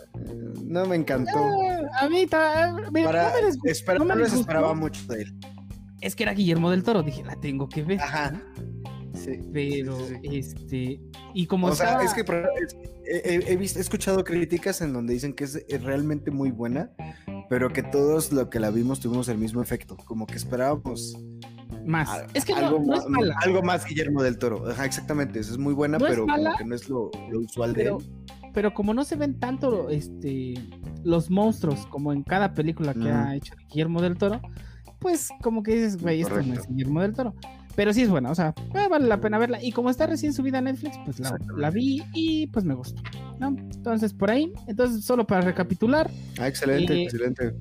no 0.64 0.86
me 0.86 0.96
encantó. 0.98 1.32
Ah, 1.38 2.06
a 2.06 2.10
mí, 2.10 2.26
mira, 2.26 2.76
Para, 3.06 3.30
no 3.30 3.36
me 3.36 3.42
les- 3.44 3.58
espera- 3.66 4.00
no 4.00 4.06
me 4.06 4.16
les 4.16 4.34
esperaba 4.34 4.74
mucho 4.74 5.06
de 5.08 5.22
él. 5.24 5.40
es 6.02 6.16
que 6.16 6.24
era 6.24 6.34
Guillermo 6.34 6.70
del 6.72 6.84
Toro, 6.84 7.04
dije, 7.04 7.24
la 7.24 7.36
tengo 7.36 7.70
que 7.70 7.84
ver. 7.84 8.00
Ajá. 8.02 8.34
Sí. 9.16 9.40
Pero, 9.54 9.98
sí, 10.00 10.16
sí. 10.22 10.38
este, 10.38 11.02
y 11.34 11.46
como 11.48 11.68
O 11.68 11.76
sea, 11.76 12.02
es 12.02 12.14
que 12.14 12.22
he, 13.06 13.36
he- 13.36 13.54
he 13.54 13.56
visto- 13.58 13.80
he 13.80 13.82
escuchado 13.82 14.24
críticas 14.24 14.82
en 14.82 14.94
donde 14.94 15.14
dicen 15.14 15.34
que 15.34 15.44
es 15.46 15.64
realmente 15.84 16.32
muy 16.32 16.52
buena, 16.52 16.92
pero 17.50 17.70
que 17.70 17.84
todos 17.84 18.32
lo 18.32 18.50
que 18.50 18.60
la 18.60 18.72
vimos 18.72 19.00
tuvimos 19.00 19.28
el 19.30 19.38
mismo 19.38 19.62
efecto, 19.62 19.96
como 20.06 20.26
que 20.26 20.36
esperábamos 20.36 21.16
Más. 21.86 22.10
a- 22.10 22.28
es 22.34 22.46
que 22.46 22.54
no- 22.54 22.60
algo, 22.60 22.80
no, 22.80 22.86
más, 22.88 23.00
es 23.04 23.10
mala. 23.10 23.36
algo 23.44 23.62
más 23.62 23.86
Guillermo 23.86 24.24
del 24.24 24.38
Toro. 24.38 24.68
Ajá, 24.70 24.86
exactamente, 24.86 25.40
eso 25.40 25.52
es 25.52 25.58
muy 25.58 25.74
buena, 25.74 25.98
No 25.98 26.06
pero 26.08 26.26
mala, 26.26 26.52
como 26.52 26.58
que 26.58 26.66
no 26.66 26.76
es 26.76 26.90
lo, 26.90 27.12
lo 27.32 27.40
usual 27.42 27.74
pero, 27.76 27.98
de 28.00 28.04
él. 28.06 28.12
pero 28.54 28.74
como 28.74 28.94
no 28.94 29.04
se 29.04 29.16
ven 29.16 29.40
tanto 29.40 29.90
este 29.90 30.56
los 31.04 31.30
monstruos 31.30 31.86
como 31.88 32.12
en 32.14 32.24
cada 32.24 32.54
película 32.54 32.94
que 32.94 33.00
Mm. 33.02 33.08
ha 33.16 33.36
hecho 33.36 33.54
Guillermo 33.70 34.02
del 34.02 34.18
Toro, 34.18 34.42
pues 35.00 35.30
como 35.44 35.62
que 35.62 35.76
dices, 35.76 36.02
güey, 36.02 36.22
esto 36.22 36.42
no 36.42 36.54
es. 36.56 36.68
Guillermo 36.68 37.02
del 37.02 37.14
Toro. 37.14 37.36
Pero 37.76 37.92
sí 37.94 38.04
es 38.04 38.10
buena, 38.10 38.32
o 38.32 38.36
sea, 38.36 38.54
eh, 38.74 38.88
vale 38.90 39.08
la 39.08 39.20
pena 39.20 39.38
verla. 39.38 39.62
Y 39.62 39.72
como 39.72 39.90
está 39.90 40.08
recién 40.08 40.34
subida 40.34 40.60
a 40.60 40.62
Netflix, 40.62 40.98
pues 41.04 41.20
la, 41.20 41.70
vi 41.70 42.02
y 42.14 42.48
pues 42.48 42.64
me 42.64 42.74
gustó. 42.74 43.02
¿no? 43.40 43.50
Entonces, 43.50 44.14
por 44.14 44.32
ahí, 44.32 44.54
entonces 44.68 45.04
solo 45.04 45.28
para 45.28 45.42
recapitular, 45.42 46.10
Ah, 46.40 46.48
excelente, 46.48 46.94
Eh, 46.94 47.04
excelente. 47.04 47.54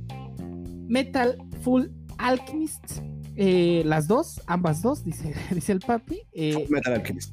Metal 0.86 1.36
Full 1.62 1.86
Alchemist, 2.18 3.00
eh, 3.34 3.82
las 3.84 4.06
dos, 4.06 4.40
ambas 4.46 4.82
dos, 4.82 5.02
dice, 5.04 5.34
dice 5.54 5.72
el 5.72 5.80
papi. 5.80 6.20
eh, 6.32 6.64
Metal 6.70 6.92
Alchemist. 6.94 7.32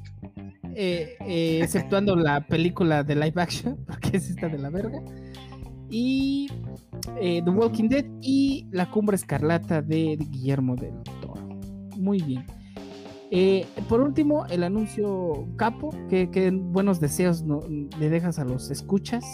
eh, 0.74 1.16
exceptuando 1.62 2.16
la 2.16 2.44
película 2.46 3.04
de 3.04 3.14
live 3.14 3.40
action, 3.40 3.76
porque 3.86 4.16
es 4.16 4.28
esta 4.30 4.48
de 4.48 4.58
la 4.58 4.70
verga. 4.70 5.00
Y 5.88 6.48
The 7.20 7.42
Walking 7.42 7.88
Dead 7.88 8.06
y 8.22 8.66
La 8.72 8.90
Cumbre 8.90 9.14
Escarlata 9.14 9.82
de 9.82 10.16
Guillermo 10.16 10.74
del 10.74 10.94
Toro. 11.20 11.46
Muy 11.96 12.20
bien. 12.22 12.44
Eh, 13.34 13.66
por 13.88 14.02
último, 14.02 14.44
el 14.50 14.62
anuncio 14.62 15.48
capo, 15.56 15.88
que, 16.10 16.30
que 16.30 16.50
buenos 16.50 17.00
deseos 17.00 17.42
no- 17.42 17.60
le 17.98 18.10
dejas 18.10 18.38
a 18.38 18.44
los 18.44 18.70
escuchas. 18.70 19.24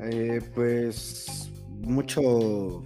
Eh, 0.00 0.40
pues 0.52 1.52
mucho, 1.78 2.82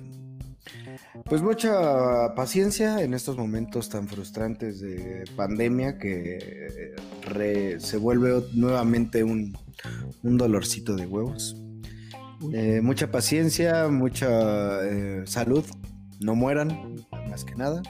pues 1.25 1.41
mucha 1.41 2.35
paciencia 2.35 3.01
en 3.03 3.15
estos 3.15 3.39
momentos 3.39 3.89
tan 3.89 4.09
frustrantes 4.09 4.81
de 4.81 5.25
pandemia 5.37 5.97
que 5.97 6.95
re- 7.23 7.81
se 7.81 7.97
vuelve 7.97 8.43
nuevamente 8.53 9.25
un, 9.25 9.57
un 10.23 10.37
dolorcito 10.37 10.97
de 10.97 11.07
huevos. 11.07 11.57
Eh, 12.53 12.83
mucha 12.83 13.11
paciencia, 13.11 13.89
mucha 13.89 14.85
eh, 14.87 15.23
salud, 15.25 15.65
no 16.21 16.35
mueran, 16.35 16.97
más 17.31 17.43
que 17.45 17.55
nada. 17.55 17.81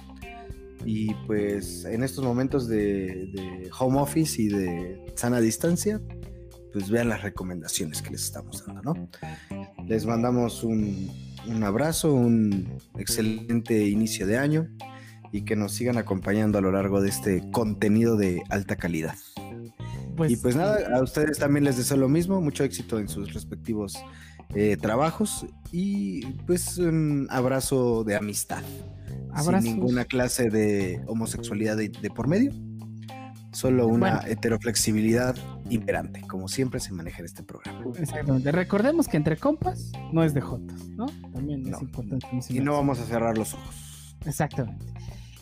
Y 0.85 1.15
pues 1.27 1.85
en 1.85 2.03
estos 2.03 2.25
momentos 2.25 2.69
de, 2.69 3.31
de 3.33 3.71
home 3.79 4.01
office 4.01 4.41
y 4.41 4.49
de 4.49 5.13
sana 5.15 5.41
distancia, 5.41 6.01
pues 6.75 6.91
vean 6.91 7.09
las 7.09 7.23
recomendaciones 7.23 8.03
que 8.03 8.11
les 8.11 8.25
estamos 8.25 8.67
dando, 8.67 8.83
¿no? 8.83 9.09
Les 9.87 10.05
mandamos 10.07 10.65
un, 10.65 11.09
un 11.47 11.63
abrazo, 11.63 12.13
un 12.13 12.79
excelente 12.99 13.87
inicio 13.87 14.27
de 14.27 14.39
año 14.39 14.69
y 15.31 15.43
que 15.43 15.55
nos 15.55 15.73
sigan 15.73 15.99
acompañando 15.99 16.59
a 16.59 16.61
lo 16.61 16.73
largo 16.73 17.01
de 17.01 17.11
este 17.11 17.49
contenido 17.53 18.17
de 18.17 18.43
alta 18.51 18.77
calidad. 18.77 19.17
y 20.29 20.37
pues 20.37 20.57
nada, 20.57 20.97
a 20.97 21.03
ustedes 21.03 21.39
también 21.39 21.65
les 21.65 21.77
deseo 21.77 21.97
lo 21.97 22.09
mismo, 22.09 22.41
mucho 22.41 22.65
éxito 22.65 22.99
en 22.99 23.09
sus 23.09 23.33
respectivos 23.33 23.97
eh, 24.55 24.77
trabajos 24.77 25.47
y 25.73 26.25
pues 26.47 26.79
un 26.79 27.27
abrazo 27.31 28.05
de 28.05 28.17
amistad, 28.17 28.63
Abrazos. 29.33 29.65
sin 29.65 29.75
ninguna 29.77 30.05
clase 30.05 30.49
de 30.51 31.03
homosexualidad 31.07 31.77
de, 31.77 31.89
de 31.89 32.11
por 32.11 32.29
medio, 32.29 32.53
solo 33.53 33.87
una 33.87 34.17
Bueno. 34.21 34.29
heteroflexibilidad 34.33 35.37
imperante, 35.71 36.21
como 36.23 36.49
siempre 36.49 36.81
se 36.81 36.93
maneja 36.93 37.19
en 37.21 37.25
este 37.27 37.43
programa. 37.43 37.81
Exactamente. 37.99 38.53
Recordemos 38.53 39.09
que 39.09 39.17
entre 39.17 39.37
compas 39.37 39.91
no 40.13 40.23
es 40.25 40.35
de 40.35 40.41
jotos, 40.41 40.89
¿no? 40.91 41.07
También 41.33 41.63
No. 41.63 41.77
es 41.77 41.83
importante 41.83 42.27
Y 42.51 42.61
no 42.61 42.73
vamos 42.75 42.99
a 43.01 43.05
cerrar 43.07 43.37
los 43.39 43.55
ojos. 43.55 44.17
Exactamente. 44.27 44.85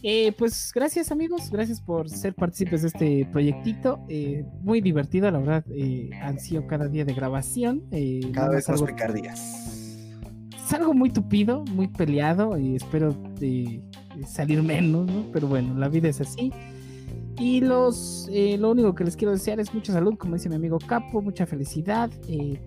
Eh, 0.04 0.32
pues 0.36 0.72
gracias 0.74 1.12
amigos, 1.12 1.48
gracias 1.50 1.80
por 1.80 2.08
ser 2.10 2.34
partícipes 2.34 2.82
de 2.82 2.88
este 2.88 3.28
proyectito. 3.30 4.00
eh, 4.08 4.44
muy 4.62 4.80
divertido, 4.80 5.30
la 5.30 5.38
verdad. 5.38 5.64
eh, 5.70 6.10
han 6.20 6.40
sido 6.40 6.66
cada 6.66 6.88
día 6.88 7.04
de 7.04 7.14
grabación. 7.14 7.84
eh, 7.92 8.20
Cada 8.32 8.50
vez 8.50 8.68
más 8.68 8.80
más 8.80 8.90
picardías. 8.90 9.98
es 10.56 10.72
algo 10.72 10.92
muy 10.94 11.10
tupido, 11.10 11.64
muy 11.72 11.86
peleado 11.88 12.58
y 12.58 12.74
espero 12.76 13.14
eh, 13.40 13.80
salir 14.26 14.62
menos, 14.62 15.06
¿no? 15.06 15.26
Pero 15.32 15.46
bueno, 15.46 15.78
la 15.78 15.88
vida 15.88 16.08
es 16.08 16.20
así. 16.20 16.52
Y 17.38 17.60
los, 17.60 18.28
eh, 18.32 18.56
lo 18.58 18.70
único 18.72 18.94
que 18.94 19.04
les 19.04 19.16
quiero 19.16 19.32
desear 19.32 19.58
es 19.60 19.72
mucha 19.72 19.92
salud, 19.92 20.16
como 20.18 20.34
dice 20.34 20.48
mi 20.48 20.56
amigo 20.56 20.78
Capo, 20.78 21.22
mucha 21.22 21.46
felicidad. 21.46 22.10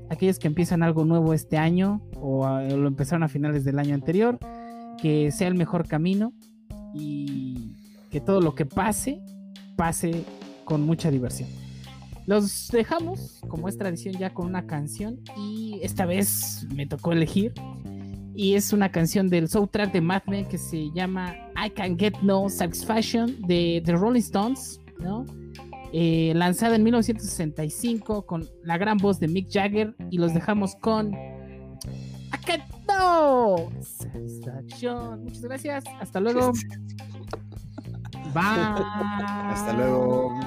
aquellos 0.09 0.39
que 0.39 0.47
empiezan 0.47 0.83
algo 0.83 1.03
nuevo 1.05 1.33
este 1.33 1.57
año 1.57 2.01
o, 2.15 2.45
a- 2.45 2.63
o 2.63 2.77
lo 2.77 2.87
empezaron 2.87 3.23
a 3.23 3.27
finales 3.27 3.63
del 3.65 3.77
año 3.79 3.93
anterior, 3.93 4.39
que 5.01 5.31
sea 5.31 5.47
el 5.49 5.55
mejor 5.55 5.87
camino 5.87 6.33
y 6.95 7.75
que 8.09 8.21
todo 8.21 8.41
lo 8.41 8.55
que 8.55 8.65
pase, 8.65 9.21
pase 9.75 10.23
con 10.63 10.81
mucha 10.81 11.11
diversión. 11.11 11.49
Los 12.25 12.69
dejamos, 12.69 13.39
como 13.47 13.69
es 13.69 13.77
tradición, 13.77 14.15
ya 14.15 14.33
con 14.33 14.47
una 14.47 14.65
canción 14.65 15.19
y 15.37 15.79
esta 15.83 16.05
vez 16.05 16.65
me 16.73 16.87
tocó 16.87 17.11
elegir. 17.11 17.53
Y 18.37 18.55
es 18.55 18.73
una 18.73 18.91
canción 18.91 19.29
del 19.29 19.47
soundtrack 19.47 19.93
de 19.93 20.01
Mad 20.01 20.23
Men 20.27 20.45
que 20.45 20.57
se 20.57 20.91
llama 20.91 21.35
I 21.55 21.69
Can 21.69 21.97
Get 21.97 22.15
No 22.21 22.49
Satisfaction 22.49 23.41
de 23.47 23.81
The 23.85 23.93
Rolling 23.93 24.19
Stones, 24.19 24.81
¿no? 24.99 25.25
Eh, 25.93 26.33
lanzada 26.35 26.75
en 26.75 26.83
1965 26.83 28.25
con 28.25 28.45
la 28.63 28.77
gran 28.77 28.97
voz 28.97 29.19
de 29.19 29.29
Mick 29.29 29.49
Jagger 29.49 29.95
y 30.09 30.17
los 30.17 30.33
dejamos 30.33 30.75
con 30.75 31.13
No 32.87 33.71
Satisfaction. 33.81 35.23
Muchas 35.23 35.41
gracias, 35.41 35.83
hasta 35.99 36.19
luego. 36.19 36.51
Bye. 38.33 38.43
Hasta 38.43 39.73
luego. 39.73 40.39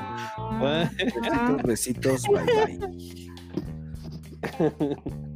Besitos, 0.61 1.63
besitos, 1.65 2.23
bye 2.29 2.45
bye. 4.61 5.19